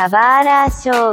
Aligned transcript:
Kawara 0.00 0.66
Show. 0.70 1.12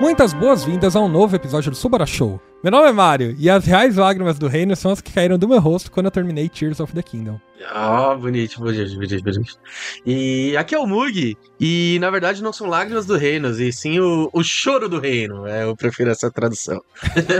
Muitas 0.00 0.32
boas-vindas 0.32 0.96
a 0.96 1.00
um 1.00 1.08
novo 1.08 1.36
episódio 1.36 1.70
do 1.70 1.76
Subara 1.76 2.06
Show. 2.06 2.40
Meu 2.64 2.70
nome 2.70 2.88
é 2.88 2.92
Mario 2.92 3.36
e 3.38 3.50
as 3.50 3.66
reais 3.66 3.96
lágrimas 3.96 4.38
do 4.38 4.48
reino 4.48 4.74
são 4.74 4.90
as 4.90 5.02
que 5.02 5.12
caíram 5.12 5.36
do 5.36 5.46
meu 5.46 5.60
rosto 5.60 5.92
quando 5.92 6.06
eu 6.06 6.10
terminei 6.10 6.48
Tears 6.48 6.80
of 6.80 6.94
the 6.94 7.02
Kingdom. 7.02 7.38
Ah, 7.68 8.14
bonito, 8.14 8.58
bonito, 8.58 8.94
bonito, 8.94 9.22
bonito. 9.22 9.58
E 10.06 10.56
aqui 10.56 10.74
é 10.74 10.78
o 10.78 10.86
Mug, 10.86 11.36
e 11.60 11.98
na 12.00 12.08
verdade 12.08 12.42
não 12.42 12.54
são 12.54 12.66
lágrimas 12.66 13.04
do 13.04 13.18
reino, 13.18 13.50
e 13.50 13.70
sim 13.70 14.00
o, 14.00 14.30
o 14.32 14.42
choro 14.42 14.88
do 14.88 14.98
reino. 14.98 15.46
É, 15.46 15.64
eu 15.64 15.76
prefiro 15.76 16.08
essa 16.08 16.30
tradução. 16.30 16.82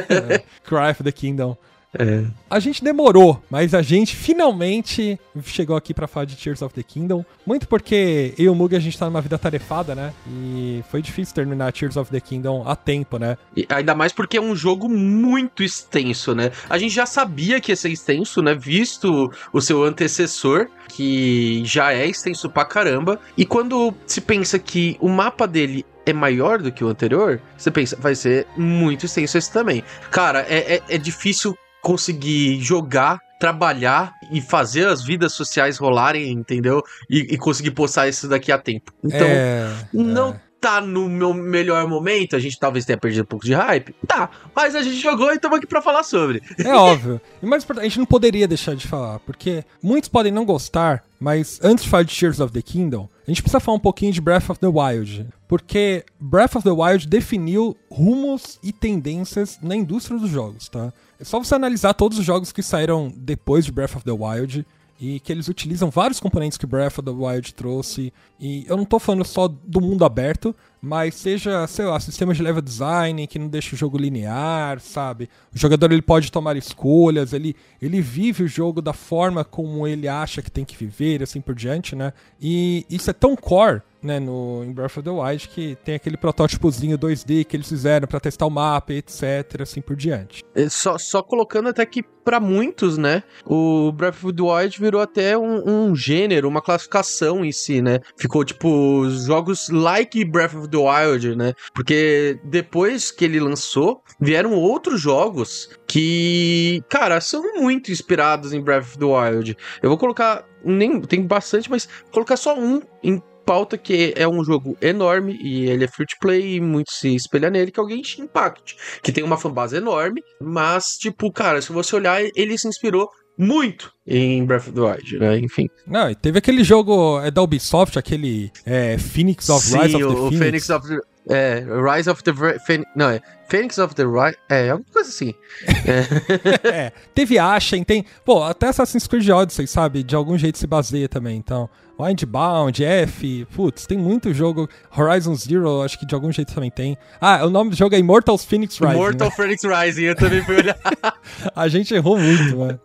Cry 0.63 0.91
of 0.91 1.03
the 1.03 1.11
Kingdom. 1.11 1.57
É. 1.99 2.25
A 2.51 2.59
gente 2.59 2.83
demorou, 2.83 3.43
mas 3.51 3.75
a 3.75 3.83
gente 3.83 4.15
finalmente 4.15 5.19
chegou 5.45 5.77
aqui 5.77 5.95
pra 5.95 6.07
falar 6.07 6.27
de 6.27 6.37
Tears 6.37 6.63
of 6.63 6.75
the 6.75 6.83
Kingdom. 6.83 7.25
Muito 7.47 7.69
porque 7.69 8.35
eu 8.39 8.45
e 8.45 8.49
o 8.49 8.55
Mug 8.55 8.75
a 8.75 8.81
gente 8.81 8.99
tá 8.99 9.07
numa 9.07 9.21
vida 9.21 9.39
tarefada, 9.39 9.95
né? 9.95 10.13
E 10.29 10.83
foi 10.91 11.01
difícil 11.01 11.35
terminar 11.35 11.73
Tears 11.73 11.97
of 11.97 12.11
the 12.11 12.21
Kingdom 12.21 12.65
a 12.67 12.75
tempo, 12.75 13.19
né? 13.19 13.37
E 13.57 13.67
ainda 13.69 13.95
mais 13.95 14.13
porque 14.13 14.37
é 14.37 14.41
um 14.41 14.57
jogo 14.57 14.89
muito 14.89 15.63
extenso, 15.63 16.35
né? 16.35 16.51
A 16.69 16.79
gente 16.79 16.95
já 16.95 17.07
sabia 17.07 17.61
que 17.61 17.73
ia 17.73 17.77
ser 17.77 17.91
extenso, 17.91 18.43
né? 18.43 18.55
Visto 18.55 19.31
o 19.53 19.61
seu 19.61 19.85
antecessor, 19.85 20.69
que 20.89 21.63
já 21.65 21.93
é 21.93 22.07
extenso 22.07 22.51
pra 22.51 22.65
caramba. 22.65 23.21
E 23.37 23.45
quando 23.45 23.95
se 24.07 24.21
pensa 24.21 24.59
que 24.59 24.97
o 25.01 25.09
mapa 25.09 25.47
dele 25.47 25.85
é 26.07 26.13
maior 26.13 26.61
do 26.61 26.71
que 26.71 26.85
o 26.85 26.89
anterior, 26.89 27.41
você 27.57 27.71
pensa, 27.71 27.97
vai 27.97 28.15
ser 28.15 28.47
muito 28.57 29.07
extenso 29.07 29.39
esse 29.39 29.53
também. 29.53 29.83
Cara, 30.11 30.45
é, 30.49 30.75
é, 30.77 30.83
é 30.89 30.99
difícil 30.99 31.57
conseguir 31.85 32.59
jogar, 32.63 33.21
trabalhar 33.39 34.15
e 34.33 34.41
fazer 34.41 34.89
as 34.89 35.05
vidas 35.05 35.35
sociais 35.35 35.77
rolarem, 35.77 36.33
entendeu? 36.33 36.83
E, 37.11 37.35
e 37.35 37.37
conseguir 37.37 37.73
postar 37.73 38.09
isso 38.09 38.27
daqui 38.27 38.51
a 38.51 38.57
tempo. 38.59 38.91
Então, 39.05 39.27
é, 39.29 39.71
não 39.93 40.31
é. 40.31 40.41
Tá 40.65 40.81
no 40.81 41.11
meu 41.11 41.35
melhor 41.35 41.87
momento, 41.87 42.35
a 42.35 42.39
gente 42.39 42.59
talvez 42.59 42.87
tenha 42.87 42.97
perdido 42.97 43.25
um 43.25 43.27
pouco 43.27 43.45
de 43.45 43.53
hype. 43.53 43.95
Tá, 44.07 44.31
mas 44.57 44.75
a 44.75 44.83
gente 44.83 44.97
jogou 44.97 45.31
e 45.31 45.35
estamos 45.35 45.59
aqui 45.59 45.67
pra 45.67 45.83
falar 45.83 46.03
sobre. 46.03 46.43
É 46.59 46.75
óbvio. 46.75 47.21
E 47.43 47.47
mais 47.47 47.63
importante, 47.63 47.85
a 47.85 47.89
gente 47.89 47.99
não 47.99 48.07
poderia 48.07 48.49
deixar 48.49 48.75
de 48.75 48.89
falar, 48.89 49.19
porque 49.21 49.63
muitos 49.83 50.09
podem 50.09 50.33
não 50.33 50.47
gostar, 50.47 51.05
mas 51.21 51.61
antes 51.63 51.85
de 51.85 51.91
falar 51.91 52.05
de 52.05 52.19
Tears 52.19 52.41
of 52.41 52.51
the 52.51 52.63
Kingdom, 52.63 53.07
a 53.27 53.31
gente 53.31 53.43
precisa 53.43 53.61
falar 53.61 53.77
um 53.77 53.81
pouquinho 53.81 54.11
de 54.11 54.23
Breath 54.23 54.49
of 54.49 54.59
the 54.59 54.67
Wild. 54.67 55.27
Porque 55.47 56.03
Breath 56.19 56.57
of 56.57 56.65
the 56.65 56.71
Wild 56.71 57.07
definiu 57.07 57.77
rumos 57.91 58.59
e 58.63 58.73
tendências 58.73 59.59
na 59.63 59.77
indústria 59.77 60.19
dos 60.19 60.31
jogos, 60.31 60.71
tá? 60.71 60.91
É 61.21 61.25
só 61.25 61.39
você 61.39 61.55
analisar 61.55 61.93
todos 61.93 62.19
os 62.19 62.25
jogos 62.25 62.53
que 62.53 62.63
saíram 62.63 63.13
depois 63.15 63.67
de 63.67 63.73
Breath 63.73 63.97
of 63.97 64.05
the 64.05 64.13
Wild 64.13 64.67
e 65.05 65.21
que 65.21 65.31
eles 65.31 65.49
utilizam 65.49 65.91
vários 65.91 66.19
componentes 66.19 66.57
que 66.57 66.65
Breath 66.65 66.99
of 66.99 67.03
the 67.03 67.11
Wild 67.11 67.53
trouxe. 67.53 68.11
E 68.41 68.65
eu 68.67 68.75
não 68.75 68.87
tô 68.87 68.99
falando 68.99 69.23
só 69.23 69.47
do 69.47 69.79
mundo 69.79 70.03
aberto, 70.03 70.57
mas 70.81 71.15
seja, 71.15 71.67
sei 71.67 71.85
lá, 71.85 72.01
sistema 72.01 72.33
de 72.33 72.43
level 72.43 72.63
design 72.63 73.27
que 73.27 73.39
não 73.39 73.47
deixa 73.49 73.75
o 73.75 73.79
jogo 73.79 73.99
linear, 73.99 74.81
sabe? 74.81 75.29
O 75.55 75.59
jogador 75.59 75.93
ele 75.93 76.01
pode 76.01 76.33
tomar 76.33 76.57
escolhas, 76.57 77.35
ele, 77.35 77.55
ele 77.83 78.01
vive 78.01 78.45
o 78.45 78.49
jogo 78.49 78.81
da 78.81 78.95
forma 78.95 79.45
como 79.45 79.87
ele 79.87 80.09
acha 80.09 80.41
que 80.41 80.51
tem 80.51 80.65
que 80.65 80.75
viver, 80.75 81.21
e 81.21 81.25
assim 81.25 81.41
por 81.41 81.55
diante, 81.55 81.95
né? 81.95 82.15
E 82.41 82.87
isso 82.89 83.11
é 83.11 83.13
tão 83.13 83.37
core 83.37 83.83
né, 84.05 84.21
no 84.21 84.63
em 84.65 84.73
Breath 84.73 84.99
of 84.99 85.03
the 85.03 85.11
Wild 85.11 85.49
que 85.49 85.77
tem 85.85 85.95
aquele 85.95 86.17
protótipozinho 86.17 86.99
2D 86.99 87.45
que 87.45 87.57
eles 87.57 87.69
fizeram 87.69 88.07
pra 88.07 88.21
testar 88.21 88.47
o 88.47 88.51
mapa, 88.51 88.93
etc, 88.93 89.63
assim 89.63 89.81
por 89.81 89.97
diante. 89.97 90.45
É, 90.55 90.69
Só, 90.69 90.99
só 90.99 91.23
colocando 91.23 91.71
até 91.71 91.85
que 91.87 92.03
pra 92.03 92.41
muitos, 92.41 92.97
né, 92.97 93.23
o 93.45 93.93
Breath 93.93 94.25
of 94.25 94.33
the 94.33 94.43
Wild 94.43 94.81
virou 94.81 95.01
até 95.01 95.37
um, 95.37 95.89
um 95.91 95.97
gênero, 95.97 96.49
uma 96.49 96.63
classificação 96.63 97.45
em 97.45 97.53
si, 97.53 97.83
né? 97.83 98.01
Ficou 98.17 98.45
tipo 98.45 99.09
jogos 99.11 99.69
like 99.69 100.25
Breath 100.25 100.55
of 100.55 100.69
the 100.69 100.79
Wild, 100.79 101.37
né? 101.37 101.53
Porque 101.75 102.39
depois 102.45 103.11
que 103.11 103.25
ele 103.25 103.39
lançou, 103.39 104.03
vieram 104.21 104.55
outros 104.55 105.01
jogos 105.01 105.71
que, 105.87 106.83
cara, 106.89 107.21
são 107.21 107.61
muito 107.61 107.93
inspirados 107.93 108.53
em 108.53 108.61
Breath 108.61 108.85
of 108.85 108.99
the 108.99 109.05
Wild. 109.05 109.57
Eu 109.83 109.91
vou 109.91 109.99
colocar 109.99 110.45
nem 110.65 111.01
tem 111.03 111.23
bastante, 111.27 111.71
mas 111.71 111.89
colocar 112.11 112.37
só 112.37 112.59
um 112.59 112.81
em 113.03 113.23
pauta 113.45 113.77
que 113.77 114.13
é 114.17 114.27
um 114.27 114.45
jogo 114.45 114.77
enorme 114.81 115.39
e 115.43 115.69
ele 115.69 115.85
é 115.85 115.89
free 115.89 116.07
to 116.07 116.17
play 116.21 116.57
e 116.57 116.61
muito 116.61 116.93
se 116.93 117.15
espelha 117.15 117.51
nele, 117.51 117.71
que 117.71 117.79
é 117.79 117.83
o 117.83 117.89
Genshin 117.89 118.23
Impact, 118.23 118.77
que 119.03 119.13
tem 119.13 119.23
uma 119.23 119.37
fanbase 119.37 119.77
enorme, 119.77 120.23
mas 120.41 120.97
tipo, 120.99 121.31
cara, 121.33 121.61
se 121.61 121.73
você 121.73 121.97
olhar, 121.97 122.23
ele 122.35 122.59
se 122.59 122.69
inspirou 122.69 123.09
muito 123.37 123.93
em 124.07 124.45
Breath 124.45 124.69
of 124.69 124.73
the 124.73 124.81
Wild, 124.81 125.19
né? 125.19 125.39
Enfim. 125.39 125.69
Não, 125.87 126.09
e 126.09 126.15
teve 126.15 126.39
aquele 126.39 126.63
jogo 126.63 127.21
é, 127.21 127.31
da 127.31 127.43
Ubisoft, 127.43 127.99
aquele 127.99 128.51
é, 128.65 128.97
Phoenix 128.97 129.49
of 129.49 129.67
Sim, 129.67 129.79
Rise 129.79 129.97
of 129.97 130.05
the 130.05 130.11
o, 130.13 130.17
Phoenix. 130.29 130.39
Phoenix 130.39 130.71
of 130.71 130.89
the 130.89 131.14
é, 131.29 131.65
Rise 131.95 132.11
of 132.11 132.23
the 132.23 132.33
Phoenix, 132.67 132.91
não, 132.95 133.09
é 133.09 133.21
Phoenix 133.49 133.79
of 133.79 133.95
the 133.95 134.05
Rise, 134.05 134.37
é, 134.49 134.71
alguma 134.71 134.91
coisa 134.93 135.09
assim. 135.09 135.35
é, 136.65 136.93
teve 137.15 137.39
Ashen, 137.39 137.85
tem. 137.85 138.05
Pô, 138.25 138.43
até 138.43 138.69
Assassin's 138.69 139.07
Creed 139.07 139.29
Odyssey, 139.29 139.67
sabe? 139.67 140.03
De 140.03 140.15
algum 140.15 140.37
jeito 140.37 140.59
se 140.59 140.67
baseia 140.67 141.09
também. 141.09 141.37
Então, 141.37 141.69
Windbound, 141.99 142.83
F, 142.85 143.47
putz, 143.55 143.87
tem 143.87 143.99
muito 143.99 144.33
jogo. 144.35 144.69
Horizon 144.97 145.35
Zero, 145.35 145.83
acho 145.83 145.99
que 145.99 146.07
de 146.07 146.15
algum 146.15 146.33
jeito 146.33 146.55
também 146.55 146.71
tem. 146.71 146.97
Ah, 147.21 147.45
o 147.45 147.51
nome 147.51 147.71
do 147.71 147.77
jogo 147.77 147.95
é 147.95 147.99
Immortals 147.99 148.45
Phoenix 148.45 148.79
Rising. 148.79 148.95
Mortal 148.95 149.29
né? 149.29 149.35
Phoenix 149.37 149.63
Rising, 149.63 150.03
eu 150.03 150.17
também 150.17 150.43
fui 150.43 150.57
olhar. 150.57 150.77
A 151.55 151.69
gente 151.69 151.95
errou 151.95 152.19
muito, 152.19 152.57
mano. 152.57 152.81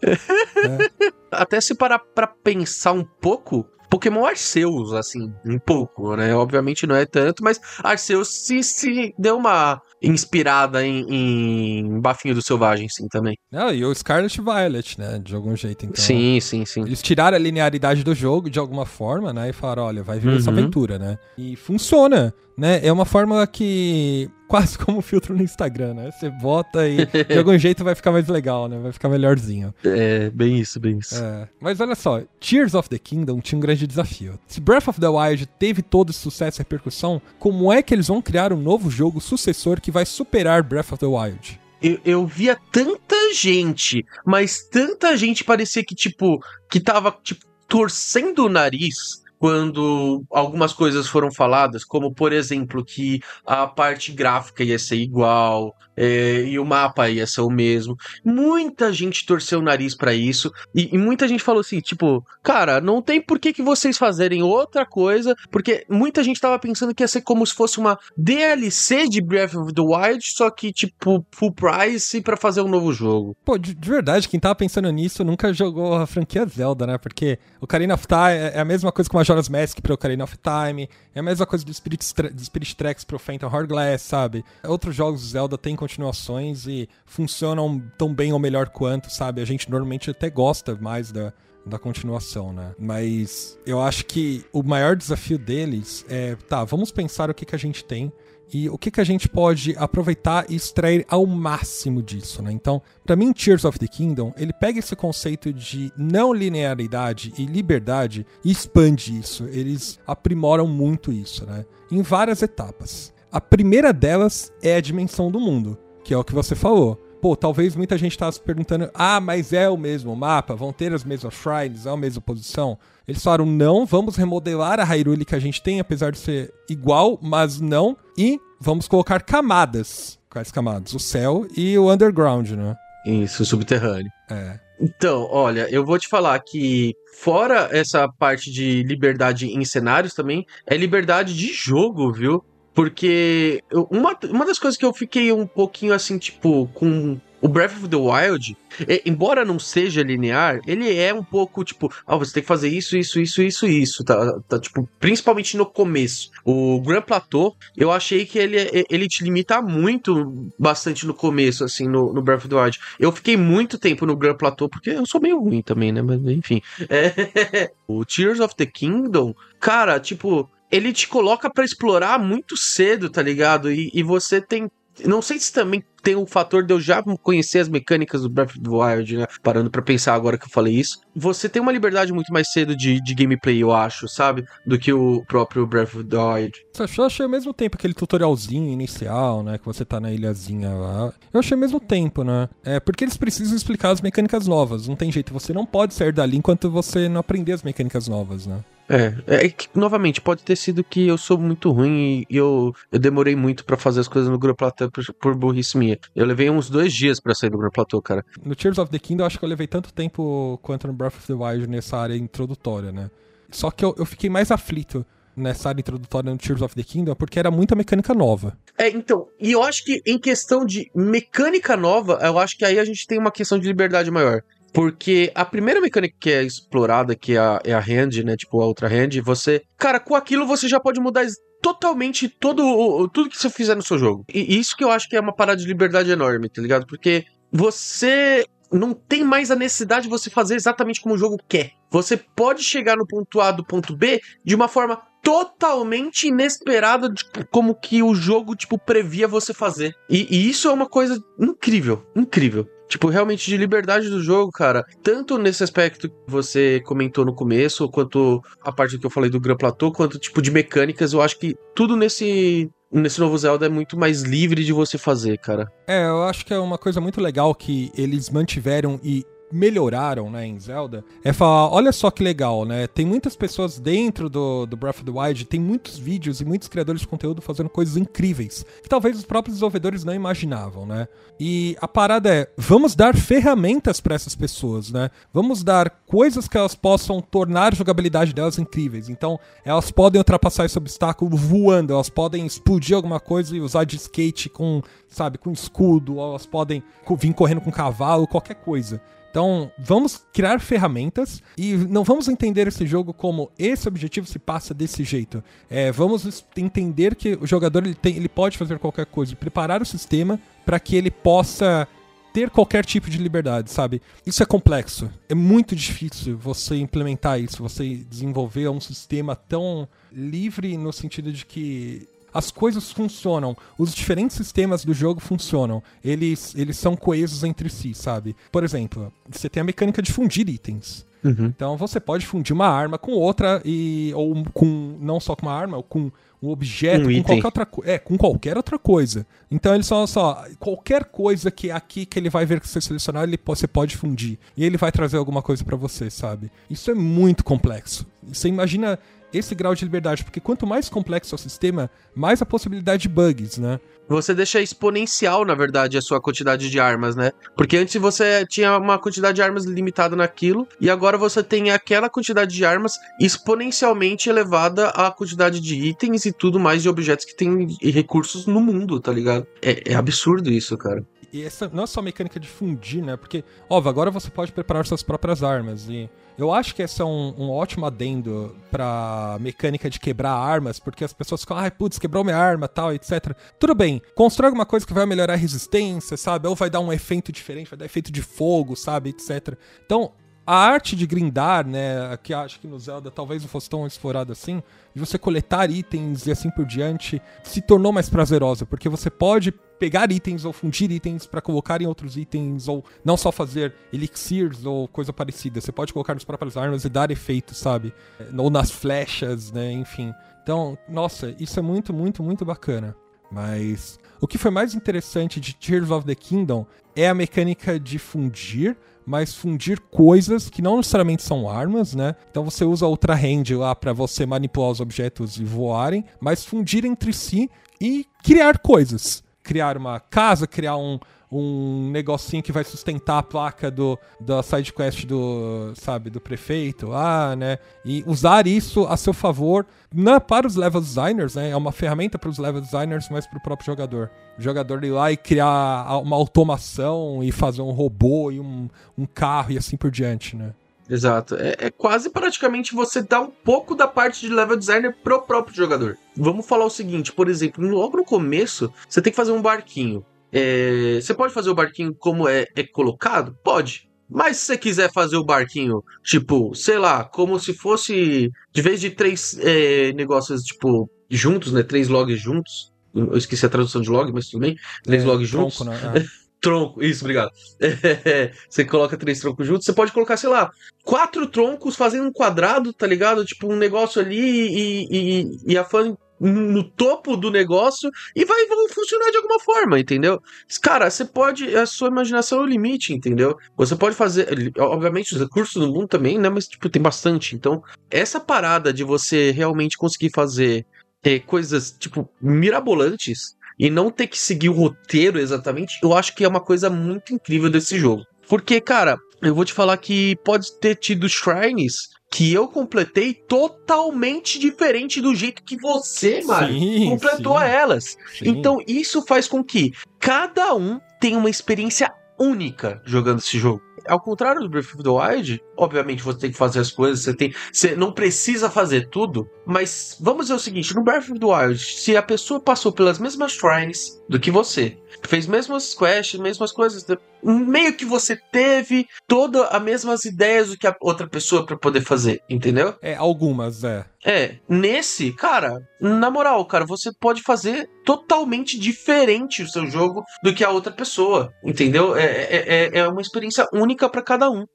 Até 1.31 1.59
se 1.61 1.73
parar 1.73 1.99
pra 1.99 2.27
pensar 2.27 2.91
um 2.91 3.03
pouco, 3.03 3.65
Pokémon 3.89 4.25
Arceus, 4.25 4.93
assim, 4.93 5.33
um 5.45 5.57
pouco, 5.59 6.15
né? 6.15 6.33
Obviamente 6.35 6.85
não 6.85 6.95
é 6.95 7.05
tanto, 7.05 7.43
mas 7.43 7.59
Arceus 7.83 8.27
se, 8.29 8.61
se 8.63 9.13
deu 9.17 9.37
uma 9.37 9.81
inspirada 10.01 10.85
em, 10.85 11.05
em 11.09 11.99
Bafinho 11.99 12.35
do 12.35 12.41
Selvagem, 12.41 12.87
sim, 12.89 13.07
também. 13.07 13.35
Não, 13.51 13.73
e 13.73 13.83
o 13.83 13.93
Scarlet 13.93 14.39
Violet, 14.39 14.99
né? 14.99 15.19
De 15.23 15.35
algum 15.35 15.55
jeito, 15.55 15.85
então. 15.85 16.03
sim, 16.03 16.39
sim, 16.39 16.65
sim. 16.65 16.81
Eles 16.81 17.01
tiraram 17.01 17.35
a 17.35 17.39
linearidade 17.39 18.03
do 18.03 18.13
jogo 18.13 18.49
de 18.49 18.59
alguma 18.59 18.85
forma, 18.85 19.33
né? 19.33 19.49
E 19.49 19.53
falaram, 19.53 19.83
olha, 19.83 20.03
vai 20.03 20.19
vir 20.19 20.37
essa 20.37 20.51
Uhum. 20.51 20.57
aventura, 20.57 20.99
né? 20.99 21.17
E 21.37 21.55
funciona, 21.55 22.33
né? 22.57 22.79
É 22.83 22.91
uma 22.91 23.05
fórmula 23.05 23.45
que 23.47 24.29
quase 24.49 24.77
como 24.79 24.99
filtro 25.01 25.35
no 25.35 25.43
Instagram, 25.43 25.93
né? 25.93 26.11
Você 26.11 26.29
bota 26.29 26.87
e 26.87 27.05
de 27.05 27.37
algum 27.37 27.55
jeito 27.59 27.83
vai 27.83 27.93
ficar 27.93 28.11
mais 28.11 28.27
legal, 28.27 28.67
né? 28.67 28.79
Vai 28.79 28.91
ficar 28.91 29.07
melhorzinho. 29.07 29.73
É, 29.85 30.31
bem 30.31 30.59
isso, 30.59 30.79
bem 30.79 30.97
isso. 30.97 31.23
É. 31.23 31.47
Mas 31.61 31.79
olha 31.79 31.93
só, 31.93 32.23
Tears 32.39 32.73
of 32.73 32.89
the 32.89 32.97
Kingdom 32.97 33.39
tinha 33.39 33.57
um 33.57 33.61
grande 33.61 33.85
desafio. 33.85 34.39
Se 34.47 34.59
Breath 34.59 34.87
of 34.87 34.99
the 34.99 35.07
Wild 35.07 35.45
teve 35.59 35.83
todo 35.83 36.09
esse 36.09 36.19
sucesso 36.19 36.59
e 36.59 36.61
repercussão, 36.63 37.21
como 37.37 37.71
é 37.71 37.83
que 37.83 37.93
eles 37.93 38.07
vão 38.07 38.21
criar 38.21 38.51
um 38.51 38.59
novo 38.59 38.89
jogo 38.89 39.21
sucessor 39.21 39.79
que 39.79 39.91
vai 39.91 40.05
superar 40.05 40.63
Breath 40.63 40.91
of 40.93 40.97
the 40.97 41.05
Wild? 41.05 41.61
Eu, 41.79 41.99
eu 42.03 42.25
via 42.25 42.57
tanta 42.71 43.15
gente, 43.33 44.03
mas 44.25 44.67
tanta 44.67 45.15
gente 45.15 45.43
parecia 45.43 45.85
que, 45.85 45.93
tipo, 45.93 46.43
que 46.69 46.79
tava, 46.79 47.15
tipo, 47.23 47.45
torcendo 47.67 48.45
o 48.45 48.49
nariz 48.49 49.21
quando 49.39 50.25
algumas 50.31 50.73
coisas 50.73 51.07
foram 51.07 51.31
faladas, 51.31 51.85
como, 51.85 52.13
por 52.13 52.33
exemplo, 52.33 52.83
que 52.85 53.21
a 53.45 53.65
parte 53.67 54.11
gráfica 54.11 54.63
ia 54.63 54.77
ser 54.77 54.97
igual, 54.97 55.73
é, 55.99 56.43
e 56.43 56.59
o 56.59 56.65
mapa 56.65 57.09
ia 57.09 57.25
ser 57.27 57.41
o 57.41 57.49
mesmo. 57.49 57.95
Muita 58.23 58.93
gente 58.93 59.25
torceu 59.25 59.59
o 59.59 59.63
nariz 59.63 59.95
pra 59.95 60.13
isso, 60.13 60.51
e, 60.73 60.89
e 60.93 60.97
muita 60.97 61.27
gente 61.27 61.43
falou 61.43 61.61
assim, 61.61 61.79
tipo, 61.79 62.23
cara, 62.43 62.79
não 62.79 63.01
tem 63.01 63.21
por 63.21 63.39
que, 63.39 63.51
que 63.51 63.61
vocês 63.61 63.97
fazerem 63.97 64.43
outra 64.43 64.85
coisa, 64.85 65.35
porque 65.51 65.85
muita 65.89 66.23
gente 66.23 66.39
tava 66.39 66.59
pensando 66.59 66.93
que 66.93 67.03
ia 67.03 67.07
ser 67.07 67.21
como 67.21 67.45
se 67.45 67.53
fosse 67.53 67.79
uma 67.79 67.97
DLC 68.15 69.07
de 69.07 69.21
Breath 69.21 69.55
of 69.55 69.73
the 69.73 69.81
Wild, 69.81 70.23
só 70.23 70.49
que, 70.51 70.71
tipo, 70.71 71.25
full 71.31 71.51
price 71.51 72.21
pra 72.21 72.37
fazer 72.37 72.61
um 72.61 72.67
novo 72.67 72.93
jogo. 72.93 73.35
Pô, 73.43 73.57
de, 73.57 73.73
de 73.73 73.89
verdade, 73.89 74.27
quem 74.27 74.39
tava 74.39 74.55
pensando 74.55 74.91
nisso 74.91 75.23
nunca 75.23 75.51
jogou 75.53 75.95
a 75.95 76.05
franquia 76.05 76.45
Zelda, 76.45 76.85
né? 76.85 76.97
Porque 76.97 77.39
o 77.59 77.65
Ocarina 77.65 77.95
of 77.95 78.05
Time 78.07 78.49
é 78.53 78.59
é 78.59 78.61
a 78.61 78.65
mesma 78.65 78.91
coisa 78.91 79.09
que 79.09 79.15
o 79.15 79.17
Majora's 79.17 79.49
Mask 79.49 79.79
pro 79.79 79.93
Ocarina 79.93 80.23
of 80.23 80.37
Time, 80.37 80.89
é 81.13 81.19
a 81.19 81.23
mesma 81.23 81.45
coisa 81.45 81.65
do 81.65 81.73
Spirit, 81.73 82.03
Spirit 82.03 82.75
Tracks 82.75 83.03
pro 83.03 83.17
Phantom 83.17 83.47
Hourglass, 83.47 84.01
sabe? 84.01 84.43
Outros 84.63 84.95
jogos 84.95 85.21
do 85.21 85.27
Zelda 85.27 85.57
têm 85.57 85.75
continuações 85.89 86.67
e 86.67 86.87
funcionam 87.05 87.81
tão 87.97 88.13
bem 88.13 88.31
ou 88.31 88.39
melhor 88.39 88.69
quanto, 88.69 89.11
sabe? 89.11 89.41
A 89.41 89.45
gente 89.45 89.69
normalmente 89.69 90.11
até 90.11 90.29
gosta 90.29 90.77
mais 90.79 91.11
da, 91.11 91.33
da 91.65 91.79
continuação, 91.79 92.53
né? 92.53 92.73
Mas 92.77 93.57
eu 93.65 93.81
acho 93.81 94.05
que 94.05 94.45
o 94.53 94.61
maior 94.61 94.95
desafio 94.95 95.39
deles 95.39 96.05
é, 96.07 96.35
tá, 96.47 96.63
vamos 96.63 96.91
pensar 96.91 97.29
o 97.29 97.33
que, 97.33 97.45
que 97.45 97.55
a 97.55 97.59
gente 97.59 97.83
tem 97.83 98.11
e 98.51 98.69
o 98.69 98.77
que, 98.77 98.89
que 98.89 99.01
a 99.01 99.03
gente 99.03 99.27
pode 99.27 99.75
aproveitar 99.77 100.45
e 100.49 100.55
extrair 100.55 101.05
ao 101.07 101.25
máximo 101.25 102.01
disso, 102.01 102.41
né? 102.41 102.51
Então, 102.51 102.81
pra 103.05 103.15
mim, 103.15 103.31
Tears 103.31 103.65
of 103.65 103.77
the 103.77 103.87
Kingdom, 103.87 104.33
ele 104.37 104.53
pega 104.53 104.79
esse 104.79 104.95
conceito 104.95 105.53
de 105.53 105.91
não 105.97 106.33
linearidade 106.33 107.33
e 107.37 107.45
liberdade 107.45 108.25
e 108.43 108.51
expande 108.51 109.17
isso. 109.17 109.45
Eles 109.45 109.99
aprimoram 110.05 110.67
muito 110.67 111.11
isso, 111.11 111.45
né? 111.45 111.65
Em 111.91 112.01
várias 112.01 112.41
etapas. 112.41 113.13
A 113.31 113.39
primeira 113.39 113.93
delas 113.93 114.51
é 114.61 114.75
a 114.75 114.81
dimensão 114.81 115.29
do 115.29 115.39
mundo, 115.39 115.77
que 116.03 116.13
é 116.13 116.17
o 116.17 116.23
que 116.23 116.33
você 116.33 116.55
falou. 116.55 116.95
pô, 117.21 117.35
talvez 117.35 117.75
muita 117.75 117.97
gente 117.97 118.17
tava 118.17 118.31
se 118.31 118.41
perguntando, 118.41 118.89
ah, 118.93 119.19
mas 119.19 119.51
é 119.51 119.69
o 119.69 119.77
mesmo 119.77 120.15
mapa, 120.15 120.55
vão 120.55 120.71
ter 120.71 120.93
as 120.93 121.03
mesmas 121.03 121.33
shrines, 121.33 121.85
é 121.85 121.89
a 121.89 121.97
mesma 121.97 122.21
posição. 122.21 122.77
Eles 123.07 123.21
falaram, 123.21 123.45
não, 123.45 123.85
vamos 123.85 124.15
remodelar 124.15 124.79
a 124.79 124.83
Hyrule 124.83 125.25
que 125.25 125.35
a 125.35 125.39
gente 125.39 125.61
tem, 125.61 125.79
apesar 125.79 126.11
de 126.11 126.17
ser 126.17 126.53
igual, 126.69 127.19
mas 127.21 127.59
não, 127.59 127.97
e 128.17 128.39
vamos 128.59 128.87
colocar 128.87 129.21
camadas. 129.21 130.17
Quais 130.29 130.49
camadas? 130.49 130.93
O 130.93 130.99
céu 130.99 131.45
e 131.55 131.77
o 131.77 131.91
underground, 131.91 132.51
né? 132.51 132.75
Isso, 133.05 133.45
subterrâneo. 133.45 134.11
É. 134.31 134.59
Então, 134.79 135.27
olha, 135.29 135.67
eu 135.69 135.85
vou 135.85 135.99
te 135.99 136.07
falar 136.07 136.39
que 136.39 136.95
fora 137.19 137.67
essa 137.71 138.07
parte 138.07 138.49
de 138.49 138.81
liberdade 138.83 139.47
em 139.47 139.65
cenários 139.65 140.13
também, 140.13 140.45
é 140.65 140.77
liberdade 140.77 141.35
de 141.35 141.51
jogo, 141.51 142.11
viu? 142.13 142.43
Porque 142.73 143.63
uma, 143.73 144.17
uma 144.29 144.45
das 144.45 144.59
coisas 144.59 144.77
que 144.77 144.85
eu 144.85 144.93
fiquei 144.93 145.31
um 145.31 145.45
pouquinho 145.45 145.93
assim, 145.93 146.17
tipo, 146.17 146.67
com 146.73 147.19
o 147.41 147.47
Breath 147.47 147.71
of 147.71 147.87
the 147.87 147.95
Wild, 147.95 148.57
embora 149.05 149.45
não 149.45 149.59
seja 149.59 150.03
linear, 150.03 150.59
ele 150.67 150.95
é 150.95 151.13
um 151.13 151.23
pouco 151.23 151.63
tipo, 151.63 151.91
ah, 152.05 152.17
você 152.17 152.33
tem 152.33 152.43
que 152.43 152.47
fazer 152.47 152.69
isso, 152.69 152.97
isso, 152.97 153.19
isso, 153.19 153.41
isso, 153.41 153.67
isso, 153.67 154.03
tá, 154.03 154.39
tá 154.47 154.59
tipo, 154.59 154.87
principalmente 154.99 155.55
no 155.55 155.65
começo. 155.65 156.31
O 156.43 156.81
Grand 156.81 157.01
Plateau, 157.01 157.55
eu 157.77 157.91
achei 157.91 158.25
que 158.25 158.37
ele, 158.37 158.85
ele 158.89 159.07
te 159.07 159.23
limita 159.23 159.61
muito, 159.61 160.49
bastante 160.57 161.05
no 161.07 161.13
começo, 161.13 161.63
assim, 161.63 161.87
no, 161.87 162.13
no 162.13 162.21
Breath 162.21 162.39
of 162.39 162.49
the 162.49 162.55
Wild. 162.55 162.79
Eu 162.99 163.11
fiquei 163.11 163.37
muito 163.37 163.77
tempo 163.77 164.05
no 164.05 164.15
Grand 164.15 164.35
Plateau, 164.35 164.67
porque 164.67 164.89
eu 164.89 165.05
sou 165.05 165.21
meio 165.21 165.39
ruim 165.39 165.61
também, 165.61 165.91
né, 165.91 166.01
mas 166.01 166.21
enfim. 166.25 166.61
É, 166.89 167.71
o 167.87 168.03
Tears 168.03 168.39
of 168.39 168.55
the 168.55 168.65
Kingdom, 168.65 169.33
cara, 169.59 169.99
tipo, 169.99 170.49
ele 170.71 170.93
te 170.93 171.07
coloca 171.07 171.49
pra 171.49 171.65
explorar 171.65 172.19
muito 172.19 172.55
cedo, 172.55 173.09
tá 173.09 173.21
ligado? 173.21 173.71
E, 173.71 173.91
e 173.93 174.03
você 174.03 174.41
tem. 174.41 174.69
Não 175.05 175.21
sei 175.21 175.39
se 175.39 175.53
também 175.53 175.81
tem 176.03 176.15
o 176.15 176.25
fator 176.25 176.61
de 176.61 176.73
eu 176.73 176.79
já 176.79 177.01
conhecer 177.23 177.59
as 177.59 177.69
mecânicas 177.69 178.21
do 178.21 178.29
Breath 178.29 178.49
of 178.49 178.59
the 178.59 178.69
Wild, 178.69 179.17
né? 179.17 179.27
Parando 179.41 179.69
pra 179.69 179.81
pensar 179.81 180.13
agora 180.13 180.37
que 180.37 180.45
eu 180.45 180.49
falei 180.49 180.75
isso. 180.75 180.99
Você 181.15 181.47
tem 181.47 181.61
uma 181.61 181.71
liberdade 181.71 182.11
muito 182.11 182.33
mais 182.33 182.51
cedo 182.51 182.75
de, 182.75 183.01
de 183.01 183.15
gameplay, 183.15 183.63
eu 183.63 183.71
acho, 183.71 184.09
sabe? 184.09 184.43
Do 184.65 184.77
que 184.77 184.91
o 184.91 185.23
próprio 185.25 185.65
Breath 185.65 185.95
of 185.95 186.03
the 186.03 186.17
Wild. 186.17 186.53
Eu 186.97 187.05
achei 187.05 187.23
ao 187.23 187.29
mesmo 187.29 187.53
tempo 187.53 187.77
aquele 187.77 187.93
tutorialzinho 187.93 188.71
inicial, 188.71 189.41
né? 189.41 189.57
Que 189.57 189.65
você 189.65 189.85
tá 189.85 190.01
na 190.01 190.11
ilhazinha 190.11 190.69
lá. 190.69 191.13
Eu 191.33 191.39
achei 191.39 191.55
ao 191.55 191.59
mesmo 191.59 191.79
tempo, 191.79 192.23
né? 192.25 192.49
É 192.63 192.79
porque 192.79 193.05
eles 193.05 193.15
precisam 193.15 193.55
explicar 193.55 193.91
as 193.91 194.01
mecânicas 194.01 194.47
novas. 194.47 194.85
Não 194.85 194.97
tem 194.97 195.09
jeito. 195.11 195.33
Você 195.33 195.53
não 195.53 195.65
pode 195.65 195.93
sair 195.93 196.11
dali 196.11 196.35
enquanto 196.35 196.69
você 196.69 197.07
não 197.07 197.21
aprender 197.21 197.53
as 197.53 197.63
mecânicas 197.63 198.07
novas, 198.09 198.45
né? 198.45 198.59
É, 198.89 199.13
é 199.27 199.49
que, 199.49 199.67
novamente, 199.75 200.19
pode 200.19 200.41
ter 200.43 200.55
sido 200.55 200.83
que 200.83 201.07
eu 201.07 201.17
sou 201.17 201.37
muito 201.37 201.71
ruim 201.71 202.25
e 202.27 202.35
eu, 202.35 202.73
eu 202.91 202.99
demorei 202.99 203.35
muito 203.35 203.63
pra 203.63 203.77
fazer 203.77 203.99
as 203.99 204.07
coisas 204.07 204.29
no 204.29 204.39
Grand 204.39 204.55
Plateau 204.55 204.89
por, 204.89 205.03
por 205.13 205.35
burrice 205.35 205.77
minha. 205.77 205.99
Eu 206.15 206.25
levei 206.25 206.49
uns 206.49 206.69
dois 206.69 206.91
dias 206.91 207.19
pra 207.19 207.35
sair 207.35 207.51
do 207.51 207.57
Grand 207.57 207.69
Plateau, 207.69 208.01
cara. 208.01 208.25
No 208.43 208.55
Tears 208.55 208.79
of 208.79 208.91
the 208.91 208.97
Kingdom, 208.97 209.23
eu 209.23 209.27
acho 209.27 209.37
que 209.37 209.45
eu 209.45 209.49
levei 209.49 209.67
tanto 209.67 209.93
tempo 209.93 210.59
quanto 210.63 210.87
no 210.87 210.93
Breath 210.93 211.15
of 211.15 211.27
the 211.27 211.33
Wild 211.33 211.67
nessa 211.67 211.97
área 211.97 212.15
introdutória, 212.15 212.91
né? 212.91 213.11
Só 213.51 213.69
que 213.69 213.85
eu, 213.85 213.93
eu 213.97 214.05
fiquei 214.05 214.29
mais 214.29 214.51
aflito 214.51 215.05
nessa 215.35 215.69
área 215.69 215.79
introdutória 215.79 216.31
no 216.31 216.37
Tears 216.37 216.61
of 216.61 216.75
the 216.75 216.83
Kingdom 216.83 217.15
porque 217.15 217.39
era 217.39 217.49
muita 217.51 217.75
mecânica 217.75 218.13
nova. 218.13 218.57
É, 218.77 218.89
então, 218.89 219.27
e 219.39 219.51
eu 219.51 219.63
acho 219.63 219.85
que 219.85 220.01
em 220.05 220.17
questão 220.17 220.65
de 220.65 220.89
mecânica 220.95 221.77
nova, 221.77 222.19
eu 222.21 222.37
acho 222.39 222.57
que 222.57 222.65
aí 222.65 222.79
a 222.79 222.85
gente 222.85 223.05
tem 223.07 223.19
uma 223.19 223.31
questão 223.31 223.59
de 223.59 223.67
liberdade 223.67 224.09
maior. 224.11 224.41
Porque 224.73 225.31
a 225.35 225.45
primeira 225.45 225.81
mecânica 225.81 226.15
que 226.19 226.29
é 226.29 226.43
explorada, 226.43 227.15
que 227.15 227.33
é 227.33 227.39
a, 227.39 227.61
é 227.63 227.73
a 227.73 227.79
hand, 227.79 228.23
né? 228.23 228.35
Tipo, 228.35 228.61
a 228.61 228.65
outra 228.65 228.87
hand, 228.87 229.21
você. 229.23 229.61
Cara, 229.77 229.99
com 229.99 230.15
aquilo 230.15 230.45
você 230.45 230.67
já 230.67 230.79
pode 230.79 230.99
mudar 230.99 231.25
totalmente 231.61 232.29
todo, 232.29 233.07
tudo 233.09 233.29
que 233.29 233.37
você 233.37 233.49
fizer 233.49 233.75
no 233.75 233.83
seu 233.83 233.97
jogo. 233.97 234.25
E 234.33 234.57
isso 234.57 234.75
que 234.75 234.83
eu 234.83 234.91
acho 234.91 235.09
que 235.09 235.15
é 235.15 235.19
uma 235.19 235.35
parada 235.35 235.59
de 235.59 235.67
liberdade 235.67 236.11
enorme, 236.11 236.49
tá 236.49 236.61
ligado? 236.61 236.85
Porque 236.85 237.25
você 237.51 238.45
não 238.71 238.93
tem 238.93 239.23
mais 239.23 239.49
a 239.51 239.55
necessidade 239.55 240.03
de 240.03 240.09
você 240.09 240.29
fazer 240.29 240.55
exatamente 240.55 241.01
como 241.01 241.15
o 241.15 241.17
jogo 241.17 241.37
quer. 241.47 241.71
Você 241.89 242.15
pode 242.17 242.63
chegar 242.63 242.95
no 242.95 243.07
ponto 243.07 243.41
A 243.41 243.51
do 243.51 243.65
ponto 243.65 243.95
B 243.95 244.21
de 244.45 244.55
uma 244.55 244.67
forma 244.67 245.01
totalmente 245.23 246.27
inesperada 246.27 247.09
de 247.09 247.25
como 247.51 247.75
que 247.75 248.01
o 248.01 248.13
jogo, 248.13 248.55
tipo, 248.55 248.77
previa 248.77 249.27
você 249.27 249.53
fazer. 249.53 249.93
E, 250.09 250.27
e 250.29 250.49
isso 250.49 250.67
é 250.67 250.71
uma 250.71 250.87
coisa 250.87 251.21
incrível, 251.39 252.05
incrível. 252.15 252.67
Tipo, 252.89 253.07
realmente 253.07 253.45
de 253.45 253.55
liberdade 253.55 254.09
do 254.09 254.21
jogo, 254.21 254.51
cara. 254.51 254.83
Tanto 255.03 255.37
nesse 255.37 255.63
aspecto 255.63 256.09
que 256.09 256.15
você 256.27 256.81
comentou 256.81 257.23
no 257.23 257.33
começo, 257.33 257.87
quanto 257.87 258.41
a 258.61 258.71
parte 258.71 258.97
que 258.97 259.05
eu 259.05 259.11
falei 259.11 259.29
do 259.29 259.39
Grand 259.39 259.57
Plateau, 259.57 259.91
quanto 259.93 260.17
tipo 260.17 260.41
de 260.41 260.49
mecânicas, 260.49 261.13
eu 261.13 261.21
acho 261.21 261.37
que 261.37 261.55
tudo 261.75 261.95
nesse 261.95 262.69
nesse 262.91 263.19
novo 263.19 263.37
Zelda 263.37 263.67
é 263.67 263.69
muito 263.69 263.95
mais 263.95 264.23
livre 264.23 264.63
de 264.65 264.73
você 264.73 264.97
fazer, 264.97 265.37
cara. 265.37 265.71
É, 265.87 266.07
eu 266.07 266.23
acho 266.23 266.43
que 266.43 266.51
é 266.51 266.57
uma 266.57 266.77
coisa 266.77 266.99
muito 266.99 267.21
legal 267.21 267.53
que 267.53 267.91
eles 267.95 268.31
mantiveram 268.31 268.99
e 269.03 269.23
melhoraram, 269.51 270.29
né, 270.29 270.45
em 270.45 270.59
Zelda, 270.59 271.03
é 271.23 271.33
falar, 271.33 271.69
olha 271.71 271.91
só 271.91 272.11
que 272.11 272.23
legal, 272.23 272.65
né, 272.65 272.87
tem 272.87 273.05
muitas 273.05 273.35
pessoas 273.35 273.79
dentro 273.79 274.29
do, 274.29 274.65
do 274.65 274.77
Breath 274.77 274.97
of 274.97 275.05
the 275.05 275.11
Wild, 275.11 275.45
tem 275.45 275.59
muitos 275.59 275.97
vídeos 275.97 276.41
e 276.41 276.45
muitos 276.45 276.67
criadores 276.67 277.01
de 277.01 277.07
conteúdo 277.07 277.41
fazendo 277.41 277.69
coisas 277.69 277.97
incríveis, 277.97 278.65
que 278.81 278.89
talvez 278.89 279.17
os 279.17 279.25
próprios 279.25 279.55
desenvolvedores 279.55 280.03
não 280.03 280.13
imaginavam, 280.13 280.85
né, 280.85 281.07
e 281.39 281.75
a 281.81 281.87
parada 281.87 282.33
é, 282.33 282.49
vamos 282.57 282.95
dar 282.95 283.15
ferramentas 283.15 283.99
para 283.99 284.15
essas 284.15 284.35
pessoas, 284.35 284.91
né, 284.91 285.09
vamos 285.33 285.63
dar 285.63 285.89
coisas 286.07 286.47
que 286.47 286.57
elas 286.57 286.75
possam 286.75 287.21
tornar 287.21 287.73
a 287.73 287.75
jogabilidade 287.75 288.33
delas 288.33 288.59
incríveis, 288.59 289.09
então 289.09 289.39
elas 289.65 289.91
podem 289.91 290.19
ultrapassar 290.19 290.65
esse 290.65 290.77
obstáculo 290.77 291.35
voando, 291.35 291.93
elas 291.93 292.09
podem 292.09 292.45
explodir 292.45 292.95
alguma 292.95 293.19
coisa 293.19 293.55
e 293.55 293.61
usar 293.61 293.83
de 293.83 293.95
skate 293.95 294.49
com, 294.49 294.81
sabe, 295.07 295.37
com 295.37 295.51
escudo, 295.51 296.19
elas 296.19 296.45
podem 296.45 296.83
vir 297.17 297.33
correndo 297.33 297.61
com 297.61 297.71
cavalo, 297.71 298.27
qualquer 298.27 298.55
coisa. 298.55 299.01
Então, 299.29 299.71
vamos 299.77 300.23
criar 300.33 300.59
ferramentas 300.59 301.41
e 301.57 301.73
não 301.73 302.03
vamos 302.03 302.27
entender 302.27 302.67
esse 302.67 302.85
jogo 302.87 303.13
como 303.13 303.51
esse 303.59 303.87
objetivo 303.87 304.25
se 304.25 304.39
passa 304.39 304.73
desse 304.73 305.03
jeito. 305.03 305.43
É, 305.69 305.91
vamos 305.91 306.45
entender 306.57 307.15
que 307.15 307.37
o 307.39 307.45
jogador 307.45 307.85
ele, 307.85 307.95
tem, 307.95 308.15
ele 308.15 308.29
pode 308.29 308.57
fazer 308.57 308.79
qualquer 308.79 309.05
coisa, 309.05 309.35
preparar 309.35 309.81
o 309.81 309.85
sistema 309.85 310.39
para 310.65 310.79
que 310.79 310.95
ele 310.95 311.11
possa 311.11 311.87
ter 312.33 312.49
qualquer 312.49 312.85
tipo 312.85 313.09
de 313.09 313.17
liberdade, 313.17 313.71
sabe? 313.71 314.01
Isso 314.25 314.41
é 314.41 314.45
complexo. 314.45 315.11
É 315.27 315.35
muito 315.35 315.75
difícil 315.75 316.37
você 316.37 316.75
implementar 316.75 317.39
isso, 317.39 317.61
você 317.61 317.95
desenvolver 317.95 318.69
um 318.69 318.79
sistema 318.79 319.35
tão 319.35 319.87
livre 320.11 320.77
no 320.77 320.91
sentido 320.93 321.31
de 321.31 321.45
que 321.45 322.07
as 322.33 322.51
coisas 322.51 322.91
funcionam, 322.91 323.55
os 323.77 323.93
diferentes 323.93 324.35
sistemas 324.37 324.83
do 324.85 324.93
jogo 324.93 325.19
funcionam, 325.19 325.81
eles, 326.03 326.53
eles 326.55 326.77
são 326.77 326.95
coesos 326.95 327.43
entre 327.43 327.69
si, 327.69 327.93
sabe? 327.93 328.35
Por 328.51 328.63
exemplo, 328.63 329.11
você 329.29 329.49
tem 329.49 329.61
a 329.61 329.63
mecânica 329.63 330.01
de 330.01 330.11
fundir 330.11 330.47
itens. 330.49 331.05
Então 331.21 331.75
você 331.75 331.99
pode 331.99 332.25
fundir 332.25 332.53
uma 332.53 332.67
arma 332.67 332.97
com 332.97 333.11
outra 333.11 333.61
e 333.65 334.13
ou 334.15 334.41
com 334.53 334.97
não 335.01 335.19
só 335.19 335.35
com 335.35 335.47
uma 335.47 335.53
arma, 335.53 335.75
ou 335.75 335.83
com 335.83 336.09
um 336.41 336.47
objeto, 336.49 337.01
Um 337.01 337.03
com 337.07 337.11
item. 337.11 337.23
qualquer 337.41 337.45
outra 337.45 337.65
coisa. 337.65 337.91
É, 337.91 337.99
com 337.99 338.17
qualquer 338.17 338.55
outra 338.55 338.79
coisa. 338.79 339.27
Então 339.51 339.75
ele 339.75 339.83
só 339.83 340.07
só 340.07 340.45
qualquer 340.57 341.03
coisa 341.03 341.51
que 341.51 341.69
aqui 341.71 342.05
que 342.05 342.17
ele 342.17 342.29
vai 342.29 342.45
ver 342.45 342.61
que 342.61 342.69
você 342.69 342.79
selecionar, 342.79 343.23
ele 343.23 343.37
você 343.45 343.67
pode 343.67 343.97
fundir 343.97 344.39
e 344.55 344.63
ele 344.63 344.77
vai 344.77 344.93
trazer 344.93 345.17
alguma 345.17 345.41
coisa 345.41 345.61
pra 345.61 345.75
você, 345.75 346.09
sabe? 346.09 346.49
Isso 346.69 346.89
é 346.89 346.93
muito 346.93 347.43
complexo. 347.43 348.07
Você 348.23 348.47
imagina 348.47 348.97
esse 349.33 349.53
grau 349.53 349.75
de 349.75 349.83
liberdade, 349.83 350.23
porque 350.23 350.39
quanto 350.39 350.65
mais 350.65 350.89
complexo 350.89 351.33
é 351.33 351.37
o 351.37 351.39
sistema, 351.39 351.89
mais 352.15 352.41
a 352.41 352.45
possibilidade 352.45 353.03
de 353.03 353.09
bugs, 353.09 353.57
né? 353.57 353.79
Você 354.07 354.33
deixa 354.33 354.59
exponencial, 354.59 355.45
na 355.45 355.53
verdade, 355.53 355.95
a 355.95 356.01
sua 356.01 356.19
quantidade 356.19 356.69
de 356.69 356.79
armas, 356.79 357.15
né? 357.15 357.31
Porque 357.55 357.77
antes 357.77 358.01
você 358.01 358.43
tinha 358.47 358.75
uma 358.75 358.97
quantidade 358.97 359.35
de 359.35 359.41
armas 359.41 359.65
limitada 359.65 360.15
naquilo, 360.15 360.67
e 360.81 360.89
agora 360.89 361.17
você 361.17 361.43
tem 361.43 361.69
aquela 361.69 362.09
quantidade 362.09 362.55
de 362.55 362.65
armas 362.65 362.97
exponencialmente 363.21 364.27
elevada 364.27 364.87
à 364.89 365.11
quantidade 365.11 365.59
de 365.59 365.75
itens 365.75 366.25
e 366.25 366.31
tudo 366.31 366.59
mais 366.59 366.81
de 366.81 366.89
objetos 366.89 367.25
que 367.25 367.35
tem 367.35 367.67
e 367.79 367.91
recursos 367.91 368.47
no 368.47 368.59
mundo, 368.59 368.99
tá 368.99 369.11
ligado? 369.11 369.45
É, 369.61 369.91
é 369.91 369.95
absurdo 369.95 370.49
isso, 370.51 370.75
cara. 370.75 371.05
E 371.31 371.43
essa 371.43 371.69
não 371.71 371.83
é 371.83 371.87
só 371.87 372.01
mecânica 372.01 372.39
de 372.39 372.47
fundir, 372.47 373.03
né? 373.03 373.15
Porque, 373.15 373.43
óbvio, 373.69 373.89
agora 373.89 374.09
você 374.09 374.31
pode 374.31 374.51
preparar 374.51 374.85
suas 374.85 375.03
próprias 375.03 375.43
armas. 375.43 375.87
E 375.87 376.09
eu 376.39 376.53
acho 376.53 376.73
que 376.73 376.81
esse 376.81 377.01
é 377.01 377.05
um, 377.05 377.33
um 377.37 377.51
ótimo 377.51 377.85
adendo 377.85 378.55
pra 378.71 379.37
mecânica 379.39 379.89
de 379.89 379.99
quebrar 379.99 380.31
armas, 380.31 380.79
porque 380.79 381.03
as 381.03 381.11
pessoas 381.11 381.41
ficam, 381.41 381.57
ai, 381.57 381.69
putz, 381.69 381.99
quebrou 381.99 382.23
minha 382.23 382.37
arma, 382.37 382.67
tal, 382.67 382.93
etc. 382.93 383.35
Tudo 383.59 383.75
bem, 383.75 384.01
constrói 384.15 384.47
alguma 384.47 384.65
coisa 384.65 384.85
que 384.87 384.93
vai 384.93 385.05
melhorar 385.05 385.33
a 385.33 385.37
resistência, 385.37 386.15
sabe? 386.15 386.47
Ou 386.47 386.55
vai 386.55 386.69
dar 386.69 386.79
um 386.79 386.93
efeito 386.93 387.31
diferente, 387.31 387.69
vai 387.69 387.77
dar 387.77 387.85
efeito 387.85 388.11
de 388.11 388.21
fogo, 388.21 388.75
sabe, 388.75 389.09
etc. 389.09 389.57
Então, 389.85 390.13
a 390.47 390.55
arte 390.55 390.95
de 390.95 391.05
grindar, 391.05 391.67
né, 391.67 392.17
que 392.23 392.33
acho 392.33 392.59
que 392.59 392.67
no 392.67 392.79
Zelda 392.79 393.11
talvez 393.11 393.41
não 393.41 393.49
fosse 393.49 393.69
tão 393.69 393.85
explorado 393.85 394.31
assim, 394.31 394.63
de 394.95 394.99
você 394.99 395.17
coletar 395.17 395.69
itens 395.69 396.25
e 396.25 396.31
assim 396.31 396.49
por 396.49 396.65
diante, 396.65 397.21
se 397.43 397.61
tornou 397.61 397.91
mais 397.91 398.09
prazerosa, 398.09 398.65
porque 398.65 398.89
você 398.89 399.09
pode 399.11 399.53
pegar 399.79 400.11
itens 400.11 400.45
ou 400.45 400.51
fundir 400.51 400.91
itens 400.91 401.25
para 401.25 401.41
colocar 401.41 401.81
em 401.81 401.87
outros 401.87 402.17
itens, 402.17 402.67
ou 402.67 402.83
não 403.03 403.15
só 403.15 403.31
fazer 403.31 403.73
elixirs 403.93 404.65
ou 404.65 404.87
coisa 404.87 405.13
parecida, 405.13 405.61
você 405.61 405.71
pode 405.71 405.93
colocar 405.93 406.13
nas 406.13 406.23
próprias 406.23 406.57
armas 406.57 406.83
e 406.83 406.89
dar 406.89 407.09
efeito, 407.09 407.55
sabe? 407.55 407.93
Ou 408.37 408.49
nas 408.49 408.69
flechas, 408.69 409.51
né, 409.51 409.71
enfim. 409.71 410.13
Então, 410.43 410.77
nossa, 410.87 411.35
isso 411.39 411.59
é 411.59 411.61
muito, 411.61 411.93
muito, 411.93 412.21
muito 412.21 412.43
bacana. 412.43 412.95
Mas 413.31 413.99
o 414.19 414.27
que 414.27 414.37
foi 414.37 414.51
mais 414.51 414.73
interessante 414.73 415.39
de 415.39 415.55
Tears 415.55 415.91
of 415.91 416.05
the 416.05 416.15
Kingdom 416.15 416.65
é 416.95 417.07
a 417.07 417.13
mecânica 417.13 417.79
de 417.79 417.99
fundir, 417.99 418.75
mas 419.05 419.35
fundir 419.35 419.79
coisas 419.79 420.49
que 420.49 420.61
não 420.61 420.77
necessariamente 420.77 421.23
são 421.23 421.49
armas, 421.49 421.93
né? 421.93 422.15
Então 422.29 422.43
você 422.43 422.65
usa 422.65 422.87
Ultra 422.87 423.13
Hand 423.13 423.55
lá 423.57 423.75
para 423.75 423.93
você 423.93 424.25
manipular 424.25 424.71
os 424.71 424.79
objetos 424.79 425.37
e 425.37 425.43
voarem, 425.43 426.03
mas 426.19 426.43
fundir 426.43 426.83
entre 426.85 427.13
si 427.13 427.49
e 427.79 428.05
criar 428.23 428.57
coisas. 428.57 429.23
Criar 429.49 429.75
uma 429.75 429.99
casa, 429.99 430.45
criar 430.45 430.77
um, 430.77 430.99
um 431.31 431.89
negocinho 431.89 432.43
que 432.43 432.51
vai 432.51 432.63
sustentar 432.63 433.17
a 433.17 433.23
placa 433.23 433.71
do 433.71 433.97
da 434.21 434.43
side 434.43 434.71
quest 434.71 435.07
do, 435.07 435.73
sabe, 435.73 436.11
do 436.11 436.21
prefeito 436.21 436.89
lá, 436.89 437.35
né? 437.35 437.57
E 437.83 438.03
usar 438.05 438.45
isso 438.45 438.85
a 438.85 438.95
seu 438.95 439.11
favor, 439.11 439.65
não 439.91 440.13
é 440.13 440.19
para 440.19 440.45
os 440.45 440.55
level 440.55 440.79
designers, 440.79 441.33
né? 441.33 441.49
É 441.49 441.55
uma 441.55 441.71
ferramenta 441.71 442.19
para 442.19 442.29
os 442.29 442.37
level 442.37 442.61
designers, 442.61 443.09
mas 443.09 443.25
para 443.25 443.39
o 443.39 443.41
próprio 443.41 443.65
jogador. 443.65 444.11
O 444.37 444.41
jogador 444.43 444.83
ir 444.83 444.91
lá 444.91 445.11
e 445.11 445.17
criar 445.17 445.97
uma 445.97 446.15
automação 446.15 447.23
e 447.23 447.31
fazer 447.31 447.63
um 447.63 447.71
robô 447.71 448.29
e 448.29 448.39
um, 448.39 448.69
um 448.95 449.07
carro 449.07 449.51
e 449.53 449.57
assim 449.57 449.75
por 449.75 449.89
diante, 449.89 450.35
né? 450.35 450.53
Exato. 450.89 451.35
É, 451.35 451.55
é, 451.59 451.69
quase 451.69 452.09
praticamente 452.09 452.73
você 452.73 453.01
dar 453.01 453.21
um 453.21 453.29
pouco 453.29 453.75
da 453.75 453.87
parte 453.87 454.21
de 454.21 454.33
level 454.33 454.57
designer 454.57 454.95
pro 455.03 455.21
próprio 455.21 455.55
jogador. 455.55 455.97
Vamos 456.17 456.47
falar 456.47 456.65
o 456.65 456.69
seguinte, 456.69 457.11
por 457.11 457.29
exemplo, 457.29 457.65
logo 457.67 457.97
no 457.97 458.03
começo, 458.03 458.73
você 458.87 459.01
tem 459.01 459.11
que 459.11 459.17
fazer 459.17 459.31
um 459.31 459.41
barquinho. 459.41 460.03
É, 460.31 460.99
você 461.01 461.13
pode 461.13 461.33
fazer 461.33 461.49
o 461.49 461.55
barquinho 461.55 461.93
como 461.93 462.27
é, 462.27 462.47
é 462.55 462.63
colocado? 462.63 463.37
Pode. 463.43 463.87
Mas 464.09 464.37
se 464.37 464.47
você 464.47 464.57
quiser 464.57 464.91
fazer 464.91 465.17
o 465.17 465.23
barquinho, 465.23 465.83
tipo, 466.03 466.55
sei 466.55 466.79
lá, 466.79 467.03
como 467.03 467.39
se 467.39 467.53
fosse, 467.53 468.31
de 468.51 468.61
vez 468.61 468.81
de 468.81 468.89
três 468.89 469.37
é, 469.39 469.93
negócios, 469.93 470.41
tipo, 470.41 470.89
juntos, 471.09 471.53
né? 471.53 471.61
Três 471.61 471.87
logs 471.87 472.19
juntos. 472.19 472.73
Eu 472.93 473.15
esqueci 473.15 473.45
a 473.45 473.49
tradução 473.49 473.81
de 473.81 473.89
log, 473.89 474.11
mas 474.11 474.27
tudo 474.27 474.41
bem. 474.41 474.57
Três 474.83 475.03
é, 475.03 475.05
logs 475.05 475.29
tronco, 475.29 475.51
juntos. 475.51 475.67
Né? 475.67 476.07
tronco, 476.41 476.83
isso, 476.83 477.03
obrigado. 477.03 477.31
você 478.49 478.65
coloca 478.65 478.97
três 478.97 479.19
troncos 479.19 479.45
juntos, 479.45 479.65
você 479.65 479.73
pode 479.73 479.91
colocar, 479.91 480.17
sei 480.17 480.29
lá, 480.29 480.51
quatro 480.83 481.27
troncos 481.27 481.75
fazendo 481.75 482.07
um 482.07 482.11
quadrado, 482.11 482.73
tá 482.73 482.87
ligado? 482.87 483.25
Tipo, 483.25 483.51
um 483.51 483.57
negócio 483.57 484.01
ali 484.01 484.17
e, 484.19 484.87
e, 484.91 485.53
e 485.53 485.57
a 485.57 485.63
fã 485.63 485.95
no 486.19 486.63
topo 486.63 487.15
do 487.15 487.31
negócio 487.31 487.89
e 488.15 488.25
vai, 488.25 488.45
vai 488.45 488.57
funcionar 488.69 489.09
de 489.09 489.17
alguma 489.17 489.39
forma, 489.39 489.79
entendeu? 489.79 490.21
Cara, 490.61 490.89
você 490.89 491.05
pode. 491.05 491.55
A 491.55 491.65
sua 491.65 491.87
imaginação 491.87 492.39
é 492.39 492.41
o 492.41 492.45
limite, 492.45 492.93
entendeu? 492.93 493.37
Você 493.55 493.75
pode 493.75 493.95
fazer. 493.95 494.27
Obviamente, 494.57 495.13
os 495.13 495.21
recursos 495.21 495.61
do 495.61 495.71
mundo 495.71 495.87
também, 495.87 496.17
né? 496.17 496.29
Mas, 496.29 496.47
tipo, 496.47 496.69
tem 496.69 496.81
bastante. 496.81 497.35
Então, 497.35 497.63
essa 497.89 498.19
parada 498.19 498.73
de 498.73 498.83
você 498.83 499.31
realmente 499.31 499.77
conseguir 499.77 500.11
fazer 500.13 500.65
é, 501.03 501.19
coisas, 501.19 501.71
tipo, 501.71 502.09
mirabolantes 502.21 503.37
e 503.59 503.69
não 503.69 503.91
ter 503.91 504.07
que 504.07 504.17
seguir 504.17 504.49
o 504.49 504.53
roteiro 504.53 505.19
exatamente, 505.19 505.77
eu 505.83 505.93
acho 505.93 506.15
que 506.15 506.23
é 506.23 506.27
uma 506.27 506.39
coisa 506.39 506.69
muito 506.69 507.13
incrível 507.13 507.49
desse 507.49 507.77
jogo. 507.77 508.03
Porque, 508.27 508.61
cara, 508.61 508.97
eu 509.21 509.35
vou 509.35 509.43
te 509.43 509.53
falar 509.53 509.75
que 509.77 510.15
pode 510.23 510.57
ter 510.59 510.75
tido 510.75 511.09
shrines 511.09 511.89
que 512.11 512.33
eu 512.33 512.47
completei 512.47 513.13
totalmente 513.13 514.39
diferente 514.39 514.99
do 514.99 515.13
jeito 515.13 515.43
que 515.43 515.57
você, 515.57 516.23
Mário, 516.23 516.55
completou 516.89 517.37
sim. 517.37 517.45
elas. 517.45 517.97
Sim. 518.17 518.29
Então 518.29 518.57
isso 518.67 519.05
faz 519.05 519.27
com 519.27 519.43
que 519.43 519.73
cada 519.99 520.55
um 520.55 520.79
tenha 520.99 521.17
uma 521.17 521.29
experiência 521.29 521.91
única 522.19 522.81
jogando 522.85 523.19
esse 523.19 523.37
jogo. 523.37 523.61
Ao 523.87 523.99
contrário 523.99 524.41
do 524.41 524.49
Breath 524.49 524.73
of 524.73 524.83
the 524.83 524.89
Wild, 524.89 525.43
obviamente 525.57 526.03
você 526.03 526.19
tem 526.19 526.31
que 526.31 526.37
fazer 526.37 526.59
as 526.59 526.71
coisas, 526.71 527.03
você 527.03 527.13
tem, 527.13 527.33
você 527.51 527.75
não 527.75 527.91
precisa 527.91 528.49
fazer 528.49 528.89
tudo, 528.89 529.29
mas 529.45 529.97
vamos 529.99 530.25
dizer 530.25 530.35
o 530.35 530.39
seguinte, 530.39 530.75
no 530.75 530.83
Breath 530.83 531.09
of 531.09 531.19
the 531.19 531.25
Wild, 531.25 531.59
se 531.59 531.95
a 531.95 532.01
pessoa 532.01 532.39
passou 532.39 532.71
pelas 532.71 532.99
mesmas 532.99 533.33
shrines 533.33 534.01
do 534.07 534.19
que 534.19 534.31
você, 534.31 534.77
fez 535.07 535.27
mesmas 535.27 535.73
quests, 535.73 536.19
mesmas 536.19 536.51
coisas, 536.51 536.85
meio 537.23 537.73
que 537.73 537.85
você 537.85 538.15
teve 538.31 538.87
todas 539.07 539.47
as 539.49 539.61
mesmas 539.61 540.05
ideias 540.05 540.49
do 540.49 540.57
que 540.57 540.67
a 540.67 540.75
outra 540.81 541.07
pessoa 541.07 541.45
para 541.45 541.57
poder 541.57 541.81
fazer, 541.81 542.21
entendeu? 542.29 542.75
É, 542.81 542.95
algumas, 542.95 543.63
é. 543.63 543.85
É, 544.05 544.35
nesse, 544.47 545.11
cara, 545.11 545.61
na 545.81 546.09
moral, 546.09 546.45
cara, 546.45 546.65
você 546.65 546.89
pode 546.99 547.21
fazer 547.21 547.69
totalmente 547.83 548.57
diferente 548.57 549.43
o 549.43 549.47
seu 549.47 549.67
jogo 549.67 550.03
do 550.23 550.33
que 550.33 550.43
a 550.43 550.49
outra 550.49 550.71
pessoa, 550.71 551.33
entendeu? 551.43 551.97
É, 551.97 552.05
é, 552.05 552.45
é, 552.47 552.77
é 552.79 552.87
uma 552.87 553.01
experiência 553.01 553.45
única 553.53 553.68
para 553.75 554.01
cada 554.01 554.29
um. 554.29 554.45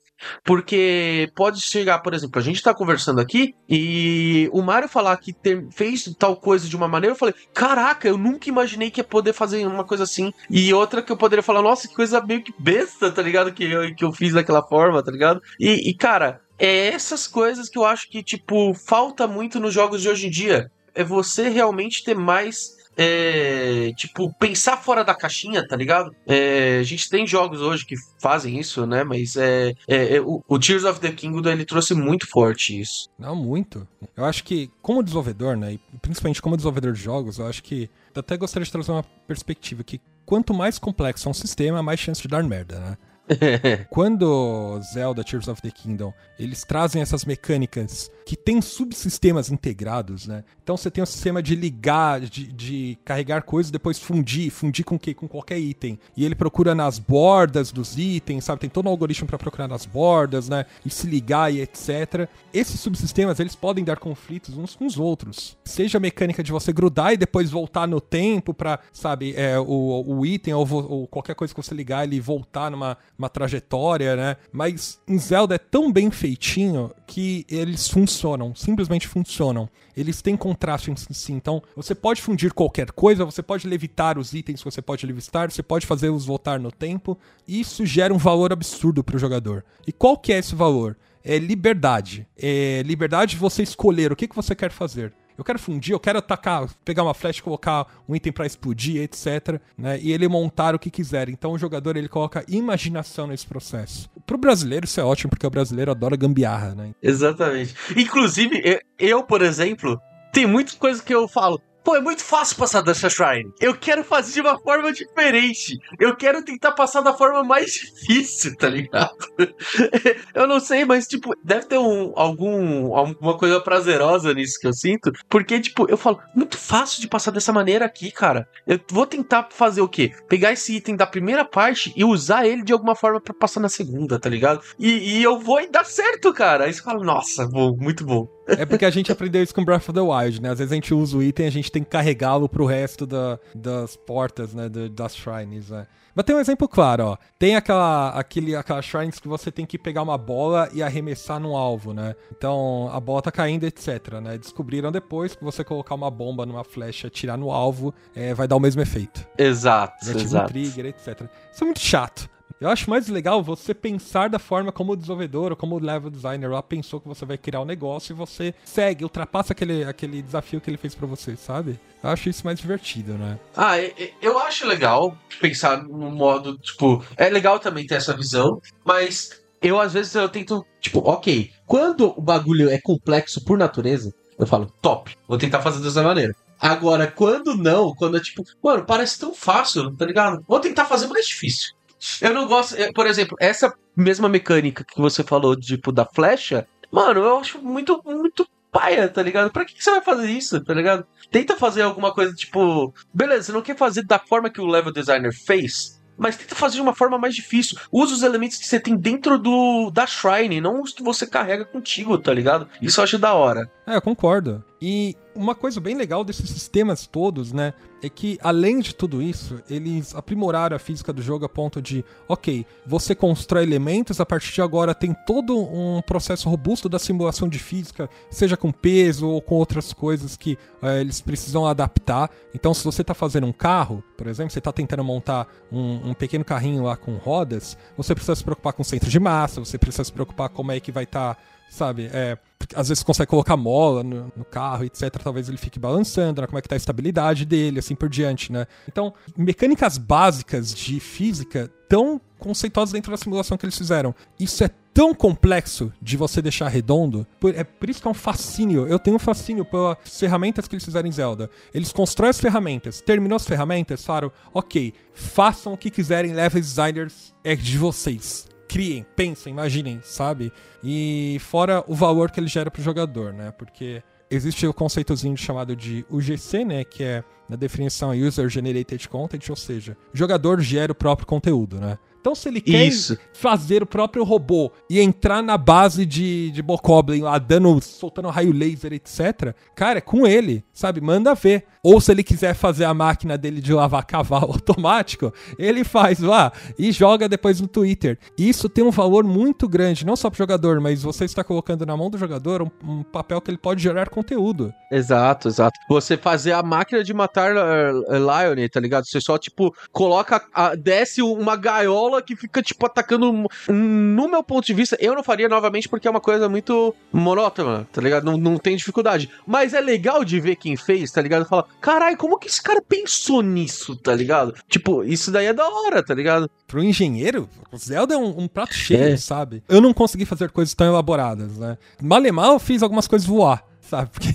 Porque 0.44 1.30
pode 1.35 1.61
chegar, 1.61 1.99
por 1.99 2.14
exemplo, 2.14 2.38
a 2.38 2.42
gente 2.42 2.62
tá 2.62 2.73
conversando 2.73 3.21
aqui 3.21 3.54
e 3.68 4.49
o 4.52 4.62
Mario 4.62 4.88
falar 4.88 5.16
que 5.16 5.33
ter, 5.33 5.66
fez 5.73 6.04
tal 6.18 6.37
coisa 6.37 6.68
de 6.68 6.76
uma 6.76 6.88
maneira, 6.88 7.14
eu 7.14 7.18
falei, 7.18 7.35
caraca, 7.52 8.06
eu 8.09 8.16
nunca 8.16 8.49
imaginei 8.49 8.90
que 8.90 9.00
ia 9.00 9.04
poder 9.04 9.33
fazer 9.33 9.66
uma 9.66 9.85
coisa 9.85 10.04
assim. 10.04 10.33
E 10.49 10.73
outra 10.73 11.02
que 11.02 11.11
eu 11.11 11.16
poderia 11.16 11.42
falar, 11.42 11.62
nossa, 11.62 11.88
que 11.88 11.94
coisa 11.94 12.25
meio 12.25 12.42
que 12.42 12.54
besta, 12.59 13.11
tá 13.11 13.23
ligado? 13.23 13.52
Que 13.52 13.64
eu, 13.64 13.94
que 13.94 14.04
eu 14.04 14.12
fiz 14.12 14.33
daquela 14.33 14.62
forma, 14.62 15.02
tá 15.02 15.11
ligado? 15.11 15.40
E, 15.59 15.90
e 15.90 15.94
cara, 15.94 16.40
é 16.59 16.88
essas 16.88 17.26
coisas 17.26 17.68
que 17.68 17.78
eu 17.78 17.85
acho 17.85 18.09
que, 18.09 18.23
tipo, 18.23 18.73
falta 18.75 19.26
muito 19.26 19.59
nos 19.59 19.75
jogos 19.75 20.00
de 20.00 20.09
hoje 20.09 20.28
em 20.28 20.30
dia. 20.30 20.71
É 20.94 21.02
você 21.02 21.49
realmente 21.49 22.04
ter 22.04 22.16
mais 22.16 22.84
é, 22.96 23.92
tipo, 23.96 24.32
pensar 24.38 24.76
fora 24.76 25.04
da 25.04 25.14
caixinha, 25.14 25.66
tá 25.66 25.76
ligado? 25.76 26.14
É, 26.26 26.78
a 26.80 26.82
gente 26.82 27.08
tem 27.08 27.26
jogos 27.26 27.60
hoje 27.60 27.84
que 27.84 27.96
fazem 28.20 28.58
isso, 28.58 28.86
né? 28.86 29.04
Mas 29.04 29.36
é, 29.36 29.74
é, 29.88 30.16
é 30.16 30.20
o, 30.20 30.42
o, 30.46 30.58
Tears 30.58 30.84
of 30.84 31.00
the 31.00 31.10
Kingdom 31.10 31.48
ele 31.50 31.64
trouxe 31.64 31.94
muito 31.94 32.28
forte 32.28 32.80
isso. 32.80 33.08
Não, 33.18 33.34
muito. 33.34 33.86
Eu 34.16 34.24
acho 34.24 34.44
que, 34.44 34.70
como 34.80 35.02
desenvolvedor, 35.02 35.56
né? 35.56 35.78
Principalmente 36.00 36.40
como 36.40 36.56
desenvolvedor 36.56 36.92
de 36.92 37.00
jogos, 37.00 37.38
eu 37.38 37.46
acho 37.46 37.62
que. 37.62 37.90
Eu 38.14 38.20
até 38.20 38.36
gostaria 38.36 38.64
de 38.64 38.70
trazer 38.72 38.92
uma 38.92 39.04
perspectiva 39.26 39.82
que 39.82 40.00
quanto 40.24 40.54
mais 40.54 40.78
complexo 40.78 41.28
é 41.28 41.30
um 41.30 41.34
sistema, 41.34 41.82
mais 41.82 41.98
chance 41.98 42.22
de 42.22 42.28
dar 42.28 42.42
merda, 42.44 42.78
né? 42.78 42.98
Quando 43.90 44.81
Zelda 44.93 45.25
Tears 45.25 45.49
of 45.49 45.62
the 45.62 45.71
Kingdom, 45.71 46.12
eles 46.38 46.64
trazem 46.64 47.00
essas 47.00 47.25
mecânicas 47.25 48.11
que 48.26 48.37
tem 48.37 48.61
subsistemas 48.61 49.50
integrados, 49.50 50.26
né? 50.26 50.45
Então 50.62 50.76
você 50.76 50.90
tem 50.90 51.02
o 51.02 51.04
um 51.04 51.07
sistema 51.07 51.43
de 51.43 51.54
ligar, 51.54 52.21
de, 52.21 52.50
de 52.50 52.99
carregar 53.04 53.43
coisas, 53.43 53.71
depois 53.71 53.99
fundir, 53.99 54.50
fundir 54.50 54.85
com 54.85 54.99
que 54.99 55.12
com 55.12 55.28
qualquer 55.28 55.59
item. 55.59 55.99
E 56.16 56.25
ele 56.25 56.35
procura 56.35 56.75
nas 56.75 56.99
bordas 56.99 57.71
dos 57.71 57.99
itens, 57.99 58.45
sabe? 58.45 58.61
Tem 58.61 58.71
todo 58.71 58.87
um 58.87 58.90
algoritmo 58.90 59.26
para 59.26 59.38
procurar 59.38 59.69
nas 59.69 59.85
bordas, 59.85 60.49
né? 60.49 60.64
E 60.85 60.90
se 60.90 61.07
ligar 61.07 61.52
e 61.52 61.61
etc. 61.61 62.28
Esses 62.52 62.81
subsistemas, 62.81 63.40
eles 63.40 63.54
podem 63.54 63.85
dar 63.85 63.99
conflitos 63.99 64.57
uns 64.57 64.75
com 64.75 64.87
os 64.87 64.99
outros. 64.99 65.57
Seja 65.64 65.99
a 65.99 66.00
mecânica 66.00 66.43
de 66.43 66.50
você 66.50 66.73
grudar 66.73 67.12
e 67.12 67.16
depois 67.16 67.50
voltar 67.50 67.87
no 67.87 68.00
tempo 68.00 68.54
para, 68.54 68.81
sabe, 68.93 69.35
é, 69.37 69.59
o, 69.59 70.04
o 70.07 70.26
item 70.26 70.54
ou, 70.54 70.66
ou, 70.71 71.07
qualquer 71.07 71.35
coisa 71.35 71.54
que 71.54 71.62
você 71.62 71.75
ligar 71.75 72.04
ele 72.04 72.21
voltar 72.21 72.71
numa 72.71 72.97
uma 73.18 73.28
trajetória, 73.28 74.16
né? 74.16 74.37
Mas 74.52 75.00
em 75.06 75.18
Zelda 75.18 75.54
é 75.54 75.59
tão 75.59 75.92
bem 75.92 76.11
feitinho 76.11 76.90
que 77.06 77.47
eles 77.49 77.88
funcionam, 77.88 78.54
simplesmente 78.54 79.06
funcionam. 79.06 79.68
Eles 79.97 80.21
têm 80.21 80.37
contraste 80.37 80.90
em 80.90 80.97
si, 80.97 81.33
então 81.33 81.62
você 81.76 81.94
pode 81.94 82.21
fundir 82.21 82.52
qualquer 82.52 82.90
coisa, 82.90 83.25
você 83.25 83.42
pode 83.42 83.66
levitar 83.68 84.18
os 84.18 84.35
itens, 84.35 84.62
você 84.62 84.83
pode 84.83 85.06
levitar, 85.06 85.50
você 85.50 85.62
pode 85.62 85.87
fazê-los 85.87 86.26
voltar 86.26 86.59
no 86.59 86.73
tempo, 86.73 87.16
e 87.47 87.61
isso 87.61 87.87
gera 87.87 88.12
um 88.12 88.18
valor 88.18 88.52
absurdo 88.52 89.04
para 89.04 89.16
o 89.16 89.18
jogador. 89.18 89.64
E 89.87 89.92
qual 89.92 90.16
que 90.16 90.33
é 90.33 90.38
esse 90.38 90.54
valor? 90.54 90.97
É 91.23 91.38
liberdade. 91.38 92.26
É 92.37 92.83
liberdade 92.85 93.33
de 93.33 93.38
você 93.38 93.62
escolher 93.62 94.12
o 94.12 94.16
que, 94.16 94.28
que 94.28 94.37
você 94.37 94.54
quer 94.54 94.71
fazer 94.71 95.12
eu 95.37 95.45
quero 95.45 95.59
fundir, 95.59 95.93
eu 95.93 96.00
quero 96.00 96.19
atacar, 96.19 96.69
pegar 96.85 97.03
uma 97.03 97.14
flecha, 97.14 97.43
colocar 97.43 97.87
um 98.09 98.14
item 98.14 98.33
para 98.33 98.47
explodir, 98.47 99.03
etc, 99.03 99.61
né? 99.76 99.99
E 100.00 100.12
ele 100.12 100.29
montar 100.29 100.75
o 100.75 100.79
que 100.79 100.91
quiser. 100.91 101.29
Então 101.29 101.53
o 101.53 101.59
jogador 101.59 101.97
ele 101.97 102.09
coloca 102.09 102.45
imaginação 102.49 103.26
nesse 103.26 103.47
processo. 103.47 104.09
Pro 104.26 104.38
brasileiro 104.38 104.85
isso 104.85 105.00
é 105.00 105.05
ótimo 105.05 105.31
porque 105.31 105.47
o 105.47 105.50
brasileiro 105.50 105.91
adora 105.91 106.17
gambiarra, 106.17 106.75
né? 106.75 106.93
Exatamente. 107.03 107.75
Inclusive, 107.97 108.81
eu, 108.99 109.23
por 109.23 109.43
exemplo, 109.43 110.00
tem 110.33 110.47
muitas 110.47 110.75
coisas 110.75 111.03
que 111.03 111.14
eu 111.14 111.29
falo, 111.29 111.61
Pô, 111.85 111.95
é 111.95 112.00
muito 112.00 112.25
fácil 112.25 112.57
passar 112.57 112.81
dessa 112.81 113.11
Shrine. 113.11 113.53
Eu 113.61 113.76
quero 113.76 114.03
fazer 114.03 114.33
de 114.33 114.41
uma 114.41 114.59
forma 114.59 114.91
diferente. 114.91 115.79
Eu 116.00 116.17
quero 116.17 116.43
tentar 116.43 116.73
passar 116.73 117.03
da 117.03 117.12
forma 117.12 117.45
mais 117.45 117.73
difícil, 117.73 118.57
tá 118.57 118.71
ligado? 118.71 119.14
eu 120.35 120.47
não 120.47 120.59
sei, 120.59 120.87
mas, 120.87 121.07
tipo, 121.07 121.37
deve 121.45 121.67
ter 121.67 121.76
um, 121.76 122.14
algum, 122.17 122.97
alguma 122.97 123.37
coisa 123.37 123.61
prazerosa 123.61 124.33
nisso 124.33 124.59
que 124.59 124.67
eu 124.67 124.73
sinto. 124.73 125.12
Porque, 125.29 125.61
tipo, 125.61 125.87
eu 125.91 125.99
falo, 125.99 126.19
muito 126.35 126.57
fácil 126.57 127.03
de 127.03 127.07
passar 127.07 127.31
dessa 127.31 127.53
maneira 127.53 127.85
aqui, 127.85 128.11
cara. 128.11 128.49
Eu 128.67 128.81
vou 128.91 129.07
tentar 129.07 129.49
fazer 129.50 129.83
o 129.83 129.88
quê? 129.88 130.11
Pegar 130.26 130.53
esse 130.53 130.75
item 130.76 130.97
da 130.97 131.07
primeira 131.07 131.45
parte 131.45 131.93
e 131.95 132.03
usar 132.03 132.47
ele 132.47 132.62
de 132.62 132.73
alguma 132.73 132.95
forma 132.95 133.21
para 133.21 133.35
passar 133.35 133.61
na 133.61 133.69
segunda, 133.69 134.19
tá 134.19 134.31
ligado? 134.31 134.62
E, 134.79 135.19
e 135.19 135.23
eu 135.23 135.38
vou 135.38 135.61
e 135.61 135.69
dá 135.69 135.85
certo, 135.85 136.33
cara. 136.33 136.64
Aí 136.64 136.73
você 136.73 136.83
fala, 136.83 137.05
nossa, 137.05 137.47
bom, 137.47 137.76
muito 137.76 138.07
bom. 138.07 138.26
É 138.46 138.64
porque 138.66 138.84
a 138.84 138.90
gente 138.90 139.10
aprendeu 139.10 139.42
isso 139.42 139.54
com 139.54 139.64
Breath 139.64 139.88
of 139.88 139.92
the 139.92 140.00
Wild, 140.00 140.40
né? 140.40 140.50
Às 140.50 140.58
vezes 140.58 140.72
a 140.72 140.74
gente 140.74 140.92
usa 140.92 141.16
o 141.16 141.22
item 141.22 141.46
e 141.46 141.48
a 141.48 141.52
gente 141.52 141.72
tem 141.72 141.82
que 141.82 141.90
carregá-lo 141.90 142.48
pro 142.48 142.66
resto 142.66 143.06
da, 143.06 143.38
das 143.54 143.96
portas, 143.96 144.52
né? 144.54 144.68
das 144.68 145.16
shrines, 145.16 145.70
né? 145.70 145.86
Mas 146.14 146.24
tem 146.24 146.36
um 146.36 146.38
exemplo 146.38 146.68
claro, 146.68 147.06
ó. 147.06 147.16
Tem 147.38 147.56
aquela, 147.56 148.10
aquele, 148.10 148.54
aquela 148.54 148.80
shrines 148.80 149.18
que 149.18 149.26
você 149.26 149.50
tem 149.50 149.66
que 149.66 149.76
pegar 149.76 150.02
uma 150.02 150.16
bola 150.16 150.68
e 150.72 150.82
arremessar 150.82 151.40
num 151.40 151.56
alvo, 151.56 151.92
né? 151.92 152.14
Então 152.30 152.88
a 152.92 153.00
bola 153.00 153.20
tá 153.20 153.32
caindo, 153.32 153.64
etc, 153.64 154.20
né? 154.22 154.38
Descobriram 154.38 154.92
depois 154.92 155.34
que 155.34 155.42
você 155.42 155.64
colocar 155.64 155.94
uma 155.94 156.10
bomba 156.10 156.46
numa 156.46 156.62
flecha, 156.62 157.08
atirar 157.08 157.36
no 157.36 157.50
alvo, 157.50 157.92
é, 158.14 158.32
vai 158.32 158.46
dar 158.46 158.54
o 158.56 158.60
mesmo 158.60 158.80
efeito. 158.80 159.26
Exato, 159.36 160.08
exato. 160.08 160.44
Um 160.44 160.46
trigger, 160.46 160.86
etc. 160.86 161.22
Isso 161.52 161.62
é 161.62 161.64
muito 161.64 161.80
chato. 161.80 162.30
Eu 162.61 162.68
acho 162.68 162.88
mais 162.88 163.08
legal 163.08 163.42
você 163.42 163.75
pensar 163.75 164.30
da 164.30 164.38
forma 164.38 164.70
como 164.70 164.92
o 164.92 164.96
desenvolvedor 164.96 165.50
ou 165.50 165.56
como 165.56 165.75
o 165.75 165.80
level 165.80 166.08
designer 166.11 166.50
lá 166.50 166.62
pensou 166.62 167.00
que 167.00 167.08
você 167.08 167.25
vai 167.25 167.37
criar 167.37 167.61
um 167.61 167.64
negócio 167.64 168.12
e 168.12 168.16
você 168.16 168.54
segue, 168.64 169.04
ultrapassa 169.04 169.52
aquele, 169.52 169.84
aquele 169.84 170.23
desafio 170.23 170.61
que 170.61 170.70
ele 170.70 170.76
fez 170.76 170.94
para 170.94 171.06
você, 171.06 171.37
sabe? 171.37 171.78
Eu 172.02 172.11
acho 172.11 172.28
isso 172.28 172.44
mais 172.44 172.58
divertido, 172.58 173.14
né? 173.14 173.38
Ah, 173.56 173.75
eu 174.23 174.38
acho 174.38 174.66
legal 174.66 175.16
pensar 175.40 175.82
no 175.82 176.11
modo, 176.11 176.56
tipo, 176.58 177.04
é 177.16 177.28
legal 177.28 177.58
também 177.58 177.87
ter 177.87 177.96
essa 177.96 178.16
visão, 178.16 178.61
mas 178.84 179.42
eu 179.61 179.80
às 179.80 179.92
vezes 179.92 180.14
eu 180.14 180.28
tento, 180.28 180.64
tipo, 180.80 181.00
ok, 181.00 181.50
quando 181.66 182.14
o 182.16 182.20
bagulho 182.23 182.70
é 182.70 182.78
complexo 182.78 183.44
por 183.44 183.58
natureza, 183.58 184.14
eu 184.38 184.46
falo, 184.46 184.73
top, 184.80 185.16
vou 185.26 185.38
tentar 185.38 185.61
fazer 185.61 185.82
dessa 185.82 186.02
maneira. 186.02 186.34
Agora, 186.58 187.06
quando 187.06 187.56
não, 187.56 187.94
quando 187.94 188.16
é 188.16 188.20
tipo, 188.20 188.44
mano, 188.62 188.84
parece 188.84 189.18
tão 189.18 189.34
fácil, 189.34 189.94
tá 189.96 190.06
ligado? 190.06 190.42
Vou 190.46 190.61
tentar 190.61 190.84
fazer 190.84 191.08
mais 191.08 191.26
difícil. 191.26 191.75
Eu 192.20 192.34
não 192.34 192.46
gosto. 192.46 192.76
Por 192.94 193.06
exemplo, 193.06 193.37
essa 193.40 193.73
mesma 193.96 194.28
mecânica 194.28 194.84
que 194.84 195.00
você 195.00 195.23
falou, 195.23 195.56
tipo, 195.56 195.92
da 195.92 196.04
flecha, 196.04 196.66
mano, 196.90 197.20
eu 197.20 197.38
acho 197.38 197.58
muito, 197.62 198.00
muito 198.04 198.46
paia, 198.70 199.08
tá 199.08 199.23
ligado? 199.23 199.52
Pra 199.52 199.64
que, 199.64 199.75
que 199.75 199.84
você 199.84 199.92
vai 199.92 200.02
fazer 200.02 200.30
isso, 200.30 200.61
tá 200.61 200.75
ligado? 200.75 201.06
Tenta 201.30 201.56
fazer 201.56 201.82
alguma 201.82 202.12
coisa, 202.12 202.34
tipo. 202.34 202.92
Beleza, 203.12 203.44
você 203.44 203.52
não 203.52 203.62
quer 203.62 203.76
fazer 203.76 204.04
da 204.04 204.18
forma 204.18 204.50
que 204.50 204.61
o 204.61 204.66
level 204.66 204.92
designer 204.92 205.32
fez, 205.32 206.02
mas 206.18 206.37
tenta 206.37 206.54
fazer 206.54 206.76
de 206.76 206.82
uma 206.82 206.94
forma 206.94 207.16
mais 207.16 207.34
difícil. 207.34 207.78
Usa 207.90 208.14
os 208.14 208.23
elementos 208.23 208.58
que 208.58 208.66
você 208.66 208.80
tem 208.80 208.96
dentro 208.96 209.38
do 209.38 209.90
da 209.90 210.06
Shrine, 210.06 210.61
não 210.61 210.82
os 210.82 210.92
que 210.92 211.02
você 211.02 211.26
carrega 211.26 211.64
contigo, 211.64 212.18
tá 212.18 212.32
ligado? 212.32 212.68
Isso 212.82 213.00
eu 213.00 213.04
acho 213.04 213.18
da 213.18 213.32
hora. 213.32 213.70
É, 213.87 213.96
eu 213.96 214.02
concordo. 214.02 214.64
E 214.82 215.16
uma 215.35 215.55
coisa 215.55 215.81
bem 215.81 215.97
legal 215.97 216.25
desses 216.25 216.49
sistemas 216.49 217.07
todos, 217.07 217.53
né, 217.53 217.75
é 218.03 218.09
que 218.09 218.38
além 218.43 218.81
de 218.81 218.95
tudo 218.95 219.23
isso, 219.23 219.61
eles 219.69 220.14
aprimoraram 220.14 220.76
a 220.76 220.79
física 220.79 221.12
do 221.12 221.23
jogo 221.23 221.45
a 221.45 221.49
ponto 221.49 221.81
de, 221.81 222.05
ok, 222.29 222.67
você 222.87 223.14
constrói 223.14 223.62
elementos, 223.62 224.21
a 224.21 224.26
partir 224.26 224.53
de 224.53 224.61
agora 224.61 224.95
tem 224.95 225.14
todo 225.26 225.59
um 225.59 226.03
processo 226.03 226.49
robusto 226.49 226.88
da 226.88 226.99
simulação 226.99 227.49
de 227.49 227.59
física, 227.59 228.09
seja 228.31 228.57
com 228.57 228.71
peso 228.71 229.29
ou 229.29 229.41
com 229.41 229.55
outras 229.55 229.93
coisas 229.93 230.37
que 230.37 230.59
é, 230.83 231.00
eles 231.00 231.21
precisam 231.21 231.67
adaptar. 231.67 232.31
Então, 232.55 232.75
se 232.75 232.85
você 232.85 233.00
está 233.00 233.14
fazendo 233.14 233.47
um 233.47 233.53
carro, 233.53 234.05
por 234.17 234.26
exemplo, 234.26 234.50
você 234.50 234.59
está 234.59 234.73
tentando 234.73 235.03
montar 235.03 235.49
um, 235.73 236.11
um, 236.11 236.14
pequeno 236.14 236.45
carrinho 236.45 236.85
lá 236.85 236.97
com 236.97 237.17
rodas, 237.17 237.76
você 237.97 238.14
precisa 238.14 238.37
se 238.37 238.45
preocupar 238.45 238.75
com 238.75 238.83
o 238.83 238.85
centro 238.85 239.09
de 239.09 239.19
massa, 239.19 239.61
você 239.61 239.79
precisa 239.79 240.05
se 240.05 240.12
preocupar 240.12 240.49
como 240.50 240.73
é 240.73 240.79
que 240.79 240.93
vai 240.93 241.05
estar. 241.05 241.35
Tá 241.35 241.41
sabe? 241.68 242.09
É, 242.12 242.38
às 242.75 242.88
vezes 242.88 243.02
consegue 243.02 243.28
colocar 243.28 243.56
mola 243.56 244.02
no, 244.02 244.33
no, 244.37 244.44
carro, 244.44 244.85
etc. 244.85 245.11
Talvez 245.23 245.49
ele 245.49 245.59
fique 245.59 245.78
balançando, 245.78 246.40
né? 246.40 246.47
como 246.47 246.59
é 246.59 246.62
que 246.62 246.68
tá 246.68 246.75
a 246.75 246.76
estabilidade 246.76 247.44
dele, 247.44 247.78
assim 247.78 247.94
por 247.94 248.09
diante, 248.09 248.52
né? 248.52 248.66
Então, 248.88 249.12
mecânicas 249.37 249.99
básicas 249.99 250.73
de 250.75 251.00
física 251.00 251.71
tão 251.88 252.21
conceituosas 252.38 252.92
dentro 252.92 253.11
da 253.11 253.16
simulação 253.16 253.56
que 253.56 253.64
eles 253.64 253.76
fizeram. 253.76 254.14
Isso 254.38 254.62
é 254.64 254.71
tão 254.92 255.12
complexo 255.12 255.92
de 256.00 256.16
você 256.16 256.40
deixar 256.40 256.68
redondo. 256.68 257.26
é 257.56 257.64
por 257.64 257.90
isso 257.90 258.00
que 258.00 258.06
é 258.06 258.11
um 258.11 258.14
fascínio. 258.14 258.87
Eu 258.87 258.99
tenho 258.99 259.16
um 259.16 259.21
fascínio 259.21 259.64
pelas 259.64 259.99
ferramentas 260.04 260.68
que 260.68 260.75
eles 260.75 260.85
fizeram 260.85 261.09
em 261.09 261.12
Zelda. 261.12 261.50
Eles 261.73 261.92
constroem 261.92 262.30
as 262.30 262.40
ferramentas, 262.40 263.00
terminou 263.00 263.37
as 263.37 263.47
ferramentas, 263.47 264.04
falaram, 264.04 264.30
ok, 264.52 264.94
façam 265.12 265.73
o 265.73 265.76
que 265.76 265.90
quiserem, 265.90 266.33
level 266.33 266.61
designers 266.61 267.35
é 267.42 267.56
de 267.56 267.76
vocês 267.76 268.53
criem, 268.75 269.07
pensem, 269.14 269.52
imaginem, 269.52 270.00
sabe? 270.02 270.52
E 270.83 271.38
fora 271.38 271.85
o 271.87 271.95
valor 271.95 272.33
que 272.33 272.40
ele 272.40 272.49
gera 272.49 272.73
pro 272.73 272.83
jogador, 272.83 273.33
né? 273.33 273.52
Porque 273.52 274.02
existe 274.28 274.66
o 274.66 274.75
conceitozinho 274.75 275.37
chamado 275.37 275.76
de 275.76 276.04
UGC, 276.11 276.64
né? 276.64 276.83
Que 276.83 277.04
é 277.04 277.25
na 277.49 277.54
definição 277.54 278.11
User 278.11 278.49
Generated 278.49 279.09
Content, 279.09 279.49
ou 279.49 279.54
seja, 279.54 279.97
o 280.12 280.16
jogador 280.16 280.61
gera 280.61 280.90
o 280.90 280.95
próprio 280.95 281.25
conteúdo, 281.25 281.78
né? 281.78 281.97
Então, 282.25 282.35
se 282.35 282.49
ele 282.49 282.62
quer 282.62 282.87
Isso. 282.87 283.19
fazer 283.35 283.83
o 283.83 283.87
próprio 283.87 284.25
robô 284.25 284.73
e 284.88 284.99
entrar 284.99 285.43
na 285.43 285.59
base 285.59 286.07
de, 286.07 286.50
de 286.52 286.62
Bokoblin 286.62 287.21
lá, 287.21 287.37
dando, 287.37 287.79
soltando 287.83 288.31
raio 288.31 288.51
laser, 288.51 288.94
etc., 288.94 289.55
cara, 289.77 289.98
é 289.98 290.01
com 290.01 290.27
ele, 290.27 290.64
sabe? 290.72 291.03
Manda 291.03 291.35
ver. 291.35 291.66
Ou 291.83 292.01
se 292.01 292.11
ele 292.11 292.22
quiser 292.22 292.55
fazer 292.55 292.87
a 292.87 292.94
máquina 292.94 293.37
dele 293.37 293.61
de 293.61 293.75
lavar 293.75 294.07
cavalo 294.07 294.53
automático, 294.57 295.35
ele 295.59 295.85
faz 295.85 296.18
lá 296.18 296.51
e 296.79 296.90
joga 296.90 297.29
depois 297.29 297.61
no 297.61 297.68
Twitter. 297.68 298.18
Isso 298.38 298.70
tem 298.70 298.83
um 298.83 298.90
valor 298.90 299.22
muito 299.22 299.68
grande, 299.68 300.07
não 300.07 300.16
só 300.16 300.31
pro 300.31 300.38
jogador, 300.38 300.81
mas 300.81 301.03
você 301.03 301.27
está 301.27 301.44
colocando 301.44 301.85
na 301.85 301.94
mão 301.94 302.09
do 302.09 302.16
jogador 302.16 302.62
um, 302.62 302.70
um 302.83 303.03
papel 303.03 303.38
que 303.42 303.51
ele 303.51 303.59
pode 303.59 303.83
gerar 303.83 304.09
conteúdo. 304.09 304.72
Exato, 304.90 305.48
exato. 305.48 305.79
Você 305.90 306.16
fazer 306.16 306.53
a 306.53 306.62
máquina 306.62 307.05
de 307.05 307.12
matar 307.12 307.55
uh, 307.55 308.01
Lion, 308.09 308.66
tá 308.72 308.81
ligado? 308.81 309.05
Você 309.05 309.20
só, 309.20 309.37
tipo, 309.37 309.75
coloca, 309.92 310.42
a, 310.55 310.75
desce 310.75 311.20
uma 311.20 311.55
gaiola 311.55 312.13
que 312.22 312.37
fica, 312.37 312.62
tipo, 312.62 312.87
atacando. 312.87 313.48
No 313.68 314.29
meu 314.29 314.42
ponto 314.42 314.64
de 314.64 314.74
vista, 314.74 314.96
eu 315.00 315.14
não 315.14 315.22
faria 315.22 315.48
novamente 315.48 315.88
porque 315.88 316.07
é 316.07 316.11
uma 316.11 316.20
coisa 316.20 316.48
muito 316.48 316.94
monótona, 317.12 317.87
tá 317.92 318.00
ligado? 318.00 318.24
Não, 318.24 318.37
não 318.37 318.59
tem 318.59 318.77
dificuldade. 318.77 319.31
Mas 319.46 319.74
é 319.74 319.81
legal 319.81 320.24
de 320.24 320.40
ver 320.40 320.57
quem 320.57 320.77
fez, 320.77 321.11
tá 321.11 321.20
ligado? 321.20 321.46
Fala, 321.46 321.66
caralho, 321.81 322.16
como 322.16 322.38
que 322.38 322.48
esse 322.48 322.62
cara 322.62 322.83
pensou 322.83 323.42
nisso, 323.42 323.96
tá 323.96 324.14
ligado? 324.14 324.55
Tipo, 324.68 325.05
isso 325.05 325.31
daí 325.31 325.46
é 325.46 325.53
da 325.53 325.68
hora, 325.68 326.03
tá 326.03 326.14
ligado? 326.14 326.50
Pro 326.66 326.83
engenheiro, 326.83 327.48
o 327.72 327.77
Zelda 327.77 328.14
é 328.14 328.18
um, 328.18 328.42
um 328.42 328.48
prato 328.48 328.74
cheio, 328.74 329.14
é. 329.14 329.16
sabe? 329.16 329.62
Eu 329.68 329.81
não 329.81 329.92
consegui 329.92 330.24
fazer 330.24 330.50
coisas 330.50 330.74
tão 330.74 330.87
elaboradas, 330.87 331.59
né? 331.59 331.79
Malemar 332.03 332.50
eu 332.50 332.59
fiz 332.59 332.83
algumas 332.83 333.07
coisas 333.07 333.27
voar 333.27 333.62
sabe? 333.88 334.11
Porque 334.11 334.29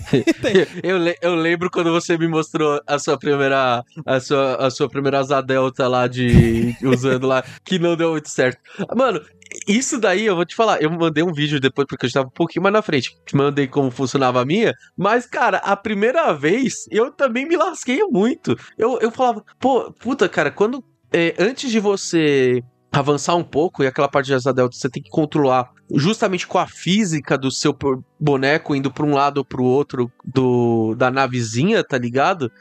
eu, 0.83 0.97
eu 1.21 1.35
lembro 1.35 1.69
quando 1.69 1.91
você 1.91 2.17
me 2.17 2.27
mostrou 2.27 2.81
a 2.85 2.99
sua 2.99 3.17
primeira 3.17 3.83
a 4.05 4.19
sua, 4.19 4.55
a 4.55 4.69
sua 4.69 4.89
primeira 4.89 5.19
asa 5.19 5.41
delta 5.41 5.87
lá 5.87 6.07
de 6.07 6.75
usando 6.83 7.27
lá 7.27 7.43
que 7.63 7.79
não 7.79 7.95
deu 7.95 8.11
muito 8.11 8.29
certo. 8.29 8.59
Mano, 8.95 9.21
isso 9.67 9.99
daí 9.99 10.25
eu 10.25 10.35
vou 10.35 10.45
te 10.45 10.55
falar, 10.55 10.81
eu 10.81 10.89
mandei 10.91 11.23
um 11.23 11.33
vídeo 11.33 11.59
depois 11.59 11.87
porque 11.87 12.05
eu 12.05 12.07
estava 12.07 12.27
um 12.27 12.31
pouquinho 12.31 12.63
mais 12.63 12.73
na 12.73 12.81
frente. 12.81 13.17
Te 13.25 13.35
mandei 13.35 13.67
como 13.67 13.91
funcionava 13.91 14.41
a 14.41 14.45
minha, 14.45 14.73
mas 14.95 15.25
cara, 15.25 15.57
a 15.57 15.75
primeira 15.75 16.31
vez 16.33 16.85
eu 16.91 17.11
também 17.11 17.47
me 17.47 17.57
lasquei 17.57 18.03
muito. 18.03 18.55
Eu, 18.77 18.99
eu 18.99 19.11
falava, 19.11 19.43
pô, 19.59 19.91
puta, 19.91 20.29
cara, 20.29 20.51
quando 20.51 20.83
é, 21.11 21.33
antes 21.39 21.71
de 21.71 21.79
você 21.79 22.63
avançar 22.91 23.35
um 23.35 23.43
pouco 23.43 23.83
e 23.83 23.87
aquela 23.87 24.07
parte 24.07 24.27
de 24.27 24.33
asa 24.33 24.53
delta 24.53 24.75
você 24.75 24.89
tem 24.89 25.01
que 25.01 25.09
controlar 25.09 25.71
justamente 25.95 26.45
com 26.45 26.57
a 26.57 26.67
física 26.67 27.37
do 27.37 27.51
seu 27.51 27.75
boneco 28.19 28.75
indo 28.75 28.91
para 28.91 29.05
um 29.05 29.13
lado 29.13 29.39
ou 29.39 29.45
para 29.45 29.61
o 29.61 29.65
outro 29.65 30.11
do, 30.23 30.93
da 30.95 31.09
navezinha, 31.09 31.83
tá 31.83 31.97
ligado? 31.97 32.51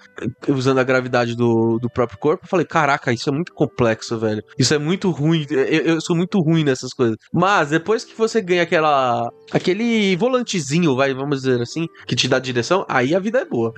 Usando 0.48 0.78
a 0.78 0.84
gravidade 0.84 1.34
do, 1.34 1.78
do 1.78 1.90
próprio 1.90 2.18
corpo. 2.18 2.44
Eu 2.44 2.48
falei, 2.48 2.64
caraca, 2.64 3.12
isso 3.12 3.28
é 3.28 3.32
muito 3.32 3.52
complexo, 3.52 4.18
velho. 4.18 4.42
Isso 4.58 4.72
é 4.72 4.78
muito 4.78 5.10
ruim. 5.10 5.46
Eu, 5.50 5.64
eu 5.64 6.00
sou 6.00 6.16
muito 6.16 6.40
ruim 6.40 6.64
nessas 6.64 6.92
coisas. 6.92 7.16
Mas 7.32 7.70
depois 7.70 8.04
que 8.04 8.16
você 8.16 8.40
ganha 8.40 8.62
aquela 8.62 9.30
aquele 9.52 10.16
volantezinho, 10.16 10.96
vai, 10.96 11.12
vamos 11.12 11.42
dizer 11.42 11.60
assim, 11.60 11.86
que 12.06 12.16
te 12.16 12.28
dá 12.28 12.38
direção, 12.38 12.84
aí 12.88 13.14
a 13.14 13.18
vida 13.18 13.40
é 13.40 13.44
boa. 13.44 13.72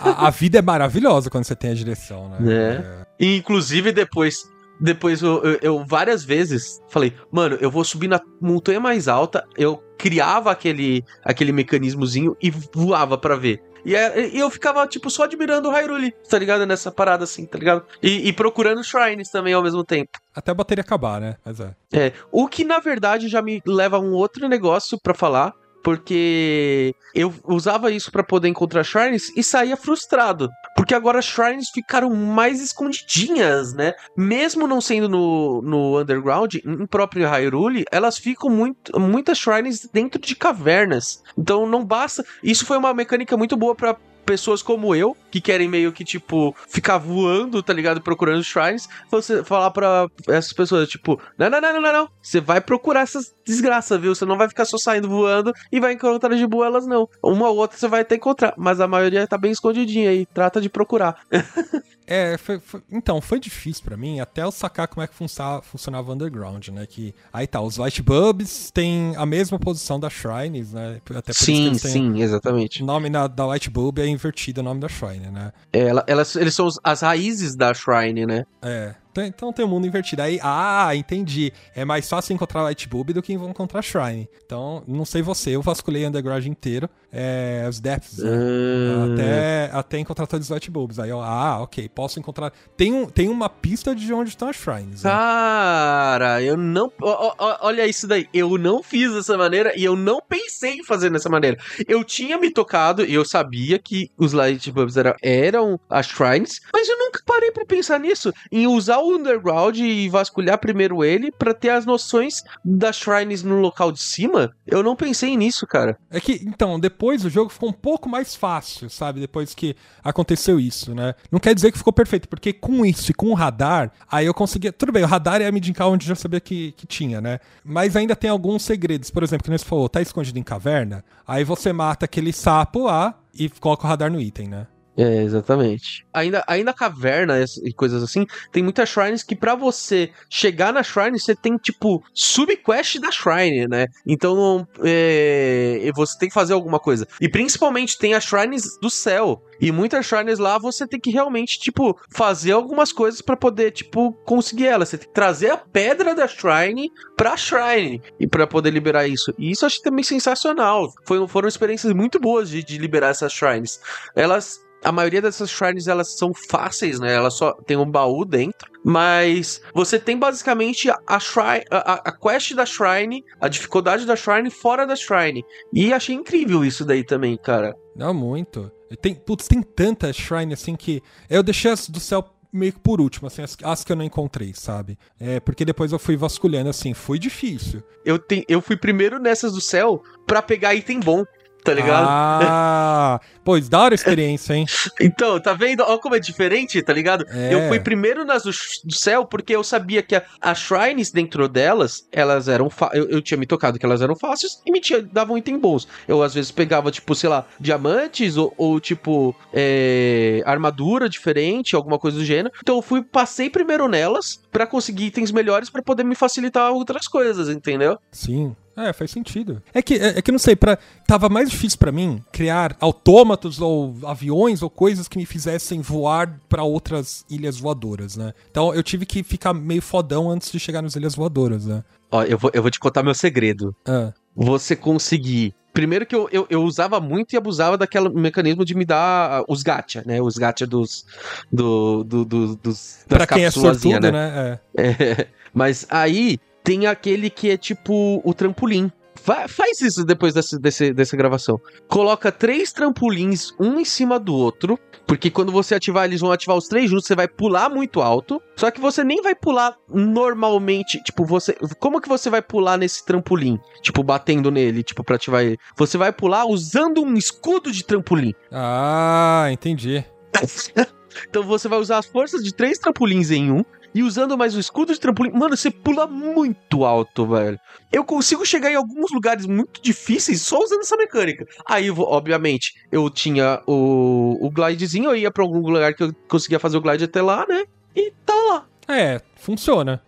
a, 0.00 0.28
a 0.28 0.30
vida 0.30 0.58
é 0.58 0.62
maravilhosa 0.62 1.28
quando 1.28 1.44
você 1.44 1.56
tem 1.56 1.72
a 1.72 1.74
direção, 1.74 2.28
né? 2.28 2.38
É. 2.46 3.04
é. 3.20 3.34
Inclusive 3.36 3.92
depois 3.92 4.53
depois 4.80 5.22
eu, 5.22 5.42
eu, 5.42 5.58
eu, 5.62 5.84
várias 5.84 6.24
vezes 6.24 6.82
falei, 6.88 7.12
mano, 7.30 7.56
eu 7.60 7.70
vou 7.70 7.84
subir 7.84 8.08
na 8.08 8.20
montanha 8.40 8.80
mais 8.80 9.08
alta. 9.08 9.46
Eu 9.56 9.82
criava 9.96 10.50
aquele, 10.50 11.04
aquele 11.24 11.52
mecanismozinho 11.52 12.36
e 12.42 12.50
voava 12.50 13.16
para 13.16 13.36
ver. 13.36 13.62
E, 13.84 13.94
é, 13.94 14.28
e, 14.28 14.38
eu 14.38 14.48
ficava, 14.50 14.86
tipo, 14.86 15.10
só 15.10 15.24
admirando 15.24 15.68
o 15.68 15.72
Hyrule, 15.72 16.12
tá 16.28 16.38
ligado? 16.38 16.64
Nessa 16.64 16.90
parada 16.90 17.24
assim, 17.24 17.44
tá 17.44 17.58
ligado? 17.58 17.84
E, 18.02 18.28
e, 18.28 18.32
procurando 18.32 18.82
shrines 18.82 19.30
também 19.30 19.52
ao 19.52 19.62
mesmo 19.62 19.84
tempo. 19.84 20.18
Até 20.34 20.50
a 20.50 20.54
bateria 20.54 20.82
acabar, 20.82 21.20
né? 21.20 21.36
Mas 21.44 21.60
é. 21.60 21.74
É. 21.92 22.12
O 22.32 22.48
que 22.48 22.64
na 22.64 22.78
verdade 22.78 23.28
já 23.28 23.42
me 23.42 23.62
leva 23.66 23.98
a 23.98 24.00
um 24.00 24.12
outro 24.12 24.48
negócio 24.48 24.98
para 24.98 25.12
falar 25.12 25.52
porque 25.84 26.96
eu 27.14 27.32
usava 27.44 27.90
isso 27.90 28.10
para 28.10 28.24
poder 28.24 28.48
encontrar 28.48 28.82
shrines 28.82 29.30
e 29.36 29.44
saía 29.44 29.76
frustrado. 29.76 30.48
Porque 30.74 30.94
agora 30.94 31.20
shrines 31.20 31.68
ficaram 31.68 32.08
mais 32.10 32.60
escondidinhas, 32.62 33.74
né? 33.74 33.92
Mesmo 34.16 34.66
não 34.66 34.80
sendo 34.80 35.10
no, 35.10 35.60
no 35.60 36.00
underground, 36.00 36.54
em 36.54 36.86
próprio 36.86 37.28
Hyrule, 37.28 37.84
elas 37.92 38.16
ficam 38.16 38.48
muito, 38.48 38.98
muitas 38.98 39.36
shrines 39.38 39.86
dentro 39.92 40.18
de 40.18 40.34
cavernas. 40.34 41.22
Então 41.36 41.66
não 41.68 41.84
basta. 41.84 42.24
Isso 42.42 42.64
foi 42.64 42.78
uma 42.78 42.94
mecânica 42.94 43.36
muito 43.36 43.54
boa 43.54 43.74
para 43.74 43.94
pessoas 44.24 44.62
como 44.62 44.94
eu, 44.94 45.14
que 45.34 45.40
querem 45.40 45.66
meio 45.66 45.90
que, 45.90 46.04
tipo, 46.04 46.54
ficar 46.68 46.96
voando, 46.96 47.60
tá 47.60 47.72
ligado? 47.72 48.00
Procurando 48.00 48.44
shrines, 48.44 48.88
você 49.10 49.42
falar 49.42 49.72
pra 49.72 50.06
essas 50.28 50.52
pessoas, 50.52 50.88
tipo, 50.88 51.20
não, 51.36 51.50
não, 51.50 51.60
não, 51.60 51.72
não, 51.72 51.80
não, 51.80 51.92
não. 51.92 52.08
Você 52.22 52.40
vai 52.40 52.60
procurar 52.60 53.00
essas 53.00 53.34
desgraças, 53.44 54.00
viu? 54.00 54.14
Você 54.14 54.24
não 54.24 54.38
vai 54.38 54.48
ficar 54.48 54.64
só 54.64 54.78
saindo 54.78 55.08
voando 55.08 55.52
e 55.72 55.80
vai 55.80 55.94
encontrar 55.94 56.36
de 56.36 56.46
boa 56.46 56.66
elas, 56.66 56.86
não. 56.86 57.08
Uma 57.20 57.48
ou 57.48 57.56
outra 57.56 57.76
você 57.76 57.88
vai 57.88 58.02
até 58.02 58.14
encontrar, 58.14 58.54
mas 58.56 58.80
a 58.80 58.86
maioria 58.86 59.26
tá 59.26 59.36
bem 59.36 59.50
escondidinha 59.50 60.10
aí. 60.10 60.24
Trata 60.24 60.60
de 60.60 60.68
procurar. 60.68 61.16
É, 62.06 62.36
foi, 62.36 62.60
foi, 62.60 62.82
então, 62.92 63.20
foi 63.20 63.40
difícil 63.40 63.82
para 63.82 63.96
mim 63.96 64.20
até 64.20 64.42
eu 64.42 64.52
sacar 64.52 64.86
como 64.88 65.02
é 65.02 65.06
que 65.06 65.14
funcionava, 65.14 65.62
funcionava 65.62 66.10
o 66.10 66.14
Underground, 66.14 66.68
né? 66.68 66.86
Que 66.86 67.14
aí 67.32 67.46
tá, 67.46 67.60
os 67.60 67.78
Light 67.78 68.02
Bulbs 68.02 68.70
têm 68.70 69.14
a 69.16 69.24
mesma 69.24 69.58
posição 69.58 69.98
das 69.98 70.12
Shrines, 70.12 70.72
né? 70.72 71.00
Até 71.10 71.32
por 71.32 71.34
sim, 71.34 71.72
sim, 71.74 72.20
exatamente. 72.20 72.82
O 72.82 72.86
nome 72.86 73.08
na, 73.08 73.26
da 73.26 73.46
Light 73.46 73.70
Bulb 73.70 74.00
é 74.00 74.06
invertido 74.06 74.60
o 74.60 74.64
nome 74.64 74.80
da 74.80 74.88
Shrine, 74.88 75.23
né? 75.30 75.52
É, 75.72 75.80
ela, 75.80 76.04
elas, 76.06 76.36
eles 76.36 76.54
são 76.54 76.68
as 76.82 77.00
raízes 77.00 77.54
da 77.56 77.72
Shrine, 77.72 78.26
né? 78.26 78.46
É. 78.62 78.94
Então 79.22 79.52
tem 79.52 79.64
o 79.64 79.68
um 79.68 79.70
mundo 79.70 79.86
invertido. 79.86 80.22
Aí, 80.22 80.40
ah, 80.42 80.94
entendi. 80.94 81.52
É 81.74 81.84
mais 81.84 82.08
fácil 82.08 82.34
encontrar 82.34 82.62
Light 82.62 82.88
Bulb 82.88 83.12
do 83.12 83.22
que 83.22 83.32
encontrar 83.32 83.80
Shrine. 83.82 84.28
Então, 84.44 84.82
não 84.88 85.04
sei 85.04 85.22
você, 85.22 85.50
eu 85.50 85.62
vasculhei 85.62 86.04
Underground 86.04 86.44
inteiro, 86.46 86.90
é, 87.14 87.66
os 87.68 87.78
Depths, 87.78 88.18
né? 88.18 88.28
uh... 88.28 89.12
até, 89.12 89.70
até 89.72 89.98
encontrar 89.98 90.26
todos 90.26 90.46
os 90.46 90.50
Light 90.50 90.70
Bulbs. 90.70 90.98
Aí 90.98 91.10
eu, 91.10 91.20
ah, 91.20 91.60
ok, 91.60 91.88
posso 91.88 92.18
encontrar. 92.18 92.52
Tem, 92.76 92.92
um, 92.92 93.06
tem 93.06 93.28
uma 93.28 93.48
pista 93.48 93.94
de 93.94 94.12
onde 94.12 94.30
estão 94.30 94.48
as 94.48 94.56
Shrines. 94.56 95.04
Né? 95.04 95.10
Cara, 95.10 96.42
eu 96.42 96.56
não. 96.56 96.90
olha 97.00 97.86
isso 97.86 98.08
daí. 98.08 98.28
Eu 98.34 98.58
não 98.58 98.82
fiz 98.82 99.12
dessa 99.12 99.38
maneira 99.38 99.72
e 99.76 99.84
eu 99.84 99.94
não 99.94 100.20
pensei 100.20 100.74
em 100.74 100.84
fazer 100.84 101.10
dessa 101.10 101.28
maneira. 101.28 101.56
Eu 101.86 102.02
tinha 102.02 102.36
me 102.36 102.50
tocado 102.50 103.04
e 103.04 103.14
eu 103.14 103.24
sabia 103.24 103.78
que 103.78 104.10
os 104.18 104.32
Light 104.32 104.70
Bulbs 104.72 104.96
eram, 104.96 105.14
eram 105.22 105.80
as 105.88 106.06
Shrines, 106.06 106.60
mas 106.72 106.88
eu 106.88 106.98
nunca 106.98 107.20
parei 107.24 107.52
para 107.52 107.64
pensar 107.64 108.00
nisso, 108.00 108.32
em 108.50 108.66
usar 108.66 108.98
o 108.98 109.14
underground 109.14 109.78
e 109.78 110.08
vasculhar 110.08 110.58
primeiro 110.58 111.04
ele 111.04 111.30
para 111.30 111.54
ter 111.54 111.70
as 111.70 111.86
noções 111.86 112.42
das 112.64 112.96
shrines 112.96 113.42
no 113.42 113.60
local 113.60 113.92
de 113.92 114.00
cima, 114.00 114.54
eu 114.66 114.82
não 114.82 114.96
pensei 114.96 115.36
nisso, 115.36 115.66
cara. 115.66 115.98
É 116.10 116.20
que, 116.20 116.40
então, 116.46 116.80
depois 116.80 117.03
o 117.24 117.30
jogo 117.30 117.50
ficou 117.50 117.68
um 117.68 117.72
pouco 117.72 118.08
mais 118.08 118.34
fácil, 118.34 118.88
sabe? 118.88 119.20
Depois 119.20 119.54
que 119.54 119.76
aconteceu 120.02 120.58
isso, 120.58 120.94
né? 120.94 121.14
Não 121.30 121.38
quer 121.38 121.54
dizer 121.54 121.70
que 121.70 121.78
ficou 121.78 121.92
perfeito, 121.92 122.28
porque 122.28 122.52
com 122.52 122.84
isso 122.86 123.10
e 123.10 123.14
com 123.14 123.30
o 123.30 123.34
radar, 123.34 123.92
aí 124.10 124.26
eu 124.26 124.34
conseguia. 124.34 124.72
Tudo 124.72 124.92
bem, 124.92 125.04
o 125.04 125.06
radar 125.06 125.42
é 125.42 125.46
a 125.46 125.52
Midincal 125.52 125.92
onde 125.92 126.04
eu 126.06 126.08
já 126.08 126.14
sabia 126.14 126.40
que, 126.40 126.72
que 126.72 126.86
tinha, 126.86 127.20
né? 127.20 127.38
Mas 127.64 127.96
ainda 127.96 128.16
tem 128.16 128.30
alguns 128.30 128.62
segredos. 128.62 129.10
Por 129.10 129.22
exemplo, 129.22 129.44
que 129.44 129.58
você 129.58 129.64
falou, 129.64 129.88
tá 129.88 130.00
escondido 130.00 130.38
em 130.38 130.42
caverna, 130.42 131.04
aí 131.26 131.44
você 131.44 131.72
mata 131.72 132.06
aquele 132.06 132.32
sapo 132.32 132.84
lá 132.84 133.18
e 133.34 133.48
coloca 133.48 133.86
o 133.86 133.90
radar 133.90 134.10
no 134.10 134.20
item, 134.20 134.48
né? 134.48 134.66
É, 134.96 135.22
exatamente. 135.22 136.06
Ainda, 136.12 136.44
ainda 136.46 136.72
caverna 136.72 137.44
e 137.64 137.72
coisas 137.72 138.02
assim, 138.02 138.26
tem 138.52 138.62
muitas 138.62 138.88
shrines 138.88 139.24
que 139.24 139.34
para 139.34 139.56
você 139.56 140.10
chegar 140.30 140.72
na 140.72 140.82
shrine, 140.84 141.18
você 141.18 141.34
tem, 141.34 141.56
tipo, 141.56 142.02
subquest 142.12 143.00
da 143.00 143.10
shrine, 143.10 143.66
né? 143.66 143.86
Então, 144.06 144.66
é, 144.84 145.90
você 145.94 146.16
tem 146.18 146.28
que 146.28 146.34
fazer 146.34 146.52
alguma 146.52 146.78
coisa. 146.78 147.08
E 147.20 147.28
principalmente 147.28 147.98
tem 147.98 148.14
as 148.14 148.24
shrines 148.24 148.78
do 148.80 148.88
céu. 148.88 149.42
E 149.60 149.72
muitas 149.72 150.06
shrines 150.06 150.38
lá 150.38 150.58
você 150.58 150.86
tem 150.86 151.00
que 151.00 151.10
realmente, 151.10 151.58
tipo, 151.58 151.98
fazer 152.08 152.52
algumas 152.52 152.92
coisas 152.92 153.20
para 153.20 153.36
poder, 153.36 153.72
tipo, 153.72 154.12
conseguir 154.24 154.66
ela. 154.66 154.86
Você 154.86 154.98
tem 154.98 155.08
que 155.08 155.14
trazer 155.14 155.50
a 155.50 155.56
pedra 155.56 156.14
da 156.14 156.28
shrine 156.28 156.90
pra 157.16 157.36
shrine 157.36 158.00
e 158.20 158.26
para 158.26 158.46
poder 158.46 158.70
liberar 158.70 159.08
isso. 159.08 159.34
E 159.38 159.50
isso 159.50 159.64
eu 159.64 159.66
achei 159.66 159.82
também 159.82 160.04
sensacional. 160.04 160.92
Foi, 161.04 161.26
foram 161.26 161.48
experiências 161.48 161.92
muito 161.92 162.20
boas 162.20 162.48
de, 162.48 162.62
de 162.62 162.78
liberar 162.78 163.08
essas 163.08 163.32
shrines. 163.32 163.80
Elas 164.14 164.63
a 164.84 164.92
maioria 164.92 165.22
dessas 165.22 165.50
shrines 165.50 165.88
elas 165.88 166.16
são 166.16 166.32
fáceis, 166.34 167.00
né? 167.00 167.12
Elas 167.12 167.34
só 167.34 167.52
tem 167.52 167.76
um 167.76 167.90
baú 167.90 168.24
dentro. 168.24 168.70
Mas 168.84 169.62
você 169.72 169.98
tem 169.98 170.18
basicamente 170.18 170.90
a, 170.90 171.18
shrine, 171.18 171.64
a, 171.70 172.08
a 172.08 172.12
quest 172.12 172.54
da 172.54 172.66
Shrine, 172.66 173.24
a 173.40 173.48
dificuldade 173.48 174.04
da 174.04 174.14
Shrine 174.14 174.50
fora 174.50 174.86
da 174.86 174.94
Shrine. 174.94 175.42
E 175.72 175.92
achei 175.92 176.14
incrível 176.14 176.62
isso 176.62 176.84
daí 176.84 177.02
também, 177.02 177.36
cara. 177.38 177.74
Não, 177.96 178.12
muito. 178.12 178.70
Tem, 179.00 179.14
putz, 179.14 179.48
tem 179.48 179.62
tanta 179.62 180.12
Shrine 180.12 180.52
assim 180.52 180.76
que. 180.76 181.02
Eu 181.30 181.42
deixei 181.42 181.70
as 181.70 181.88
do 181.88 181.98
céu 181.98 182.24
meio 182.52 182.72
que 182.72 182.78
por 182.78 183.00
último, 183.00 183.26
assim, 183.26 183.42
as, 183.42 183.56
as, 183.64 183.82
que 183.82 183.90
eu 183.90 183.96
não 183.96 184.04
encontrei, 184.04 184.52
sabe? 184.54 184.96
É, 185.18 185.40
porque 185.40 185.64
depois 185.64 185.90
eu 185.90 185.98
fui 185.98 186.16
vasculhando, 186.16 186.70
assim, 186.70 186.94
foi 186.94 187.18
difícil. 187.18 187.82
Eu, 188.04 188.16
te, 188.16 188.44
eu 188.48 188.60
fui 188.60 188.76
primeiro 188.76 189.18
nessas 189.18 189.54
do 189.54 189.60
céu 189.60 190.00
para 190.24 190.40
pegar 190.40 190.72
item 190.72 191.00
bom 191.00 191.24
tá 191.64 191.72
ligado? 191.72 192.06
Ah, 192.08 193.20
pois 193.42 193.70
da 193.70 193.80
hora 193.80 193.94
a 193.94 193.96
experiência, 193.96 194.52
hein? 194.52 194.66
então, 195.00 195.40
tá 195.40 195.54
vendo? 195.54 195.82
Olha 195.82 195.98
como 195.98 196.14
é 196.14 196.20
diferente, 196.20 196.80
tá 196.82 196.92
ligado? 196.92 197.24
É. 197.30 197.54
Eu 197.54 197.68
fui 197.68 197.80
primeiro 197.80 198.22
nas 198.24 198.42
do, 198.44 198.52
céu 198.94 199.24
porque 199.24 199.56
eu 199.56 199.64
sabia 199.64 200.02
que 200.02 200.20
as 200.40 200.58
shrines 200.58 201.10
dentro 201.10 201.48
delas, 201.48 202.06
elas 202.12 202.48
eram. 202.48 202.70
Eu, 202.92 203.08
eu, 203.08 203.22
tinha 203.22 203.38
me 203.38 203.46
tocado 203.46 203.78
que 203.78 203.86
elas 203.86 204.02
eram 204.02 204.14
fáceis 204.14 204.60
e 204.66 204.70
me 204.70 204.78
tinha, 204.78 205.00
davam 205.00 205.38
item 205.38 205.58
bons. 205.58 205.88
Eu 206.06 206.22
às 206.22 206.34
vezes 206.34 206.50
pegava, 206.50 206.90
tipo, 206.90 207.14
sei 207.14 207.30
lá, 207.30 207.46
diamantes 207.58 208.36
ou, 208.36 208.52
ou 208.58 208.78
tipo, 208.78 209.34
é, 209.52 210.42
armadura 210.44 211.08
diferente, 211.08 211.74
alguma 211.74 211.98
coisa 211.98 212.18
do 212.18 212.24
gênero. 212.24 212.52
Então 212.60 212.76
eu 212.76 212.82
fui, 212.82 213.02
passei 213.02 213.48
primeiro 213.48 213.88
nelas 213.88 214.38
para 214.52 214.66
conseguir 214.66 215.06
itens 215.06 215.32
melhores 215.32 215.70
para 215.70 215.82
poder 215.82 216.04
me 216.04 216.14
facilitar 216.14 216.70
outras 216.72 217.08
coisas, 217.08 217.48
entendeu? 217.48 217.98
Sim. 218.12 218.54
É, 218.76 218.92
faz 218.92 219.10
sentido. 219.10 219.62
É 219.72 219.80
que, 219.80 219.94
é, 219.94 220.18
é 220.18 220.22
que 220.22 220.32
não 220.32 220.38
sei, 220.38 220.56
pra, 220.56 220.78
tava 221.06 221.28
mais 221.28 221.50
difícil 221.50 221.78
para 221.78 221.92
mim 221.92 222.22
criar 222.32 222.76
autômatos 222.80 223.60
ou 223.60 223.96
aviões 224.04 224.62
ou 224.62 224.70
coisas 224.70 225.06
que 225.06 225.16
me 225.16 225.26
fizessem 225.26 225.80
voar 225.80 226.40
para 226.48 226.62
outras 226.62 227.24
ilhas 227.30 227.58
voadoras, 227.58 228.16
né? 228.16 228.32
Então 228.50 228.74
eu 228.74 228.82
tive 228.82 229.06
que 229.06 229.22
ficar 229.22 229.54
meio 229.54 229.82
fodão 229.82 230.30
antes 230.30 230.50
de 230.50 230.58
chegar 230.58 230.82
nas 230.82 230.96
ilhas 230.96 231.14
voadoras, 231.14 231.66
né? 231.66 231.84
Ó, 232.10 232.22
eu 232.22 232.36
vou, 232.38 232.50
eu 232.52 232.62
vou 232.62 232.70
te 232.70 232.80
contar 232.80 233.02
meu 233.02 233.14
segredo. 233.14 233.74
Ah. 233.86 234.12
Você 234.36 234.74
conseguir 234.74 235.54
Primeiro 235.74 236.06
que 236.06 236.14
eu, 236.14 236.28
eu, 236.30 236.46
eu, 236.48 236.62
usava 236.62 237.00
muito 237.00 237.32
e 237.32 237.36
abusava 237.36 237.76
daquele 237.76 238.08
mecanismo 238.08 238.64
de 238.64 238.76
me 238.76 238.84
dar 238.84 239.44
os 239.48 239.64
gacha, 239.64 240.04
né? 240.06 240.22
Os 240.22 240.38
gacha 240.38 240.64
dos. 240.64 241.04
Do, 241.52 242.04
do, 242.04 242.24
do, 242.24 242.54
dos 242.54 243.00
pra 243.08 243.26
quem 243.26 243.44
é 243.44 243.50
sortudo, 243.50 244.00
né? 244.00 244.12
né? 244.12 244.60
É. 244.76 244.86
é. 245.22 245.26
Mas 245.52 245.84
aí 245.90 246.38
tem 246.64 246.86
aquele 246.86 247.28
que 247.28 247.50
é 247.50 247.56
tipo 247.56 248.20
o 248.24 248.34
trampolim. 248.34 248.90
Fa 249.14 249.46
faz 249.46 249.80
isso 249.80 250.04
depois 250.04 250.34
desse, 250.34 250.58
desse, 250.58 250.92
dessa 250.92 251.16
gravação. 251.16 251.60
Coloca 251.86 252.32
três 252.32 252.72
trampolins, 252.72 253.54
um 253.60 253.78
em 253.78 253.84
cima 253.84 254.18
do 254.18 254.34
outro. 254.34 254.78
Porque 255.06 255.30
quando 255.30 255.52
você 255.52 255.74
ativar, 255.74 256.06
eles 256.06 256.20
vão 256.20 256.32
ativar 256.32 256.56
os 256.56 256.66
três 256.66 256.90
juntos, 256.90 257.06
você 257.06 257.14
vai 257.14 257.28
pular 257.28 257.68
muito 257.68 258.00
alto. 258.00 258.40
Só 258.56 258.70
que 258.70 258.80
você 258.80 259.04
nem 259.04 259.20
vai 259.20 259.34
pular 259.34 259.76
normalmente. 259.88 261.02
Tipo, 261.02 261.24
você. 261.24 261.54
Como 261.78 262.00
que 262.00 262.08
você 262.08 262.30
vai 262.30 262.40
pular 262.40 262.78
nesse 262.78 263.04
trampolim? 263.04 263.60
Tipo, 263.82 264.02
batendo 264.02 264.50
nele, 264.50 264.82
tipo, 264.82 265.04
pra 265.04 265.16
ativar 265.16 265.42
ele. 265.42 265.58
Você 265.76 265.98
vai 265.98 266.10
pular 266.10 266.46
usando 266.46 267.02
um 267.02 267.14
escudo 267.14 267.70
de 267.70 267.84
trampolim. 267.84 268.34
Ah, 268.50 269.48
entendi. 269.50 270.04
então 271.28 271.42
você 271.42 271.68
vai 271.68 271.78
usar 271.78 271.98
as 271.98 272.06
forças 272.06 272.42
de 272.42 272.52
três 272.52 272.78
trampolins 272.78 273.30
em 273.30 273.52
um 273.52 273.62
e 273.94 274.02
usando 274.02 274.36
mais 274.36 274.56
o 274.56 274.60
escudo 274.60 274.92
de 274.92 274.98
trampolim, 274.98 275.30
mano, 275.30 275.56
você 275.56 275.70
pula 275.70 276.06
muito 276.06 276.84
alto, 276.84 277.26
velho. 277.26 277.58
Eu 277.92 278.04
consigo 278.04 278.44
chegar 278.44 278.70
em 278.70 278.74
alguns 278.74 279.12
lugares 279.12 279.46
muito 279.46 279.80
difíceis 279.80 280.42
só 280.42 280.58
usando 280.58 280.80
essa 280.80 280.96
mecânica. 280.96 281.46
Aí, 281.64 281.88
obviamente, 281.90 282.74
eu 282.90 283.08
tinha 283.08 283.62
o, 283.66 284.36
o 284.44 284.50
glidezinho, 284.50 285.10
eu 285.10 285.16
ia 285.16 285.30
pra 285.30 285.44
algum 285.44 285.60
lugar 285.60 285.94
que 285.94 286.02
eu 286.02 286.14
conseguia 286.26 286.58
fazer 286.58 286.76
o 286.76 286.80
glide 286.80 287.04
até 287.04 287.22
lá, 287.22 287.46
né? 287.46 287.64
E 287.94 288.12
tá 288.26 288.34
lá. 288.34 288.66
É, 288.88 289.20
funciona. 289.36 290.02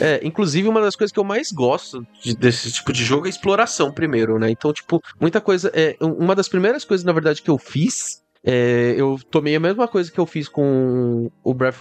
é, 0.00 0.20
inclusive 0.22 0.68
uma 0.68 0.80
das 0.80 0.94
coisas 0.94 1.12
que 1.12 1.18
eu 1.18 1.24
mais 1.24 1.50
gosto 1.50 2.06
de, 2.22 2.36
desse 2.36 2.70
tipo 2.70 2.92
de 2.92 3.04
jogo 3.04 3.26
é 3.26 3.30
exploração 3.30 3.90
primeiro, 3.90 4.38
né? 4.38 4.50
Então, 4.50 4.72
tipo, 4.72 5.02
muita 5.20 5.40
coisa. 5.40 5.70
É, 5.74 5.96
uma 6.00 6.34
das 6.34 6.48
primeiras 6.48 6.84
coisas, 6.84 7.04
na 7.04 7.12
verdade, 7.12 7.42
que 7.42 7.50
eu 7.50 7.58
fiz 7.58 8.22
é, 8.44 8.94
eu 8.96 9.18
tomei 9.30 9.54
a 9.54 9.60
mesma 9.60 9.86
coisa 9.86 10.10
que 10.10 10.18
eu 10.18 10.26
fiz 10.26 10.48
com 10.48 11.30
o 11.42 11.54
Breath 11.54 11.80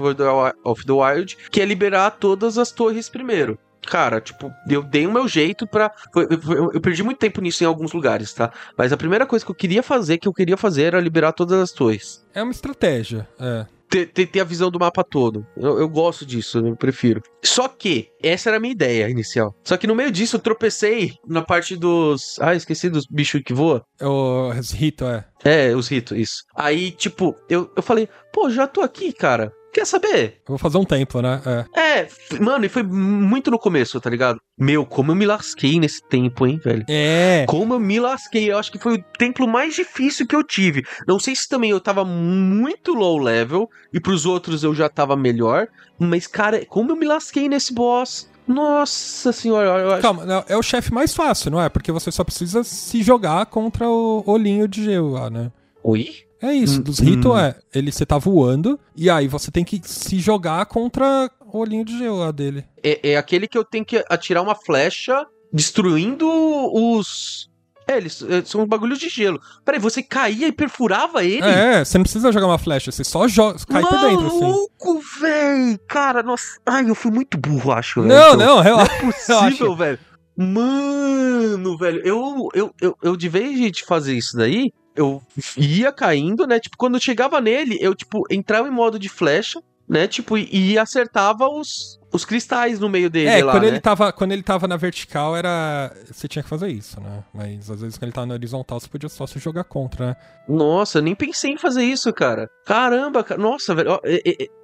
of 0.64 0.86
the 0.86 0.92
Wild, 0.92 1.38
que 1.50 1.62
é 1.62 1.66
liberar 1.66 2.12
todas 2.12 2.58
as 2.58 2.72
torres 2.72 3.10
primeiro. 3.10 3.58
Cara, 3.88 4.22
tipo, 4.22 4.54
eu 4.70 4.84
dei 4.84 5.08
o 5.08 5.12
meu 5.12 5.28
jeito 5.28 5.66
pra. 5.66 5.92
Eu, 6.16 6.80
perdi 6.80 7.02
muito 7.02 7.18
tempo 7.18 7.42
nisso 7.42 7.64
em 7.64 7.68
alguns 7.68 7.94
lugares, 7.94 8.32
tá? 8.32 8.52
Mas 8.78 8.94
a 8.94 8.98
primeira 8.98 9.26
coisa 9.26 9.44
que 9.44 9.50
eu 9.50 9.56
queria 9.56 9.82
fazer, 9.82 10.20
que 10.20 10.28
eu 10.28 10.34
queria 10.34 10.56
fazer, 10.56 10.84
era 10.84 11.00
liberar 11.00 11.32
todas 11.32 11.60
as 11.60 11.72
torres. 11.72 12.24
É 12.32 12.44
uma 12.44 12.52
estratégia, 12.52 13.28
é 13.40 13.66
ter, 13.92 14.06
ter, 14.08 14.26
ter, 14.26 14.40
a 14.40 14.46
visão 14.46 14.72
do 14.72 14.80
mapa 14.80 15.04
todo. 15.04 15.46
Eu, 15.58 15.78
eu 15.78 15.90
gosto 15.90 16.26
disso, 16.26 16.66
eu 16.66 16.76
prefiro. 16.76 17.22
Só 17.44 17.68
que, 17.68 18.08
essa 18.24 18.50
era 18.50 18.58
a 18.58 18.60
minha 18.60 18.72
ideia 18.72 19.10
inicial. 19.10 19.54
Só 19.64 19.76
que 19.76 19.86
no 19.86 19.96
meio 19.96 20.10
disso 20.12 20.38
eu 20.38 20.40
tropecei 20.40 21.14
na 21.28 21.42
parte 21.42 21.76
dos. 21.76 22.40
Ah, 22.40 22.56
esqueci 22.56 22.90
dos 22.90 23.06
bichos 23.06 23.42
que 23.46 23.54
voam. 23.54 23.84
É 24.00 24.08
os 24.08 24.72
ritos, 24.72 25.08
é. 25.08 25.26
É, 25.44 25.76
os 25.76 25.88
ritos, 25.88 26.18
isso. 26.18 26.44
Aí, 26.56 26.92
tipo, 26.92 27.36
eu, 27.50 27.70
eu 27.76 27.84
falei, 27.84 28.08
pô, 28.32 28.50
já 28.50 28.66
tô 28.66 28.82
aqui, 28.82 29.12
cara. 29.12 29.52
Quer 29.72 29.86
saber? 29.86 30.42
Eu 30.48 30.50
vou 30.50 30.58
fazer 30.58 30.78
um 30.78 30.86
tempo, 30.86 31.22
né? 31.22 31.42
É. 31.76 32.00
é, 32.00 32.08
mano, 32.40 32.66
e 32.66 32.70
foi 32.70 32.84
muito 32.84 33.50
no 33.50 33.60
começo, 33.60 34.00
tá 34.00 34.10
ligado? 34.10 34.40
Meu, 34.58 34.86
como 34.86 35.12
eu 35.12 35.16
me 35.16 35.26
lasquei 35.26 35.80
nesse 35.80 36.02
tempo, 36.08 36.46
hein, 36.46 36.60
velho? 36.64 36.86
É. 36.88 37.46
Como 37.48 37.74
eu 37.74 37.80
me 37.80 38.00
lasquei. 38.00 38.52
Eu 38.52 38.58
acho 38.58 38.72
que 38.72 38.80
foi 38.80 38.96
o 38.96 39.04
templo 39.18 39.48
mais 39.48 39.76
difícil 39.76 40.28
que 40.28 40.36
eu 40.36 40.44
tive. 40.44 40.84
Não 41.08 41.20
sei 41.20 41.36
se 41.36 41.48
também 41.48 41.72
eu 41.72 41.80
tava 41.80 42.06
muito 42.06 42.94
low 42.94 43.18
level 43.18 43.70
e 43.94 44.00
pros 44.00 44.26
outros 44.26 44.64
eu 44.64 44.76
já 44.76 44.90
tava 44.90 45.16
melhor. 45.16 45.68
Mas, 46.00 46.28
cara, 46.28 46.66
como 46.66 46.92
eu 46.92 46.96
me 46.96 47.06
lasquei 47.06 47.48
nesse 47.48 47.74
boss. 47.74 48.30
Nossa 48.48 49.32
senhora, 49.32 49.80
eu 49.80 49.92
acho... 49.94 50.02
Calma, 50.02 50.46
é 50.48 50.58
o 50.58 50.64
chefe 50.64 50.94
mais 50.94 51.14
fácil, 51.14 51.52
não 51.52 51.62
é? 51.62 51.70
Porque 51.70 51.92
você 51.92 52.12
só 52.12 52.24
precisa 52.24 52.64
se 52.64 53.02
jogar 53.02 53.46
contra 53.46 53.88
o 53.88 54.24
olhinho 54.26 54.68
de 54.68 54.84
gelo 54.84 55.12
lá, 55.12 55.30
né? 55.30 55.52
Oi? 55.84 56.26
É 56.42 56.54
isso, 56.54 56.80
hum, 56.80 56.84
dos 56.84 57.00
ritos 57.00 57.32
hum. 57.32 57.38
é, 57.38 57.56
ele 57.74 57.92
você 57.92 58.06
tá 58.06 58.18
voando, 58.18 58.80
e 58.96 59.10
aí 59.10 59.28
você 59.28 59.52
tem 59.52 59.64
que 59.64 59.80
se 59.84 60.20
jogar 60.20 60.66
contra 60.66 61.30
o 61.40 61.60
olhinho 61.60 61.86
de 61.86 61.98
gelo 61.98 62.18
lá 62.18 62.32
dele. 62.32 62.66
É, 62.84 63.12
é 63.12 63.18
aquele 63.18 63.48
que 63.48 63.58
eu 63.58 63.64
tenho 63.64 63.86
que 63.86 64.04
atirar 64.10 64.42
uma 64.42 64.56
flecha 64.56 65.26
destruindo 65.54 66.28
os. 66.74 67.50
É, 67.88 67.98
eles 67.98 68.24
é, 68.24 68.44
são 68.46 68.66
bagulhos 68.66 69.00
de 69.00 69.10
gelo. 69.10 69.40
Peraí, 69.66 69.80
você 69.80 70.02
caía 70.02 70.48
e 70.48 70.52
perfurava 70.52 71.24
ele? 71.24 71.46
É, 71.46 71.84
você 71.84 71.98
não 71.98 72.04
precisa 72.04 72.32
jogar 72.32 72.48
uma 72.48 72.58
flecha, 72.58 72.92
você 72.92 73.04
só 73.04 73.28
joga, 73.28 73.60
cai 73.68 73.82
Maluco, 73.82 74.00
por 74.00 74.10
dentro, 74.10 74.28
assim. 74.28 74.40
Maluco, 74.40 75.04
véi! 75.20 75.80
Cara, 75.88 76.24
nossa. 76.24 76.60
Ai, 76.66 76.90
eu 76.90 76.96
fui 76.96 77.12
muito 77.12 77.38
burro, 77.38 77.72
acho. 77.72 78.02
Não, 78.02 78.36
não, 78.36 78.62
relaxa. 78.62 78.92
Não 79.02 79.10
é 79.10 79.14
possível, 79.14 79.76
velho. 79.76 80.00
Mano, 80.38 81.78
velho, 81.78 82.02
eu, 82.06 82.50
eu, 82.54 82.74
eu, 82.82 82.98
eu 83.04 83.18
de 83.18 83.28
vez 83.28 83.72
de 83.72 83.84
fazer 83.84 84.16
isso 84.16 84.38
daí, 84.38 84.72
eu 84.96 85.22
ia 85.58 85.92
caindo, 85.92 86.46
né? 86.46 86.60
Tipo, 86.60 86.78
quando 86.78 86.96
eu 86.96 87.02
chegava 87.02 87.40
nele, 87.40 87.78
eu, 87.80 87.96
tipo, 87.96 88.24
entrava 88.30 88.68
em 88.68 88.72
modo 88.72 89.00
de 89.00 89.10
flecha, 89.10 89.62
né? 89.88 90.08
Tipo, 90.08 90.38
e, 90.38 90.78
acertava 90.78 91.50
os, 91.50 92.00
os 92.14 92.24
cristais 92.24 92.80
no 92.80 92.88
meio 92.88 93.10
dele 93.10 93.30
é, 93.30 93.44
lá, 93.44 93.52
quando 93.52 93.64
né? 93.64 93.70
ele 93.70 93.80
tava 93.82 94.14
quando 94.14 94.32
ele 94.32 94.42
tava 94.42 94.66
na 94.66 94.78
vertical 94.78 95.36
era 95.36 95.94
você 96.10 96.30
tinha 96.30 96.42
que 96.42 96.48
fazer 96.48 96.70
isso, 96.70 97.00
né? 97.02 97.24
Mas 97.34 97.70
às 97.70 97.82
vezes 97.82 97.98
quando 97.98 98.04
ele 98.04 98.14
tava 98.14 98.28
na 98.28 98.36
horizontal 98.36 98.80
você 98.80 98.88
podia 98.88 99.10
só 99.10 99.28
se 99.28 99.38
jogar 99.38 99.66
contra, 99.66 100.08
né? 100.08 100.16
Nossa, 100.48 101.00
eu 101.00 101.02
nem 101.02 101.14
pensei 101.14 101.52
em 101.52 101.58
fazer 101.58 101.84
isso, 101.84 102.12
cara. 102.14 102.50
Caramba, 102.66 103.22
cara. 103.22 103.42
nossa, 103.42 103.76
velho. 103.76 104.00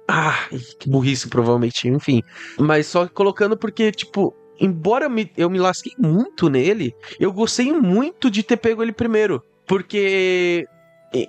Ah, 0.08 0.48
que 0.80 0.88
burrice 0.88 1.28
provavelmente, 1.28 1.88
enfim. 1.88 2.22
Mas 2.58 2.86
só 2.86 3.06
colocando 3.06 3.56
porque 3.56 3.92
tipo 3.92 4.34
Embora 4.60 5.04
eu 5.04 5.10
me, 5.10 5.30
eu 5.36 5.48
me 5.48 5.58
lasquei 5.58 5.92
muito 5.96 6.48
nele, 6.48 6.92
eu 7.20 7.32
gostei 7.32 7.72
muito 7.72 8.28
de 8.28 8.42
ter 8.42 8.56
pego 8.56 8.82
ele 8.82 8.92
primeiro. 8.92 9.40
Porque 9.68 10.66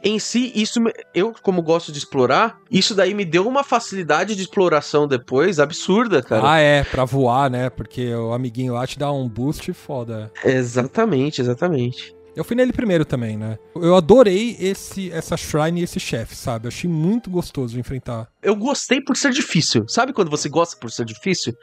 em 0.03 0.19
si, 0.19 0.51
isso 0.55 0.79
eu, 1.13 1.33
como 1.41 1.61
gosto 1.61 1.91
de 1.91 1.99
explorar, 1.99 2.57
isso 2.69 2.93
daí 2.93 3.13
me 3.13 3.23
deu 3.23 3.47
uma 3.47 3.63
facilidade 3.63 4.35
de 4.35 4.41
exploração 4.41 5.07
depois 5.07 5.59
absurda, 5.59 6.21
cara. 6.21 6.51
Ah, 6.51 6.59
é, 6.59 6.83
pra 6.83 7.05
voar, 7.05 7.49
né? 7.49 7.69
Porque 7.69 8.13
o 8.13 8.33
amiguinho 8.33 8.73
lá 8.73 8.85
te 8.85 8.99
dá 8.99 9.11
um 9.11 9.27
boost 9.29 9.71
foda. 9.73 10.31
Exatamente, 10.43 11.39
exatamente. 11.39 12.13
Eu 12.35 12.43
fui 12.43 12.55
nele 12.55 12.71
primeiro 12.71 13.05
também, 13.05 13.37
né? 13.37 13.57
Eu 13.75 13.95
adorei 13.95 14.55
esse 14.59 15.11
essa 15.11 15.35
shrine 15.35 15.81
e 15.81 15.83
esse 15.83 15.99
chefe, 15.99 16.35
sabe? 16.35 16.65
Eu 16.65 16.69
achei 16.69 16.89
muito 16.89 17.29
gostoso 17.29 17.73
de 17.73 17.79
enfrentar. 17.79 18.27
Eu 18.41 18.55
gostei 18.55 19.01
por 19.01 19.17
ser 19.17 19.31
difícil. 19.31 19.85
Sabe 19.87 20.13
quando 20.13 20.29
você 20.29 20.47
gosta 20.47 20.77
por 20.77 20.91
ser 20.91 21.05
difícil? 21.05 21.53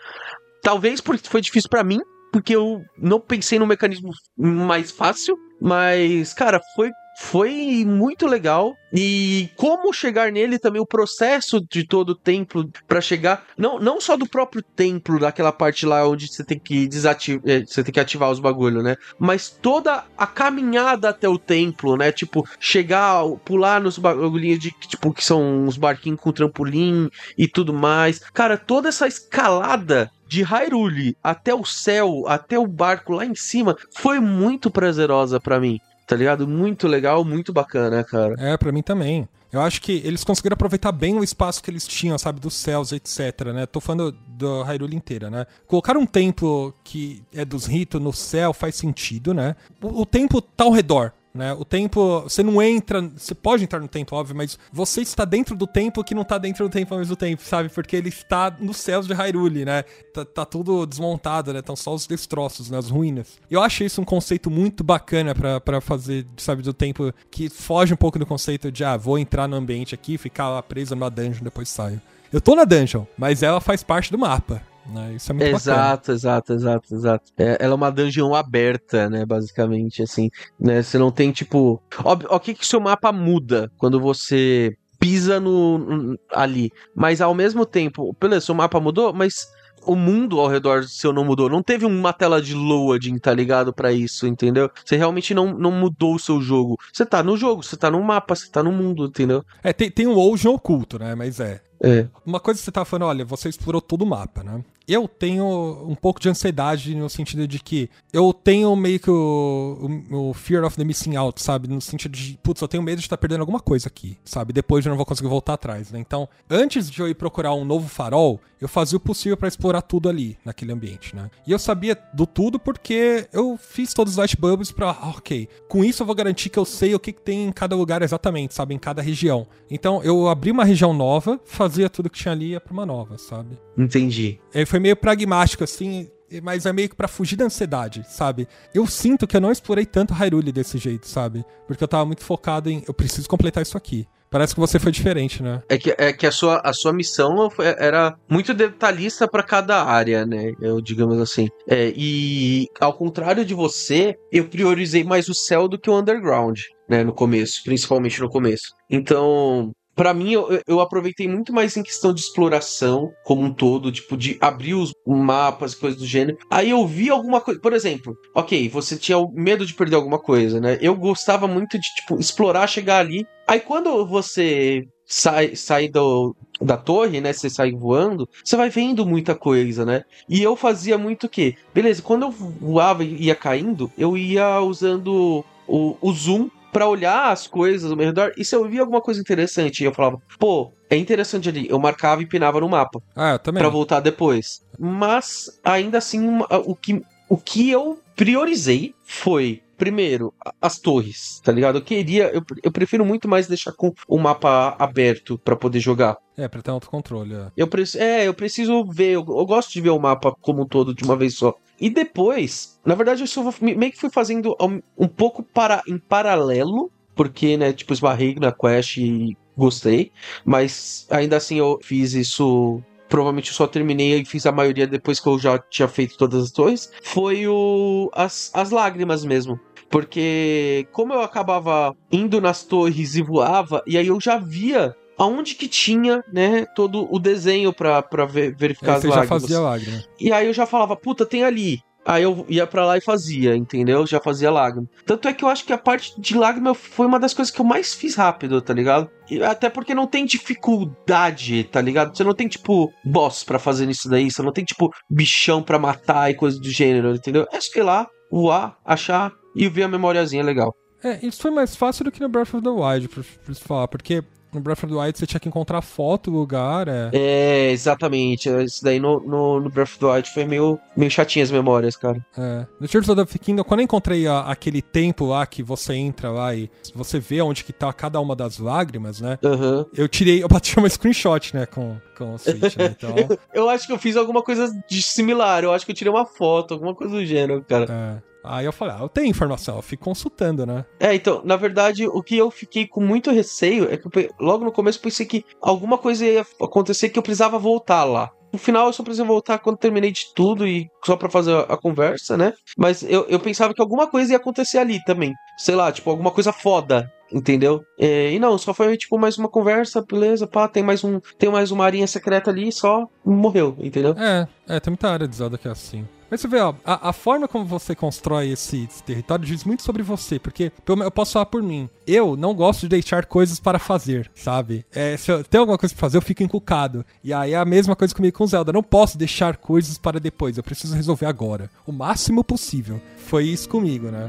Talvez 0.62 1.01
porque 1.01 1.29
foi 1.29 1.41
difícil 1.41 1.71
para 1.71 1.85
mim, 1.85 2.01
porque 2.33 2.55
eu 2.55 2.83
não 2.99 3.21
pensei 3.21 3.59
no 3.59 3.67
mecanismo 3.67 4.11
mais 4.37 4.91
fácil, 4.91 5.37
mas, 5.61 6.33
cara, 6.35 6.61
foi 6.75 6.91
foi 7.17 7.85
muito 7.87 8.27
legal. 8.27 8.77
E 8.93 9.51
como 9.57 9.93
chegar 9.93 10.31
nele 10.31 10.59
também 10.59 10.81
o 10.81 10.87
processo 10.87 11.61
de 11.61 11.85
todo 11.85 12.11
o 12.11 12.15
templo 12.15 12.71
para 12.87 13.01
chegar 13.01 13.45
não, 13.59 13.79
não 13.81 14.01
só 14.01 14.17
do 14.17 14.29
próprio 14.29 14.63
templo 14.63 15.19
daquela 15.19 15.53
parte 15.53 15.85
lá 15.85 16.07
onde 16.09 16.29
você 16.29 16.45
tem 16.45 16.59
que 16.59 16.87
desativar 16.87 17.43
é, 17.45 17.65
você 17.67 17.83
tem 17.83 17.93
que 17.93 18.01
ativar 18.01 18.31
os 18.31 18.39
bagulho 18.39 18.83
né? 18.83 18.97
Mas 19.19 19.51
toda 19.51 20.05
a 20.17 20.27
caminhada 20.27 21.09
até 21.09 21.29
o 21.29 21.39
templo 21.39 21.97
né? 21.97 22.13
Tipo 22.13 22.47
chegar 22.61 23.27
pular 23.45 23.81
nos 23.81 23.99
bagulhinhos 23.99 24.61
de 24.61 24.71
tipo 24.71 25.13
que 25.13 25.25
são 25.25 25.67
uns 25.67 25.77
barquinhos 25.77 26.21
com 26.21 26.33
trampolim 26.33 27.11
e 27.37 27.49
tudo 27.49 27.75
mais. 27.75 28.21
Cara 28.33 28.57
toda 28.57 28.89
essa 28.89 29.07
escalada 29.07 30.11
de 30.29 30.43
Hyrule 30.43 31.17
até 31.23 31.55
o 31.55 31.65
céu, 31.65 32.25
até 32.27 32.59
o 32.59 32.67
barco 32.67 33.13
lá 33.13 33.25
em 33.25 33.35
cima, 33.35 33.77
foi 33.95 34.21
muito 34.21 34.71
prazerosa 34.71 35.41
para 35.41 35.61
mim. 35.61 35.81
Tá 36.07 36.14
ligado? 36.14 36.47
Muito 36.47 36.87
legal, 36.87 37.25
muito 37.25 37.53
bacana, 37.53 38.05
cara. 38.05 38.35
É, 38.38 38.57
para 38.57 38.71
mim 38.71 38.83
também. 38.83 39.29
Eu 39.53 39.61
acho 39.61 39.81
que 39.81 40.03
eles 40.05 40.23
conseguiram 40.23 40.55
aproveitar 40.55 40.92
bem 40.92 41.19
o 41.19 41.25
espaço 41.25 41.62
que 41.62 41.71
eles 41.71 41.87
tinham, 41.87 42.19
sabe, 42.19 42.40
dos 42.40 42.55
céus, 42.55 42.92
etc, 42.92 43.47
né? 43.55 43.64
Tô 43.64 43.81
falando 43.81 44.12
do 44.27 44.62
Hyrule 44.62 44.95
inteira, 44.95 45.31
né? 45.31 45.47
Colocar 45.66 45.97
um 45.97 46.05
templo 46.05 46.75
que 46.85 47.23
é 47.33 47.45
dos 47.45 47.66
ritos 47.66 48.01
no 48.01 48.12
céu 48.12 48.53
faz 48.53 48.75
sentido, 48.75 49.33
né? 49.33 49.57
O, 49.81 50.03
o 50.03 50.07
templo 50.07 50.42
tá 50.42 50.64
ao 50.64 50.73
redor, 50.73 51.12
né? 51.37 51.53
O 51.53 51.64
tempo, 51.64 52.22
você 52.22 52.42
não 52.42 52.61
entra, 52.61 53.03
você 53.03 53.35
pode 53.35 53.64
entrar 53.64 53.81
no 53.81 53.88
tempo, 53.88 54.16
óbvio, 54.16 54.35
mas 54.35 54.59
você 54.72 55.03
está 55.03 55.25
dentro 55.25 55.55
do 55.55 55.66
tempo 55.66 56.03
que 56.03 56.14
não 56.14 56.22
está 56.22 56.38
dentro 56.38 56.68
do 56.68 56.72
tempo 56.72 56.94
ao 56.94 57.01
mesmo 57.01 57.16
tempo, 57.16 57.42
sabe? 57.42 57.68
Porque 57.68 57.96
ele 57.96 58.09
está 58.09 58.55
nos 58.59 58.79
céus 58.79 59.07
de 59.07 59.14
Hyrule, 59.14 59.64
né? 59.64 59.83
Tá, 60.12 60.25
tá 60.25 60.44
tudo 60.44 60.87
desmontado, 60.87 61.53
né? 61.53 61.61
Estão 61.61 61.77
só 61.77 61.94
os 61.94 62.07
destroços, 62.07 62.70
né? 62.70 62.79
As 62.79 62.90
ruínas. 62.90 63.38
Eu 63.51 63.62
achei 63.62 63.87
isso 63.87 64.01
um 64.01 64.05
conceito 64.05 64.51
muito 64.51 64.83
bacana 64.83 65.35
para 65.35 65.81
fazer, 65.81 66.27
sabe, 66.37 66.62
do 66.62 66.72
tempo 66.72 67.12
que 67.31 67.49
foge 67.49 67.92
um 67.92 67.96
pouco 67.96 68.18
do 68.18 68.27
conceito 68.27 68.72
de, 68.72 68.85
ah, 68.85 68.96
vou 68.96 69.18
entrar 69.18 69.46
no 69.46 69.57
ambiente 69.57 69.94
aqui, 69.94 70.18
ficar 70.18 70.49
lá 70.49 70.62
preso 70.62 70.94
numa 70.94 71.11
dungeon, 71.11 71.44
depois 71.44 71.68
saio. 71.68 72.01
Eu 72.33 72.40
tô 72.40 72.55
na 72.55 72.64
dungeon, 72.64 73.05
mas 73.16 73.42
ela 73.42 73.61
faz 73.61 73.83
parte 73.83 74.11
do 74.11 74.18
mapa. 74.18 74.62
Né? 74.92 75.14
Isso 75.14 75.33
é 75.33 75.35
muito 75.35 75.46
exato, 75.49 76.12
bacana. 76.12 76.16
Exato, 76.16 76.53
exato, 76.53 76.94
exato. 76.94 77.33
É, 77.37 77.57
ela 77.61 77.72
é 77.72 77.77
uma 77.77 77.90
dungeon 77.90 78.35
aberta, 78.35 79.09
né? 79.11 79.25
Basicamente, 79.25 80.03
assim. 80.03 80.31
Né? 80.59 80.83
Você 80.83 80.99
não 80.99 81.11
tem, 81.11 81.33
tipo. 81.33 81.83
O 82.05 82.40
que 82.40 82.55
que 82.55 82.66
seu 82.66 82.81
mapa 82.81 83.12
muda 83.12 83.70
quando 83.77 84.01
você 84.01 84.77
pisa 84.99 85.38
no, 85.38 86.18
ali. 86.33 86.70
Mas 86.94 87.20
ao 87.20 87.35
mesmo 87.35 87.66
tempo, 87.66 88.16
beleza, 88.20 88.46
seu 88.46 88.55
mapa 88.55 88.81
mudou, 88.81 89.12
mas 89.12 89.46
o 89.87 89.94
mundo 89.94 90.40
ao 90.40 90.49
redor 90.49 90.85
seu 90.85 91.12
não 91.12 91.25
mudou. 91.25 91.49
Não 91.49 91.62
teve 91.62 91.87
uma 91.87 92.12
tela 92.12 92.42
de 92.42 92.55
loading, 92.55 93.18
tá 93.18 93.33
ligado? 93.33 93.72
para 93.72 93.92
isso, 93.92 94.27
entendeu? 94.27 94.70
Você 94.85 94.96
realmente 94.96 95.33
não, 95.33 95.53
não 95.57 95.70
mudou 95.70 96.16
o 96.16 96.18
seu 96.18 96.40
jogo. 96.40 96.77
Você 96.92 97.07
tá 97.07 97.22
no 97.22 97.37
jogo, 97.37 97.62
você 97.62 97.77
tá 97.77 97.90
no 97.90 98.03
mapa, 98.03 98.35
você 98.35 98.51
tá 98.51 98.62
no 98.62 98.72
mundo, 98.72 99.07
entendeu? 99.07 99.44
É, 99.62 99.72
tem, 99.72 99.90
tem 99.90 100.07
um 100.07 100.18
ocean 100.18 100.51
oculto, 100.51 100.99
né? 100.99 101.14
Mas 101.14 101.40
é. 101.40 101.61
É. 101.81 102.07
Uma 102.25 102.41
coisa 102.41 102.59
que 102.59 102.65
você 102.65 102.73
tá 102.73 102.85
falando, 102.85 103.09
olha, 103.09 103.25
você 103.25 103.49
explorou 103.49 103.81
todo 103.81 104.03
o 104.03 104.07
mapa, 104.07 104.43
né? 104.43 104.65
Eu 104.89 105.09
tenho 105.09 105.85
um 105.89 105.97
pouco 105.97 106.21
de 106.21 106.29
ansiedade 106.29 106.95
no 106.95 107.11
sentido 107.11 107.47
de 107.49 107.59
que 107.59 107.91
eu 108.12 108.33
tenho 108.33 108.75
meio 108.77 109.01
que 109.01 109.11
o, 109.11 110.03
o, 110.11 110.29
o 110.31 110.35
fear 110.35 110.65
of 110.65 110.77
the 110.77 110.85
missing 110.85 111.17
out, 111.17 111.43
sabe? 111.43 111.67
No 111.67 111.81
sentido 111.81 112.12
de, 112.12 112.39
putz, 112.41 112.61
eu 112.62 112.69
tenho 112.69 112.85
medo 112.85 112.99
de 112.99 113.07
estar 113.07 113.17
tá 113.17 113.21
perdendo 113.21 113.41
alguma 113.41 113.59
coisa 113.59 113.89
aqui, 113.89 114.17
sabe? 114.25 114.53
Depois 114.53 114.87
eu 114.87 114.91
não 114.91 114.97
vou 114.97 115.05
conseguir 115.05 115.29
voltar 115.29 115.55
atrás, 115.55 115.91
né? 115.91 115.99
Então, 115.99 116.29
antes 116.49 116.89
de 116.89 117.01
eu 117.01 117.09
ir 117.09 117.15
procurar 117.15 117.53
um 117.55 117.65
novo 117.65 117.89
farol, 117.89 118.41
eu 118.61 118.69
fazia 118.69 118.97
o 118.97 119.01
possível 119.01 119.37
para 119.37 119.49
explorar 119.49 119.83
tudo 119.83 120.09
ali, 120.09 120.39
naquele 120.45 120.73
ambiente, 120.73 121.15
né? 121.15 121.31
E 121.47 121.51
eu 121.51 121.59
sabia 121.59 121.99
do 122.15 122.25
tudo 122.25 122.59
porque 122.59 123.29
eu 123.33 123.59
fiz 123.61 123.93
todos 123.93 124.15
os 124.15 124.17
light 124.17 124.37
bubbles 124.37 124.71
pra, 124.71 124.91
ah, 124.91 125.11
ok, 125.11 125.49
com 125.69 125.85
isso 125.85 126.03
eu 126.03 126.07
vou 126.07 126.15
garantir 126.15 126.49
que 126.49 126.59
eu 126.59 126.65
sei 126.65 126.95
o 126.95 127.01
que, 127.01 127.12
que 127.12 127.21
tem 127.21 127.49
em 127.49 127.53
cada 127.53 127.75
lugar 127.75 128.03
exatamente, 128.03 128.55
sabe? 128.55 128.75
Em 128.75 128.79
cada 128.79 129.03
região. 129.03 129.49
Então, 129.69 130.03
eu 130.03 130.29
abri 130.29 130.53
uma 130.53 130.65
região 130.65 130.95
nova, 130.95 131.41
fazia 131.45 131.66
tudo 131.91 132.11
que 132.11 132.19
tinha 132.19 132.33
ali 132.33 132.51
ia 132.51 132.61
pra 132.61 132.73
uma 132.73 132.87
nova, 132.87 133.19
sabe? 133.19 133.59
Entendi. 133.77 134.41
Ele 134.55 134.67
foi 134.67 134.79
meio 134.79 134.97
pragmático, 134.97 135.65
assim, 135.65 136.09
mas 136.43 136.67
é 136.67 136.73
meio 136.73 136.89
que 136.89 136.97
pra 136.97 137.09
fugir 137.09 137.37
da 137.37 137.45
ansiedade, 137.45 138.05
sabe? 138.09 138.49
Eu 138.75 138.87
sinto 138.87 139.27
que 139.27 139.37
eu 139.37 139.41
não 139.41 139.53
explorei 139.53 139.87
tanto 139.87 140.15
Hyrule 140.15 140.53
desse 140.53 140.79
jeito, 140.79 141.07
sabe? 141.07 141.45
Porque 141.67 141.83
eu 141.83 141.89
tava 141.89 142.05
muito 142.05 142.25
focado 142.25 142.71
em, 142.71 142.83
eu 142.87 142.95
preciso 142.95 143.29
completar 143.29 143.63
isso 143.63 143.77
aqui. 143.77 144.07
Parece 144.29 144.55
que 144.55 144.61
você 144.61 144.79
foi 144.79 144.91
diferente, 144.91 145.43
né? 145.43 145.63
É 145.69 145.79
que, 145.79 145.95
é 145.97 146.13
que 146.13 146.27
a, 146.27 146.33
sua, 146.33 146.61
a 146.65 146.73
sua 146.73 146.93
missão 146.93 147.49
era 147.79 148.17
muito 148.29 148.53
detalhista 148.53 149.29
para 149.29 149.43
cada 149.43 149.85
área, 149.85 150.27
né? 150.27 150.53
Eu, 150.61 150.81
digamos 150.81 151.19
assim. 151.21 151.49
É, 151.69 151.93
e 151.97 152.67
ao 152.81 152.93
contrário 152.93 153.45
de 153.45 153.55
você, 153.55 154.17
eu 154.33 154.49
priorizei 154.49 155.05
mais 155.05 155.29
o 155.29 155.35
céu 155.35 155.69
do 155.69 155.79
que 155.79 155.89
o 155.89 155.99
underground, 155.99 156.59
né? 156.89 157.05
No 157.05 157.13
começo, 157.13 157.63
principalmente 157.65 158.21
no 158.21 158.29
começo. 158.29 158.75
Então, 158.91 159.73
para 159.97 160.13
mim, 160.13 160.33
eu, 160.33 160.63
eu, 160.67 160.81
aproveitei 160.81 161.27
muito 161.27 161.55
mais 161.55 161.75
em 161.75 161.83
questão 161.83 162.13
de 162.13 162.21
exploração 162.21 163.11
como 163.25 163.43
um 163.43 163.53
todo, 163.53 163.91
tipo, 163.91 164.15
de 164.15 164.37
abrir 164.43 164.75
os 164.75 164.93
mapas, 165.07 165.75
coisas 165.75 165.99
do 165.99 166.07
gênero. 166.07 166.37
Aí 166.51 166.69
eu 166.69 166.87
vi 166.87 167.09
alguma 167.09 167.41
coisa. 167.41 167.59
Por 167.59 167.73
exemplo, 167.73 168.15
ok, 168.35 168.69
você 168.69 168.97
tinha 168.97 169.17
medo 169.33 169.65
de 169.65 169.73
perder 169.73 169.97
alguma 169.97 170.19
coisa, 170.19 170.61
né? 170.61 170.77
Eu 170.83 170.95
gostava 170.95 171.49
muito 171.49 171.79
de, 171.79 171.95
tipo, 171.97 172.21
explorar, 172.21 172.67
chegar 172.67 172.99
ali. 172.99 173.27
Aí 173.49 173.59
quando 173.59 174.05
você 174.07 174.87
sai, 175.07 175.57
sai 175.57 175.89
do, 175.89 176.37
da 176.61 176.77
torre, 176.77 177.21
né? 177.21 177.33
Você 177.33 177.49
sai 177.49 177.73
voando, 177.73 178.29
você 178.45 178.55
vai 178.55 178.69
vendo 178.69 179.07
muita 179.07 179.35
coisa, 179.35 179.87
né? 179.87 180.05
E 180.29 180.43
eu 180.43 180.55
fazia 180.57 180.99
muito 180.99 181.25
o 181.25 181.29
quê? 181.29 181.57
Beleza, 181.73 182.03
quando 182.03 182.25
eu 182.25 182.31
voava 182.31 183.03
e 183.03 183.25
ia 183.25 183.35
caindo, 183.35 183.91
eu 183.97 184.15
ia 184.17 184.61
usando 184.61 185.43
o, 185.67 185.97
o 186.01 186.13
zoom 186.13 186.49
pra 186.77 186.87
olhar 186.87 187.33
as 187.33 187.47
coisas 187.47 187.91
ao 187.91 187.97
meu 187.97 188.05
redor, 188.05 188.35
e 188.37 188.45
se 188.45 188.55
eu 188.55 188.69
via 188.69 188.83
alguma 188.83 189.01
coisa 189.01 189.19
interessante, 189.19 189.83
eu 189.83 189.95
falava, 189.95 190.21
pô, 190.39 190.73
é 190.91 190.97
interessante 190.99 191.49
ali. 191.49 191.67
Eu 191.71 191.79
marcava 191.79 192.21
e 192.21 192.27
pinava 192.27 192.61
no 192.61 192.69
mapa. 192.69 193.03
Ah, 193.17 193.33
eu 193.33 193.39
também. 193.39 193.62
Pra 193.62 193.71
voltar 193.71 194.01
depois. 194.01 194.62
Mas, 194.79 195.59
ainda 195.65 195.97
assim, 195.97 196.21
o 196.67 196.75
que, 196.75 197.03
o 197.31 197.39
que 197.39 197.71
eu 197.71 197.99
priorizei 198.15 198.95
foi 199.07 199.62
primeiro, 199.77 200.33
as 200.61 200.79
torres, 200.79 201.41
tá 201.45 201.53
ligado? 201.53 201.79
Eu 201.79 201.83
queria, 201.83 202.31
eu, 202.35 202.43
eu 202.62 202.73
prefiro 202.73 203.05
muito 203.05 203.29
mais 203.29 203.47
deixar 203.47 203.73
com 203.73 203.93
o 204.09 204.19
mapa 204.19 204.75
aberto 204.79 205.39
para 205.39 205.57
poder 205.57 205.81
jogar. 205.81 206.17
É, 206.37 206.49
pra 206.49 206.62
ter 206.62 206.71
autocontrole. 206.71 207.35
É, 207.35 207.51
eu 207.57 207.67
preciso, 207.67 208.03
é, 208.03 208.27
eu 208.27 208.35
preciso 208.35 208.85
ver, 208.85 209.12
eu, 209.12 209.25
eu, 209.27 209.47
gosto 209.47 209.73
de 209.73 209.81
ver 209.81 209.91
o 209.91 209.99
mapa 209.99 210.35
como 210.41 210.62
um 210.62 210.67
todo 210.67 210.95
de 210.95 211.05
uma 211.05 211.17
vez 211.17 211.35
só. 211.35 211.55
E 211.81 211.91
depois, 211.91 212.79
na 212.85 212.95
verdade, 212.95 213.23
eu 213.23 213.27
só 213.27 213.53
meio 213.61 213.93
que 213.93 214.01
fui 214.01 214.11
fazendo 214.11 214.57
um 214.99 215.09
pouco 215.09 215.43
para, 215.43 215.83
em 215.87 215.99
paralelo, 215.99 216.91
porque, 217.15 217.57
né, 217.57 217.73
tipo, 217.73 217.93
esbarrei 217.93 218.35
na 218.35 218.53
quest 218.53 218.99
e 218.99 219.37
gostei, 219.57 220.12
mas 220.45 221.07
ainda 221.11 221.37
assim 221.39 221.59
eu 221.59 221.79
fiz 221.83 222.12
isso 222.12 222.83
provavelmente 223.09 223.51
eu 223.51 223.55
só 223.55 223.66
terminei 223.66 224.21
e 224.21 224.25
fiz 224.25 224.47
a 224.47 224.53
maioria 224.53 224.87
depois 224.87 225.21
que 225.21 225.29
eu 225.29 225.38
já 225.38 225.59
tinha 225.59 225.88
feito 225.88 226.16
todas 226.16 226.45
as 226.45 226.51
torres, 226.51 226.90
foi 227.03 227.47
o 227.47 228.11
as, 228.14 228.51
as 228.55 228.71
lágrimas 228.71 229.25
mesmo. 229.25 229.59
Porque 229.88 230.87
como 230.92 231.12
eu 231.12 231.21
acabava 231.21 231.97
indo 232.11 232.40
nas 232.40 232.64
torres 232.64 233.14
e 233.14 233.23
voava, 233.23 233.83
e 233.87 233.97
aí 233.97 234.09
eu 234.09 234.21
já 234.21 234.37
via 234.37 234.95
aonde 235.16 235.55
que 235.55 235.69
tinha, 235.69 236.23
né, 236.33 236.66
todo 236.75 237.09
o 237.11 237.19
desenho 237.19 237.73
pra, 237.73 238.03
pra 238.03 238.27
ver, 238.27 238.55
verificar 238.55 238.92
aí 238.92 238.99
as 238.99 239.05
lágrimas. 239.05 239.29
já 239.29 239.29
fazia 239.29 239.61
lágrima. 239.61 240.05
E 240.21 240.33
aí 240.33 240.47
eu 240.47 240.53
já 240.53 240.66
falava, 240.66 240.97
puta, 240.97 241.25
tem 241.25 241.45
ali. 241.45 241.81
Aí 242.07 242.23
eu 242.23 242.47
ia 242.49 242.66
para 242.66 242.87
lá 242.87 242.97
e 242.97 243.01
fazia, 243.01 243.57
entendeu? 243.57 244.07
Já 244.07 244.21
fazia 244.21 244.51
lágrima. 244.51 244.87
Tanto 245.05 245.27
é 245.27 245.35
que 245.35 245.45
eu 245.45 245.49
acho 245.49 245.64
que 245.64 245.73
a 245.73 245.79
parte 245.79 246.19
de 246.21 246.37
lágrima 246.37 246.73
foi 246.73 247.05
uma 247.05 247.19
das 247.19 247.35
coisas 247.35 247.53
que 247.53 247.61
eu 247.61 247.64
mais 247.64 247.95
fiz 247.95 248.14
rápido, 248.14 248.62
tá 248.62 248.73
ligado? 248.73 249.11
Até 249.45 249.69
porque 249.69 249.92
não 249.92 250.07
tem 250.07 250.25
dificuldade, 250.25 251.64
tá 251.64 251.81
ligado? 251.81 252.16
Você 252.16 252.23
não 252.23 252.35
tem, 252.35 252.47
tipo, 252.47 252.92
boss 253.05 253.42
para 253.42 253.59
fazer 253.59 253.90
isso 253.90 254.09
daí, 254.09 254.31
você 254.31 254.40
não 254.40 254.53
tem, 254.53 254.64
tipo, 254.64 254.88
bichão 255.11 255.61
para 255.61 255.81
matar 255.81 256.31
e 256.31 256.35
coisa 256.35 256.61
do 256.61 256.71
gênero, 256.71 257.12
entendeu? 257.12 257.45
É 257.53 257.61
só 257.61 257.77
ir 257.77 257.83
lá, 257.83 258.07
voar, 258.31 258.77
achar, 258.85 259.33
e 259.57 259.69
ver 259.69 259.83
a 259.83 259.88
memoriazinha 259.88 260.45
legal. 260.45 260.73
É, 261.03 261.19
isso 261.27 261.42
foi 261.42 261.51
mais 261.51 261.75
fácil 261.75 262.05
do 262.05 262.12
que 262.12 262.21
no 262.21 262.29
Breath 262.29 262.55
of 262.55 262.62
the 262.62 262.71
Wild, 262.71 263.09
pra 263.09 263.25
falar, 263.55 263.88
porque 263.88 264.23
no 264.57 264.62
Breath 264.62 264.85
of 264.85 264.92
the 264.92 264.99
Wild 264.99 265.19
você 265.19 265.27
tinha 265.27 265.38
que 265.38 265.49
encontrar 265.49 265.81
foto 265.83 266.31
do 266.31 266.37
lugar. 266.38 266.88
É, 266.88 267.11
é 267.12 267.71
exatamente. 267.71 268.49
Isso 268.49 268.83
daí 268.83 268.99
no, 268.99 269.21
no, 269.21 269.61
no, 269.61 269.71
Breath 269.71 269.90
of 269.90 269.99
the 269.99 270.07
Wild 270.07 270.31
foi 270.31 270.45
meio, 270.45 270.79
meio 270.97 271.11
chatinho 271.11 271.45
as 271.45 271.51
memórias, 271.51 271.97
cara. 271.97 272.25
É. 272.37 272.66
No 272.81 272.88
Tears 272.88 273.09
of 273.09 273.25
the 273.25 273.38
Kingdom, 273.38 273.62
quando 273.62 273.81
eu 273.81 273.85
encontrei 273.85 274.27
a, 274.27 274.40
aquele 274.40 274.83
templo 274.83 275.29
lá 275.29 275.47
que 275.47 275.62
você 275.62 275.95
entra 275.95 276.31
lá 276.31 276.55
e 276.55 276.71
você 276.95 277.21
vê 277.21 277.40
onde 277.40 277.62
que 277.62 277.73
tá 277.73 277.92
cada 277.92 278.21
uma 278.21 278.35
das 278.35 278.59
lágrimas, 278.59 279.21
né? 279.21 279.38
Uhum. 279.42 279.85
Eu 279.95 280.09
tirei, 280.09 280.42
eu 280.42 280.49
bati 280.49 280.77
uma 280.79 280.88
screenshot, 280.88 281.55
né, 281.55 281.66
com, 281.66 281.97
com 282.16 282.35
o 282.35 282.38
Switch, 282.38 282.77
né, 282.77 282.95
então... 282.97 283.14
eu 283.53 283.69
acho 283.69 283.87
que 283.87 283.92
eu 283.92 283.99
fiz 283.99 284.16
alguma 284.16 284.42
coisa 284.42 284.73
de 284.88 285.03
similar. 285.03 285.62
Eu 285.62 285.73
acho 285.73 285.85
que 285.85 285.92
eu 285.92 285.97
tirei 285.97 286.12
uma 286.12 286.27
foto, 286.27 286.75
alguma 286.75 286.95
coisa 286.95 287.14
do 287.14 287.25
gênero, 287.25 287.64
cara. 287.69 288.23
É. 288.23 288.36
Aí 288.49 288.65
eu 288.65 288.73
falei, 288.73 288.95
ah, 288.97 289.03
eu 289.03 289.09
tenho 289.09 289.27
informação, 289.27 289.77
eu 289.77 289.83
fico 289.83 290.05
consultando, 290.05 290.65
né? 290.67 290.85
É, 291.01 291.15
então, 291.15 291.43
na 291.45 291.57
verdade, 291.57 292.07
o 292.07 292.23
que 292.23 292.37
eu 292.37 292.51
fiquei 292.51 292.87
com 292.87 293.01
muito 293.01 293.31
receio 293.31 293.89
é 293.91 293.97
que 293.97 294.07
eu, 294.07 294.31
logo 294.39 294.65
no 294.65 294.73
começo 294.73 294.99
eu 294.99 295.03
pensei 295.03 295.27
que 295.27 295.45
alguma 295.61 295.99
coisa 295.99 296.25
ia 296.25 296.47
acontecer 296.61 297.09
que 297.09 297.19
eu 297.19 297.23
precisava 297.23 297.59
voltar 297.59 298.05
lá. 298.05 298.31
No 298.53 298.59
final 298.59 298.87
eu 298.87 298.93
só 298.93 299.03
precisei 299.03 299.27
voltar 299.27 299.59
quando 299.59 299.77
terminei 299.77 300.11
de 300.11 300.33
tudo 300.35 300.67
e 300.67 300.89
só 301.05 301.17
para 301.17 301.29
fazer 301.29 301.55
a, 301.69 301.77
conversa, 301.77 302.37
né? 302.37 302.55
Mas 302.79 303.03
eu, 303.03 303.27
eu 303.29 303.39
pensava 303.39 303.75
que 303.75 303.83
alguma 303.83 304.07
coisa 304.07 304.33
ia 304.33 304.39
acontecer 304.39 304.79
ali 304.79 305.03
também. 305.05 305.35
Sei 305.59 305.75
lá, 305.75 305.93
tipo, 305.93 306.09
alguma 306.09 306.31
coisa 306.31 306.53
foda 306.53 307.13
entendeu? 307.33 307.85
É, 307.99 308.33
e 308.33 308.39
não, 308.39 308.57
só 308.57 308.73
foi 308.73 308.97
tipo 308.97 309.19
mais 309.19 309.37
uma 309.37 309.49
conversa, 309.49 310.01
beleza, 310.01 310.47
pá, 310.47 310.69
tem 310.69 310.83
mais 310.83 311.03
um, 311.03 311.21
tem 311.37 311.51
mais 311.51 311.71
uma 311.71 311.85
arinha 311.85 312.07
secreta 312.07 312.51
ali, 312.51 312.71
só 312.71 313.09
morreu, 313.25 313.77
entendeu? 313.81 314.15
É, 314.17 314.47
é, 314.69 314.81
tem 314.81 314.93
muita 314.93 315.11
área 315.11 315.27
de 315.27 315.35
Zelda 315.35 315.59
que 315.59 315.67
é 315.67 315.71
assim. 315.71 316.07
Mas 316.31 316.41
você 316.41 316.49
vê, 316.49 316.61
ó, 316.61 316.75
a, 316.85 317.11
a 317.11 317.12
forma 317.12 317.47
como 317.47 317.65
você 317.65 317.95
constrói 317.95 318.51
esse, 318.51 318.85
esse, 318.85 319.03
território 319.03 319.45
diz 319.45 319.65
muito 319.65 319.83
sobre 319.83 320.03
você, 320.03 320.39
porque 320.39 320.73
eu 320.87 321.11
posso 321.11 321.33
falar 321.33 321.47
por 321.47 321.62
mim. 321.62 321.89
Eu 322.07 322.37
não 322.37 322.55
gosto 322.55 322.83
de 322.83 322.89
deixar 322.89 323.27
coisas 323.27 323.61
para 323.61 323.79
fazer, 323.79 324.31
sabe? 324.35 324.85
É, 324.95 325.17
se 325.17 325.31
eu 325.31 325.45
tenho 325.45 325.62
alguma 325.62 325.79
coisa 325.79 325.95
para 325.95 326.01
fazer, 326.01 326.17
eu 326.17 326.23
fico 326.23 326.43
encucado. 326.43 327.05
E 327.23 327.33
aí 327.33 327.53
é 327.53 327.57
a 327.57 327.65
mesma 327.65 327.95
coisa 327.95 328.15
comigo 328.15 328.37
com 328.37 328.47
Zelda. 328.47 328.73
Não 328.73 328.83
posso 328.83 329.17
deixar 329.19 329.57
coisas 329.57 329.99
para 329.99 330.21
depois, 330.21 330.57
eu 330.57 330.62
preciso 330.62 330.95
resolver 330.95 331.27
agora. 331.27 331.71
O 331.87 331.93
máximo 331.93 332.43
possível. 332.43 333.01
Foi 333.17 333.45
isso 333.45 333.69
comigo, 333.69 334.11
né? 334.11 334.29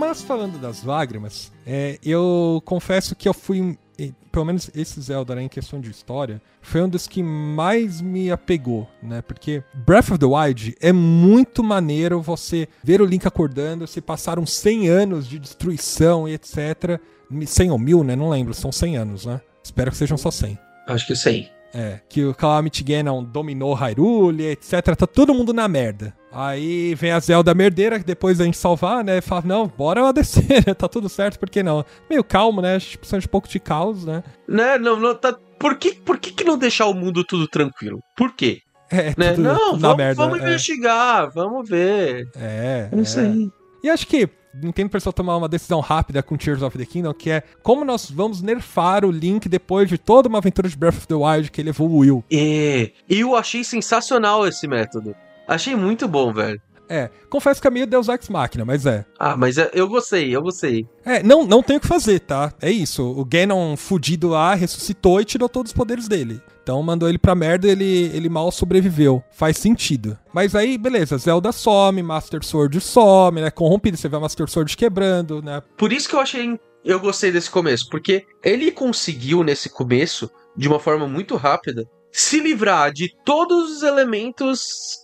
Mas 0.00 0.22
falando 0.22 0.58
das 0.58 0.82
lágrimas, 0.82 1.52
é, 1.66 1.98
eu 2.02 2.62
confesso 2.64 3.14
que 3.14 3.28
eu 3.28 3.34
fui. 3.34 3.78
Pelo 4.32 4.46
menos 4.46 4.70
esse 4.74 4.98
Zelda, 4.98 5.34
né, 5.34 5.42
em 5.42 5.48
questão 5.48 5.78
de 5.78 5.90
história, 5.90 6.40
foi 6.62 6.80
um 6.80 6.88
dos 6.88 7.06
que 7.06 7.22
mais 7.22 8.00
me 8.00 8.30
apegou, 8.30 8.88
né? 9.02 9.20
Porque 9.20 9.62
Breath 9.74 10.12
of 10.12 10.18
the 10.18 10.24
Wild 10.24 10.74
é 10.80 10.90
muito 10.90 11.62
maneiro 11.62 12.22
você 12.22 12.66
ver 12.82 13.02
o 13.02 13.04
Link 13.04 13.26
acordando, 13.26 13.86
se 13.86 14.00
passaram 14.00 14.46
100 14.46 14.88
anos 14.88 15.28
de 15.28 15.38
destruição 15.38 16.26
e 16.26 16.32
etc. 16.32 16.98
100 17.44 17.70
ou 17.70 17.78
mil, 17.78 18.02
né? 18.02 18.16
Não 18.16 18.30
lembro, 18.30 18.54
são 18.54 18.72
100 18.72 18.96
anos, 18.96 19.26
né? 19.26 19.38
Espero 19.62 19.90
que 19.90 19.98
sejam 19.98 20.16
só 20.16 20.30
100. 20.30 20.58
Acho 20.86 21.06
que 21.06 21.14
100. 21.14 21.50
É, 21.74 22.00
que 22.08 22.24
o 22.24 22.34
Calamity 22.34 22.82
Ganon 22.82 23.22
dominou 23.22 23.74
Hyrule, 23.74 24.46
etc. 24.46 24.96
Tá 24.96 25.06
todo 25.06 25.34
mundo 25.34 25.52
na 25.52 25.68
merda. 25.68 26.14
Aí 26.32 26.94
vem 26.94 27.10
a 27.10 27.18
Zelda 27.18 27.54
merdeira, 27.54 27.98
que 27.98 28.04
depois 28.04 28.38
da 28.38 28.44
gente 28.44 28.56
salvar, 28.56 29.02
né? 29.02 29.20
Fala, 29.20 29.42
não, 29.44 29.66
bora 29.66 30.12
descer, 30.12 30.64
né? 30.66 30.74
Tá 30.80 30.88
tudo 30.88 31.08
certo, 31.08 31.38
por 31.38 31.50
que 31.50 31.62
não? 31.62 31.84
Meio 32.08 32.22
calmo, 32.22 32.62
né? 32.62 32.76
A 32.76 32.78
gente 32.78 32.98
precisa 32.98 33.18
de 33.18 33.26
um 33.26 33.30
pouco 33.30 33.48
de 33.48 33.58
caos, 33.58 34.04
né? 34.04 34.22
Né, 34.48 34.78
não, 34.78 34.98
não, 34.98 35.14
tá... 35.14 35.36
Por 35.58 35.76
que, 35.76 35.92
por 35.92 36.18
que, 36.18 36.32
que 36.32 36.44
não 36.44 36.56
deixar 36.56 36.86
o 36.86 36.94
mundo 36.94 37.24
tudo 37.24 37.46
tranquilo? 37.48 38.00
Por 38.16 38.32
quê? 38.34 38.60
É, 38.92 39.14
né? 39.16 39.34
tudo, 39.34 39.42
não, 39.42 39.70
tudo 39.70 39.78
vamos, 39.78 39.96
merda, 39.98 40.14
vamos 40.16 40.40
é. 40.40 40.42
investigar, 40.42 41.30
vamos 41.32 41.68
ver. 41.68 42.28
É. 42.34 42.88
É 42.90 43.00
isso 43.00 43.20
é. 43.20 43.22
aí. 43.22 43.48
E 43.84 43.88
acho 43.88 44.04
que 44.04 44.28
Nintendo 44.52 44.90
precisou 44.90 45.12
tomar 45.12 45.36
uma 45.36 45.48
decisão 45.48 45.78
rápida 45.78 46.22
com 46.24 46.36
Tears 46.36 46.60
of 46.60 46.76
the 46.76 46.84
Kingdom, 46.84 47.14
que 47.14 47.30
é 47.30 47.42
como 47.62 47.84
nós 47.84 48.10
vamos 48.10 48.42
nerfar 48.42 49.04
o 49.04 49.10
Link 49.12 49.48
depois 49.48 49.88
de 49.88 49.96
toda 49.96 50.28
uma 50.28 50.38
aventura 50.38 50.68
de 50.68 50.76
Breath 50.76 50.96
of 50.96 51.06
the 51.06 51.14
Wild 51.14 51.52
que 51.52 51.60
ele 51.60 51.70
evoluiu. 51.70 52.24
E 52.28 52.92
eu 53.08 53.36
achei 53.36 53.62
sensacional 53.62 54.44
esse 54.46 54.66
método. 54.66 55.14
Achei 55.50 55.74
muito 55.74 56.06
bom, 56.06 56.32
velho. 56.32 56.62
É, 56.88 57.10
confesso 57.28 57.60
que 57.60 57.66
é 57.66 57.70
meio 57.70 57.88
Deus 57.88 58.08
Ex 58.08 58.28
Machina, 58.28 58.64
mas 58.64 58.86
é. 58.86 59.04
Ah, 59.18 59.36
mas 59.36 59.58
é, 59.58 59.68
eu 59.72 59.88
gostei, 59.88 60.34
eu 60.34 60.40
gostei. 60.40 60.86
É, 61.04 61.24
não, 61.24 61.44
não 61.44 61.60
tem 61.60 61.76
o 61.76 61.80
que 61.80 61.88
fazer, 61.88 62.20
tá? 62.20 62.52
É 62.62 62.70
isso. 62.70 63.02
O 63.04 63.24
Ganon 63.24 63.76
fudido 63.76 64.28
lá 64.28 64.54
ressuscitou 64.54 65.20
e 65.20 65.24
tirou 65.24 65.48
todos 65.48 65.70
os 65.70 65.76
poderes 65.76 66.06
dele. 66.06 66.40
Então 66.62 66.80
mandou 66.84 67.08
ele 67.08 67.18
pra 67.18 67.34
merda 67.34 67.66
e 67.66 67.70
ele, 67.70 68.10
ele 68.14 68.28
mal 68.28 68.52
sobreviveu. 68.52 69.24
Faz 69.32 69.56
sentido. 69.56 70.16
Mas 70.32 70.54
aí, 70.54 70.78
beleza, 70.78 71.18
Zelda 71.18 71.50
some, 71.50 72.00
Master 72.00 72.44
Sword 72.44 72.80
some, 72.80 73.40
né? 73.40 73.50
Corrompido, 73.50 73.96
você 73.96 74.08
vê 74.08 74.16
a 74.16 74.20
Master 74.20 74.48
Sword 74.48 74.76
quebrando, 74.76 75.42
né? 75.42 75.60
Por 75.76 75.92
isso 75.92 76.08
que 76.08 76.14
eu 76.14 76.20
achei. 76.20 76.60
Eu 76.84 77.00
gostei 77.00 77.32
desse 77.32 77.50
começo, 77.50 77.88
porque 77.90 78.24
ele 78.42 78.70
conseguiu 78.70 79.42
nesse 79.42 79.68
começo, 79.68 80.30
de 80.56 80.68
uma 80.68 80.78
forma 80.78 81.08
muito 81.08 81.36
rápida, 81.36 81.88
se 82.12 82.40
livrar 82.40 82.92
de 82.92 83.14
todos 83.24 83.70
os 83.76 83.82
elementos 83.82 84.62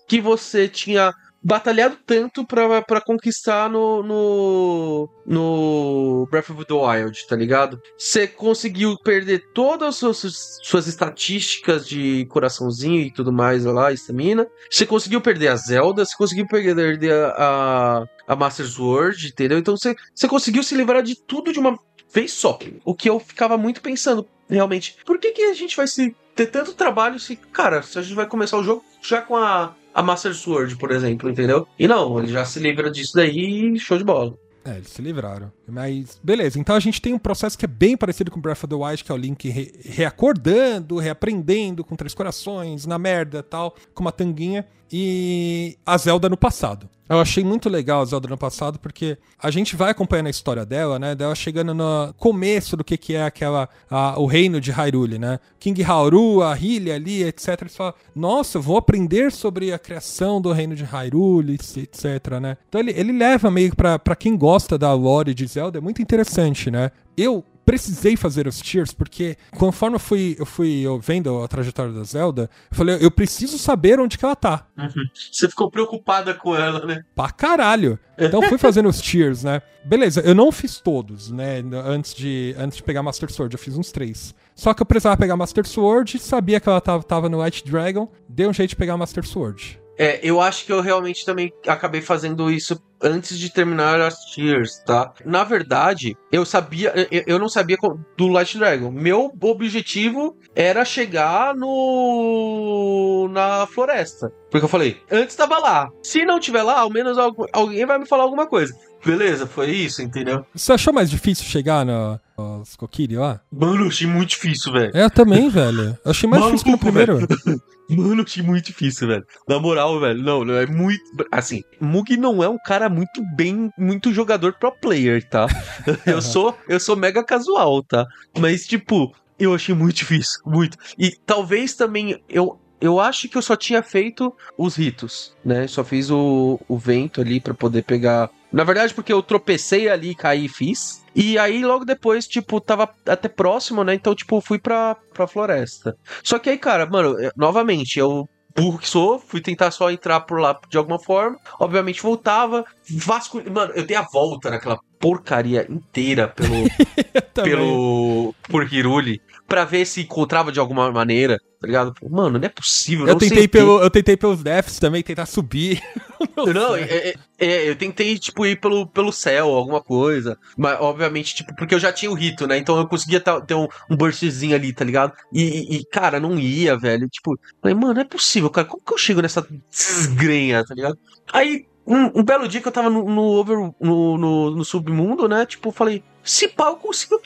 que 0.09 0.21
você 0.21 0.69
tinha 0.69 1.12
batalhado 1.47 1.97
tanto 2.05 2.45
para 2.45 3.01
conquistar 3.01 3.71
no, 3.71 4.03
no, 4.03 5.09
no 5.25 6.27
Breath 6.29 6.51
of 6.51 6.64
the 6.64 6.75
Wild, 6.75 7.25
tá 7.29 7.37
ligado? 7.37 7.81
Você 7.97 8.27
conseguiu 8.27 8.97
perder 9.05 9.45
todas 9.55 9.88
as 9.90 9.97
suas, 9.97 10.59
suas 10.64 10.88
estatísticas 10.88 11.87
de 11.87 12.27
coraçãozinho 12.27 13.01
e 13.01 13.12
tudo 13.12 13.33
mais 13.33 13.64
lá, 13.64 13.92
estamina. 13.92 14.45
Você 14.69 14.85
conseguiu 14.85 15.21
perder 15.21 15.49
a 15.49 15.57
Zelda, 15.57 16.05
você 16.05 16.16
conseguiu 16.16 16.49
perder 16.49 17.12
a, 17.37 18.05
a 18.27 18.35
Master 18.35 18.66
Sword, 18.66 19.29
entendeu? 19.29 19.59
Então 19.59 19.77
você 19.77 20.29
conseguiu 20.29 20.64
se 20.64 20.75
livrar 20.75 21.01
de 21.01 21.14
tudo 21.14 21.53
de 21.53 21.61
uma 21.61 21.79
vez 22.12 22.33
só. 22.33 22.59
O 22.85 22.92
que 22.92 23.09
eu 23.09 23.21
ficava 23.21 23.57
muito 23.57 23.81
pensando, 23.81 24.27
realmente, 24.48 24.96
por 25.04 25.18
que, 25.18 25.32
que 25.32 25.42
a 25.42 25.54
gente 25.54 25.76
vai 25.76 25.87
se 25.87 26.14
ter 26.35 26.46
tanto 26.46 26.74
trabalho 26.74 27.18
se, 27.18 27.37
cara, 27.37 27.82
se 27.82 27.98
a 27.98 28.02
gente 28.02 28.14
vai 28.14 28.26
começar 28.26 28.59
o 28.59 28.64
jogo 28.64 28.85
já 29.00 29.22
com 29.22 29.37
a 29.37 29.74
a 29.96 30.02
Master 30.02 30.35
Sword, 30.35 30.76
por 30.76 30.90
exemplo, 30.90 31.30
entendeu? 31.30 31.66
E 31.78 31.88
não, 31.88 32.18
ele 32.18 32.28
já 32.28 32.44
se 32.44 32.61
livra 32.61 32.90
disso 32.90 33.14
daí 33.14 33.78
show 33.78 33.96
de 33.96 34.04
bola. 34.04 34.37
É, 34.62 34.76
eles 34.76 34.88
se 34.88 35.00
livraram. 35.00 35.50
Mas, 35.66 36.20
beleza. 36.22 36.59
Então 36.59 36.76
a 36.76 36.80
gente 36.80 37.00
tem 37.00 37.14
um 37.14 37.18
processo 37.18 37.56
que 37.56 37.64
é 37.64 37.68
bem 37.68 37.96
parecido 37.96 38.30
com 38.30 38.38
Breath 38.38 38.64
of 38.64 38.66
the 38.66 38.74
Wild, 38.74 39.02
que 39.02 39.11
é 39.11 39.14
o 39.14 39.18
Link 39.18 39.48
re 39.48 39.72
reacordando, 39.85 40.98
reaprendendo 40.98 41.82
com 41.82 41.96
três 41.96 42.12
corações, 42.12 42.85
na 42.85 42.98
merda 42.98 43.42
tal, 43.42 43.74
com 43.94 44.02
uma 44.02 44.12
tanguinha. 44.12 44.66
E 44.90 45.77
a 45.85 45.96
Zelda 45.96 46.29
no 46.29 46.37
passado. 46.37 46.88
Eu 47.09 47.20
achei 47.20 47.44
muito 47.44 47.68
legal 47.68 48.03
a 48.03 48.05
Zelda 48.05 48.29
no 48.29 48.37
passado, 48.37 48.81
porque 48.81 49.16
a 49.40 49.49
gente 49.49 49.77
vai 49.77 49.92
acompanhando 49.92 50.27
a 50.27 50.31
história 50.31 50.66
dela, 50.66 50.99
né? 50.99 51.14
Dela 51.14 51.37
chegando 51.37 51.72
no 51.72 52.12
começo 52.18 52.77
do 52.77 52.83
que, 52.83 52.96
que 52.96 53.14
é 53.14 53.22
aquela. 53.22 53.68
A, 53.88 54.18
o 54.18 54.27
reino 54.27 54.61
de 54.61 54.72
Hyrule, 54.72 55.16
né? 55.16 55.39
King 55.61 55.84
Haru, 55.84 56.43
a 56.43 56.53
Hylia 56.53 56.97
ali, 56.97 57.22
etc. 57.22 57.61
Eles 57.61 57.76
falam, 57.76 57.95
nossa, 58.14 58.59
eu 58.59 58.62
vou 58.62 58.76
aprender 58.76 59.30
sobre 59.30 59.72
a 59.72 59.78
criação 59.78 60.41
do 60.41 60.51
reino 60.51 60.74
de 60.74 60.82
Hyrule, 60.82 61.55
etc, 61.55 62.41
né? 62.41 62.57
Então 62.68 62.80
ele, 62.80 62.91
ele 62.91 63.12
leva 63.12 63.53
meio 63.53 63.72
pra 63.76 64.16
quem 64.16 64.37
gosta 64.37 64.76
da 64.76 64.93
lore 64.93 65.32
de 65.32 65.47
Zelda, 65.47 65.78
é 65.78 65.80
muito 65.80 66.03
interessante, 66.03 66.72
né? 66.72 66.91
Eu 67.16 67.45
precisei 67.67 68.17
fazer 68.17 68.47
os 68.47 68.62
tiers, 68.62 68.95
porque 68.95 69.37
conforme 69.51 69.97
eu 69.97 70.01
fui, 70.01 70.37
eu 70.39 70.47
fui 70.47 70.81
eu 70.83 71.01
vendo 71.01 71.43
a 71.43 71.49
trajetória 71.49 71.93
da 71.93 72.05
Zelda, 72.05 72.49
eu 72.71 72.77
falei, 72.77 72.99
eu 73.01 73.11
preciso 73.11 73.59
saber 73.59 73.99
onde 73.99 74.17
que 74.17 74.25
ela 74.25 74.37
tá. 74.37 74.67
Uhum. 74.79 75.05
Você 75.12 75.49
ficou 75.49 75.69
preocupada 75.69 76.33
com 76.33 76.55
ela, 76.55 76.87
né? 76.87 77.05
Pra 77.14 77.29
caralho. 77.31 77.99
Então 78.17 78.41
fui 78.43 78.57
fazendo 78.57 78.89
os 78.89 79.03
tiers, 79.03 79.43
né? 79.43 79.61
Beleza, 79.85 80.21
eu 80.21 80.35
não 80.35 80.53
fiz 80.53 80.81
todos, 80.81 81.31
né? 81.31 81.62
Antes 81.85 82.14
de, 82.14 82.55
antes 82.57 82.77
de 82.79 82.85
pegar 82.85 83.03
Master 83.03 83.31
Sword, 83.31 83.55
eu 83.55 83.59
fiz 83.59 83.77
uns 83.77 83.91
três. 83.91 84.33
Só 84.55 84.73
que 84.73 84.81
eu 84.81 84.87
precisava 84.87 85.17
pegar 85.17 85.37
Master 85.37 85.67
Sword, 85.67 86.19
sabia 86.21 86.61
que 86.61 86.69
ela 86.69 86.81
tava, 86.81 87.03
tava 87.03 87.29
no 87.29 87.43
White 87.43 87.64
Dragon, 87.64 88.09
deu 88.29 88.49
um 88.49 88.53
jeito 88.53 88.71
de 88.71 88.77
pegar 88.77 88.97
Master 88.97 89.27
Sword. 89.27 89.81
É, 89.99 90.20
eu 90.22 90.40
acho 90.40 90.66
que 90.66 90.72
eu 90.72 90.80
realmente 90.80 91.24
também 91.24 91.53
acabei 91.66 92.03
fazendo 92.03 92.51
isso 92.51 92.80
antes 93.01 93.38
de 93.38 93.51
terminar 93.51 94.01
as 94.01 94.16
tiers, 94.26 94.82
tá? 94.84 95.12
Na 95.24 95.44
verdade, 95.44 96.16
eu 96.32 96.44
sabia, 96.44 96.92
eu 97.26 97.38
não 97.38 97.49
sabia 97.49 97.76
do 98.16 98.28
Light 98.28 98.59
Dragon. 98.59 98.90
Meu 98.90 99.32
objetivo 99.40 100.36
era 100.55 100.84
chegar 100.84 101.55
no 101.55 103.28
na 103.30 103.66
floresta. 103.66 104.32
Porque 104.51 104.64
eu 104.64 104.68
falei, 104.68 105.01
antes 105.11 105.36
tava 105.36 105.59
lá. 105.59 105.90
Se 106.03 106.24
não 106.24 106.40
tiver 106.40 106.62
lá, 106.62 106.80
ao 106.80 106.90
menos 106.90 107.18
alguém 107.53 107.84
vai 107.84 107.99
me 107.99 108.07
falar 108.07 108.22
alguma 108.22 108.47
coisa. 108.47 108.74
Beleza, 109.07 109.46
foi 109.46 109.70
isso, 109.70 110.02
entendeu? 110.02 110.44
Você 110.54 110.72
achou 110.72 110.92
mais 110.92 111.09
difícil 111.09 111.44
chegar 111.44 111.86
no, 111.86 112.20
nos 112.36 112.74
Kokiri 112.74 113.16
lá? 113.16 113.40
Mano, 113.52 113.84
eu 113.84 113.88
achei 113.88 114.07
muito 114.07 114.30
difícil, 114.30 114.72
velho. 114.72 114.90
É, 114.94 115.04
eu 115.04 115.11
também, 115.11 115.48
velho. 115.48 115.96
Eu 116.04 116.11
achei 116.11 116.28
mais 116.28 116.42
Maluco, 116.42 116.59
difícil 116.59 116.78
que 116.78 116.84
no 116.86 116.92
primeiro. 116.92 117.18
Mano, 117.88 118.20
eu 118.20 118.24
achei 118.24 118.42
muito 118.42 118.66
difícil, 118.66 119.07
velho. 119.07 119.24
Na 119.48 119.61
moral, 119.61 120.00
velho, 120.00 120.20
não, 120.20 120.44
não 120.44 120.54
é 120.54 120.66
muito. 120.66 121.00
Assim, 121.30 121.62
Mug 121.80 122.16
não 122.16 122.42
é 122.42 122.48
um 122.48 122.59
cara 122.59 122.88
muito 122.88 123.22
bem, 123.36 123.70
muito 123.78 124.12
jogador 124.12 124.54
pro 124.54 124.72
player, 124.72 125.22
tá? 125.28 125.46
eu 126.04 126.20
sou, 126.20 126.57
eu 126.68 126.80
sou 126.80 126.96
mega 126.96 127.22
casual, 127.22 127.84
tá? 127.84 128.04
Mas, 128.36 128.66
tipo, 128.66 129.14
eu 129.38 129.54
achei 129.54 129.74
muito 129.74 129.96
difícil, 129.96 130.40
muito. 130.44 130.76
E 130.98 131.12
talvez 131.24 131.74
também 131.74 132.20
eu 132.28 132.59
eu 132.80 133.00
acho 133.00 133.28
que 133.28 133.36
eu 133.36 133.42
só 133.42 133.57
tinha 133.57 133.82
feito 133.82 134.34
os 134.57 134.76
ritos, 134.76 135.34
né? 135.44 135.66
Só 135.66 135.82
fiz 135.82 136.11
o, 136.11 136.61
o 136.68 136.76
vento 136.76 137.20
ali 137.20 137.40
para 137.40 137.54
poder 137.54 137.82
pegar. 137.82 138.30
Na 138.57 138.64
verdade, 138.64 138.94
porque 138.94 139.12
eu 139.12 139.22
tropecei 139.22 139.86
ali, 139.86 140.14
caí 140.14 140.46
e 140.46 140.48
fiz. 140.48 141.04
E 141.14 141.38
aí, 141.38 141.62
logo 141.62 141.84
depois, 141.84 142.26
tipo, 142.26 142.59
tava 142.59 142.88
até 143.04 143.28
próximo, 143.28 143.84
né? 143.84 143.92
Então, 143.92 144.14
tipo, 144.14 144.40
fui 144.40 144.59
pra, 144.59 144.96
pra 145.12 145.26
floresta. 145.26 145.94
Só 146.24 146.38
que 146.38 146.48
aí, 146.48 146.57
cara, 146.57 146.86
mano, 146.86 147.14
novamente, 147.36 147.98
eu 147.98 148.26
burro 148.57 148.78
que 148.78 148.88
sou, 148.88 149.18
fui 149.18 149.42
tentar 149.42 149.70
só 149.70 149.90
entrar 149.90 150.20
por 150.20 150.40
lá 150.40 150.59
de 150.70 150.78
alguma 150.78 150.98
forma. 150.98 151.36
Obviamente 151.61 152.00
voltava, 152.00 152.64
vasco. 152.88 153.42
Mano, 153.50 153.74
eu 153.74 153.86
dei 153.86 153.94
a 153.94 154.07
volta 154.11 154.48
naquela 154.48 154.78
porcaria 155.07 155.64
inteira 155.70 156.26
pelo. 156.26 156.66
pelo. 157.44 158.34
por 158.48 158.72
Hiruli 158.72 159.22
pra 159.46 159.64
ver 159.64 159.86
se 159.86 160.00
encontrava 160.00 160.50
de 160.50 160.59
alguma 160.59 160.90
maneira, 160.90 161.38
tá 161.61 161.66
ligado? 161.68 161.94
Mano, 162.11 162.36
não 162.36 162.44
é 162.44 162.48
possível. 162.48 163.07
Eu, 163.07 163.12
não 163.12 163.18
tentei, 163.20 163.46
pelo, 163.46 163.80
eu 163.80 163.88
tentei 163.88 164.16
pelos 164.16 164.42
deaths 164.42 164.80
também, 164.80 165.04
tentar 165.04 165.26
subir. 165.26 165.80
não, 166.52 166.74
é, 166.74 166.82
é, 166.82 167.14
é, 167.38 167.68
eu 167.68 167.76
tentei, 167.76 168.18
tipo, 168.18 168.44
ir 168.44 168.61
pelo, 168.61 168.88
pelo 168.88 169.12
céu, 169.12 169.50
alguma 169.50 169.80
coisa. 169.80 170.36
Mas, 170.57 170.76
obviamente, 170.80 171.36
tipo, 171.36 171.54
porque 171.54 171.76
eu 171.76 171.78
já 171.78 171.92
tinha 171.92 172.11
o 172.11 172.14
rito, 172.14 172.44
né? 172.48 172.59
Então 172.59 172.76
eu 172.76 172.88
conseguia 172.88 173.20
ter 173.20 173.54
um, 173.54 173.68
um 173.88 173.96
burstzinho 173.96 174.57
ali, 174.57 174.72
tá 174.72 174.84
ligado? 174.84 175.12
E, 175.32 175.76
e, 175.76 175.84
cara, 175.84 176.18
não 176.18 176.36
ia, 176.36 176.76
velho. 176.76 177.09
Tipo, 177.09 177.38
falei, 177.62 177.76
mano, 177.76 177.94
não 177.94 178.00
é 178.00 178.04
possível, 178.04 178.50
cara. 178.50 178.66
Como 178.66 178.82
que 178.84 178.92
eu 178.92 178.98
chego 178.98 179.22
nessa 179.22 179.46
desgrenha, 179.70 180.64
tá 180.64 180.74
ligado? 180.74 180.98
Aí 181.32 181.66
um, 181.87 182.20
um, 182.20 182.22
belo 182.22 182.49
dia 182.49 182.61
que 182.61 182.68
eu 182.68 182.72
tava 182.72 182.91
no, 182.91 183.05
no 183.05 183.22
over, 183.22 183.57
no, 183.80 184.18
no, 184.18 184.51
no, 184.51 184.64
submundo, 184.64 185.28
né? 185.28 185.47
Tipo, 185.47 185.70
falei, 185.70 186.03
se 186.22 186.49
pá, 186.49 186.68
eu 186.68 186.76
consigo, 186.76 187.20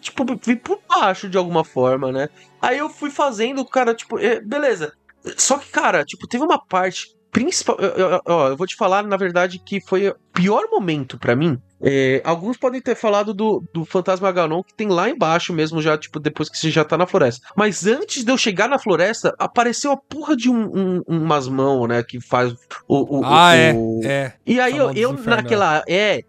tipo, 0.00 0.24
vir 0.44 0.60
por 0.60 0.80
baixo 0.88 1.28
de 1.28 1.38
alguma 1.38 1.64
forma, 1.64 2.12
né? 2.12 2.28
Aí 2.60 2.78
eu 2.78 2.90
fui 2.90 3.10
fazendo, 3.10 3.64
cara, 3.64 3.94
tipo, 3.94 4.18
é, 4.18 4.40
beleza. 4.40 4.92
Só 5.36 5.56
que, 5.58 5.70
cara, 5.70 6.04
tipo, 6.04 6.26
teve 6.26 6.44
uma 6.44 6.58
parte 6.58 7.16
principal. 7.32 7.76
Ó, 8.24 8.48
eu 8.50 8.56
vou 8.56 8.66
te 8.66 8.76
falar, 8.76 9.02
na 9.02 9.16
verdade, 9.16 9.58
que 9.58 9.80
foi 9.80 10.08
o 10.08 10.14
pior 10.32 10.68
momento 10.70 11.18
para 11.18 11.34
mim 11.34 11.60
é, 11.84 12.22
alguns 12.24 12.56
podem 12.56 12.80
ter 12.80 12.94
falado 12.94 13.34
do, 13.34 13.64
do 13.74 13.84
Fantasma 13.84 14.30
Ganon 14.30 14.62
que 14.62 14.72
tem 14.72 14.86
lá 14.86 15.10
embaixo 15.10 15.52
mesmo, 15.52 15.82
já, 15.82 15.98
tipo, 15.98 16.20
depois 16.20 16.48
que 16.48 16.56
você 16.56 16.70
já 16.70 16.84
tá 16.84 16.96
na 16.96 17.08
floresta. 17.08 17.44
Mas 17.56 17.84
antes 17.84 18.24
de 18.24 18.30
eu 18.30 18.38
chegar 18.38 18.68
na 18.68 18.78
floresta, 18.78 19.34
apareceu 19.36 19.90
a 19.90 19.96
porra 19.96 20.36
de 20.36 20.48
um, 20.48 20.62
um, 20.62 21.02
umas 21.08 21.48
mãos, 21.48 21.88
né? 21.88 22.04
Que 22.04 22.20
faz 22.20 22.54
o. 22.86 23.18
o 23.18 23.24
ah, 23.24 23.50
o, 23.74 24.00
é, 24.04 24.06
é. 24.06 24.32
E 24.46 24.60
aí 24.60 24.76
eu, 24.76 24.92
eu 24.92 25.12
naquela. 25.24 25.82
É, 25.88 26.22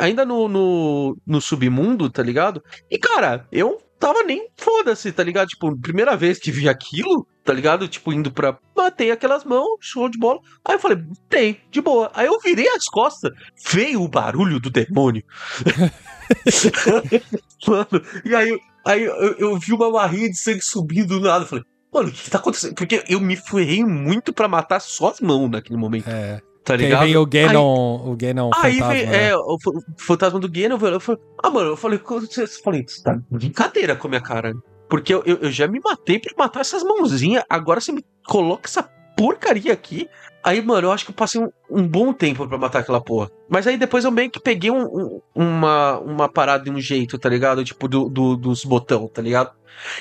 ainda 0.00 0.24
no, 0.24 0.48
no, 0.48 1.16
no 1.26 1.40
submundo, 1.42 2.08
tá 2.08 2.22
ligado? 2.22 2.62
E, 2.90 2.98
cara, 2.98 3.46
eu 3.52 3.78
tava 3.98 4.22
nem 4.22 4.48
foda-se, 4.56 5.12
tá 5.12 5.22
ligado? 5.22 5.48
Tipo, 5.48 5.76
primeira 5.78 6.16
vez 6.16 6.38
que 6.38 6.50
vi 6.50 6.70
aquilo, 6.70 7.26
tá 7.46 7.52
ligado? 7.52 7.86
Tipo, 7.86 8.12
indo 8.12 8.30
pra. 8.30 8.58
Matei 8.76 9.12
aquelas 9.12 9.44
mãos, 9.44 9.78
show 9.80 10.08
de 10.08 10.18
bola. 10.18 10.40
Aí 10.64 10.74
eu 10.74 10.80
falei, 10.80 10.98
tem, 11.28 11.60
de 11.70 11.80
boa. 11.80 12.10
Aí 12.12 12.26
eu 12.26 12.38
virei 12.40 12.68
as 12.68 12.86
costas, 12.86 13.30
veio 13.70 14.02
o 14.02 14.08
barulho 14.08 14.58
do 14.58 14.68
demônio. 14.68 15.22
Mano, 17.66 18.02
e 18.24 18.34
aí, 18.34 18.58
aí 18.84 19.04
eu, 19.04 19.36
eu, 19.38 19.58
vi 19.58 19.72
uma 19.72 19.90
barrinha 19.90 20.28
de 20.28 20.36
sangue 20.36 20.60
subindo 20.60 21.20
do 21.20 21.20
nada. 21.20 21.44
Eu 21.44 21.48
falei, 21.48 21.64
mano, 21.94 22.08
o 22.08 22.12
que, 22.12 22.28
tá 22.28 22.38
acontecendo? 22.38 22.74
Porque 22.74 23.04
eu 23.08 23.20
me 23.20 23.36
ferrei 23.36 23.84
muito 23.84 24.32
para 24.32 24.48
matar 24.48 24.80
só 24.80 25.10
as 25.10 25.20
mãos 25.20 25.48
naquele 25.48 25.78
momento. 25.78 26.08
É. 26.08 26.42
Tá 26.64 26.74
ligado? 26.74 27.02
Aí 27.02 27.12
vem 27.12 27.16
o 27.16 27.24
Ganon, 27.24 28.02
aí, 28.02 28.10
o 28.10 28.16
Ganon 28.16 28.50
aí 28.56 28.72
fantasma. 28.72 28.92
Vem, 28.92 29.06
né? 29.06 29.28
É, 29.28 29.36
o 29.36 29.56
fantasma 29.96 30.40
do 30.40 30.50
Ganon. 30.50 30.78
Eu 30.84 31.00
falei, 31.00 31.22
ah, 31.44 31.50
mano, 31.50 31.70
eu 31.70 31.76
falei, 31.76 32.00
eu 32.00 32.48
falei, 32.64 32.84
você 32.84 33.02
tá 33.04 33.16
brincadeira 33.30 33.94
com 33.94 34.08
a 34.08 34.10
minha 34.10 34.20
cara. 34.20 34.52
Porque 34.88 35.12
eu, 35.12 35.22
eu, 35.24 35.36
eu 35.38 35.50
já 35.50 35.66
me 35.66 35.80
matei 35.80 36.18
pra 36.18 36.32
matar 36.36 36.60
essas 36.60 36.82
mãozinhas. 36.82 37.44
Agora 37.48 37.80
você 37.80 37.92
me 37.92 38.04
coloca 38.26 38.68
essa 38.68 38.82
porcaria 39.16 39.72
aqui. 39.72 40.08
Aí, 40.44 40.62
mano, 40.62 40.86
eu 40.86 40.92
acho 40.92 41.04
que 41.04 41.10
eu 41.10 41.14
passei 41.14 41.40
um, 41.40 41.50
um 41.68 41.88
bom 41.88 42.12
tempo 42.12 42.46
para 42.46 42.56
matar 42.56 42.78
aquela 42.78 43.00
porra. 43.00 43.30
Mas 43.48 43.66
aí 43.66 43.76
depois 43.76 44.04
eu 44.04 44.12
meio 44.12 44.30
que 44.30 44.38
peguei 44.38 44.70
um, 44.70 44.84
um, 44.84 45.20
uma, 45.34 45.98
uma 45.98 46.28
parada 46.28 46.64
de 46.64 46.70
um 46.70 46.80
jeito, 46.80 47.18
tá 47.18 47.28
ligado? 47.28 47.64
Tipo, 47.64 47.88
do, 47.88 48.08
do, 48.08 48.36
dos 48.36 48.64
botão, 48.64 49.08
tá 49.08 49.20
ligado? 49.20 49.50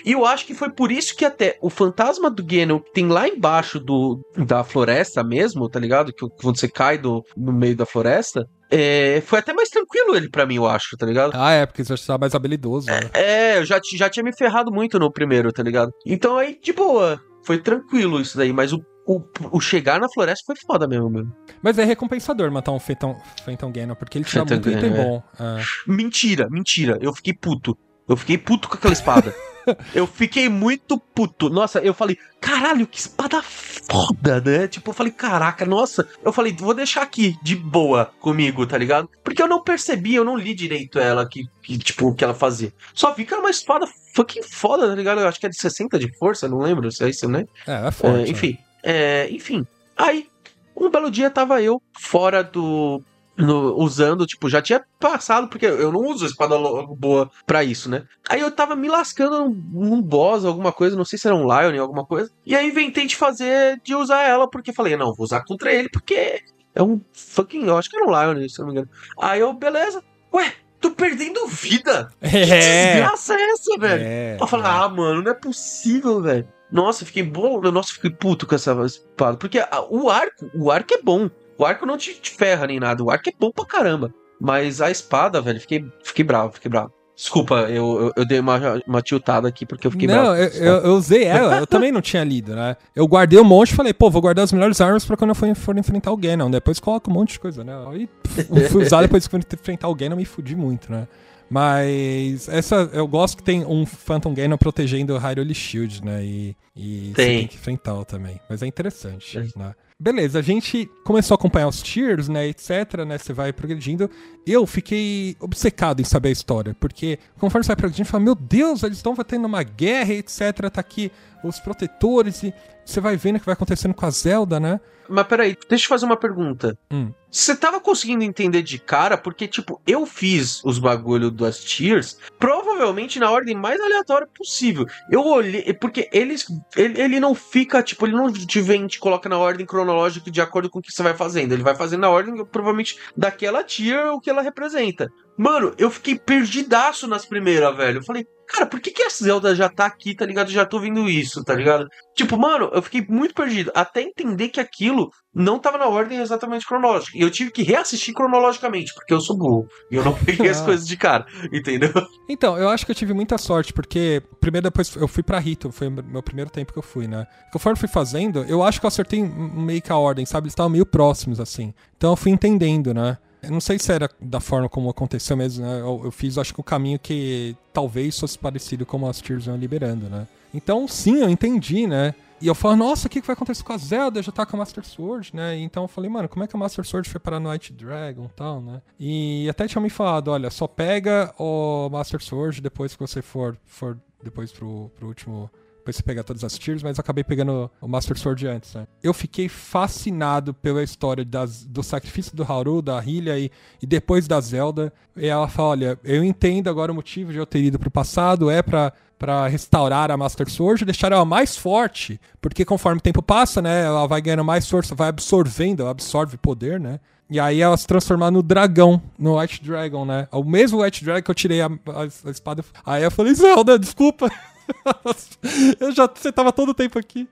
E 0.06 0.12
eu 0.12 0.26
acho 0.26 0.46
que 0.46 0.54
foi 0.54 0.70
por 0.70 0.92
isso 0.92 1.16
que 1.16 1.26
até 1.26 1.58
o 1.62 1.70
fantasma 1.70 2.30
do 2.30 2.44
Ganon 2.44 2.80
que 2.80 2.94
tem 2.94 3.08
lá 3.08 3.28
embaixo 3.28 3.80
do, 3.80 4.22
da 4.38 4.64
floresta 4.64 5.24
mesmo, 5.24 5.68
tá 5.70 5.80
ligado? 5.80 6.14
Que 6.14 6.28
quando 6.42 6.60
você 6.60 6.68
cai 6.68 6.98
do, 6.98 7.24
no 7.36 7.52
meio 7.52 7.76
da 7.76 7.86
floresta, 7.86 8.48
é, 8.72 9.22
foi 9.26 9.40
até 9.40 9.54
mais 9.54 9.70
tranquilo 9.70 10.16
ele 10.16 10.30
para 10.30 10.46
mim, 10.46 10.56
eu 10.56 10.68
acho, 10.68 10.98
tá 10.98 11.06
ligado? 11.06 11.32
Ah, 11.36 11.52
é, 11.52 11.66
porque 11.66 11.84
você 11.84 11.96
já 11.96 12.06
tá 12.06 12.18
mais 12.18 12.36
habilidoso. 12.36 12.88
Né? 12.88 13.00
É, 13.14 13.58
eu 13.58 13.66
já, 13.66 13.80
já 13.84 14.10
tinha 14.10 14.24
me 14.24 14.36
ferrado 14.36 14.72
muito 14.72 15.00
no 15.00 15.12
primeiro, 15.12 15.52
tá 15.52 15.64
ligado? 15.64 15.92
Então 16.06 16.38
aí, 16.38 16.60
de 16.62 16.74
boa, 16.74 17.20
foi 17.46 17.60
tranquilo 17.60 18.20
isso 18.20 18.38
daí, 18.38 18.52
mas 18.52 18.74
o, 18.74 18.84
o, 19.06 19.22
o 19.52 19.62
chegar 19.62 20.00
na 20.00 20.10
floresta 20.10 20.44
foi 20.46 20.56
foda 20.56 20.88
mesmo. 20.88 21.32
Mas 21.62 21.78
é 21.78 21.84
recompensador 21.84 22.52
matar 22.52 22.72
um 22.72 22.80
Phantom, 22.80 23.16
Phantom 23.46 23.72
Ganon, 23.72 23.96
porque 23.96 24.18
ele 24.18 24.26
tira 24.26 24.44
muito 24.44 24.70
item 24.70 24.94
é. 24.94 25.04
bom. 25.04 25.24
É. 25.40 25.64
Mentira, 25.88 26.50
mentira, 26.50 26.98
eu 27.02 27.14
fiquei 27.14 27.34
puto. 27.34 27.78
Eu 28.08 28.16
fiquei 28.16 28.38
puto 28.38 28.68
com 28.70 28.76
aquela 28.76 28.94
espada. 28.94 29.34
eu 29.94 30.06
fiquei 30.06 30.48
muito 30.48 30.98
puto. 30.98 31.50
Nossa, 31.50 31.80
eu 31.80 31.94
falei, 31.94 32.18
caralho, 32.40 32.86
que 32.86 33.00
espada 33.00 33.42
foda, 33.42 34.40
né? 34.42 34.68
Tipo, 34.68 34.92
eu 34.92 34.94
falei, 34.94 35.12
caraca, 35.12 35.66
nossa. 35.66 36.08
Eu 36.24 36.32
falei, 36.32 36.56
vou 36.58 36.74
deixar 36.74 37.02
aqui 37.02 37.36
de 37.42 37.56
boa 37.56 38.12
comigo, 38.20 38.66
tá 38.66 38.78
ligado? 38.78 39.10
Porque 39.24 39.42
eu 39.42 39.48
não 39.48 39.64
percebi, 39.64 40.16
eu 40.16 40.24
não 40.24 40.38
li 40.38 40.54
direito 40.54 41.00
ela, 41.00 41.28
que, 41.28 41.48
que 41.64 41.78
tipo, 41.78 42.08
o 42.08 42.16
que 42.16 42.24
ela 42.24 42.34
fazia. 42.34 42.72
Só 42.94 43.14
vi 43.14 43.26
que 43.26 43.34
era 43.34 43.42
uma 43.42 43.50
espada 43.50 43.88
fucking 44.14 44.44
foda, 44.44 44.88
tá 44.88 44.96
ligado? 44.96 45.22
Eu 45.22 45.28
acho 45.28 45.40
que 45.40 45.46
é 45.46 45.50
de 45.50 45.58
60 45.58 45.98
de 46.00 46.16
força, 46.18 46.48
não 46.48 46.60
lembro 46.60 46.92
se 46.92 47.04
é 47.04 47.10
isso, 47.10 47.28
né? 47.28 47.46
É, 47.68 47.88
é 47.88 47.92
forte. 47.92 48.20
É, 48.20 48.30
enfim, 48.30 48.58
é, 48.84 49.28
enfim. 49.32 49.66
Aí, 49.98 50.28
um 50.76 50.90
belo 50.90 51.10
dia 51.10 51.30
tava 51.30 51.62
eu 51.62 51.82
fora 51.98 52.44
do 52.44 53.02
no, 53.38 53.76
usando, 53.76 54.26
tipo, 54.26 54.50
já 54.50 54.62
tinha 54.62 54.84
passado, 55.00 55.48
porque 55.48 55.66
eu 55.66 55.92
não 55.92 56.02
uso 56.02 56.26
espada 56.26 56.58
boa 56.58 57.30
pra 57.46 57.64
isso, 57.64 57.90
né? 57.90 58.04
Aí 58.30 58.40
eu 58.42 58.52
tava 58.52 58.76
me 58.76 58.88
lascando 58.88 59.40
num, 59.40 59.50
num 59.50 60.02
boss, 60.02 60.46
alguma 60.46 60.72
coisa, 60.72 60.96
não 60.96 61.06
sei 61.06 61.20
se 61.20 61.28
era 61.28 61.36
um 61.36 61.44
Lion, 61.44 61.82
alguma 61.82 62.06
coisa. 62.06 62.32
E 62.46 62.56
aí 62.56 62.68
inventei 62.68 63.06
de 63.06 63.16
fazer, 63.16 63.80
de 63.84 63.94
usar 63.96 64.24
ela, 64.24 64.50
porque 64.50 64.74
falei, 64.74 64.96
não, 64.96 65.14
vou 65.14 65.26
usar 65.26 65.44
contra 65.44 65.74
ele, 65.74 65.90
porque 65.90 66.42
é 66.74 66.82
um 66.82 67.02
fucking, 67.14 67.66
eu 67.66 67.78
acho 67.78 67.90
que 67.90 67.98
era 67.98 68.06
um 68.06 68.12
Lion, 68.12 68.48
se 68.48 68.60
não 68.60 68.68
me 68.68 68.74
engano. 68.74 68.90
Aí 69.20 69.40
eu, 69.40 69.54
beleza, 69.54 70.04
ué, 70.34 70.54
tô 70.80 70.92
perdendo 70.92 71.48
vida. 71.48 72.10
É. 72.22 72.30
Que 72.30 72.46
desgraça 72.46 73.34
é 73.34 73.52
essa, 73.52 73.78
velho? 73.80 74.04
É, 74.04 74.38
eu 74.40 74.48
falei, 74.48 74.66
é. 74.66 74.70
ah, 74.70 74.90
mano, 74.90 75.22
não 75.22 75.32
é 75.32 75.36
possível, 75.36 76.22
velho. 76.22 76.48
Nossa, 76.72 77.06
fiquei 77.06 77.24
bom. 77.24 77.62
Nossa, 77.62 77.94
fiquei 77.94 78.10
puto 78.10 78.46
com 78.46 78.56
essa 78.56 78.74
espada. 78.86 79.38
Porque 79.38 79.60
a, 79.60 79.86
o 79.90 80.10
arco, 80.10 80.50
o 80.54 80.72
arco 80.72 80.94
é 80.94 81.02
bom. 81.02 81.30
O 81.58 81.66
arco 81.66 81.86
não 81.86 81.98
te, 81.98 82.14
te, 82.14 82.32
ferra 82.32 82.68
nem 82.68 82.80
nada. 82.80 83.04
O 83.04 83.10
arco 83.10 83.30
é 83.30 83.34
bom 83.38 83.52
pra 83.52 83.66
caramba. 83.66 84.14
Mas 84.40 84.82
a 84.82 84.92
espada, 84.92 85.42
velho, 85.42 85.60
fiquei, 85.60 85.86
fiquei 86.04 86.26
bravo, 86.26 86.54
fiquei 86.54 86.70
bravo. 86.70 86.92
Desculpa, 87.16 87.62
eu, 87.70 88.02
eu, 88.02 88.14
eu, 88.18 88.26
dei 88.26 88.40
uma, 88.40 88.60
uma 88.86 89.02
tiltada 89.02 89.48
aqui 89.48 89.66
porque 89.66 89.88
eu 89.88 89.92
fiquei 89.92 90.06
Não, 90.06 90.16
bravo. 90.16 90.36
eu, 90.36 90.50
eu, 90.50 90.74
eu, 90.84 90.94
usei 90.96 91.24
ela, 91.24 91.60
eu 91.60 91.68
também 91.68 91.90
não 91.90 92.02
tinha 92.02 92.22
lido, 92.26 92.54
né? 92.54 92.76
Eu 92.94 93.08
guardei 93.08 93.40
um 93.40 93.44
monte 93.44 93.72
e 93.72 93.76
falei, 93.76 93.94
pô, 93.94 94.10
vou 94.10 94.22
guardar 94.22 94.44
as 94.44 94.52
melhores 94.52 94.82
armas 94.82 95.06
pra 95.06 95.16
quando 95.16 95.30
eu 95.30 95.36
for, 95.36 95.56
for 95.56 95.78
enfrentar 95.78 96.12
o 96.12 96.18
Ganon. 96.18 96.52
Depois 96.52 96.78
coloco 96.78 97.10
um 97.10 97.14
monte 97.14 97.34
de 97.34 97.40
coisa, 97.40 97.64
né? 97.64 97.74
Aí 97.88 98.10
fui 98.70 98.84
usar 98.84 99.02
depois 99.02 99.26
que 99.26 99.32
for 99.32 99.40
enfrentar 99.40 99.88
o 99.88 99.96
Ganon 99.96 100.16
e 100.16 100.18
me 100.18 100.26
fudi 100.26 100.58
muito, 100.58 100.92
né? 100.92 101.08
Mas 101.50 102.50
essa 102.50 102.90
eu 102.92 103.08
gosto 103.08 103.38
que 103.38 103.44
tem 103.44 103.64
um 103.64 103.86
Phantom 103.86 104.34
Ganon 104.34 104.58
protegendo 104.58 105.14
o 105.14 105.18
Hyrule 105.18 105.54
Shield, 105.54 106.04
né? 106.04 106.22
E, 106.22 106.58
e 106.76 107.14
Tem. 107.14 107.26
você 107.26 107.26
tem 107.26 107.48
que 107.48 107.56
enfrentá-lo 107.56 108.04
também. 108.04 108.42
Mas 108.50 108.62
é 108.62 108.68
interessante, 108.68 109.40
né? 109.56 109.74
Beleza, 109.98 110.40
a 110.40 110.42
gente 110.42 110.92
começou 111.06 111.36
a 111.36 111.38
acompanhar 111.38 111.70
os 111.70 111.82
tiers, 111.82 112.28
né, 112.28 112.46
etc, 112.50 113.06
né, 113.08 113.18
você 113.18 113.32
vai 113.32 113.54
progredindo. 113.54 114.10
Eu 114.46 114.68
fiquei 114.68 115.38
obcecado 115.40 116.02
em 116.02 116.04
saber 116.04 116.30
a 116.30 116.32
história, 116.34 116.76
porque 116.78 117.18
conforme 117.40 117.64
você 117.64 117.70
vai 117.70 117.78
progredindo, 117.78 118.06
você 118.06 118.12
fala, 118.12 118.24
meu 118.26 118.36
Deus, 118.36 118.84
eles 118.84 118.98
estão 118.98 119.16
tendo 119.16 119.46
uma 119.46 119.64
guerra, 119.64 120.14
etc, 120.14 120.70
tá 120.70 120.82
aqui 120.82 121.10
os 121.48 121.60
protetores 121.60 122.44
e 122.44 122.54
você 122.86 123.02
vai 123.02 123.18
vendo 123.18 123.38
o 123.38 123.40
que 123.40 123.46
vai 123.46 123.54
acontecendo 123.54 123.94
com 123.94 124.06
a 124.06 124.10
Zelda, 124.10 124.60
né? 124.60 124.80
Mas 125.08 125.28
peraí, 125.28 125.58
deixa 125.70 125.86
eu 125.86 125.90
fazer 125.90 126.06
uma 126.06 126.18
pergunta. 126.18 126.78
Hum. 126.92 127.12
Você 127.30 127.56
tava 127.56 127.80
conseguindo 127.80 128.24
entender 128.24 128.62
de 128.62 128.80
cara? 128.80 129.18
Porque, 129.18 129.48
tipo, 129.48 129.82
eu 129.86 130.06
fiz 130.06 130.64
os 130.64 130.80
bagulho 130.80 131.30
das 131.30 131.64
tiers 131.64 132.18
provavelmente 132.40 133.20
na 133.20 133.30
ordem 133.30 133.56
mais 133.56 133.80
aleatória 133.80 134.28
possível. 134.28 134.86
Eu 135.12 135.22
olhei, 135.22 135.74
porque 135.74 136.10
eles. 136.14 136.48
Ele, 136.76 137.02
ele 137.02 137.20
não 137.20 137.36
fica, 137.36 137.84
tipo, 137.84 138.06
ele 138.06 138.16
não 138.16 138.32
te 138.32 138.62
vem 138.62 138.88
te 138.88 139.00
coloca 139.00 139.28
na 139.28 139.38
ordem 139.38 139.66
cronológica 139.66 140.32
de 140.32 140.42
acordo 140.42 140.70
com 140.70 140.80
o 140.80 140.82
que 140.82 140.92
você 140.92 141.04
vai 141.04 141.14
fazendo. 141.14 141.52
Ele 141.52 141.64
vai 141.64 141.76
fazendo 141.76 142.02
na 142.02 142.10
ordem, 142.10 142.46
provavelmente, 142.46 142.98
daquela 143.16 143.64
tier 143.64 144.14
o 144.14 144.20
que 144.20 144.30
ela 144.30 144.42
representa. 144.42 145.12
Mano, 145.38 145.74
eu 145.78 145.92
fiquei 145.92 146.18
perdidaço 146.18 147.08
nas 147.08 147.26
primeiras, 147.26 147.76
velho. 147.76 148.00
Eu 148.00 148.04
falei, 148.04 148.26
cara, 148.48 148.66
por 148.66 148.80
que, 148.80 148.92
que 148.92 149.04
a 149.04 149.10
Zelda 149.10 149.56
já 149.56 149.68
tá 149.70 149.86
aqui, 149.86 150.16
tá 150.16 150.26
ligado? 150.26 150.50
Já 150.52 150.66
tô 150.66 150.80
vendo 150.80 151.10
isso, 151.10 151.44
tá 151.44 151.54
ligado? 151.56 151.88
Tipo, 152.16 152.38
mano, 152.38 152.70
eu 152.74 152.82
fiquei 152.82 153.06
muito 153.08 153.34
perdido. 153.34 153.72
Até 153.76 154.02
entender 154.02 154.50
que 154.50 154.60
aquilo 154.60 155.10
não 155.34 155.60
tava 155.60 155.78
na 155.78 155.88
ordem 155.88 156.20
exatamente 156.20 156.66
cronológica. 156.66 157.18
E 157.18 157.22
eu 157.22 157.30
tive 157.30 157.52
que 157.52 157.62
reassistir 157.64 158.14
cronologicamente, 158.14 158.94
porque 158.94 159.14
eu 159.14 159.20
sou 159.20 159.38
burro. 159.38 159.68
E 159.92 159.96
eu 159.96 160.04
não 160.04 160.14
peguei 160.24 160.50
as 160.50 160.62
Ah. 160.62 160.66
coisas 160.66 160.88
de 160.88 160.96
cara, 160.98 161.26
entendeu? 161.52 161.92
Então, 162.30 162.58
eu 162.58 162.70
acho 162.70 162.86
que 162.86 162.92
eu 162.92 162.96
tive 162.96 163.14
muita 163.14 163.38
sorte, 163.38 163.74
porque 163.74 164.22
primeiro 164.40 164.64
depois 164.66 164.96
eu 164.96 165.08
fui 165.08 165.24
pra 165.24 165.40
Rito, 165.40 165.72
foi 165.72 165.88
o 165.88 165.92
meu 165.92 166.24
primeiro 166.24 166.50
tempo 166.50 166.72
que 166.72 166.80
eu 166.80 166.84
fui, 166.84 167.08
né? 167.08 167.28
Conforme 167.52 167.76
eu 167.76 167.80
fui 167.80 167.90
fazendo, 167.90 168.44
eu 168.48 168.64
acho 168.64 168.80
que 168.80 168.86
eu 168.86 168.88
acertei 168.88 169.22
meio 169.24 169.82
que 169.82 169.92
a 169.92 169.98
ordem, 169.98 170.26
sabe? 170.26 170.46
Eles 170.46 170.54
estavam 170.54 170.70
meio 170.70 170.86
próximos, 170.86 171.40
assim. 171.40 171.74
Então 171.98 172.12
eu 172.12 172.16
fui 172.16 172.32
entendendo, 172.32 172.94
né? 172.94 173.18
Eu 173.46 173.52
não 173.52 173.62
sei 173.62 173.80
se 173.80 173.92
era 173.92 174.10
da 174.20 174.40
forma 174.40 174.68
como 174.68 174.90
aconteceu 174.90 175.38
mesmo, 175.38 175.66
né? 175.66 175.80
Eu, 175.80 176.02
eu 176.06 176.12
fiz, 176.12 176.38
acho 176.38 176.54
que 176.54 176.60
o 176.60 176.64
caminho 176.64 177.00
que 177.00 177.56
talvez 177.74 178.20
fosse 178.20 178.38
parecido 178.38 178.86
como 178.86 179.08
as 179.08 179.22
tiers 179.22 179.48
iam 179.48 179.58
liberando, 179.58 180.10
né? 180.10 180.28
Então, 180.54 180.88
sim, 180.88 181.22
eu 181.22 181.30
entendi, 181.30 181.86
né? 181.86 182.16
E 182.42 182.48
eu 182.48 182.56
falo, 182.56 182.76
nossa, 182.76 183.08
o 183.08 183.10
que 183.10 183.22
que 183.22 183.28
vai 183.28 183.34
acontecer 183.34 183.64
com 183.64 183.74
a 183.74 183.78
Zelda? 183.78 184.22
Já 184.22 184.32
tá 184.32 184.46
com 184.46 184.58
a 184.58 184.60
Master 184.60 184.86
Sword, 184.86 185.32
né? 185.34 185.58
Então 185.58 185.84
eu 185.84 185.88
falei, 185.88 186.10
mano, 186.10 186.28
como 186.28 186.44
é 186.44 186.48
que 186.48 186.56
a 186.56 186.60
Master 186.60 186.86
Sword 186.86 187.10
foi 187.10 187.20
parar 187.20 187.40
no 187.40 187.50
White 187.50 187.74
Dragon 187.74 188.26
e 188.26 188.36
tal, 188.36 188.62
né? 188.62 188.82
E 189.00 189.48
até 189.50 189.68
tinha 189.68 189.82
me 189.82 189.90
falado, 189.90 190.30
olha, 190.30 190.50
só 190.50 190.68
pega 190.68 191.34
o 191.40 191.90
Master 191.90 192.22
Sword 192.22 192.62
depois 192.62 192.94
que 192.94 193.00
você 193.00 193.22
for, 193.22 193.58
for 193.66 193.98
depois 194.24 194.52
pro, 194.52 194.92
pro 194.96 195.08
último. 195.08 195.50
Depois 195.86 195.98
você 195.98 196.02
pegar 196.04 196.24
todas 196.24 196.44
as 196.44 196.58
tiers, 196.58 196.82
mas 196.82 196.98
eu 196.98 197.02
acabei 197.02 197.24
pegando 197.24 197.70
o 197.80 197.88
Master 197.88 198.18
Sword 198.18 198.48
antes, 198.48 198.74
né? 198.74 198.88
Eu 199.04 199.14
fiquei 199.14 199.48
fascinado 199.48 200.52
pela 200.52 200.82
história 200.82 201.24
das, 201.24 201.64
do 201.64 201.84
sacrifício 201.84 202.36
do 202.36 202.42
Haru, 202.44 202.82
da 202.82 203.00
Hylia 203.00 203.38
e, 203.38 203.52
e 203.80 203.86
depois 203.86 204.28
da 204.28 204.42
Zelda. 204.42 204.92
E 205.16 205.28
ela 205.28 205.48
fala, 205.48 205.70
olha, 205.70 206.00
eu 206.04 206.24
entendo 206.24 206.72
agora 206.72 206.92
o 206.92 206.96
motivo 206.96 207.32
de 207.32 207.38
eu 207.38 207.46
ter 207.46 207.60
ido 207.62 207.78
pro 207.78 207.92
passado, 207.92 208.50
é 208.50 208.64
pra 208.64 208.92
para 209.18 209.48
restaurar 209.48 210.12
a 210.12 210.18
Master 210.18 210.50
Sword 210.50 210.84
deixar 210.84 211.10
ela 211.10 211.24
mais 211.24 211.56
forte, 211.56 212.20
porque 212.42 212.66
conforme 212.66 212.98
o 212.98 213.02
tempo 213.02 213.22
passa, 213.24 213.62
né, 213.62 213.86
ela 213.86 214.06
vai 214.08 214.22
ganhando 214.22 214.44
mais 214.44 214.70
força, 214.70 214.94
vai 214.94 215.08
absorvendo, 215.08 215.80
ela 215.84 215.92
absorve 215.92 216.36
poder, 216.36 216.82
né? 216.82 217.00
E 217.30 217.40
aí 217.40 217.62
ela 217.62 217.78
se 217.78 217.88
transformar 217.88 218.30
no 218.30 218.44
dragão, 218.44 219.02
no 219.18 219.40
White 219.40 219.64
Dragon, 219.64 220.04
né? 220.04 220.28
O 220.34 220.44
mesmo 220.44 220.82
White 220.84 221.04
Dragon 221.06 221.24
que 221.24 221.32
eu 221.32 221.36
tirei 221.36 221.62
a, 221.62 221.68
a- 221.68 222.28
a 222.28 222.30
espada. 222.30 222.64
Aí 222.86 223.04
eu 223.04 223.10
falei, 223.12 223.34
Zelda, 223.36 223.80
desculpa. 223.80 224.30
eu 225.80 225.92
já, 225.92 226.08
você 226.08 226.32
tava 226.32 226.52
todo 226.52 226.70
o 226.70 226.74
tempo 226.74 226.98
aqui. 226.98 227.28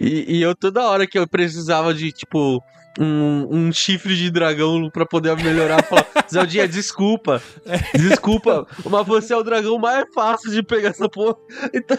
E, 0.00 0.36
e 0.36 0.42
eu 0.42 0.54
toda 0.54 0.88
hora 0.88 1.06
que 1.06 1.18
eu 1.18 1.26
precisava 1.26 1.92
de, 1.92 2.12
tipo, 2.12 2.62
um, 2.98 3.46
um 3.50 3.72
chifre 3.72 4.16
de 4.16 4.30
dragão 4.30 4.88
pra 4.90 5.04
poder 5.04 5.36
melhorar, 5.36 5.82
falar, 5.84 6.06
Zeldinha, 6.30 6.66
desculpa. 6.66 7.42
Desculpa, 7.94 8.66
mas 8.88 9.06
você 9.06 9.32
é 9.32 9.36
o 9.36 9.42
dragão 9.42 9.78
mais 9.78 10.04
fácil 10.14 10.50
de 10.50 10.62
pegar 10.62 10.90
essa 10.90 11.08
porra. 11.08 11.36
Então, 11.72 11.98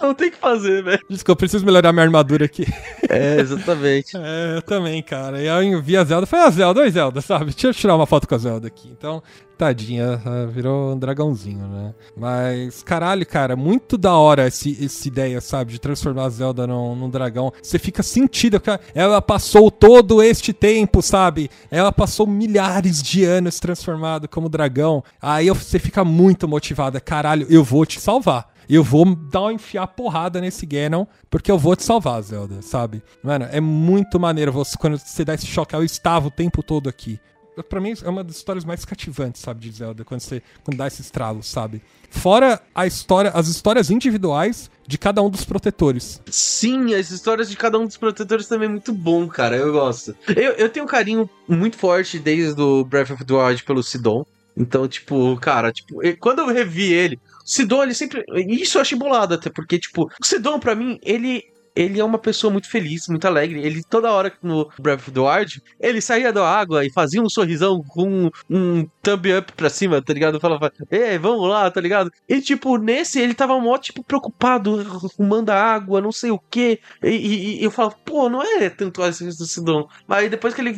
não 0.00 0.14
tem 0.14 0.28
o 0.28 0.30
que 0.30 0.38
fazer, 0.38 0.82
velho. 0.82 1.00
Desculpa, 1.08 1.32
eu 1.32 1.36
preciso 1.36 1.64
melhorar 1.64 1.92
minha 1.92 2.04
armadura 2.04 2.44
aqui. 2.44 2.66
É, 3.08 3.40
exatamente. 3.40 4.16
É, 4.16 4.56
eu 4.56 4.62
também, 4.62 5.02
cara. 5.02 5.40
E 5.40 5.48
aí 5.48 5.72
eu 5.72 5.82
vi 5.82 5.96
a 5.96 6.04
Zelda, 6.04 6.26
falei, 6.26 6.46
a 6.46 6.50
Zelda, 6.50 6.80
oi 6.80 6.90
Zelda, 6.90 7.20
sabe? 7.20 7.46
Deixa 7.46 7.68
eu 7.68 7.74
tirar 7.74 7.96
uma 7.96 8.06
foto 8.06 8.28
com 8.28 8.34
a 8.34 8.38
Zelda 8.38 8.68
aqui. 8.68 8.88
Então, 8.90 9.22
tadinha, 9.56 10.20
ah, 10.24 10.46
virou 10.46 10.92
um 10.92 10.98
dragãozinho, 10.98 11.66
né? 11.66 11.94
Mas, 12.16 12.82
caralho, 12.82 13.24
cara, 13.26 13.56
muito 13.56 13.96
da 13.96 14.14
hora 14.16 14.46
esse, 14.46 14.84
essa 14.84 15.08
ideia, 15.08 15.40
sabe? 15.40 15.72
De 15.72 15.78
transformar 15.78 16.24
a 16.24 16.30
Zelda 16.30 16.66
num, 16.66 16.94
num 16.94 17.10
dragão. 17.10 17.52
Você 17.62 17.78
fica 17.78 18.02
sentida, 18.02 18.60
cara. 18.60 18.80
Ela 18.94 19.22
passou 19.22 19.70
todo 19.70 20.22
este 20.22 20.52
tempo, 20.52 21.00
sabe? 21.02 21.50
Ela 21.70 21.92
passou 21.92 22.26
milhares 22.26 23.02
de 23.02 23.24
anos 23.24 23.60
transformado 23.60 24.28
como 24.28 24.48
dragão. 24.48 25.02
Aí 25.20 25.48
você 25.50 25.78
fica 25.78 26.04
muito 26.04 26.48
motivada. 26.48 27.00
Caralho, 27.00 27.46
eu 27.48 27.62
vou 27.62 27.86
te 27.86 28.00
salvar. 28.00 28.54
Eu 28.68 28.82
vou 28.82 29.14
dar 29.14 29.42
uma 29.42 29.52
enfiar 29.52 29.86
porrada 29.88 30.40
nesse 30.40 30.64
Ganon, 30.64 31.04
porque 31.28 31.50
eu 31.50 31.58
vou 31.58 31.76
te 31.76 31.82
salvar, 31.82 32.22
Zelda, 32.22 32.62
sabe? 32.62 33.02
Mano, 33.22 33.46
é 33.50 33.60
muito 33.60 34.18
maneiro 34.18 34.52
você, 34.52 34.76
quando 34.78 34.98
você 34.98 35.24
dá 35.24 35.34
esse 35.34 35.46
choque. 35.46 35.74
Eu 35.74 35.84
estava 35.84 36.28
o 36.28 36.30
tempo 36.30 36.62
todo 36.62 36.88
aqui. 36.88 37.20
Pra 37.68 37.80
mim, 37.80 37.94
é 38.02 38.08
uma 38.08 38.24
das 38.24 38.36
histórias 38.36 38.64
mais 38.64 38.84
cativantes, 38.84 39.40
sabe, 39.40 39.60
de 39.60 39.76
Zelda, 39.76 40.04
quando 40.04 40.20
você 40.20 40.42
quando 40.62 40.76
dá 40.76 40.86
esse 40.86 41.02
estralo, 41.02 41.42
sabe? 41.42 41.82
Fora 42.10 42.60
a 42.74 42.86
história, 42.86 43.30
as 43.30 43.48
histórias 43.48 43.90
individuais 43.90 44.70
de 44.86 44.98
cada 44.98 45.22
um 45.22 45.30
dos 45.30 45.44
protetores. 45.44 46.20
Sim, 46.26 46.94
as 46.94 47.10
histórias 47.10 47.48
de 47.48 47.56
cada 47.56 47.78
um 47.78 47.86
dos 47.86 47.96
protetores 47.96 48.46
também 48.46 48.68
é 48.68 48.70
muito 48.70 48.92
bom, 48.92 49.26
cara. 49.28 49.56
Eu 49.56 49.72
gosto. 49.72 50.14
Eu, 50.28 50.52
eu 50.52 50.68
tenho 50.68 50.84
um 50.84 50.88
carinho 50.88 51.28
muito 51.48 51.76
forte 51.76 52.18
desde 52.18 52.60
o 52.60 52.84
Breath 52.84 53.10
of 53.10 53.24
the 53.24 53.34
Wild 53.34 53.64
pelo 53.64 53.82
Sidon. 53.82 54.24
Então, 54.56 54.86
tipo, 54.86 55.36
cara, 55.38 55.72
tipo, 55.72 56.00
quando 56.20 56.40
eu 56.40 56.46
revi 56.46 56.92
ele, 56.92 57.18
Sidon, 57.44 57.82
ele 57.82 57.94
sempre. 57.94 58.24
Isso 58.48 58.78
eu 58.78 58.82
achei 58.82 58.96
bolado 58.96 59.34
até, 59.34 59.50
porque, 59.50 59.78
tipo, 59.78 60.04
o 60.04 60.26
Sidon, 60.26 60.58
pra 60.58 60.74
mim, 60.74 60.98
ele. 61.02 61.44
Ele 61.76 62.00
é 62.00 62.04
uma 62.04 62.18
pessoa 62.18 62.50
muito 62.52 62.70
feliz, 62.70 63.08
muito 63.08 63.26
alegre. 63.26 63.60
Ele, 63.64 63.82
toda 63.82 64.12
hora 64.12 64.32
no 64.42 64.70
Breath 64.78 65.00
of 65.00 65.10
the 65.10 65.20
Wild, 65.20 65.62
ele 65.80 66.00
saía 66.00 66.32
da 66.32 66.46
água 66.48 66.84
e 66.84 66.90
fazia 66.92 67.20
um 67.22 67.28
sorrisão 67.28 67.82
com 67.88 68.30
um 68.48 68.86
thumb 69.02 69.36
up 69.38 69.52
pra 69.54 69.68
cima, 69.68 70.00
tá 70.00 70.12
ligado? 70.12 70.38
Falava, 70.40 70.72
ei, 70.90 71.18
vamos 71.18 71.48
lá, 71.48 71.70
tá 71.70 71.80
ligado? 71.80 72.10
E, 72.28 72.40
tipo, 72.40 72.76
nesse, 72.78 73.20
ele 73.20 73.34
tava 73.34 73.58
mó, 73.60 73.76
tipo, 73.78 74.04
preocupado, 74.04 74.80
arrumando 75.18 75.50
a 75.50 75.56
água, 75.60 76.00
não 76.00 76.12
sei 76.12 76.30
o 76.30 76.38
quê. 76.38 76.78
E, 77.02 77.08
e- 77.08 77.60
e 77.60 77.64
eu 77.64 77.70
falava, 77.70 77.96
pô, 78.04 78.28
não 78.28 78.42
é 78.42 78.70
tanto 78.70 79.02
assim 79.02 79.26
do 79.26 79.46
Sidon. 79.46 79.88
Mas 80.06 80.18
aí 80.18 80.28
depois 80.28 80.54
que 80.54 80.60
ele, 80.60 80.76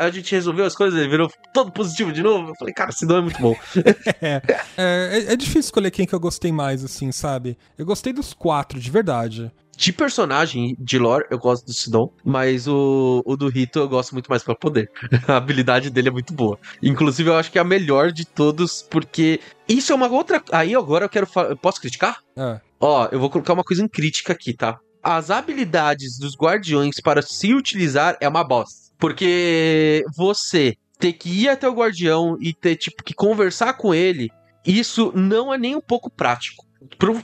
a 0.00 0.08
gente 0.10 0.32
resolveu 0.34 0.64
as 0.64 0.74
coisas, 0.74 0.98
ele 0.98 1.08
virou 1.08 1.30
todo 1.52 1.72
positivo 1.72 2.12
de 2.12 2.22
novo. 2.22 2.50
Eu 2.50 2.54
falei, 2.56 2.72
cara, 2.74 2.92
Sidon 2.92 3.18
é 3.18 3.20
muito 3.22 3.40
bom. 3.40 3.56
É, 4.20 4.42
é, 4.76 5.32
é 5.32 5.36
difícil 5.36 5.60
escolher 5.60 5.90
quem 5.90 6.06
que 6.06 6.14
eu 6.14 6.20
gostei 6.20 6.50
mais, 6.52 6.84
assim, 6.84 7.10
sabe? 7.12 7.56
Eu 7.76 7.84
gostei 7.86 8.12
dos 8.12 8.32
quatro, 8.32 8.78
de 8.80 8.90
verdade. 8.90 9.50
De 9.78 9.92
personagem, 9.92 10.74
de 10.76 10.98
lore, 10.98 11.24
eu 11.30 11.38
gosto 11.38 11.64
do 11.64 11.72
Sidon, 11.72 12.12
mas 12.24 12.66
o, 12.66 13.22
o 13.24 13.36
do 13.36 13.48
Rito 13.48 13.78
eu 13.78 13.88
gosto 13.88 14.12
muito 14.12 14.28
mais 14.28 14.42
pelo 14.42 14.58
poder. 14.58 14.90
A 15.28 15.36
habilidade 15.36 15.88
dele 15.88 16.08
é 16.08 16.10
muito 16.10 16.34
boa. 16.34 16.58
Inclusive, 16.82 17.30
eu 17.30 17.36
acho 17.36 17.52
que 17.52 17.58
é 17.58 17.60
a 17.60 17.64
melhor 17.64 18.10
de 18.10 18.24
todos, 18.26 18.82
porque 18.82 19.38
isso 19.68 19.92
é 19.92 19.94
uma 19.94 20.08
outra. 20.08 20.42
Aí 20.50 20.74
agora 20.74 21.04
eu 21.04 21.08
quero. 21.08 21.28
fa- 21.28 21.42
eu 21.50 21.56
Posso 21.56 21.80
criticar? 21.80 22.18
É. 22.36 22.60
Ó, 22.80 23.06
eu 23.12 23.20
vou 23.20 23.30
colocar 23.30 23.52
uma 23.52 23.62
coisa 23.62 23.80
em 23.80 23.86
crítica 23.86 24.32
aqui, 24.32 24.52
tá? 24.52 24.80
As 25.00 25.30
habilidades 25.30 26.18
dos 26.18 26.36
guardiões 26.36 26.96
para 27.00 27.22
se 27.22 27.54
utilizar 27.54 28.16
é 28.20 28.28
uma 28.28 28.42
bosta. 28.42 28.92
Porque 28.98 30.04
você 30.16 30.74
ter 30.98 31.12
que 31.12 31.28
ir 31.44 31.48
até 31.50 31.68
o 31.68 31.72
guardião 31.74 32.36
e 32.40 32.52
ter, 32.52 32.74
tipo, 32.74 33.04
que 33.04 33.14
conversar 33.14 33.74
com 33.74 33.94
ele, 33.94 34.28
isso 34.66 35.12
não 35.14 35.54
é 35.54 35.56
nem 35.56 35.76
um 35.76 35.80
pouco 35.80 36.10
prático. 36.10 36.66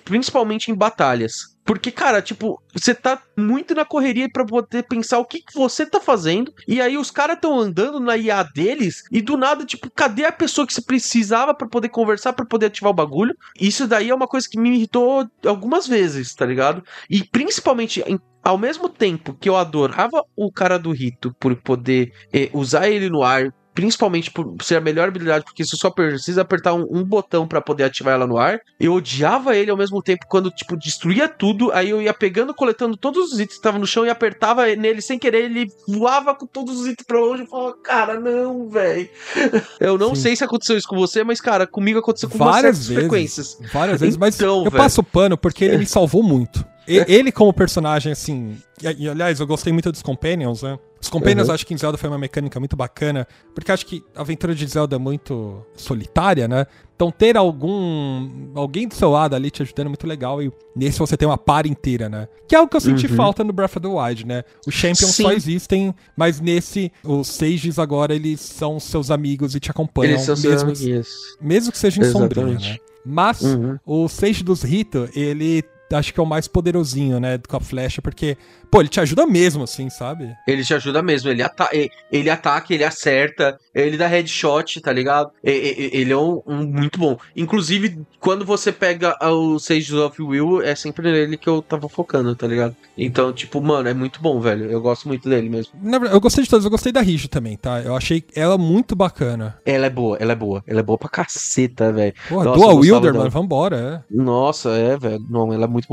Principalmente 0.05 0.71
em 0.71 0.75
batalhas. 0.75 1.54
Porque, 1.65 1.91
cara, 1.91 2.21
tipo, 2.21 2.63
você 2.73 2.95
tá 2.95 3.21
muito 3.37 3.75
na 3.75 3.85
correria 3.85 4.29
pra 4.31 4.45
poder 4.45 4.83
pensar 4.83 5.19
o 5.19 5.25
que, 5.25 5.41
que 5.41 5.55
você 5.55 5.87
tá 5.87 5.99
fazendo. 5.99 6.53
E 6.69 6.81
aí 6.81 6.99
os 6.99 7.11
caras 7.11 7.39
tão 7.41 7.59
andando 7.59 7.99
na 7.99 8.17
IA 8.17 8.43
deles 8.43 9.03
e 9.11 9.23
do 9.23 9.37
nada, 9.37 9.65
tipo, 9.65 9.91
cadê 9.91 10.25
a 10.25 10.33
pessoa 10.33 10.67
que 10.67 10.75
você 10.75 10.83
precisava 10.83 11.55
para 11.55 11.69
poder 11.69 11.89
conversar, 11.89 12.35
para 12.35 12.45
poder 12.45 12.67
ativar 12.67 12.91
o 12.91 12.95
bagulho? 12.95 13.35
Isso 13.59 13.87
daí 13.87 14.11
é 14.11 14.15
uma 14.15 14.29
coisa 14.29 14.49
que 14.49 14.59
me 14.59 14.75
irritou 14.77 15.27
algumas 15.47 15.87
vezes, 15.87 16.35
tá 16.35 16.45
ligado? 16.45 16.85
E 17.09 17.25
principalmente 17.25 18.03
em 18.07 18.19
ao 18.45 18.59
mesmo 18.59 18.91
tempo 18.91 19.33
que 19.33 19.49
eu 19.49 19.57
adorava 19.57 20.23
o 20.37 20.53
cara 20.53 20.79
do 20.79 20.93
rito 20.93 21.35
por 21.41 21.57
poder 21.57 22.13
eh, 22.31 22.51
usar 22.53 22.89
ele 22.89 23.09
no 23.09 23.23
ar, 23.23 23.51
principalmente 23.75 24.31
por 24.31 24.57
ser 24.63 24.77
a 24.77 24.81
melhor 24.81 25.09
habilidade, 25.09 25.45
porque 25.45 25.65
você 25.65 25.77
só 25.77 25.91
precisa 25.91 26.43
apertar 26.43 26.75
um, 26.75 26.87
um 26.89 27.03
botão 27.05 27.47
para 27.47 27.61
poder 27.61 27.85
ativar 27.85 28.15
ela 28.15 28.27
no 28.27 28.39
ar. 28.39 28.61
Eu 28.79 28.95
odiava 28.95 29.57
ele 29.57 29.71
ao 29.71 29.77
mesmo 29.77 30.01
tempo 30.01 30.27
quando, 30.29 30.51
tipo, 30.51 30.77
destruía 30.77 31.29
tudo, 31.29 31.73
aí 31.73 31.91
eu 31.91 32.01
ia 32.01 32.15
pegando, 32.15 32.55
coletando 32.55 32.97
todos 32.97 33.33
os 33.33 33.35
itens 33.35 33.49
que 33.49 33.55
estavam 33.55 33.81
no 33.81 33.87
chão 33.87 34.07
e 34.07 34.11
apertava 34.11 34.67
nele 34.77 35.03
sem 35.03 35.19
querer, 35.19 35.45
ele 35.45 35.67
voava 35.89 36.35
com 36.35 36.47
todos 36.47 36.81
os 36.81 36.87
itens 36.87 37.07
pra 37.07 37.19
longe 37.19 37.43
e 37.43 37.47
falava, 37.47 37.77
cara, 37.83 38.21
não, 38.21 38.69
velho. 38.69 39.09
Eu 39.81 39.99
não 39.99 40.15
Sim. 40.15 40.23
sei 40.23 40.37
se 40.37 40.45
aconteceu 40.45 40.77
isso 40.77 40.89
com 40.89 40.97
você, 40.97 41.25
mas, 41.25 41.41
cara, 41.41 41.67
comigo 41.67 41.99
aconteceu 41.99 42.29
com 42.29 42.39
várias 42.39 42.87
vezes, 42.87 42.95
frequências. 42.95 43.59
Várias 43.73 44.01
vezes, 44.01 44.17
mas 44.17 44.37
então, 44.37 44.65
eu 44.65 44.71
véio. 44.71 44.83
passo 44.83 45.03
pano 45.03 45.37
porque 45.37 45.65
ele 45.65 45.79
me 45.79 45.87
salvou 45.87 46.23
muito. 46.23 46.65
Ele 46.87 47.33
como 47.33 47.53
personagem, 47.53 48.13
assim. 48.13 48.57
E, 48.83 49.09
aliás, 49.09 49.41
eu 49.41 49.47
gostei 49.47 49.73
muito 49.73 49.91
dos 49.91 50.03
Companions, 50.03 50.63
né? 50.63 50.79
Os 51.01 51.09
Companions, 51.09 51.49
uhum. 51.49 51.55
acho 51.55 51.67
que 51.67 51.75
em 51.75 51.79
Zelda 51.79 51.99
foi 51.99 52.09
uma 52.09 52.19
mecânica 52.19 52.59
muito 52.59 52.75
bacana, 52.75 53.27
porque 53.55 53.71
acho 53.71 53.85
que 53.85 54.03
a 54.15 54.23
aventura 54.23 54.55
de 54.55 54.67
Zelda 54.67 54.97
é 54.97 54.99
muito 54.99 55.65
solitária, 55.77 56.49
né? 56.49 56.67
Então 56.97 57.11
ter 57.11 57.37
algum. 57.37 58.51
alguém 58.55 58.89
do 58.89 58.95
seu 58.95 59.11
lado 59.11 59.35
ali 59.35 59.51
te 59.51 59.63
ajudando 59.63 59.87
é 59.87 59.89
muito 59.91 60.07
legal. 60.07 60.43
E 60.43 60.51
nesse 60.75 60.99
você 60.99 61.17
tem 61.17 61.29
uma 61.29 61.37
par 61.37 61.67
inteira, 61.67 62.09
né? 62.09 62.29
Que 62.49 62.55
é 62.55 62.59
algo 62.59 62.71
que 62.71 62.77
eu 62.77 62.81
senti 62.81 63.07
uhum. 63.07 63.17
falta 63.17 63.45
no 63.45 63.53
Breath 63.53 63.77
of 63.77 63.81
the 63.81 63.89
Wild, 63.89 64.27
né? 64.27 64.45
Os 64.67 64.75
Champions 64.75 65.15
Sim. 65.15 65.25
só 65.25 65.33
existem, 65.33 65.95
mas 66.17 66.41
nesse, 66.41 66.91
os 67.03 67.29
Sages 67.29 67.79
agora, 67.79 68.15
eles 68.15 68.41
são 68.41 68.81
seus 68.81 69.11
amigos 69.11 69.55
e 69.55 69.61
te 69.61 69.71
acompanham. 69.71 70.15
Eles 70.15 70.25
são 70.25 70.37
mesmo, 70.37 70.75
seus 70.75 71.37
mesmo 71.41 71.73
que 71.73 71.79
seja 71.79 72.01
em 72.01 72.05
Exatamente. 72.05 72.35
sombrinha, 72.35 72.59
né? 72.59 72.79
Mas 73.05 73.43
uhum. 73.43 73.79
o 73.85 74.09
Sage 74.09 74.43
dos 74.43 74.63
Rito, 74.63 75.09
ele 75.15 75.63
acho 75.93 76.13
que 76.13 76.21
é 76.21 76.23
o 76.23 76.27
mais 76.27 76.49
poderosinho, 76.49 77.21
né, 77.21 77.39
com 77.47 77.57
a 77.57 77.61
flecha, 77.61 78.01
porque, 78.01 78.37
pô, 78.71 78.81
ele 78.81 78.89
te 78.89 79.01
ajuda 79.01 79.27
mesmo, 79.27 79.65
assim, 79.65 79.89
sabe? 79.91 80.35
Ele 80.47 80.65
te 80.65 80.75
ajuda 80.75 81.03
mesmo, 81.03 81.31
ele, 81.31 81.43
ata 81.43 81.69
ele 82.11 82.31
ataca, 82.31 82.73
ele 82.73 82.85
acerta, 82.85 83.59
ele 83.75 83.97
dá 83.97 84.07
headshot, 84.07 84.81
tá 84.81 84.93
ligado? 84.93 85.31
Ele 85.43 86.13
é 86.13 86.17
um, 86.17 86.43
um 86.47 86.67
muito 86.67 86.99
bom. 86.99 87.19
Inclusive, 87.37 88.01
quando 88.21 88.45
você 88.45 88.73
pega 88.73 89.17
o 89.21 89.59
Sage 89.59 89.95
of 89.95 90.21
Will, 90.23 90.63
é 90.63 90.75
sempre 90.75 91.11
nele 91.11 91.37
que 91.37 91.49
eu 91.49 91.61
tava 91.63 91.89
focando, 91.89 92.35
tá 92.35 92.47
ligado? 92.47 92.75
Então, 92.97 93.33
tipo, 93.33 93.61
mano, 93.61 93.89
é 93.89 93.95
muito 93.95 94.21
bom, 94.21 94.41
velho. 94.41 94.71
Eu 94.71 94.81
gosto 94.81 95.09
muito 95.09 95.29
dele 95.29 95.49
mesmo. 95.49 95.73
Eu 96.11 96.21
gostei 96.21 96.45
de 96.45 96.51
todos, 96.51 96.65
eu 96.65 96.71
gostei 96.71 96.93
da 96.93 97.01
Riju 97.01 97.29
também, 97.29 97.57
tá? 97.57 97.81
Eu 97.81 97.97
achei 97.97 98.25
ela 98.35 98.57
muito 98.57 98.95
bacana. 98.95 99.59
Ela 99.65 99.87
é 99.87 99.91
boa, 99.91 100.17
ela 100.19 100.33
é 100.33 100.37
boa. 100.37 100.63
Ela 100.67 100.81
é 100.81 100.83
boa 100.83 100.99
pra 100.99 101.09
caceta, 101.09 101.93
velho. 101.93 102.15
Porra, 102.29 102.45
Dual 102.45 102.77
Wilder, 102.77 103.15
mano, 103.15 103.31
vambora, 103.31 104.05
é. 104.11 104.15
Nossa, 104.15 104.71
é, 104.71 104.97
velho. 104.97 105.25
Não, 105.29 105.53
ela 105.53 105.65
é 105.65 105.69
muito 105.69 105.84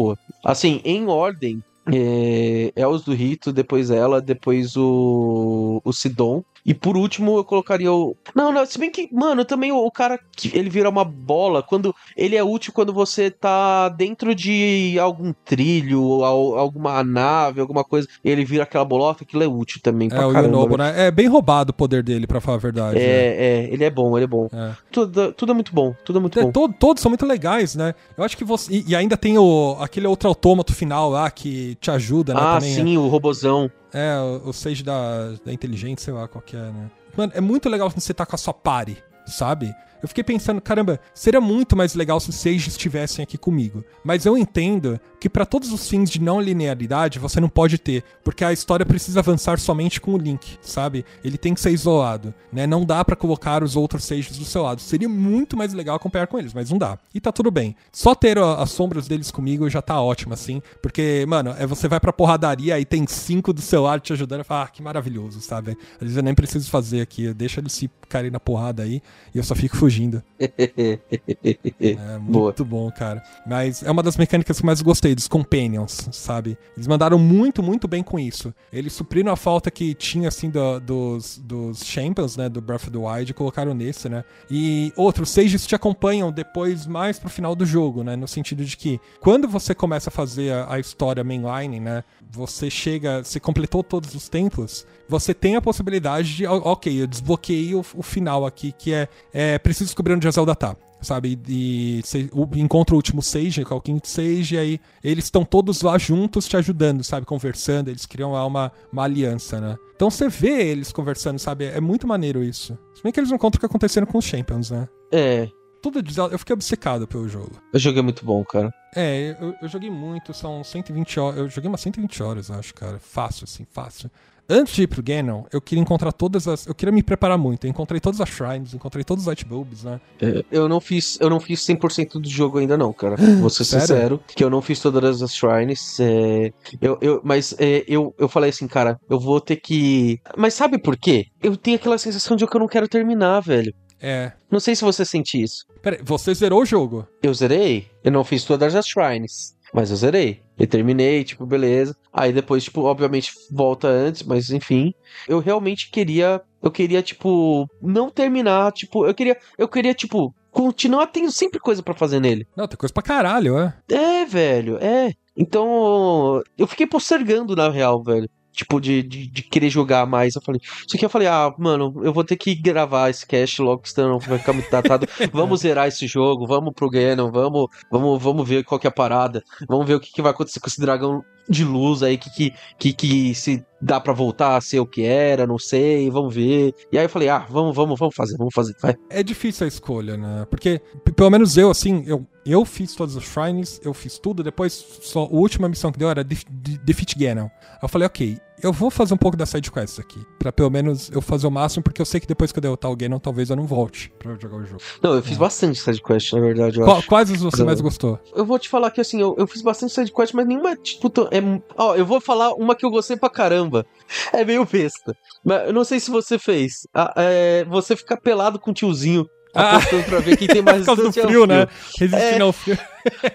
Assim, 0.43 0.81
em 0.83 1.07
ordem, 1.07 1.63
é, 1.91 2.71
Elos 2.75 3.03
do 3.03 3.13
Rito, 3.13 3.51
depois 3.51 3.89
ela, 3.91 4.21
depois 4.21 4.75
o, 4.75 5.81
o 5.83 5.93
Sidon. 5.93 6.43
E 6.65 6.73
por 6.73 6.95
último, 6.95 7.37
eu 7.37 7.43
colocaria 7.43 7.91
o. 7.91 8.15
Não, 8.35 8.51
não, 8.51 8.65
se 8.65 8.77
bem 8.77 8.91
que, 8.91 9.09
mano, 9.11 9.43
também 9.43 9.71
o, 9.71 9.77
o, 9.77 9.91
cara 9.91 10.19
que 10.35 10.55
ele 10.55 10.69
vira 10.69 10.89
uma 10.89 11.03
bola 11.03 11.63
quando. 11.63 11.93
Ele 12.15 12.35
é 12.35 12.43
útil 12.43 12.71
quando 12.71 12.93
você 12.93 13.31
tá 13.31 13.89
dentro 13.89 14.35
de 14.35 14.97
algum 14.99 15.33
trilho, 15.33 16.23
alguma 16.23 17.03
nave, 17.03 17.61
alguma 17.61 17.83
coisa. 17.83 18.07
Ele 18.23 18.45
vira 18.45 18.63
aquela 18.63 18.85
bolota, 18.85 19.23
aquilo 19.23 19.43
é 19.43 19.47
útil 19.47 19.79
também. 19.81 20.09
É, 20.11 20.25
o 20.25 20.31
Yonobo, 20.31 20.77
né? 20.77 21.07
É 21.07 21.11
bem 21.11 21.27
roubado 21.27 21.71
o 21.71 21.73
poder 21.73 22.03
dele, 22.03 22.27
pra 22.27 22.39
falar 22.39 22.57
a 22.57 22.61
verdade. 22.61 22.99
É, 22.99 23.01
né? 23.01 23.07
é, 23.07 23.69
ele 23.71 23.83
é 23.83 23.89
bom, 23.89 24.15
ele 24.15 24.25
é 24.25 24.27
bom. 24.27 24.47
É. 24.53 24.71
Tudo, 24.91 25.33
tudo 25.33 25.51
é 25.51 25.55
muito 25.55 25.73
bom, 25.73 25.95
tudo 26.05 26.19
é 26.19 26.21
muito 26.21 26.39
é, 26.39 26.43
bom. 26.43 26.51
Todo, 26.51 26.73
todos 26.77 27.01
são 27.01 27.09
muito 27.09 27.25
legais, 27.25 27.75
né? 27.75 27.95
Eu 28.15 28.23
acho 28.23 28.37
que 28.37 28.43
você. 28.43 28.71
E, 28.71 28.91
e, 28.91 28.95
ainda 28.95 29.17
tem 29.17 29.37
o, 29.37 29.77
aquele 29.79 30.05
outro 30.05 30.29
autômato 30.29 30.73
final 30.73 31.09
lá 31.09 31.31
que 31.31 31.75
te 31.81 31.89
ajuda, 31.89 32.33
né? 32.35 32.39
Ah, 32.41 32.59
também, 32.59 32.75
sim, 32.75 32.95
é. 32.95 32.99
o 32.99 33.07
robozão. 33.07 33.69
É, 33.91 34.15
o, 34.19 34.49
o 34.49 34.53
Sage 34.53 34.83
da, 34.83 35.31
da 35.43 35.51
inteligência, 35.51 36.05
sei 36.05 36.13
lá 36.13 36.27
qual 36.27 36.41
que 36.41 36.55
é, 36.55 36.59
né? 36.59 36.91
Mano, 37.17 37.33
é 37.35 37.41
muito 37.41 37.67
legal 37.67 37.89
você 37.89 38.13
tá 38.13 38.25
com 38.25 38.35
a 38.35 38.37
sua 38.37 38.53
pare, 38.53 38.97
sabe? 39.25 39.73
Eu 40.01 40.07
fiquei 40.07 40.23
pensando, 40.23 40.59
caramba, 40.59 40.99
seria 41.13 41.39
muito 41.39 41.75
mais 41.75 41.93
legal 41.95 42.19
se 42.19 42.31
Sage 42.31 42.69
estivessem 42.69 43.23
aqui 43.23 43.37
comigo. 43.37 43.83
Mas 44.03 44.25
eu 44.25 44.37
entendo 44.37 44.99
que 45.19 45.29
para 45.29 45.45
todos 45.45 45.71
os 45.71 45.87
fins 45.87 46.09
de 46.09 46.19
não 46.19 46.41
linearidade 46.41 47.19
você 47.19 47.39
não 47.39 47.47
pode 47.47 47.77
ter, 47.77 48.03
porque 48.23 48.43
a 48.43 48.51
história 48.51 48.85
precisa 48.85 49.19
avançar 49.19 49.59
somente 49.59 50.01
com 50.01 50.13
o 50.13 50.17
Link, 50.17 50.57
sabe? 50.61 51.05
Ele 51.23 51.37
tem 51.37 51.53
que 51.53 51.61
ser 51.61 51.71
isolado, 51.71 52.33
né? 52.51 52.65
Não 52.65 52.83
dá 52.83 53.05
para 53.05 53.15
colocar 53.15 53.63
os 53.63 53.75
outros 53.75 54.03
Sages 54.03 54.37
do 54.37 54.45
seu 54.45 54.63
lado. 54.63 54.81
Seria 54.81 55.07
muito 55.07 55.55
mais 55.55 55.73
legal 55.73 55.95
acompanhar 55.95 56.27
com 56.27 56.39
eles, 56.39 56.53
mas 56.53 56.69
não 56.71 56.77
dá. 56.77 56.97
E 57.13 57.21
tá 57.21 57.31
tudo 57.31 57.51
bem. 57.51 57.75
Só 57.91 58.15
ter 58.15 58.37
as 58.37 58.71
sombras 58.71 59.07
deles 59.07 59.29
comigo 59.29 59.69
já 59.69 59.81
tá 59.81 60.01
ótimo, 60.01 60.33
assim, 60.33 60.61
porque, 60.81 61.25
mano, 61.27 61.53
é 61.57 61.67
você 61.67 61.87
vai 61.87 61.99
pra 61.99 62.11
porradaria 62.11 62.79
e 62.79 62.85
tem 62.85 63.05
cinco 63.07 63.53
do 63.53 63.61
seu 63.61 63.83
lado 63.83 64.01
te 64.01 64.13
ajudando 64.13 64.43
fala, 64.43 64.63
ah, 64.63 64.67
que 64.67 64.81
maravilhoso, 64.81 65.39
sabe? 65.41 65.77
Às 65.93 65.99
vezes 65.99 66.17
eu 66.17 66.23
nem 66.23 66.33
preciso 66.33 66.69
fazer 66.69 67.01
aqui, 67.01 67.33
deixa 67.33 67.59
eles 67.59 67.73
se 67.73 67.89
caírem 68.09 68.31
na 68.31 68.39
porrada 68.39 68.83
aí 68.83 69.01
e 69.33 69.37
eu 69.37 69.43
só 69.43 69.55
fico 69.55 69.77
fugindo. 69.77 69.90
é 70.39 72.17
muito 72.19 72.63
Boa. 72.65 72.85
bom, 72.85 72.91
cara. 72.91 73.21
Mas 73.45 73.83
é 73.83 73.91
uma 73.91 74.03
das 74.03 74.17
mecânicas 74.17 74.59
que 74.59 74.65
mais 74.65 74.81
gostei 74.81 75.13
dos 75.13 75.27
Companions, 75.27 76.09
sabe? 76.11 76.57
Eles 76.75 76.87
mandaram 76.87 77.17
muito, 77.19 77.61
muito 77.61 77.87
bem 77.87 78.03
com 78.03 78.19
isso. 78.19 78.53
Eles 78.71 78.93
supriram 78.93 79.31
a 79.31 79.35
falta 79.35 79.69
que 79.69 79.93
tinha, 79.93 80.27
assim, 80.27 80.49
do, 80.49 80.79
dos, 80.79 81.37
dos 81.37 81.83
Champions, 81.85 82.37
né? 82.37 82.49
Do 82.49 82.61
Breath 82.61 82.83
of 82.83 82.91
the 82.91 82.97
Wild 82.97 83.31
e 83.31 83.33
colocaram 83.33 83.73
nesse, 83.73 84.09
né? 84.09 84.23
E 84.49 84.91
outros 84.95 85.29
Sages 85.29 85.65
te 85.65 85.75
acompanham 85.75 86.31
depois 86.31 86.85
mais 86.87 87.19
pro 87.19 87.29
final 87.29 87.55
do 87.55 87.65
jogo, 87.65 88.03
né? 88.03 88.15
No 88.15 88.27
sentido 88.27 88.63
de 88.65 88.75
que 88.75 88.99
quando 89.19 89.47
você 89.47 89.75
começa 89.75 90.09
a 90.09 90.11
fazer 90.11 90.51
a, 90.53 90.73
a 90.73 90.79
história 90.79 91.23
mainline, 91.23 91.79
né? 91.79 92.03
Você 92.31 92.69
chega, 92.69 93.23
você 93.23 93.39
completou 93.39 93.83
todos 93.83 94.15
os 94.15 94.29
templos, 94.29 94.85
você 95.11 95.33
tem 95.33 95.57
a 95.57 95.61
possibilidade 95.61 96.35
de, 96.37 96.47
ok, 96.47 97.01
eu 97.01 97.05
desbloqueei 97.05 97.75
o, 97.75 97.83
o 97.95 98.01
final 98.01 98.45
aqui, 98.45 98.71
que 98.71 98.93
é, 98.93 99.09
é 99.33 99.59
preciso 99.59 99.85
descobrir 99.85 100.13
onde 100.13 100.27
a 100.27 100.31
Zelda 100.31 100.55
tá 100.55 100.75
sabe? 101.01 101.37
E 101.47 101.99
você 102.03 102.29
encontra 102.55 102.93
o 102.93 102.95
último 102.95 103.23
Sage, 103.23 103.65
que 103.65 103.73
é 103.73 103.75
o 103.75 103.81
quinto 103.81 104.07
Sage, 104.07 104.53
e 104.53 104.57
aí 104.57 104.79
eles 105.03 105.23
estão 105.23 105.43
todos 105.43 105.81
lá 105.81 105.97
juntos 105.97 106.47
te 106.47 106.55
ajudando, 106.55 107.03
sabe? 107.03 107.25
Conversando, 107.25 107.89
eles 107.89 108.05
criam 108.05 108.33
lá 108.33 108.45
uma, 108.45 108.71
uma 108.93 109.03
aliança, 109.03 109.59
né? 109.59 109.75
Então 109.95 110.11
você 110.11 110.29
vê 110.29 110.67
eles 110.67 110.91
conversando, 110.91 111.39
sabe? 111.39 111.65
É 111.65 111.81
muito 111.81 112.07
maneiro 112.07 112.43
isso. 112.43 112.77
Se 112.93 113.01
bem 113.01 113.11
que 113.11 113.19
eles 113.19 113.31
não 113.31 113.39
contam 113.39 113.57
o 113.57 113.59
que 113.59 113.65
acontecendo 113.65 114.05
com 114.05 114.19
os 114.19 114.25
Champions, 114.25 114.69
né? 114.69 114.87
É. 115.11 115.49
Tudo 115.81 116.03
de 116.03 116.15
Eu 116.15 116.37
fiquei 116.37 116.53
obcecado 116.53 117.07
pelo 117.07 117.27
jogo. 117.27 117.59
O 117.73 117.79
jogo 117.79 117.97
é 117.97 118.01
muito 118.03 118.23
bom, 118.23 118.45
cara. 118.45 118.71
É, 118.95 119.35
eu, 119.41 119.55
eu 119.59 119.67
joguei 119.67 119.89
muito, 119.89 120.31
são 120.31 120.63
120 120.63 121.19
horas. 121.19 121.39
Eu 121.39 121.49
joguei 121.49 121.67
umas 121.67 121.81
120 121.81 122.21
horas, 122.21 122.51
acho, 122.51 122.75
cara. 122.75 122.99
Fácil, 122.99 123.45
assim, 123.45 123.65
fácil 123.65 124.11
antes 124.49 124.73
de 124.73 124.83
ir 124.83 124.87
pro 124.87 125.03
Ganon, 125.03 125.43
eu 125.51 125.61
queria 125.61 125.81
encontrar 125.81 126.11
todas 126.11 126.47
as. 126.47 126.65
Eu 126.65 126.75
queria 126.75 126.91
me 126.91 127.03
preparar 127.03 127.37
muito. 127.37 127.65
Eu 127.65 127.69
encontrei 127.69 127.99
todas 127.99 128.19
as 128.21 128.29
shrines, 128.29 128.73
encontrei 128.73 129.03
todos 129.03 129.23
os 129.23 129.27
light 129.27 129.45
bulbs, 129.45 129.83
né? 129.83 129.99
É, 130.19 130.43
eu 130.51 130.67
não 130.67 130.79
fiz, 130.79 131.17
eu 131.19 131.29
não 131.29 131.39
fiz 131.39 131.61
100% 131.61 132.19
do 132.19 132.29
jogo 132.29 132.57
ainda, 132.57 132.77
não, 132.77 132.91
cara. 132.93 133.15
Vou 133.39 133.49
ser 133.49 133.63
sincero, 133.63 134.21
que 134.27 134.43
eu 134.43 134.49
não 134.49 134.61
fiz 134.61 134.79
todas 134.79 135.21
as 135.21 135.33
shrines. 135.33 135.99
É, 135.99 136.51
eu, 136.81 136.97
eu, 137.01 137.21
mas 137.23 137.55
é, 137.59 137.83
eu, 137.87 138.13
eu 138.17 138.27
falei 138.27 138.49
assim, 138.49 138.67
cara, 138.67 138.99
eu 139.09 139.19
vou 139.19 139.39
ter 139.39 139.57
que. 139.57 140.19
Mas 140.37 140.53
sabe 140.53 140.77
por 140.77 140.97
quê? 140.97 141.27
Eu 141.41 141.55
tenho 141.57 141.77
aquela 141.77 141.97
sensação 141.97 142.35
de 142.35 142.45
que 142.45 142.55
eu 142.55 142.59
não 142.59 142.67
quero 142.67 142.87
terminar, 142.87 143.39
velho. 143.41 143.73
É. 144.01 144.31
Não 144.49 144.59
sei 144.59 144.75
se 144.75 144.83
você 144.83 145.05
sente 145.05 145.41
isso. 145.41 145.65
Peraí, 145.81 145.99
você 146.03 146.33
zerou 146.33 146.61
o 146.61 146.65
jogo? 146.65 147.07
Eu 147.21 147.33
zerei? 147.33 147.87
Eu 148.03 148.11
não 148.11 148.23
fiz 148.23 148.43
todas 148.43 148.75
as 148.75 148.87
shrines. 148.87 149.55
Mas 149.73 149.89
eu 149.89 149.95
zerei. 149.95 150.41
Eu 150.57 150.67
terminei, 150.67 151.23
tipo, 151.23 151.45
beleza. 151.45 151.95
Aí 152.13 152.31
depois, 152.33 152.63
tipo, 152.63 152.81
obviamente 152.83 153.31
volta 153.49 153.87
antes, 153.87 154.23
mas 154.23 154.51
enfim. 154.51 154.93
Eu 155.27 155.39
realmente 155.39 155.89
queria. 155.89 156.41
Eu 156.61 156.69
queria, 156.69 157.01
tipo, 157.01 157.67
não 157.81 158.09
terminar, 158.09 158.71
tipo, 158.71 159.05
eu 159.05 159.13
queria. 159.13 159.37
Eu 159.57 159.67
queria, 159.67 159.93
tipo, 159.93 160.33
continuar 160.51 161.07
tendo 161.07 161.31
sempre 161.31 161.59
coisa 161.59 161.81
para 161.81 161.93
fazer 161.93 162.19
nele. 162.19 162.45
Não, 162.55 162.67
tem 162.67 162.77
coisa 162.77 162.93
pra 162.93 163.01
caralho, 163.01 163.57
é. 163.57 163.73
É, 163.89 164.25
velho, 164.25 164.77
é. 164.77 165.13
Então, 165.35 166.41
eu 166.57 166.67
fiquei 166.67 166.85
postergando 166.85 167.55
na 167.55 167.69
real, 167.69 168.03
velho. 168.03 168.29
Tipo, 168.51 168.79
de, 168.79 169.01
de, 169.03 169.27
de, 169.27 169.43
querer 169.43 169.69
jogar 169.69 170.05
mais. 170.05 170.35
Eu 170.35 170.41
falei, 170.41 170.61
isso 170.63 170.95
aqui 170.95 171.05
eu 171.05 171.09
falei, 171.09 171.27
ah, 171.27 171.53
mano, 171.57 172.01
eu 172.03 172.13
vou 172.13 172.23
ter 172.23 172.35
que 172.35 172.53
gravar 172.53 173.09
esse 173.09 173.25
cast 173.25 173.61
logo, 173.61 173.81
senão 173.85 174.19
vai 174.19 174.37
ficar 174.37 174.53
muito 174.53 174.69
datado. 174.69 175.07
vamos 175.31 175.61
zerar 175.61 175.87
esse 175.87 176.07
jogo, 176.07 176.45
vamos 176.45 176.73
pro 176.73 176.89
Ganon, 176.89 177.31
vamos, 177.31 177.67
vamos, 177.89 178.21
vamos 178.21 178.47
ver 178.47 178.63
qual 178.63 178.79
que 178.79 178.87
é 178.87 178.89
a 178.89 178.93
parada, 178.93 179.43
vamos 179.67 179.87
ver 179.87 179.95
o 179.95 179.99
que, 179.99 180.11
que 180.11 180.21
vai 180.21 180.31
acontecer 180.31 180.59
com 180.59 180.67
esse 180.67 180.81
dragão 180.81 181.23
de 181.49 181.63
luz 181.63 182.03
aí, 182.03 182.17
que, 182.17 182.29
que, 182.29 182.53
que, 182.77 182.93
que 182.93 183.35
se 183.35 183.65
dá 183.81 183.99
para 183.99 184.13
voltar 184.13 184.55
a 184.55 184.61
ser 184.61 184.79
o 184.79 184.85
que 184.85 185.03
era, 185.03 185.47
não 185.47 185.57
sei, 185.57 186.09
vamos 186.09 186.33
ver. 186.35 186.73
E 186.91 186.97
aí 186.97 187.05
eu 187.05 187.09
falei, 187.09 187.29
ah, 187.29 187.45
vamos, 187.49 187.75
vamos, 187.75 187.99
vamos 187.99 188.15
fazer, 188.15 188.37
vamos 188.37 188.53
fazer, 188.53 188.75
vai. 188.81 188.95
É 189.09 189.23
difícil 189.23 189.65
a 189.65 189.67
escolha, 189.67 190.17
né? 190.17 190.45
Porque, 190.49 190.81
pelo 191.15 191.29
menos 191.29 191.57
eu, 191.57 191.71
assim, 191.71 192.03
eu, 192.05 192.25
eu 192.45 192.63
fiz 192.63 192.93
todos 192.93 193.15
os 193.15 193.23
shrines, 193.23 193.81
eu 193.83 193.93
fiz 193.93 194.19
tudo, 194.19 194.43
depois 194.43 194.73
só 194.73 195.23
a 195.23 195.29
última 195.29 195.67
missão 195.67 195.91
que 195.91 195.99
deu 195.99 196.09
era 196.09 196.23
Defeat 196.23 197.17
Ganon. 197.17 197.47
Eu 197.81 197.89
falei, 197.89 198.05
ok, 198.05 198.37
eu 198.63 198.71
vou 198.71 198.89
fazer 198.89 199.13
um 199.13 199.17
pouco 199.17 199.37
da 199.37 199.45
side 199.45 199.71
quest 199.71 199.99
aqui. 199.99 200.25
Pra 200.37 200.51
pelo 200.51 200.69
menos 200.69 201.09
eu 201.11 201.21
fazer 201.21 201.47
o 201.47 201.51
máximo, 201.51 201.83
porque 201.83 202.01
eu 202.01 202.05
sei 202.05 202.19
que 202.19 202.27
depois 202.27 202.51
que 202.51 202.59
eu 202.59 202.61
derrotar 202.61 202.91
o 202.91 202.95
Ganon, 202.95 203.19
talvez 203.19 203.49
eu 203.49 203.55
não 203.55 203.65
volte 203.65 204.11
pra 204.19 204.35
jogar 204.35 204.57
o 204.57 204.65
jogo. 204.65 204.81
Não, 205.01 205.13
eu 205.13 205.23
fiz 205.23 205.35
é. 205.35 205.39
bastante 205.39 205.79
side 205.79 206.01
quest, 206.01 206.33
na 206.33 206.39
verdade. 206.39 206.79
Qu 206.79 207.07
quais 207.07 207.29
você 207.29 207.63
mais 207.63 207.81
gostou? 207.81 208.19
Eu 208.35 208.45
vou 208.45 208.59
te 208.59 208.69
falar 208.69 208.91
que 208.91 209.01
assim, 209.01 209.21
eu, 209.21 209.35
eu 209.37 209.47
fiz 209.47 209.61
bastante 209.61 209.93
side 209.93 210.11
quest, 210.11 210.33
mas 210.33 210.47
nenhuma, 210.47 210.75
tipo, 210.75 211.11
é, 211.31 211.41
ó, 211.77 211.95
eu 211.95 212.05
vou 212.05 212.21
falar 212.21 212.53
uma 212.53 212.75
que 212.75 212.85
eu 212.85 212.91
gostei 212.91 213.17
pra 213.17 213.29
caramba. 213.29 213.85
É 214.33 214.45
meio 214.45 214.65
besta. 214.65 215.15
Mas 215.43 215.67
eu 215.67 215.73
não 215.73 215.83
sei 215.83 215.99
se 215.99 216.09
você 216.09 216.37
fez. 216.37 216.87
Ah, 216.93 217.13
é, 217.17 217.65
você 217.65 217.95
ficar 217.95 218.17
pelado 218.17 218.59
com 218.59 218.71
o 218.71 218.73
tiozinho 218.73 219.27
apostando 219.53 220.03
ah. 220.03 220.09
pra 220.09 220.19
ver 220.19 220.37
quem 220.37 220.47
tem 220.47 220.61
mais 220.61 220.79
Por 220.85 220.85
causa 220.85 221.03
do 221.03 221.13
frio, 221.13 221.45
né? 221.45 221.67
Resistindo 221.97 222.35
é... 222.35 222.41
ao 222.41 222.51
frio. 222.51 222.77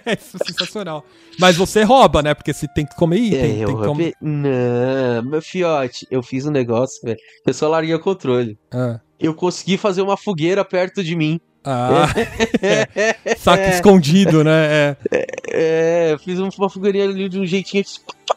É 0.07 0.14
sensacional. 0.14 1.05
Mas 1.41 1.57
você 1.57 1.83
rouba, 1.83 2.23
né? 2.23 2.35
Porque 2.35 2.53
você 2.53 2.69
tem 2.69 2.87
que 2.87 2.95
comer 2.95 3.19
item. 3.19 3.61
É, 3.61 3.64
eu 3.64 3.67
tem 3.67 3.77
comer... 3.77 4.12
Não, 4.23 5.23
meu 5.25 5.43
fiote, 5.43 6.07
eu 6.09 6.23
fiz 6.23 6.47
um 6.47 6.53
negócio, 6.53 7.01
velho. 7.03 7.19
Eu 7.45 7.53
só 7.53 7.69
larguei 7.69 7.93
o 7.93 7.99
controle. 7.99 8.57
Ah. 8.73 9.01
Eu 9.19 9.35
consegui 9.35 9.77
fazer 9.77 10.03
uma 10.03 10.17
fogueira 10.17 10.64
perto 10.64 11.03
de 11.03 11.17
mim. 11.17 11.41
Ah, 11.64 12.07
é. 12.62 13.35
saco 13.35 13.64
escondido, 13.64 14.45
né? 14.45 14.67
É, 14.67 14.97
é, 15.11 16.12
é 16.12 16.19
fiz 16.19 16.39
uma 16.39 16.71
fogueirinha 16.71 17.07
ali 17.07 17.29
de 17.29 17.41
um 17.41 17.45
jeitinho 17.45 17.83
que 17.83 17.91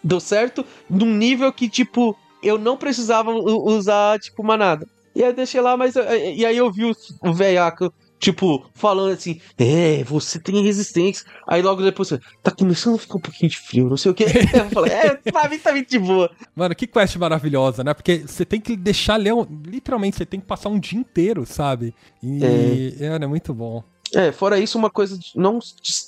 deu 0.04 0.20
certo, 0.20 0.66
num 0.90 1.14
nível 1.14 1.54
que, 1.54 1.70
tipo, 1.70 2.18
eu 2.42 2.58
não 2.58 2.76
precisava 2.76 3.32
usar, 3.32 4.18
tipo, 4.18 4.44
manada. 4.44 4.88
E 5.16 5.24
aí 5.24 5.30
eu 5.30 5.34
deixei 5.34 5.62
lá, 5.62 5.76
mas. 5.76 5.96
E 5.96 6.46
aí 6.46 6.58
eu 6.58 6.72
vi 6.72 6.86
o, 6.86 6.96
o 7.24 7.34
velhaco 7.34 7.94
Tipo, 8.20 8.70
falando 8.74 9.14
assim, 9.14 9.40
é, 9.58 10.04
você 10.04 10.38
tem 10.40 10.62
resistência. 10.62 11.26
Aí 11.48 11.62
logo 11.62 11.82
depois, 11.82 12.10
tá 12.44 12.52
começando 12.52 12.96
a 12.96 13.00
ficar 13.00 13.16
um 13.16 13.22
pouquinho 13.22 13.50
de 13.50 13.58
frio, 13.58 13.90
não 13.90 13.96
sei 13.96 14.12
o 14.12 14.14
que. 14.14 14.26
Eu 14.54 14.70
falei, 14.72 14.92
é, 14.92 15.16
pra 15.16 15.48
mim 15.48 15.58
tá 15.58 15.72
muito 15.72 15.90
de 15.90 15.98
boa. 15.98 16.30
Mano, 16.54 16.76
que 16.76 16.86
quest 16.86 17.16
maravilhosa, 17.16 17.82
né? 17.82 17.94
Porque 17.94 18.18
você 18.28 18.44
tem 18.44 18.60
que 18.60 18.76
deixar 18.76 19.16
leão, 19.16 19.48
literalmente, 19.66 20.18
você 20.18 20.26
tem 20.26 20.40
que 20.40 20.46
passar 20.46 20.68
um 20.68 20.78
dia 20.78 21.00
inteiro, 21.00 21.46
sabe? 21.46 21.96
E, 22.22 22.98
é, 23.00 23.06
é 23.06 23.28
muito 23.28 23.54
bom. 23.54 23.82
É, 24.14 24.34
fora 24.34 24.60
isso, 24.60 24.78
uma 24.78 24.90
coisa 24.90 25.18
de, 25.18 25.32
não 25.36 25.60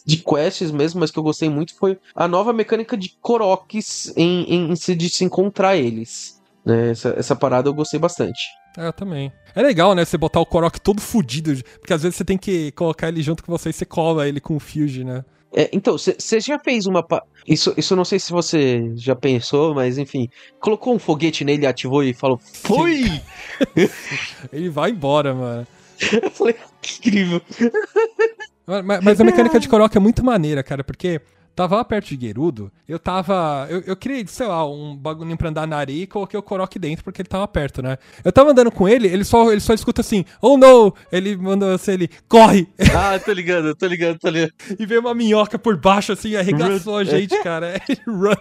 de 0.05 0.17
quests 0.17 0.71
mesmo, 0.71 0.99
mas 0.99 1.11
que 1.11 1.19
eu 1.19 1.23
gostei 1.23 1.49
muito 1.49 1.75
foi 1.75 1.97
a 2.13 2.27
nova 2.27 2.51
mecânica 2.51 2.97
de 2.97 3.09
Koroks 3.21 4.11
em, 4.17 4.43
em, 4.43 4.73
em 4.73 4.95
de 4.97 5.09
se 5.09 5.23
encontrar 5.23 5.77
eles. 5.77 6.41
Né? 6.65 6.91
Essa, 6.91 7.15
essa 7.17 7.35
parada 7.35 7.69
eu 7.69 7.73
gostei 7.73 7.99
bastante. 7.99 8.41
É, 8.77 8.87
eu 8.87 8.93
também. 8.93 9.31
É 9.55 9.61
legal, 9.61 9.93
né? 9.93 10.05
Você 10.05 10.17
botar 10.17 10.39
o 10.39 10.45
Korok 10.45 10.79
todo 10.79 11.01
fudido, 11.01 11.51
porque 11.79 11.93
às 11.93 12.03
vezes 12.03 12.15
você 12.15 12.23
tem 12.23 12.37
que 12.37 12.71
colocar 12.71 13.09
ele 13.09 13.21
junto 13.21 13.43
com 13.43 13.51
você 13.51 13.69
e 13.69 13.73
você 13.73 13.85
cola 13.85 14.27
ele 14.27 14.39
com 14.39 14.55
o 14.55 14.59
Fuge, 14.59 15.03
né? 15.03 15.23
É, 15.53 15.69
então, 15.73 15.97
você 15.97 16.39
já 16.39 16.57
fez 16.57 16.85
uma. 16.85 17.05
Isso, 17.45 17.73
isso 17.75 17.93
não 17.95 18.05
sei 18.05 18.19
se 18.19 18.31
você 18.31 18.93
já 18.95 19.15
pensou, 19.15 19.75
mas 19.75 19.97
enfim. 19.97 20.29
Colocou 20.61 20.95
um 20.95 20.99
foguete 20.99 21.43
nele, 21.43 21.65
ativou 21.65 22.03
e 22.03 22.13
falou: 22.13 22.39
Foi! 22.41 23.21
ele 24.53 24.69
vai 24.69 24.91
embora, 24.91 25.33
mano. 25.33 25.67
Eu 26.23 26.31
falei: 26.31 26.55
Que 26.81 26.99
incrível. 26.99 27.41
Mas, 28.65 29.03
mas 29.03 29.19
a 29.19 29.23
mecânica 29.25 29.59
de 29.59 29.67
Korok 29.67 29.97
é 29.97 29.99
muito 29.99 30.23
maneira, 30.23 30.63
cara, 30.63 30.83
porque 30.85 31.19
Tava 31.61 31.75
lá 31.75 31.85
perto 31.85 32.17
de 32.17 32.25
Gerudo, 32.25 32.71
eu 32.87 32.97
tava. 32.97 33.67
Eu, 33.69 33.81
eu 33.81 33.95
criei, 33.95 34.25
sei 34.25 34.47
lá, 34.47 34.67
um 34.67 34.97
bagulho 34.97 35.37
pra 35.37 35.49
andar 35.49 35.67
na 35.67 35.77
areia 35.77 36.01
e 36.01 36.07
coloquei 36.07 36.39
o 36.39 36.41
Korok 36.41 36.79
dentro 36.79 37.03
porque 37.03 37.21
ele 37.21 37.29
tava 37.29 37.47
perto, 37.47 37.83
né? 37.83 37.99
Eu 38.25 38.31
tava 38.31 38.49
andando 38.49 38.71
com 38.71 38.89
ele, 38.89 39.07
ele 39.07 39.23
só, 39.23 39.51
ele 39.51 39.61
só 39.61 39.71
escuta 39.71 40.01
assim, 40.01 40.25
oh 40.41 40.57
no! 40.57 40.91
Ele 41.11 41.37
manda 41.37 41.75
assim, 41.75 41.91
ele, 41.91 42.09
corre! 42.27 42.67
Ah, 42.95 43.19
tô 43.19 43.31
ligando, 43.31 43.75
tô 43.75 43.85
ligando, 43.85 44.17
tô 44.17 44.29
ligando. 44.29 44.51
e 44.79 44.85
veio 44.87 45.01
uma 45.01 45.13
minhoca 45.13 45.59
por 45.59 45.77
baixo, 45.77 46.13
assim, 46.13 46.35
arregaçou 46.35 46.97
a 46.97 47.03
gente, 47.03 47.39
cara. 47.43 47.79
Run. 48.07 48.33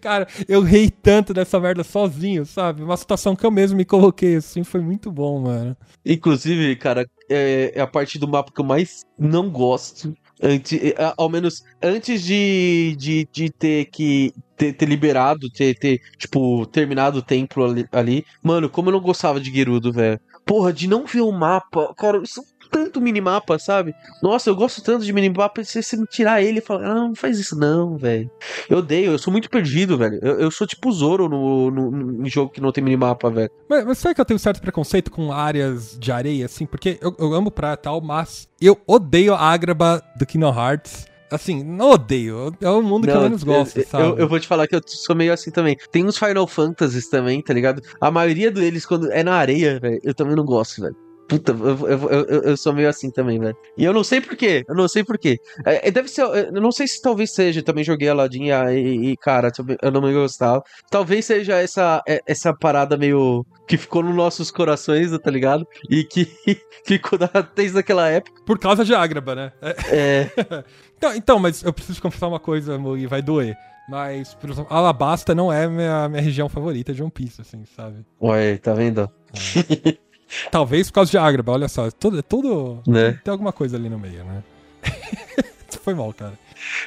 Cara, 0.00 0.28
eu 0.48 0.62
rei 0.62 0.88
tanto 0.88 1.34
dessa 1.34 1.58
merda 1.58 1.82
sozinho, 1.82 2.46
sabe? 2.46 2.84
Uma 2.84 2.96
situação 2.96 3.34
que 3.34 3.44
eu 3.44 3.50
mesmo 3.50 3.76
me 3.76 3.84
coloquei 3.84 4.36
assim, 4.36 4.62
foi 4.62 4.80
muito 4.80 5.10
bom, 5.10 5.40
mano. 5.40 5.76
Inclusive, 6.04 6.76
cara, 6.76 7.04
é, 7.28 7.72
é 7.74 7.80
a 7.80 7.86
parte 7.86 8.16
do 8.16 8.28
mapa 8.28 8.52
que 8.52 8.60
eu 8.60 8.64
mais 8.64 9.04
não 9.18 9.50
gosto 9.50 10.14
Antes, 10.42 10.78
eh, 10.82 10.94
ao 11.16 11.28
menos 11.28 11.62
antes 11.82 12.22
de, 12.22 12.94
de, 12.98 13.28
de 13.32 13.50
ter 13.50 13.86
que 13.86 14.34
ter, 14.56 14.72
ter, 14.72 14.86
liberado, 14.86 15.50
ter, 15.50 15.74
ter, 15.78 16.00
tipo, 16.18 16.66
terminado 16.66 17.18
o 17.18 17.22
templo 17.22 17.64
ali, 17.64 17.86
ali, 17.92 18.24
Mano, 18.42 18.68
como 18.68 18.88
eu 18.88 18.92
não 18.92 19.00
gostava 19.00 19.40
de 19.40 19.50
Gerudo, 19.50 19.92
velho. 19.92 20.20
Porra, 20.44 20.72
de 20.72 20.86
não 20.86 21.04
ver 21.04 21.22
o 21.22 21.32
mapa. 21.32 21.92
Cara, 21.96 22.18
isso 22.22 22.42
tanto 22.76 23.00
minimapa, 23.00 23.58
sabe? 23.58 23.94
Nossa, 24.22 24.50
eu 24.50 24.54
gosto 24.54 24.82
tanto 24.82 25.02
de 25.02 25.12
minimapa. 25.12 25.64
Se 25.64 25.82
você 25.82 25.96
me 25.96 26.06
tirar 26.06 26.42
ele 26.42 26.58
e 26.58 26.60
falar, 26.60 26.94
não, 26.94 27.08
não 27.08 27.14
faz 27.14 27.38
isso 27.38 27.58
não, 27.58 27.96
velho. 27.96 28.30
Eu 28.68 28.78
odeio, 28.78 29.12
eu 29.12 29.18
sou 29.18 29.32
muito 29.32 29.48
perdido, 29.48 29.96
velho. 29.96 30.18
Eu, 30.22 30.40
eu 30.40 30.50
sou 30.50 30.66
tipo 30.66 30.92
Zoro 30.92 31.26
no, 31.26 31.70
no, 31.70 31.90
no, 31.90 32.28
jogo 32.28 32.52
que 32.52 32.60
não 32.60 32.70
tem 32.70 32.84
minimapa, 32.84 33.30
velho. 33.30 33.50
Mas, 33.68 33.84
mas 33.86 33.98
sabe 33.98 34.14
que 34.14 34.20
eu 34.20 34.24
tenho 34.26 34.38
certo 34.38 34.60
preconceito 34.60 35.10
com 35.10 35.32
áreas 35.32 35.96
de 35.98 36.12
areia, 36.12 36.44
assim? 36.44 36.66
Porque 36.66 36.98
eu, 37.00 37.14
eu 37.18 37.32
amo 37.32 37.50
praia 37.50 37.74
e 37.74 37.78
tal, 37.78 38.00
mas 38.02 38.46
eu 38.60 38.78
odeio 38.86 39.34
a 39.34 39.40
Ágraba 39.40 40.02
do 40.18 40.26
Kingdom 40.26 40.54
Hearts. 40.54 41.06
Assim, 41.30 41.64
não 41.64 41.90
odeio. 41.90 42.54
É 42.60 42.68
o 42.68 42.82
mundo 42.82 43.06
não, 43.06 43.12
que 43.12 43.18
eu 43.18 43.22
menos 43.22 43.42
gosto, 43.42 43.84
sabe? 43.88 44.04
Eu, 44.04 44.18
eu, 44.18 44.28
vou 44.28 44.38
te 44.38 44.46
falar 44.46 44.68
que 44.68 44.76
eu 44.76 44.80
sou 44.86 45.16
meio 45.16 45.32
assim 45.32 45.50
também. 45.50 45.76
Tem 45.90 46.04
uns 46.04 46.18
Final 46.18 46.46
Fantasies 46.46 47.08
também, 47.08 47.42
tá 47.42 47.52
ligado? 47.52 47.82
A 48.00 48.10
maioria 48.10 48.50
deles, 48.50 48.86
quando 48.86 49.10
é 49.10 49.24
na 49.24 49.34
areia, 49.34 49.80
velho, 49.80 50.00
eu 50.04 50.14
também 50.14 50.36
não 50.36 50.44
gosto, 50.44 50.82
velho. 50.82 51.05
Puta, 51.28 51.52
eu, 51.52 51.88
eu, 51.88 52.08
eu, 52.08 52.42
eu, 52.42 52.56
sou 52.56 52.72
meio 52.72 52.88
assim 52.88 53.10
também, 53.10 53.38
velho. 53.38 53.56
E 53.76 53.84
eu 53.84 53.92
não 53.92 54.04
sei 54.04 54.20
porquê, 54.20 54.64
eu 54.68 54.74
não 54.76 54.86
sei 54.86 55.02
porquê. 55.02 55.38
É, 55.64 55.88
é, 55.88 55.90
deve 55.90 56.08
ser, 56.08 56.22
eu 56.22 56.60
não 56.60 56.70
sei 56.70 56.86
se 56.86 57.02
talvez 57.02 57.32
seja, 57.32 57.62
também 57.62 57.82
joguei 57.82 58.08
Aladdin 58.08 58.44
e, 58.70 59.10
e, 59.10 59.16
cara, 59.16 59.50
eu 59.82 59.90
não 59.90 60.00
me 60.00 60.12
gostava. 60.12 60.62
Talvez 60.88 61.24
seja 61.24 61.56
essa, 61.56 62.00
é, 62.06 62.20
essa 62.26 62.54
parada 62.54 62.96
meio 62.96 63.44
que 63.66 63.76
ficou 63.76 64.04
nos 64.04 64.14
nossos 64.14 64.52
corações, 64.52 65.10
tá 65.18 65.30
ligado? 65.30 65.66
E 65.90 66.04
que 66.04 66.28
ficou 66.86 67.18
desde 67.56 67.78
aquela 67.78 68.08
época. 68.08 68.40
Por 68.46 68.58
causa 68.58 68.84
de 68.84 68.94
Ágraba, 68.94 69.34
né? 69.34 69.52
É. 69.90 70.30
então, 70.96 71.14
então, 71.14 71.38
mas 71.40 71.62
eu 71.64 71.72
preciso 71.72 72.00
confessar 72.00 72.28
uma 72.28 72.40
coisa, 72.40 72.76
amor, 72.76 72.98
e 72.98 73.06
vai 73.06 73.20
doer. 73.20 73.56
Mas, 73.88 74.34
por 74.34 74.50
exemplo, 74.50 74.72
Alabasta 74.74 75.34
não 75.34 75.52
é 75.52 75.66
minha, 75.68 76.08
minha 76.08 76.22
região 76.22 76.48
favorita 76.48 76.92
de 76.92 77.02
One 77.02 77.10
Piece, 77.10 77.40
assim, 77.40 77.64
sabe? 77.76 78.04
Ué, 78.20 78.58
tá 78.58 78.74
vendo? 78.74 79.10
É. 79.32 79.96
Talvez 80.50 80.88
por 80.88 80.94
causa 80.94 81.10
de 81.10 81.18
Agraba, 81.18 81.52
olha 81.52 81.68
só. 81.68 81.90
Tudo, 81.90 82.22
tudo 82.22 82.82
né? 82.86 83.18
tem 83.24 83.32
alguma 83.32 83.52
coisa 83.52 83.76
ali 83.76 83.88
no 83.88 83.98
meio, 83.98 84.24
né? 84.24 84.42
Foi 85.82 85.94
mal, 85.94 86.12
cara. 86.12 86.38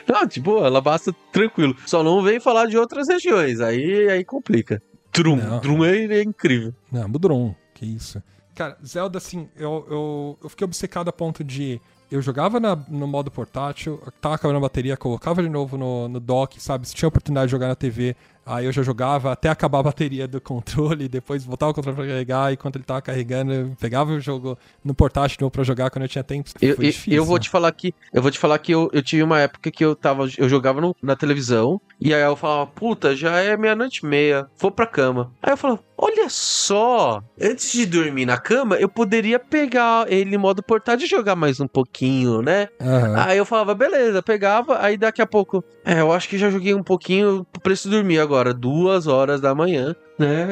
Não, 0.08 0.28
tipo, 0.28 0.58
ela 0.64 0.82
basta 0.82 1.14
tranquilo. 1.32 1.76
Só 1.86 2.04
não 2.04 2.22
vem 2.22 2.40
falar 2.40 2.66
de 2.66 2.78
outras 2.78 3.08
regiões. 3.08 3.62
Aí, 3.62 4.10
aí 4.10 4.26
complica. 4.26 4.82
Drum. 5.14 5.38
Não. 5.38 5.60
Drum 5.60 5.86
é, 5.86 6.06
é, 6.06 6.24
incrível. 6.24 6.74
Não, 6.92 7.10
Budron. 7.10 7.56
Que 7.74 7.86
isso. 7.86 8.22
Cara, 8.56 8.78
Zelda, 8.86 9.18
assim, 9.18 9.48
eu, 9.56 9.88
eu, 9.90 10.38
eu 10.44 10.50
fiquei 10.50 10.66
obcecado 10.66 11.08
a 11.08 11.14
ponto 11.14 11.44
de 11.44 11.80
eu 12.12 12.22
jogava 12.22 12.60
na, 12.60 12.76
no 12.76 13.08
modo 13.08 13.30
portátil, 13.30 14.02
tava 14.20 14.36
acabando 14.36 14.58
a 14.58 14.62
bateria, 14.62 14.98
colocava 14.98 15.44
de 15.44 15.50
novo 15.50 15.78
no, 15.78 16.08
no 16.08 16.20
dock, 16.20 16.60
sabe? 16.60 16.88
Se 16.88 16.96
tinha 16.96 17.08
oportunidade 17.08 17.48
de 17.48 17.52
jogar 17.52 17.68
na 17.68 17.76
TV, 17.76 18.16
Aí 18.50 18.66
eu 18.66 18.72
já 18.72 18.82
jogava 18.82 19.32
até 19.32 19.48
acabar 19.48 19.78
a 19.78 19.84
bateria 19.84 20.28
do 20.28 20.42
controle, 20.42 21.08
depois 21.08 21.44
voltava 21.44 21.72
o 21.72 21.76
controle 21.76 21.96
pra 21.96 22.08
carregar, 22.08 22.52
e 22.52 22.58
quando 22.58 22.78
ele 22.78 22.84
tava 22.84 23.00
carregando, 23.00 23.54
eu 23.54 23.76
pegava 23.80 24.12
o 24.12 24.20
jogo 24.20 24.58
no 24.84 24.96
portátil 24.96 25.38
novo 25.40 25.52
pra 25.52 25.64
jogar 25.64 25.92
quando 25.92 26.06
eu 26.06 26.10
tinha 26.10 26.24
tempo. 26.24 26.50
Eu, 26.60 26.70
eu, 26.70 26.78
difícil, 26.78 27.14
eu 27.14 27.24
vou 27.24 27.36
né? 27.36 27.42
te 27.42 27.50
falar 27.50 27.72
que. 27.72 27.94
Eu 28.12 28.24
vou 28.24 28.32
te 28.32 28.40
falar 28.40 28.58
que 28.58 28.72
eu, 28.72 28.90
eu 28.92 29.04
tive 29.04 29.22
uma 29.22 29.40
época 29.40 29.70
que 29.70 29.86
eu 29.86 29.96
tava. 29.96 30.28
Eu 30.36 30.50
jogava 30.50 30.82
no, 30.82 30.96
na 31.00 31.16
televisão, 31.16 31.80
e 32.02 32.12
aí 32.12 32.24
eu 32.24 32.36
falava, 32.36 32.66
puta, 32.66 33.16
já 33.16 33.40
é 33.40 33.56
meia-noite 33.56 34.00
e 34.04 34.08
meia, 34.08 34.48
vou 34.58 34.72
pra 34.72 34.88
cama. 34.88 35.32
Aí 35.44 35.54
eu 35.54 35.58
falava, 35.58 35.84
olha 36.02 36.30
só, 36.30 37.22
antes 37.40 37.72
de 37.74 37.86
dormir 37.86 38.26
na 38.26 38.38
cama, 38.38 38.78
eu 38.78 38.88
poderia 38.88 39.38
pegar 39.38 40.12
ele 40.12 40.36
em 40.36 40.38
modo 40.38 40.64
portátil 40.64 41.06
e 41.06 41.10
jogar 41.10 41.36
mais 41.36 41.60
um 41.60 41.68
pouquinho, 41.68 42.42
né? 42.42 42.70
Uhum. 42.80 43.16
Aí 43.18 43.38
eu 43.38 43.46
falava, 43.46 43.76
beleza, 43.76 44.24
pegava, 44.24 44.82
aí 44.82 44.98
daqui 44.98 45.22
a 45.22 45.28
pouco, 45.28 45.64
é, 45.84 46.00
eu 46.00 46.12
acho 46.12 46.30
que 46.30 46.38
já 46.38 46.50
joguei 46.50 46.74
um 46.74 46.84
pouquinho, 46.84 47.46
preciso 47.62 47.90
dormir 47.90 48.20
agora 48.20 48.54
duas 48.54 49.08
horas 49.08 49.42
da 49.42 49.54
manhã, 49.54 49.94
né? 50.18 50.48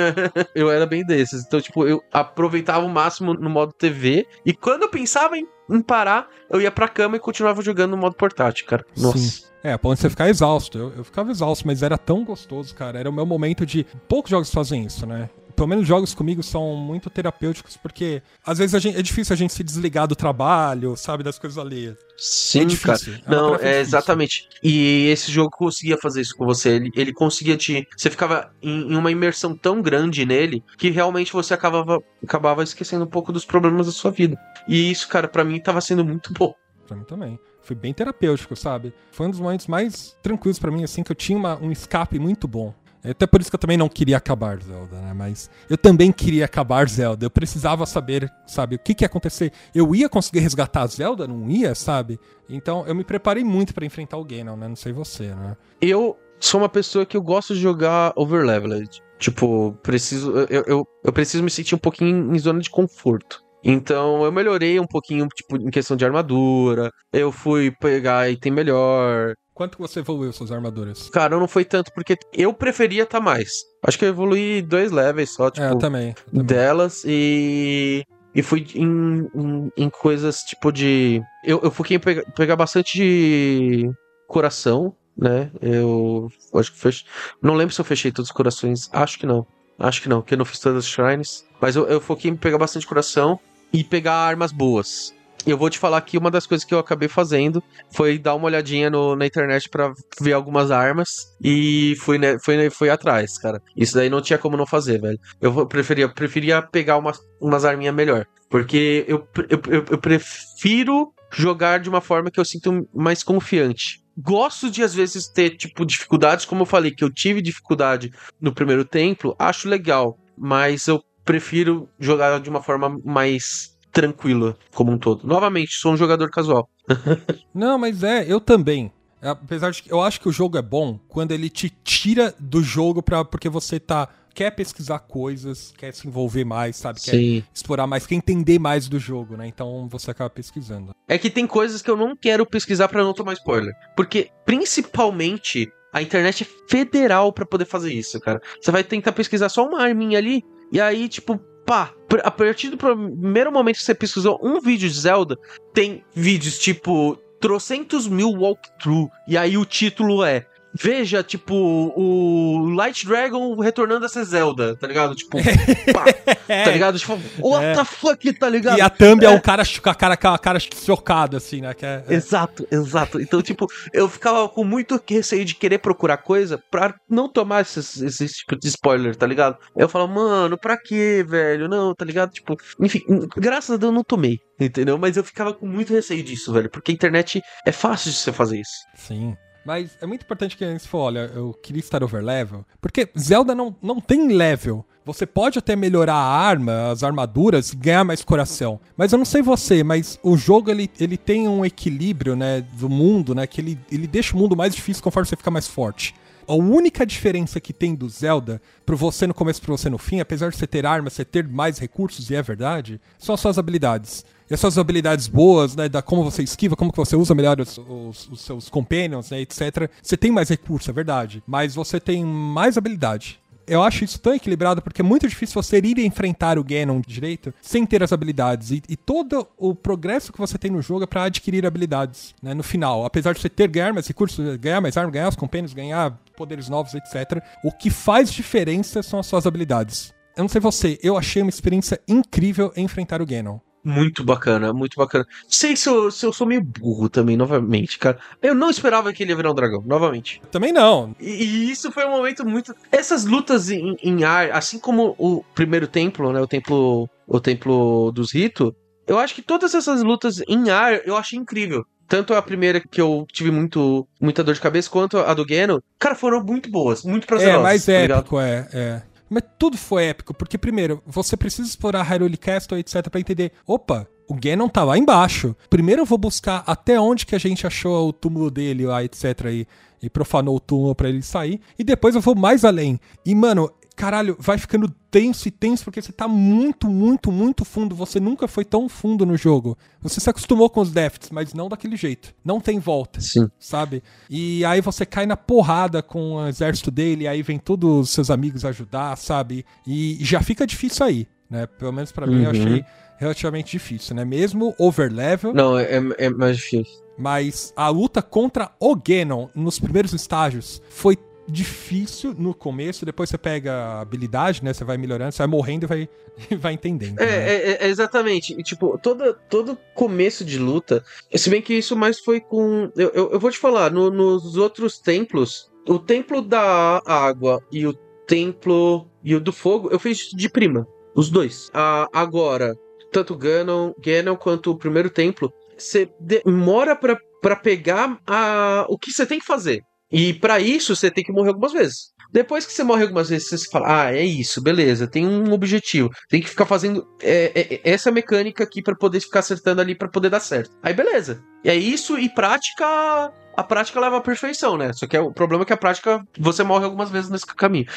eu 0.54 0.70
era 0.70 0.86
bem 0.86 1.04
desses. 1.04 1.44
Então, 1.46 1.60
tipo, 1.60 1.86
eu 1.86 2.02
aproveitava 2.10 2.84
o 2.84 2.88
máximo 2.88 3.34
no 3.34 3.50
modo 3.50 3.72
TV. 3.72 4.26
E 4.44 4.54
quando 4.54 4.82
eu 4.82 4.90
pensava 4.90 5.36
em, 5.36 5.46
em 5.70 5.80
parar, 5.80 6.28
eu 6.50 6.60
ia 6.60 6.70
pra 6.70 6.88
cama 6.88 7.16
e 7.16 7.20
continuava 7.20 7.62
jogando 7.62 7.92
no 7.92 7.96
modo 7.98 8.16
portátil, 8.16 8.66
cara. 8.66 8.84
Nossa. 8.96 9.18
Sim. 9.18 9.45
É, 9.66 9.76
pode 9.76 10.00
você 10.00 10.08
ficar 10.08 10.28
exausto. 10.28 10.78
Eu, 10.78 10.92
eu 10.98 11.04
ficava 11.04 11.30
exausto, 11.30 11.66
mas 11.66 11.82
era 11.82 11.98
tão 11.98 12.24
gostoso, 12.24 12.74
cara. 12.74 13.00
Era 13.00 13.10
o 13.10 13.12
meu 13.12 13.26
momento 13.26 13.66
de. 13.66 13.84
Poucos 14.08 14.30
jogos 14.30 14.50
fazem 14.50 14.84
isso, 14.84 15.06
né? 15.06 15.28
pelo 15.56 15.68
menos 15.68 15.88
jogos 15.88 16.12
comigo 16.12 16.42
são 16.42 16.76
muito 16.76 17.08
terapêuticos, 17.08 17.76
porque 17.78 18.22
às 18.44 18.58
vezes 18.58 18.80
gente, 18.80 18.98
é 18.98 19.02
difícil 19.02 19.32
a 19.32 19.36
gente 19.36 19.54
se 19.54 19.64
desligar 19.64 20.06
do 20.06 20.14
trabalho, 20.14 20.94
sabe, 20.96 21.24
das 21.24 21.38
coisas 21.38 21.56
ali. 21.56 21.96
Sim, 22.18 22.60
é 22.60 22.64
difícil, 22.66 23.14
cara. 23.14 23.24
É 23.26 23.30
Não, 23.30 23.56
é 23.56 23.80
exatamente. 23.80 24.48
E 24.62 25.08
esse 25.08 25.32
jogo 25.32 25.50
conseguia 25.50 25.96
fazer 25.96 26.20
isso 26.20 26.36
com 26.36 26.44
você. 26.44 26.70
Ele, 26.70 26.90
ele 26.94 27.12
conseguia 27.12 27.56
te. 27.56 27.88
Você 27.96 28.10
ficava 28.10 28.52
em, 28.62 28.92
em, 28.92 28.96
uma 28.96 29.10
imersão 29.10 29.56
tão 29.56 29.80
grande 29.80 30.26
nele 30.26 30.62
que 30.76 30.90
realmente 30.90 31.32
você 31.32 31.54
acabava, 31.54 32.02
acabava 32.22 32.62
esquecendo 32.62 33.04
um 33.04 33.08
pouco 33.08 33.32
dos 33.32 33.46
problemas 33.46 33.86
da 33.86 33.92
sua 33.92 34.10
vida. 34.10 34.38
E 34.68 34.90
isso, 34.90 35.08
cara, 35.08 35.26
para 35.26 35.42
mim 35.44 35.58
tava 35.58 35.80
sendo 35.80 36.04
muito 36.04 36.32
bom. 36.34 36.54
Pra 36.86 36.96
mim 36.96 37.04
também. 37.04 37.38
Foi 37.66 37.74
bem 37.74 37.92
terapêutico, 37.92 38.54
sabe? 38.54 38.94
Foi 39.10 39.26
um 39.26 39.30
dos 39.30 39.40
momentos 39.40 39.66
mais 39.66 40.16
tranquilos 40.22 40.56
para 40.56 40.70
mim, 40.70 40.84
assim, 40.84 41.02
que 41.02 41.10
eu 41.10 41.16
tinha 41.16 41.36
uma, 41.36 41.58
um 41.60 41.72
escape 41.72 42.16
muito 42.16 42.46
bom. 42.46 42.72
É 43.02 43.10
até 43.10 43.26
por 43.26 43.40
isso 43.40 43.50
que 43.50 43.56
eu 43.56 43.60
também 43.60 43.76
não 43.76 43.88
queria 43.88 44.16
acabar 44.16 44.56
Zelda, 44.62 45.00
né? 45.00 45.12
Mas 45.12 45.50
eu 45.68 45.76
também 45.76 46.12
queria 46.12 46.44
acabar 46.44 46.88
Zelda. 46.88 47.26
Eu 47.26 47.30
precisava 47.30 47.84
saber, 47.84 48.32
sabe, 48.46 48.76
o 48.76 48.78
que, 48.78 48.94
que 48.94 49.04
ia 49.04 49.06
acontecer. 49.06 49.52
Eu 49.74 49.94
ia 49.96 50.08
conseguir 50.08 50.40
resgatar 50.40 50.86
Zelda? 50.86 51.26
Não 51.26 51.50
ia, 51.50 51.74
sabe? 51.74 52.20
Então 52.48 52.84
eu 52.86 52.94
me 52.94 53.02
preparei 53.02 53.42
muito 53.42 53.74
para 53.74 53.84
enfrentar 53.84 54.16
o 54.16 54.24
Ganon, 54.24 54.56
né? 54.56 54.68
Não 54.68 54.76
sei 54.76 54.92
você, 54.92 55.34
né? 55.34 55.56
Eu 55.80 56.16
sou 56.38 56.60
uma 56.60 56.68
pessoa 56.68 57.04
que 57.04 57.16
eu 57.16 57.22
gosto 57.22 57.52
de 57.54 57.60
jogar 57.60 58.12
overleveled. 58.14 59.02
Tipo, 59.18 59.72
preciso, 59.82 60.32
eu, 60.50 60.64
eu, 60.66 60.88
eu 61.02 61.12
preciso 61.12 61.42
me 61.42 61.50
sentir 61.50 61.74
um 61.74 61.78
pouquinho 61.78 62.34
em 62.34 62.38
zona 62.38 62.60
de 62.60 62.70
conforto. 62.70 63.45
Então 63.62 64.24
eu 64.24 64.30
melhorei 64.30 64.78
um 64.78 64.86
pouquinho, 64.86 65.26
tipo, 65.28 65.56
em 65.56 65.70
questão 65.70 65.96
de 65.96 66.04
armadura. 66.04 66.90
Eu 67.12 67.32
fui 67.32 67.70
pegar 67.80 68.30
item 68.30 68.52
melhor. 68.52 69.34
Quanto 69.54 69.78
você 69.78 70.00
evoluiu 70.00 70.32
suas 70.32 70.52
armaduras? 70.52 71.08
Cara, 71.10 71.38
não 71.38 71.48
foi 71.48 71.64
tanto, 71.64 71.90
porque 71.92 72.16
eu 72.32 72.52
preferia 72.52 73.04
estar 73.04 73.18
tá 73.18 73.24
mais. 73.24 73.48
Acho 73.82 73.98
que 73.98 74.04
eu 74.04 74.10
evoluí 74.10 74.62
dois 74.62 74.92
levels 74.92 75.30
só, 75.30 75.50
tipo. 75.50 75.66
É, 75.66 75.70
eu 75.70 75.78
também, 75.78 76.08
eu 76.10 76.14
também. 76.30 76.46
Delas 76.46 77.02
e. 77.06 78.04
E 78.34 78.42
fui 78.42 78.66
em, 78.74 79.30
em, 79.34 79.72
em 79.78 79.88
coisas 79.88 80.40
tipo 80.42 80.70
de. 80.70 81.22
Eu, 81.42 81.58
eu 81.62 81.70
foquei 81.70 81.96
em 81.96 82.00
pegar, 82.00 82.22
pegar 82.32 82.54
bastante 82.54 83.90
coração, 84.28 84.94
né? 85.16 85.50
Eu 85.62 86.28
acho 86.54 86.70
que 86.72 86.78
fech... 86.78 87.06
Não 87.40 87.54
lembro 87.54 87.74
se 87.74 87.80
eu 87.80 87.84
fechei 87.84 88.12
todos 88.12 88.28
os 88.28 88.36
corações. 88.36 88.90
Acho 88.92 89.18
que 89.18 89.24
não. 89.24 89.46
Acho 89.78 90.02
que 90.02 90.08
não, 90.08 90.20
porque 90.20 90.34
eu 90.34 90.38
não 90.38 90.44
fiz 90.44 90.60
todas 90.60 90.84
as 90.84 90.86
shrines. 90.86 91.45
Mas 91.60 91.76
eu, 91.76 91.86
eu 91.86 92.00
foquei 92.00 92.30
em 92.30 92.36
pegar 92.36 92.58
bastante 92.58 92.86
coração 92.86 93.38
e 93.72 93.82
pegar 93.82 94.14
armas 94.14 94.52
boas 94.52 95.16
eu 95.46 95.56
vou 95.56 95.70
te 95.70 95.78
falar 95.78 96.00
que 96.00 96.18
uma 96.18 96.30
das 96.30 96.46
coisas 96.46 96.64
que 96.64 96.74
eu 96.74 96.78
acabei 96.78 97.08
fazendo 97.08 97.62
foi 97.92 98.18
dar 98.18 98.34
uma 98.34 98.46
olhadinha 98.46 98.90
no, 98.90 99.14
na 99.14 99.26
internet 99.26 99.68
para 99.68 99.92
ver 100.20 100.32
algumas 100.32 100.70
armas 100.70 101.32
e 101.42 101.94
fui, 102.00 102.18
né, 102.18 102.36
fui, 102.40 102.68
fui 102.68 102.90
atrás, 102.90 103.38
cara. 103.38 103.62
Isso 103.76 103.94
daí 103.94 104.10
não 104.10 104.20
tinha 104.20 104.38
como 104.38 104.56
não 104.56 104.66
fazer, 104.66 105.00
velho. 105.00 105.18
Eu 105.40 105.66
preferia, 105.66 106.08
preferia 106.08 106.60
pegar 106.60 106.96
umas, 106.96 107.20
umas 107.40 107.64
arminhas 107.64 107.94
melhor. 107.94 108.26
Porque 108.50 109.04
eu, 109.06 109.26
eu, 109.48 109.60
eu, 109.68 109.84
eu 109.90 109.98
prefiro 109.98 111.12
jogar 111.32 111.78
de 111.78 111.88
uma 111.88 112.00
forma 112.00 112.30
que 112.30 112.40
eu 112.40 112.44
sinto 112.44 112.88
mais 112.92 113.22
confiante 113.22 114.04
gosto 114.18 114.70
de 114.70 114.82
às 114.82 114.94
vezes 114.94 115.28
ter 115.28 115.50
tipo 115.58 115.84
dificuldades, 115.84 116.46
como 116.46 116.62
eu 116.62 116.66
falei 116.66 116.90
que 116.90 117.04
eu 117.04 117.12
tive 117.12 117.42
dificuldade 117.42 118.10
no 118.40 118.50
primeiro 118.50 118.82
templo, 118.82 119.36
acho 119.38 119.68
legal, 119.68 120.18
mas 120.38 120.86
eu 120.86 121.02
prefiro 121.26 121.88
jogar 121.98 122.40
de 122.40 122.48
uma 122.48 122.62
forma 122.62 122.98
mais 123.04 123.76
tranquila 123.92 124.56
como 124.72 124.92
um 124.92 124.98
todo. 124.98 125.26
Novamente, 125.26 125.74
sou 125.74 125.92
um 125.92 125.96
jogador 125.96 126.30
casual. 126.30 126.70
Não, 127.52 127.76
mas 127.76 128.02
é, 128.02 128.24
eu 128.26 128.40
também. 128.40 128.90
Apesar 129.20 129.70
de 129.70 129.82
que 129.82 129.92
eu 129.92 130.00
acho 130.00 130.20
que 130.20 130.28
o 130.28 130.32
jogo 130.32 130.56
é 130.56 130.62
bom 130.62 130.98
quando 131.08 131.32
ele 131.32 131.50
te 131.50 131.68
tira 131.82 132.34
do 132.38 132.62
jogo 132.62 133.02
pra, 133.02 133.24
porque 133.24 133.48
você 133.48 133.80
tá 133.80 134.08
quer 134.32 134.50
pesquisar 134.50 134.98
coisas, 134.98 135.72
quer 135.78 135.94
se 135.94 136.06
envolver 136.06 136.44
mais, 136.44 136.76
sabe? 136.76 137.00
Quer 137.00 137.12
Sim. 137.12 137.42
explorar 137.54 137.86
mais, 137.86 138.06
quer 138.06 138.16
entender 138.16 138.58
mais 138.58 138.86
do 138.86 138.98
jogo, 138.98 139.34
né? 139.34 139.46
Então 139.46 139.88
você 139.88 140.10
acaba 140.10 140.28
pesquisando. 140.28 140.94
É 141.08 141.16
que 141.16 141.30
tem 141.30 141.46
coisas 141.46 141.80
que 141.80 141.90
eu 141.90 141.96
não 141.96 142.14
quero 142.14 142.44
pesquisar 142.44 142.86
para 142.88 143.02
não 143.02 143.14
tomar 143.14 143.32
spoiler. 143.32 143.74
Porque, 143.96 144.28
principalmente, 144.44 145.72
a 145.90 146.02
internet 146.02 146.42
é 146.44 146.68
federal 146.68 147.32
para 147.32 147.46
poder 147.46 147.64
fazer 147.64 147.90
isso, 147.90 148.20
cara. 148.20 148.38
Você 148.60 148.70
vai 148.70 148.84
tentar 148.84 149.12
pesquisar 149.12 149.48
só 149.48 149.66
uma 149.66 149.80
arminha 149.80 150.18
ali, 150.18 150.44
e 150.72 150.80
aí, 150.80 151.08
tipo, 151.08 151.38
pá, 151.64 151.92
a 152.22 152.30
partir 152.30 152.70
do 152.70 152.76
primeiro 152.76 153.52
momento 153.52 153.76
que 153.76 153.82
você 153.82 153.94
pesquisou 153.94 154.38
um 154.42 154.60
vídeo 154.60 154.88
de 154.88 155.00
Zelda, 155.00 155.36
tem 155.74 156.04
vídeos 156.14 156.58
tipo 156.58 157.18
trocentos 157.40 158.08
mil 158.08 158.30
walkthrough, 158.30 159.08
e 159.28 159.36
aí 159.36 159.58
o 159.58 159.64
título 159.64 160.24
é 160.24 160.46
veja, 160.80 161.22
tipo, 161.22 161.54
o 161.96 162.68
Light 162.74 163.06
Dragon 163.06 163.58
retornando 163.60 164.06
a 164.06 164.08
ser 164.08 164.24
Zelda, 164.24 164.76
tá 164.76 164.86
ligado? 164.86 165.14
Tipo, 165.14 165.38
pá, 165.92 166.04
tá 166.46 166.70
ligado? 166.70 166.98
Tipo, 166.98 167.18
what 167.40 167.64
é. 167.64 167.74
the 167.74 167.84
fuck, 167.84 168.32
tá 168.34 168.48
ligado? 168.48 168.78
E 168.78 168.80
a 168.80 168.90
thumb 168.90 169.24
é, 169.24 169.26
é 169.26 169.30
o 169.30 169.40
cara 169.40 169.62
com 169.82 169.90
a 169.90 169.94
cara, 169.94 170.16
com 170.16 170.28
a 170.28 170.38
cara 170.38 170.58
chocada, 170.60 171.36
assim, 171.36 171.60
né? 171.60 171.74
É, 171.80 172.04
é, 172.08 172.14
Exato, 172.14 172.66
exato. 172.70 173.20
Então, 173.20 173.42
tipo, 173.42 173.66
eu 173.92 174.08
ficava 174.08 174.48
com 174.48 174.64
muito 174.64 175.00
receio 175.08 175.44
de 175.44 175.54
querer 175.54 175.78
procurar 175.78 176.18
coisa 176.18 176.62
pra 176.70 176.94
não 177.08 177.28
tomar 177.28 177.62
esses, 177.62 178.00
esse 178.00 178.28
tipo 178.28 178.58
de 178.58 178.68
spoiler, 178.68 179.16
tá 179.16 179.26
ligado? 179.26 179.58
Eu 179.76 179.88
falo, 179.88 180.08
mano, 180.08 180.58
pra 180.58 180.76
quê, 180.76 181.24
velho? 181.26 181.68
Não, 181.68 181.94
tá 181.94 182.04
ligado? 182.04 182.32
Tipo, 182.32 182.56
enfim, 182.80 183.00
graças 183.36 183.70
a 183.70 183.76
Deus 183.76 183.90
eu 183.90 183.94
não 183.94 184.04
tomei, 184.04 184.38
entendeu? 184.58 184.98
Mas 184.98 185.16
eu 185.16 185.24
ficava 185.24 185.54
com 185.54 185.66
muito 185.66 185.92
receio 185.92 186.22
disso, 186.22 186.52
velho, 186.52 186.70
porque 186.70 186.90
a 186.90 186.94
internet 186.94 187.40
é 187.64 187.72
fácil 187.72 188.10
de 188.10 188.16
você 188.16 188.32
fazer 188.32 188.60
isso. 188.60 188.76
Sim. 188.94 189.36
Mas 189.66 189.98
é 190.00 190.06
muito 190.06 190.22
importante 190.22 190.56
que 190.56 190.64
a 190.64 190.70
gente 190.70 190.86
falou, 190.86 191.06
olha, 191.06 191.30
eu 191.34 191.52
queria 191.52 191.80
estar 191.80 192.04
over 192.04 192.22
level, 192.22 192.64
porque 192.80 193.08
Zelda 193.18 193.52
não, 193.52 193.74
não 193.82 194.00
tem 194.00 194.28
level. 194.28 194.86
Você 195.04 195.26
pode 195.26 195.58
até 195.58 195.74
melhorar 195.74 196.14
a 196.14 196.38
arma, 196.38 196.90
as 196.90 197.02
armaduras, 197.02 197.74
ganhar 197.74 198.04
mais 198.04 198.22
coração. 198.22 198.78
Mas 198.96 199.12
eu 199.12 199.18
não 199.18 199.24
sei 199.24 199.42
você, 199.42 199.82
mas 199.82 200.20
o 200.22 200.36
jogo 200.36 200.70
ele, 200.70 200.88
ele 201.00 201.16
tem 201.16 201.48
um 201.48 201.64
equilíbrio, 201.64 202.36
né, 202.36 202.64
do 202.74 202.88
mundo, 202.88 203.34
né, 203.34 203.44
que 203.46 203.60
ele, 203.60 203.78
ele 203.90 204.06
deixa 204.06 204.36
o 204.36 204.38
mundo 204.38 204.56
mais 204.56 204.72
difícil 204.72 205.02
conforme 205.02 205.28
você 205.28 205.36
fica 205.36 205.50
mais 205.50 205.66
forte. 205.66 206.14
A 206.46 206.54
única 206.54 207.04
diferença 207.04 207.60
que 207.60 207.72
tem 207.72 207.92
do 207.92 208.08
Zelda 208.08 208.62
pro 208.84 208.96
você 208.96 209.26
no 209.26 209.34
começo 209.34 209.58
e 209.58 209.62
pro 209.62 209.76
você 209.76 209.90
no 209.90 209.98
fim, 209.98 210.20
apesar 210.20 210.48
de 210.48 210.56
você 210.56 210.66
ter 210.66 210.86
armas, 210.86 211.12
você 211.12 211.24
ter 211.24 211.46
mais 211.48 211.76
recursos, 211.78 212.30
e 212.30 212.36
é 212.36 212.42
verdade, 212.42 213.00
são 213.18 213.34
as 213.34 213.40
suas 213.40 213.58
habilidades 213.58 214.24
e 214.50 214.54
as 214.54 214.60
suas 214.60 214.78
habilidades 214.78 215.26
boas, 215.26 215.74
né, 215.74 215.88
da 215.88 216.02
como 216.02 216.24
você 216.24 216.42
esquiva, 216.42 216.76
como 216.76 216.92
que 216.92 216.98
você 216.98 217.16
usa 217.16 217.34
melhor 217.34 217.60
os, 217.60 217.78
os, 217.78 218.28
os 218.28 218.40
seus 218.40 218.68
companions, 218.68 219.30
né, 219.30 219.40
etc. 219.40 219.90
Você 220.02 220.16
tem 220.16 220.30
mais 220.30 220.48
recurso, 220.48 220.90
é 220.90 220.92
verdade, 220.92 221.42
mas 221.46 221.74
você 221.74 221.98
tem 222.00 222.24
mais 222.24 222.76
habilidade 222.76 223.40
eu 223.66 223.82
acho 223.82 224.04
isso 224.04 224.20
tão 224.20 224.34
equilibrado 224.34 224.80
porque 224.80 225.02
é 225.02 225.04
muito 225.04 225.28
difícil 225.28 225.60
você 225.60 225.78
ir 225.78 225.98
enfrentar 225.98 226.58
o 226.58 226.64
Ganon 226.64 227.00
direito 227.06 227.52
sem 227.60 227.84
ter 227.84 228.02
as 228.02 228.12
habilidades. 228.12 228.70
E, 228.70 228.82
e 228.88 228.96
todo 228.96 229.46
o 229.56 229.74
progresso 229.74 230.32
que 230.32 230.38
você 230.38 230.56
tem 230.56 230.70
no 230.70 230.80
jogo 230.80 231.04
é 231.04 231.06
pra 231.06 231.24
adquirir 231.24 231.66
habilidades, 231.66 232.34
né? 232.42 232.54
No 232.54 232.62
final. 232.62 233.04
Apesar 233.04 233.32
de 233.32 233.40
você 233.40 233.48
ter 233.48 233.68
ganhar 233.68 233.92
mais 233.92 234.06
recursos, 234.06 234.56
ganhar 234.56 234.80
mais 234.80 234.96
armas, 234.96 235.12
ganhar 235.12 235.28
os 235.28 235.36
companions, 235.36 235.74
ganhar 235.74 236.12
poderes 236.36 236.68
novos, 236.68 236.94
etc. 236.94 237.42
O 237.64 237.72
que 237.72 237.90
faz 237.90 238.30
diferença 238.30 239.02
são 239.02 239.18
as 239.18 239.26
suas 239.26 239.46
habilidades. 239.46 240.14
Eu 240.36 240.42
não 240.42 240.48
sei 240.48 240.60
você, 240.60 240.98
eu 241.02 241.16
achei 241.16 241.42
uma 241.42 241.48
experiência 241.48 242.00
incrível 242.06 242.72
enfrentar 242.76 243.22
o 243.22 243.26
Ganon. 243.26 243.58
Muito 243.86 244.24
bacana, 244.24 244.72
muito 244.72 244.96
bacana. 244.96 245.24
Sei 245.48 245.76
se 245.76 245.88
eu, 245.88 246.10
se 246.10 246.26
eu 246.26 246.32
sou 246.32 246.44
meio 246.44 246.60
burro 246.60 247.08
também, 247.08 247.36
novamente, 247.36 248.00
cara. 248.00 248.18
Eu 248.42 248.52
não 248.52 248.68
esperava 248.68 249.12
que 249.12 249.22
ele 249.22 249.30
ia 249.30 249.36
virar 249.36 249.52
um 249.52 249.54
dragão, 249.54 249.80
novamente. 249.86 250.42
Também 250.50 250.72
não. 250.72 251.14
E, 251.20 251.30
e 251.30 251.70
isso 251.70 251.92
foi 251.92 252.04
um 252.04 252.10
momento 252.10 252.44
muito. 252.44 252.74
Essas 252.90 253.24
lutas 253.24 253.70
em, 253.70 253.96
em, 254.02 254.24
ar, 254.24 254.50
assim 254.50 254.80
como 254.80 255.14
o 255.16 255.44
primeiro 255.54 255.86
templo, 255.86 256.32
né? 256.32 256.40
O 256.40 256.48
templo. 256.48 257.08
O 257.28 257.38
templo 257.38 258.10
dos 258.10 258.32
ritos. 258.32 258.72
Eu 259.06 259.20
acho 259.20 259.36
que 259.36 259.42
todas 259.42 259.72
essas 259.72 260.02
lutas 260.02 260.42
em 260.48 260.68
ar 260.68 261.06
eu 261.06 261.16
achei 261.16 261.38
incrível. 261.38 261.86
Tanto 262.08 262.34
a 262.34 262.42
primeira 262.42 262.80
que 262.80 263.00
eu 263.00 263.24
tive 263.32 263.52
muito, 263.52 264.04
muita 264.20 264.42
dor 264.42 264.54
de 264.54 264.60
cabeça, 264.60 264.90
quanto 264.90 265.18
a 265.18 265.32
do 265.32 265.46
Geno, 265.46 265.80
cara, 265.96 266.16
foram 266.16 266.42
muito 266.42 266.68
boas, 266.68 267.04
muito 267.04 267.24
prazerosas. 267.24 267.60
É, 267.60 267.62
mais 267.62 267.84
tá 267.84 267.92
épico, 267.92 268.40
é, 268.40 268.68
é. 268.72 269.02
Mas 269.28 269.42
tudo 269.58 269.76
foi 269.76 270.04
épico, 270.04 270.32
porque 270.32 270.56
primeiro, 270.56 271.02
você 271.06 271.36
precisa 271.36 271.68
explorar 271.68 272.02
Hyrule 272.02 272.36
Castle, 272.36 272.78
etc, 272.78 273.08
para 273.08 273.20
entender, 273.20 273.52
opa, 273.66 274.08
o 274.28 274.34
Ganon 274.34 274.68
tá 274.68 274.84
lá 274.84 274.98
embaixo. 274.98 275.56
Primeiro 275.70 276.02
eu 276.02 276.06
vou 276.06 276.18
buscar 276.18 276.62
até 276.66 277.00
onde 277.00 277.26
que 277.26 277.34
a 277.34 277.38
gente 277.38 277.66
achou 277.66 278.08
o 278.08 278.12
túmulo 278.12 278.50
dele 278.50 278.86
lá, 278.86 279.02
etc 279.04 279.22
e, 279.52 279.66
e 280.02 280.10
profanou 280.10 280.56
o 280.56 280.60
túmulo 280.60 280.94
para 280.94 281.08
ele 281.08 281.22
sair, 281.22 281.60
e 281.78 281.84
depois 281.84 282.14
eu 282.14 282.20
vou 282.20 282.34
mais 282.34 282.64
além. 282.64 283.00
E 283.24 283.34
mano, 283.34 283.70
caralho, 283.96 284.36
vai 284.38 284.58
ficando 284.58 284.88
tenso 285.10 285.48
e 285.48 285.50
tenso 285.50 285.82
porque 285.84 286.02
você 286.02 286.12
tá 286.12 286.28
muito, 286.28 286.86
muito, 286.88 287.32
muito 287.32 287.64
fundo. 287.64 287.96
Você 287.96 288.20
nunca 288.20 288.46
foi 288.46 288.64
tão 288.64 288.88
fundo 288.88 289.24
no 289.24 289.36
jogo. 289.36 289.76
Você 290.02 290.20
se 290.20 290.28
acostumou 290.30 290.68
com 290.68 290.80
os 290.82 290.92
déficits, 290.92 291.30
mas 291.30 291.54
não 291.54 291.68
daquele 291.68 291.96
jeito. 291.96 292.34
Não 292.44 292.60
tem 292.60 292.78
volta. 292.78 293.20
Sim. 293.20 293.48
Sabe? 293.58 294.02
E 294.28 294.64
aí 294.66 294.80
você 294.82 295.06
cai 295.06 295.24
na 295.26 295.36
porrada 295.36 296.02
com 296.02 296.34
o 296.34 296.46
exército 296.46 296.90
dele, 296.90 297.26
aí 297.26 297.42
vem 297.42 297.58
todos 297.58 297.90
os 298.00 298.10
seus 298.10 298.30
amigos 298.30 298.64
ajudar, 298.64 299.16
sabe? 299.16 299.64
E 299.86 300.18
já 300.20 300.42
fica 300.42 300.66
difícil 300.66 301.04
aí. 301.06 301.26
né? 301.48 301.66
Pelo 301.66 301.92
menos 301.92 302.10
pra 302.12 302.26
mim 302.26 302.42
eu 302.42 302.50
Uhum. 302.50 302.60
achei 302.60 302.84
relativamente 303.18 303.70
difícil, 303.70 304.14
né? 304.16 304.24
Mesmo 304.24 304.74
overlevel, 304.78 305.54
Não, 305.54 305.78
é, 305.78 305.96
é 306.18 306.28
mais 306.28 306.56
difícil. 306.56 307.00
mas 307.16 307.72
a 307.76 307.88
luta 307.88 308.20
contra 308.20 308.70
o 308.78 308.94
Ganon 308.96 309.46
nos 309.54 309.78
primeiros 309.78 310.12
estágios 310.12 310.82
foi 310.90 311.16
difícil 311.48 312.34
no 312.36 312.54
começo, 312.54 313.04
depois 313.06 313.28
você 313.30 313.38
pega 313.38 313.72
a 313.72 314.00
habilidade, 314.00 314.62
né? 314.64 314.72
Você 314.72 314.84
vai 314.84 314.96
melhorando, 314.96 315.32
você 315.32 315.38
vai 315.38 315.46
morrendo 315.46 315.84
e 315.84 315.86
vai, 315.86 316.08
vai 316.58 316.72
entendendo. 316.72 317.18
É, 317.20 317.26
né? 317.26 317.52
é, 317.52 317.84
é, 317.84 317.88
exatamente. 317.88 318.54
E, 318.58 318.62
tipo, 318.62 318.98
toda, 318.98 319.32
todo 319.34 319.78
começo 319.94 320.44
de 320.44 320.58
luta. 320.58 321.04
Se 321.34 321.48
bem 321.50 321.62
que 321.62 321.74
isso 321.74 321.96
mais 321.96 322.18
foi 322.20 322.40
com. 322.40 322.90
Eu, 322.96 323.10
eu, 323.14 323.30
eu 323.32 323.40
vou 323.40 323.50
te 323.50 323.58
falar, 323.58 323.90
no- 323.90 324.10
nos 324.10 324.56
outros 324.56 324.98
templos, 324.98 325.70
o 325.88 325.98
templo 325.98 326.42
da 326.42 327.00
água 327.06 327.62
e 327.70 327.86
o 327.86 327.92
templo 328.26 329.08
e 329.22 329.34
o 329.34 329.40
do 329.40 329.52
fogo, 329.52 329.88
eu 329.90 329.98
fiz 329.98 330.28
de 330.34 330.48
prima. 330.48 330.86
Os 331.14 331.30
dois. 331.30 331.70
Ah, 331.72 332.08
agora, 332.12 332.76
tanto 333.12 333.36
Ganon, 333.36 333.92
Ganon 333.98 334.36
quanto 334.36 334.70
o 334.70 334.76
primeiro 334.76 335.08
templo, 335.08 335.50
você 335.78 336.10
demora 336.20 336.94
pra, 336.96 337.16
pra 337.40 337.56
pegar 337.56 338.18
a, 338.26 338.84
o 338.88 338.98
que 338.98 339.10
você 339.12 339.24
tem 339.24 339.38
que 339.38 339.46
fazer. 339.46 339.82
E 340.10 340.34
pra 340.34 340.60
isso 340.60 340.94
você 340.94 341.10
tem 341.10 341.24
que 341.24 341.32
morrer 341.32 341.48
algumas 341.48 341.72
vezes. 341.72 342.14
Depois 342.32 342.66
que 342.66 342.72
você 342.72 342.82
morre 342.82 343.02
algumas 343.02 343.28
vezes, 343.28 343.48
você 343.48 343.70
fala: 343.70 344.04
Ah, 344.06 344.12
é 344.14 344.24
isso, 344.24 344.62
beleza, 344.62 345.06
tem 345.06 345.26
um 345.26 345.52
objetivo. 345.52 346.10
Tem 346.28 346.40
que 346.40 346.48
ficar 346.48 346.66
fazendo 346.66 347.06
é, 347.22 347.52
é, 347.54 347.74
é, 347.74 347.80
essa 347.84 348.10
mecânica 348.10 348.64
aqui 348.64 348.82
pra 348.82 348.94
poder 348.96 349.20
ficar 349.20 349.40
acertando 349.40 349.80
ali 349.80 349.94
pra 349.94 350.08
poder 350.08 350.30
dar 350.30 350.40
certo. 350.40 350.76
Aí 350.82 350.92
beleza. 350.92 351.42
É 351.64 351.74
isso, 351.74 352.18
e 352.18 352.28
prática. 352.28 353.32
A 353.56 353.62
prática 353.62 353.98
leva 353.98 354.18
à 354.18 354.20
perfeição, 354.20 354.76
né? 354.76 354.92
Só 354.92 355.06
que 355.06 355.16
é, 355.16 355.20
o 355.20 355.32
problema 355.32 355.62
é 355.62 355.66
que 355.66 355.72
a 355.72 355.76
prática 355.76 356.26
você 356.38 356.62
morre 356.62 356.84
algumas 356.84 357.10
vezes 357.10 357.30
nesse 357.30 357.46
caminho. 357.46 357.86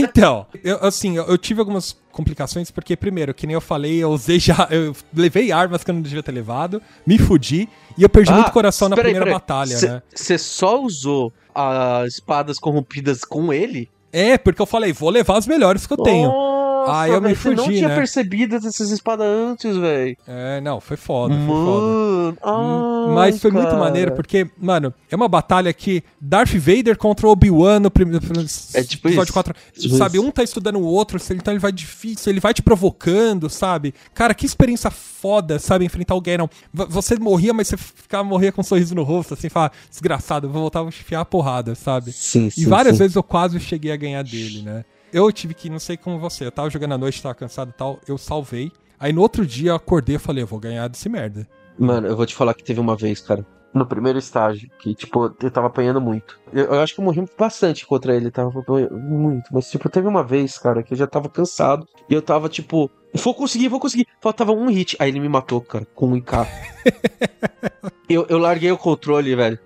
Então, 0.00 0.46
eu, 0.64 0.78
assim, 0.82 1.16
eu, 1.16 1.24
eu 1.24 1.36
tive 1.38 1.60
algumas 1.60 1.96
complicações, 2.10 2.70
porque, 2.70 2.96
primeiro, 2.96 3.34
que 3.34 3.46
nem 3.46 3.54
eu 3.54 3.60
falei, 3.60 4.02
eu 4.02 4.10
usei 4.10 4.38
já. 4.38 4.66
Eu 4.70 4.94
levei 5.14 5.52
armas 5.52 5.84
que 5.84 5.90
eu 5.90 5.94
não 5.94 6.00
devia 6.02 6.22
ter 6.22 6.32
levado, 6.32 6.80
me 7.06 7.18
fudi, 7.18 7.68
e 7.96 8.02
eu 8.02 8.08
perdi 8.08 8.30
Ah, 8.32 8.36
muito 8.36 8.52
coração 8.52 8.88
na 8.88 8.96
peraí, 8.96 9.12
primeira 9.12 9.34
batalha, 9.38 9.76
Cê- 9.76 9.88
né? 9.88 10.02
Você 10.14 10.38
só 10.38 10.80
usou 10.80 11.32
as 11.54 12.14
espadas 12.14 12.58
corrompidas 12.58 13.20
com 13.24 13.52
ele? 13.52 13.90
É, 14.16 14.38
porque 14.38 14.62
eu 14.62 14.66
falei, 14.66 14.94
vou 14.94 15.10
levar 15.10 15.36
as 15.36 15.46
melhores 15.46 15.86
que 15.86 15.92
eu 15.92 15.98
tenho. 15.98 16.28
Nossa, 16.28 17.02
Aí 17.02 17.10
eu 17.10 17.20
me 17.20 17.28
velho, 17.28 17.36
você 17.36 17.50
não 17.50 17.64
tinha 17.64 17.88
né? 17.88 17.96
percebido 17.96 18.56
essas 18.56 18.90
espadas 18.90 19.26
antes, 19.26 19.76
velho. 19.76 20.16
É, 20.26 20.60
não, 20.60 20.80
foi 20.80 20.96
foda, 20.96 21.34
foi 21.34 21.46
foda. 21.46 21.86
Mano, 21.86 22.36
ai, 22.42 23.14
Mas 23.14 23.40
foi 23.40 23.50
muito 23.50 23.66
cara. 23.66 23.78
maneiro, 23.78 24.12
porque, 24.12 24.48
mano, 24.56 24.94
é 25.10 25.16
uma 25.16 25.28
batalha 25.28 25.72
que 25.72 26.02
Darth 26.20 26.54
Vader 26.54 26.96
contra 26.96 27.26
Obi-Wan 27.28 27.80
no 27.80 27.90
primeiro 27.90 28.24
É 28.72 28.82
tipo 28.82 29.08
episódio 29.08 29.24
isso. 29.24 29.32
4. 29.32 29.54
Tipo 29.78 29.96
sabe, 29.96 30.16
isso. 30.16 30.26
um 30.26 30.30
tá 30.30 30.42
estudando 30.42 30.76
o 30.76 30.84
outro, 30.84 31.18
então 31.30 31.52
ele 31.52 31.60
vai 31.60 31.72
difícil, 31.72 32.32
ele 32.32 32.40
vai 32.40 32.54
te 32.54 32.62
provocando, 32.62 33.50
sabe? 33.50 33.92
Cara, 34.14 34.32
que 34.32 34.46
experiência 34.46 34.90
foda, 34.90 35.15
sabe, 35.58 35.84
enfrentar 35.84 36.14
o 36.14 36.20
Ganon. 36.20 36.48
Você 36.72 37.16
morria, 37.18 37.52
mas 37.52 37.68
você 37.68 37.76
ficava 37.76 38.24
morria 38.24 38.52
com 38.52 38.60
um 38.60 38.64
sorriso 38.64 38.94
no 38.94 39.02
rosto, 39.02 39.34
assim, 39.34 39.48
fala, 39.48 39.70
desgraçado, 39.90 40.48
vou 40.48 40.62
voltar 40.62 40.80
a 40.80 40.84
enfiar 40.84 41.20
a 41.20 41.24
porrada, 41.24 41.74
sabe? 41.74 42.12
Sim, 42.12 42.50
E 42.56 42.64
várias 42.64 42.98
vezes 42.98 43.16
eu 43.16 43.22
quase 43.22 43.58
cheguei 43.60 43.92
a 43.92 43.96
ganhar 43.96 44.22
dele, 44.22 44.62
né? 44.62 44.84
Eu 45.12 45.30
tive 45.32 45.54
que, 45.54 45.70
não 45.70 45.78
sei 45.78 45.96
como 45.96 46.18
você, 46.18 46.44
eu 46.44 46.52
tava 46.52 46.68
jogando 46.68 46.94
à 46.94 46.98
noite, 46.98 47.22
tava 47.22 47.34
cansado 47.34 47.70
e 47.70 47.78
tal, 47.78 48.00
eu 48.06 48.18
salvei. 48.18 48.70
Aí 48.98 49.12
no 49.12 49.20
outro 49.20 49.46
dia 49.46 49.70
eu 49.70 49.74
acordei 49.76 50.16
e 50.16 50.18
falei, 50.18 50.42
eu 50.42 50.46
vou 50.46 50.58
ganhar 50.58 50.88
desse 50.88 51.08
merda. 51.08 51.46
Mano, 51.78 52.06
eu 52.06 52.16
vou 52.16 52.26
te 52.26 52.34
falar 52.34 52.54
que 52.54 52.64
teve 52.64 52.80
uma 52.80 52.96
vez, 52.96 53.20
cara. 53.20 53.44
No 53.76 53.84
primeiro 53.86 54.18
estágio, 54.18 54.70
que, 54.78 54.94
tipo, 54.94 55.26
eu 55.42 55.50
tava 55.50 55.66
apanhando 55.66 56.00
muito. 56.00 56.38
Eu, 56.52 56.64
eu 56.66 56.80
acho 56.80 56.94
que 56.94 57.00
eu 57.00 57.04
morri 57.04 57.22
bastante 57.38 57.86
contra 57.86 58.16
ele, 58.16 58.30
tava 58.30 58.50
muito. 58.90 59.50
Mas, 59.52 59.70
tipo, 59.70 59.88
teve 59.90 60.08
uma 60.08 60.22
vez, 60.24 60.56
cara, 60.56 60.82
que 60.82 60.94
eu 60.94 60.98
já 60.98 61.06
tava 61.06 61.28
cansado. 61.28 61.86
E 62.08 62.14
eu 62.14 62.22
tava, 62.22 62.48
tipo, 62.48 62.90
vou 63.14 63.34
conseguir, 63.34 63.68
vou 63.68 63.78
conseguir. 63.78 64.06
Faltava 64.20 64.52
um 64.52 64.68
hit. 64.68 64.96
Aí 64.98 65.10
ele 65.10 65.20
me 65.20 65.28
matou, 65.28 65.60
cara, 65.60 65.86
com 65.94 66.08
um 66.08 66.16
IK. 66.16 66.32
eu, 68.08 68.26
eu 68.28 68.38
larguei 68.38 68.70
o 68.72 68.78
controle, 68.78 69.34
velho. 69.34 69.58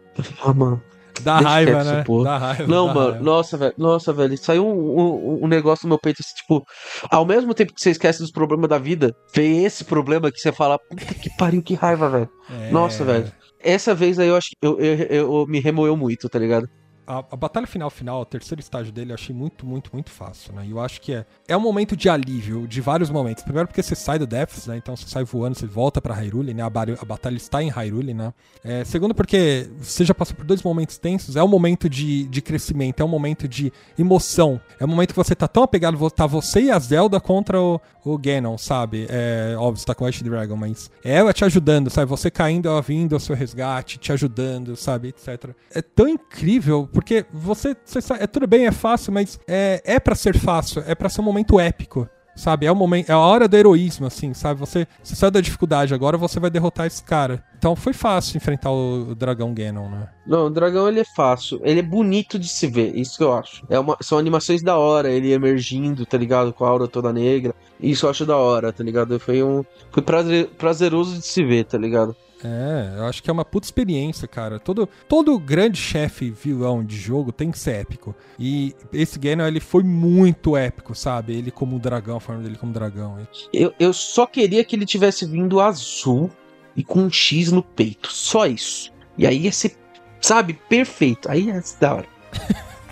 Ah, 0.42 0.52
mano. 0.52 0.82
Dá 1.22 1.38
raiva, 1.38 1.84
quieto 1.84 2.18
né? 2.18 2.24
Dá 2.24 2.38
raiva. 2.38 2.66
Não, 2.66 2.86
dá 2.86 2.94
mano, 2.94 3.10
raiva. 3.10 3.24
nossa, 3.24 3.56
velho, 3.58 3.74
nossa, 3.76 4.12
velho, 4.12 4.38
saiu 4.38 4.66
um, 4.66 5.00
um- 5.00 5.44
um 5.44 5.46
negócio 5.46 5.84
no 5.84 5.90
meu 5.90 5.98
peito, 5.98 6.22
assim, 6.24 6.34
tipo, 6.34 6.64
ao 7.10 7.26
mesmo 7.26 7.52
tempo 7.52 7.74
que 7.74 7.80
você 7.80 7.90
esquece 7.90 8.20
dos 8.20 8.30
problemas 8.30 8.70
da 8.70 8.78
vida, 8.78 9.14
vem 9.34 9.64
esse 9.66 9.84
problema 9.84 10.32
que 10.32 10.38
você 10.38 10.50
fala, 10.50 10.78
puta 10.78 11.12
que 11.14 11.28
pariu, 11.36 11.62
que 11.62 11.74
raiva, 11.74 12.08
velho. 12.08 12.28
É, 12.50 12.70
Nossa, 12.70 13.04
velho. 13.04 13.30
Essa 13.60 13.94
vez 13.94 14.18
aí 14.18 14.28
eu 14.28 14.36
acho 14.36 14.50
que 14.50 14.56
eu, 14.62 14.78
eu, 14.80 14.96
eu- 15.42 15.46
me 15.46 15.60
remoeu 15.60 15.96
muito, 15.96 16.28
tá 16.28 16.38
ligado? 16.38 16.68
A, 17.10 17.24
a 17.32 17.36
batalha 17.36 17.66
final 17.66 17.90
final, 17.90 18.20
o 18.20 18.24
terceiro 18.24 18.60
estágio 18.60 18.92
dele, 18.92 19.10
eu 19.10 19.14
achei 19.14 19.34
muito, 19.34 19.66
muito, 19.66 19.90
muito 19.92 20.10
fácil, 20.10 20.54
né? 20.54 20.64
E 20.64 20.70
eu 20.70 20.78
acho 20.78 21.00
que 21.00 21.12
é, 21.12 21.26
é 21.48 21.56
um 21.56 21.60
momento 21.60 21.96
de 21.96 22.08
alívio, 22.08 22.68
de 22.68 22.80
vários 22.80 23.10
momentos. 23.10 23.42
Primeiro 23.42 23.66
porque 23.66 23.82
você 23.82 23.96
sai 23.96 24.16
do 24.16 24.28
Deaths, 24.28 24.68
né? 24.68 24.76
Então 24.76 24.94
você 24.94 25.08
sai 25.08 25.24
voando, 25.24 25.58
você 25.58 25.66
volta 25.66 26.00
pra 26.00 26.14
Hyrule, 26.14 26.54
né? 26.54 26.62
A, 26.62 26.66
a 26.66 27.04
batalha 27.04 27.36
está 27.36 27.60
em 27.60 27.68
Hyrule, 27.68 28.14
né? 28.14 28.32
É, 28.62 28.84
segundo 28.84 29.12
porque 29.12 29.68
você 29.76 30.04
já 30.04 30.14
passou 30.14 30.36
por 30.36 30.44
dois 30.44 30.62
momentos 30.62 30.98
tensos, 30.98 31.34
é 31.34 31.42
um 31.42 31.48
momento 31.48 31.88
de, 31.88 32.28
de 32.28 32.40
crescimento, 32.40 33.00
é 33.00 33.04
um 33.04 33.08
momento 33.08 33.48
de 33.48 33.72
emoção. 33.98 34.60
É 34.78 34.84
um 34.84 34.88
momento 34.88 35.10
que 35.10 35.16
você 35.16 35.34
tá 35.34 35.48
tão 35.48 35.64
apegado, 35.64 36.10
tá 36.12 36.28
você 36.28 36.62
e 36.62 36.70
a 36.70 36.78
Zelda 36.78 37.18
contra 37.18 37.60
o, 37.60 37.80
o 38.04 38.16
Ganon, 38.16 38.56
sabe? 38.56 39.08
É, 39.10 39.56
óbvio, 39.58 39.80
você 39.80 39.86
tá 39.86 39.96
com 39.96 40.04
o 40.04 40.06
Ash 40.06 40.22
Dragon, 40.22 40.56
mas 40.56 40.88
é 41.04 41.16
ela 41.16 41.32
te 41.32 41.44
ajudando, 41.44 41.90
sabe? 41.90 42.08
Você 42.08 42.30
caindo, 42.30 42.68
ela 42.68 42.80
vindo 42.80 43.14
ao 43.14 43.20
seu 43.20 43.34
resgate, 43.34 43.98
te 43.98 44.12
ajudando, 44.12 44.76
sabe? 44.76 45.08
Etc. 45.08 45.50
É 45.74 45.82
tão 45.82 46.06
incrível, 46.06 46.88
porque 46.92 46.99
você, 47.32 47.76
você 47.84 48.00
sabe, 48.00 48.22
é 48.22 48.26
tudo 48.26 48.46
bem, 48.46 48.66
é 48.66 48.72
fácil, 48.72 49.12
mas 49.12 49.38
é, 49.46 49.82
é 49.84 50.00
para 50.00 50.14
ser 50.14 50.36
fácil, 50.36 50.82
é 50.86 50.94
pra 50.94 51.08
ser 51.08 51.20
um 51.20 51.24
momento 51.24 51.58
épico. 51.58 52.08
Sabe, 52.36 52.64
é 52.64 52.72
o 52.72 52.76
momento, 52.76 53.10
é 53.10 53.12
a 53.12 53.18
hora 53.18 53.46
do 53.46 53.56
heroísmo, 53.56 54.06
assim, 54.06 54.32
sabe? 54.32 54.60
Você, 54.60 54.86
você 55.02 55.14
sai 55.14 55.30
da 55.30 55.42
dificuldade, 55.42 55.92
agora 55.92 56.16
você 56.16 56.40
vai 56.40 56.48
derrotar 56.48 56.86
esse 56.86 57.02
cara. 57.02 57.44
Então 57.58 57.76
foi 57.76 57.92
fácil 57.92 58.38
enfrentar 58.38 58.70
o, 58.70 59.10
o 59.10 59.14
dragão 59.14 59.52
Ganon, 59.52 59.90
né? 59.90 60.08
Não, 60.26 60.46
o 60.46 60.50
dragão 60.50 60.88
ele 60.88 61.00
é 61.00 61.04
fácil, 61.04 61.60
ele 61.64 61.80
é 61.80 61.82
bonito 61.82 62.38
de 62.38 62.48
se 62.48 62.66
ver, 62.66 62.96
isso 62.96 63.18
que 63.18 63.24
eu 63.24 63.34
acho. 63.34 63.66
É 63.68 63.78
uma, 63.78 63.96
são 64.00 64.16
animações 64.16 64.62
da 64.62 64.78
hora, 64.78 65.10
ele 65.10 65.32
emergindo, 65.32 66.06
tá 66.06 66.16
ligado? 66.16 66.52
Com 66.52 66.64
a 66.64 66.68
aura 66.68 66.88
toda 66.88 67.12
negra. 67.12 67.54
Isso 67.78 68.06
eu 68.06 68.10
acho 68.10 68.24
da 68.24 68.36
hora, 68.36 68.72
tá 68.72 68.82
ligado? 68.82 69.18
Foi 69.20 69.42
um. 69.42 69.62
Foi 69.90 70.02
prazer- 70.02 70.46
prazeroso 70.56 71.18
de 71.18 71.26
se 71.26 71.44
ver, 71.44 71.64
tá 71.64 71.76
ligado? 71.76 72.16
É, 72.44 72.98
eu 72.98 73.06
acho 73.06 73.22
que 73.22 73.28
é 73.28 73.32
uma 73.32 73.44
puta 73.44 73.66
experiência, 73.66 74.26
cara. 74.26 74.58
Todo, 74.58 74.88
todo 75.08 75.38
grande 75.38 75.78
chefe 75.78 76.30
vilão 76.30 76.84
de 76.84 76.96
jogo 76.96 77.32
tem 77.32 77.50
que 77.50 77.58
ser 77.58 77.76
épico. 77.76 78.14
E 78.38 78.74
esse 78.92 79.18
Ganon, 79.18 79.46
ele 79.46 79.60
foi 79.60 79.82
muito 79.82 80.56
épico, 80.56 80.94
sabe? 80.94 81.34
Ele 81.34 81.50
como 81.50 81.78
dragão, 81.78 82.16
a 82.16 82.20
forma 82.20 82.42
dele 82.42 82.56
como 82.56 82.72
dragão. 82.72 83.18
Eu, 83.52 83.74
eu 83.78 83.92
só 83.92 84.26
queria 84.26 84.64
que 84.64 84.74
ele 84.74 84.86
tivesse 84.86 85.26
vindo 85.26 85.60
azul 85.60 86.30
e 86.74 86.82
com 86.82 87.00
um 87.02 87.10
X 87.10 87.52
no 87.52 87.62
peito. 87.62 88.10
Só 88.12 88.46
isso. 88.46 88.90
E 89.18 89.26
aí 89.26 89.42
ia 89.42 89.52
ser, 89.52 89.76
sabe, 90.20 90.54
perfeito. 90.68 91.30
Aí 91.30 91.46
ia 91.46 91.60
ser 91.60 91.78
da 91.78 91.94
hora. 91.96 92.08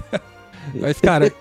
Mas, 0.74 1.01
cara, 1.01 1.32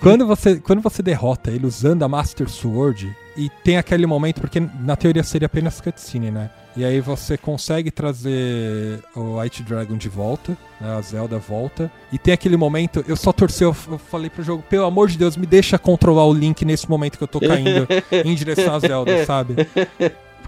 quando 0.00 0.26
você, 0.26 0.58
quando 0.58 0.82
você 0.82 1.00
derrota 1.02 1.52
ele 1.52 1.66
usando 1.66 2.02
a 2.02 2.08
Master 2.08 2.48
Sword, 2.48 3.14
e 3.36 3.48
tem 3.62 3.76
aquele 3.76 4.06
momento, 4.06 4.40
porque 4.40 4.58
na 4.58 4.96
teoria 4.96 5.22
seria 5.22 5.46
apenas 5.46 5.80
cutscene, 5.80 6.30
né? 6.30 6.50
E 6.76 6.84
aí 6.84 7.00
você 7.00 7.38
consegue 7.38 7.90
trazer 7.90 9.02
o 9.14 9.38
White 9.38 9.62
Dragon 9.62 9.96
de 9.96 10.10
volta, 10.10 10.56
né? 10.78 10.94
A 10.96 11.00
Zelda 11.00 11.38
volta. 11.38 11.90
E 12.12 12.18
tem 12.18 12.34
aquele 12.34 12.56
momento, 12.56 13.02
eu 13.08 13.16
só 13.16 13.32
torci, 13.32 13.64
eu, 13.64 13.72
falei 13.72 14.28
pro 14.28 14.42
jogo, 14.42 14.62
pelo 14.68 14.84
amor 14.84 15.08
de 15.08 15.16
Deus, 15.16 15.38
me 15.38 15.46
deixa 15.46 15.78
controlar 15.78 16.26
o 16.26 16.34
Link 16.34 16.64
nesse 16.66 16.88
momento 16.88 17.16
que 17.16 17.24
eu 17.24 17.28
tô 17.28 17.40
caindo 17.40 17.88
em 18.24 18.34
direção 18.34 18.74
à 18.74 18.78
Zelda, 18.78 19.24
sabe? 19.24 19.54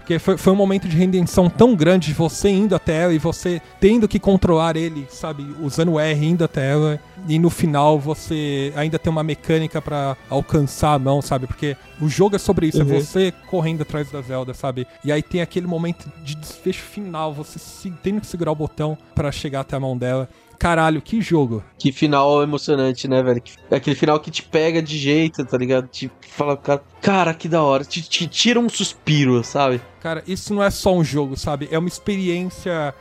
Porque 0.09 0.17
foi, 0.17 0.37
foi 0.37 0.53
um 0.53 0.55
momento 0.55 0.87
de 0.87 0.97
redenção 0.97 1.47
tão 1.51 1.75
grande 1.75 2.07
de 2.07 2.13
você 2.15 2.49
indo 2.49 2.73
até 2.75 3.03
ela 3.03 3.13
e 3.13 3.19
você 3.19 3.61
tendo 3.79 4.07
que 4.07 4.17
controlar 4.17 4.75
ele, 4.75 5.05
sabe? 5.07 5.45
Usando 5.61 5.91
o 5.91 5.99
R 5.99 6.25
indo 6.25 6.43
até 6.43 6.71
ela. 6.71 6.99
E 7.27 7.37
no 7.37 7.51
final 7.51 7.99
você 7.99 8.73
ainda 8.75 8.97
tem 8.97 9.11
uma 9.11 9.21
mecânica 9.21 9.79
pra 9.79 10.17
alcançar 10.27 10.93
a 10.93 10.99
mão, 10.99 11.21
sabe? 11.21 11.45
Porque 11.45 11.77
o 12.01 12.09
jogo 12.09 12.35
é 12.35 12.39
sobre 12.39 12.65
isso, 12.69 12.81
Uhum. 12.81 12.95
é 12.95 12.99
você 13.01 13.31
correndo 13.51 13.83
atrás 13.83 14.09
da 14.09 14.19
Zelda, 14.19 14.51
sabe? 14.55 14.87
E 15.05 15.11
aí 15.11 15.21
tem 15.21 15.41
aquele 15.41 15.67
momento 15.67 16.11
de 16.23 16.33
desfecho 16.35 16.81
final, 16.81 17.31
você 17.31 17.59
se, 17.59 17.91
tendo 18.01 18.19
que 18.19 18.25
segurar 18.25 18.51
o 18.51 18.55
botão 18.55 18.97
pra 19.13 19.31
chegar 19.31 19.59
até 19.59 19.75
a 19.75 19.79
mão 19.79 19.95
dela. 19.95 20.27
Caralho, 20.59 21.01
que 21.01 21.21
jogo. 21.21 21.63
Que 21.77 21.89
final 21.91 22.43
emocionante, 22.43 23.07
né, 23.07 23.23
velho? 23.23 23.41
É 23.71 23.77
aquele 23.77 23.95
final 23.95 24.19
que 24.19 24.29
te 24.29 24.43
pega 24.43 24.81
de 24.81 24.97
jeito, 24.97 25.45
tá 25.45 25.57
ligado? 25.57 25.87
Te 25.87 26.11
fala, 26.21 26.57
cara, 26.57 26.83
cara 27.01 27.33
que 27.33 27.47
da 27.47 27.63
hora. 27.63 27.85
Te, 27.85 28.01
te 28.01 28.27
tira 28.27 28.59
um 28.59 28.67
suspiro, 28.67 29.41
sabe? 29.43 29.79
Cara, 30.01 30.21
isso 30.27 30.53
não 30.53 30.61
é 30.61 30.69
só 30.69 30.93
um 30.93 31.03
jogo, 31.03 31.37
sabe? 31.37 31.69
É 31.71 31.79
uma 31.79 31.87
experiência. 31.87 32.93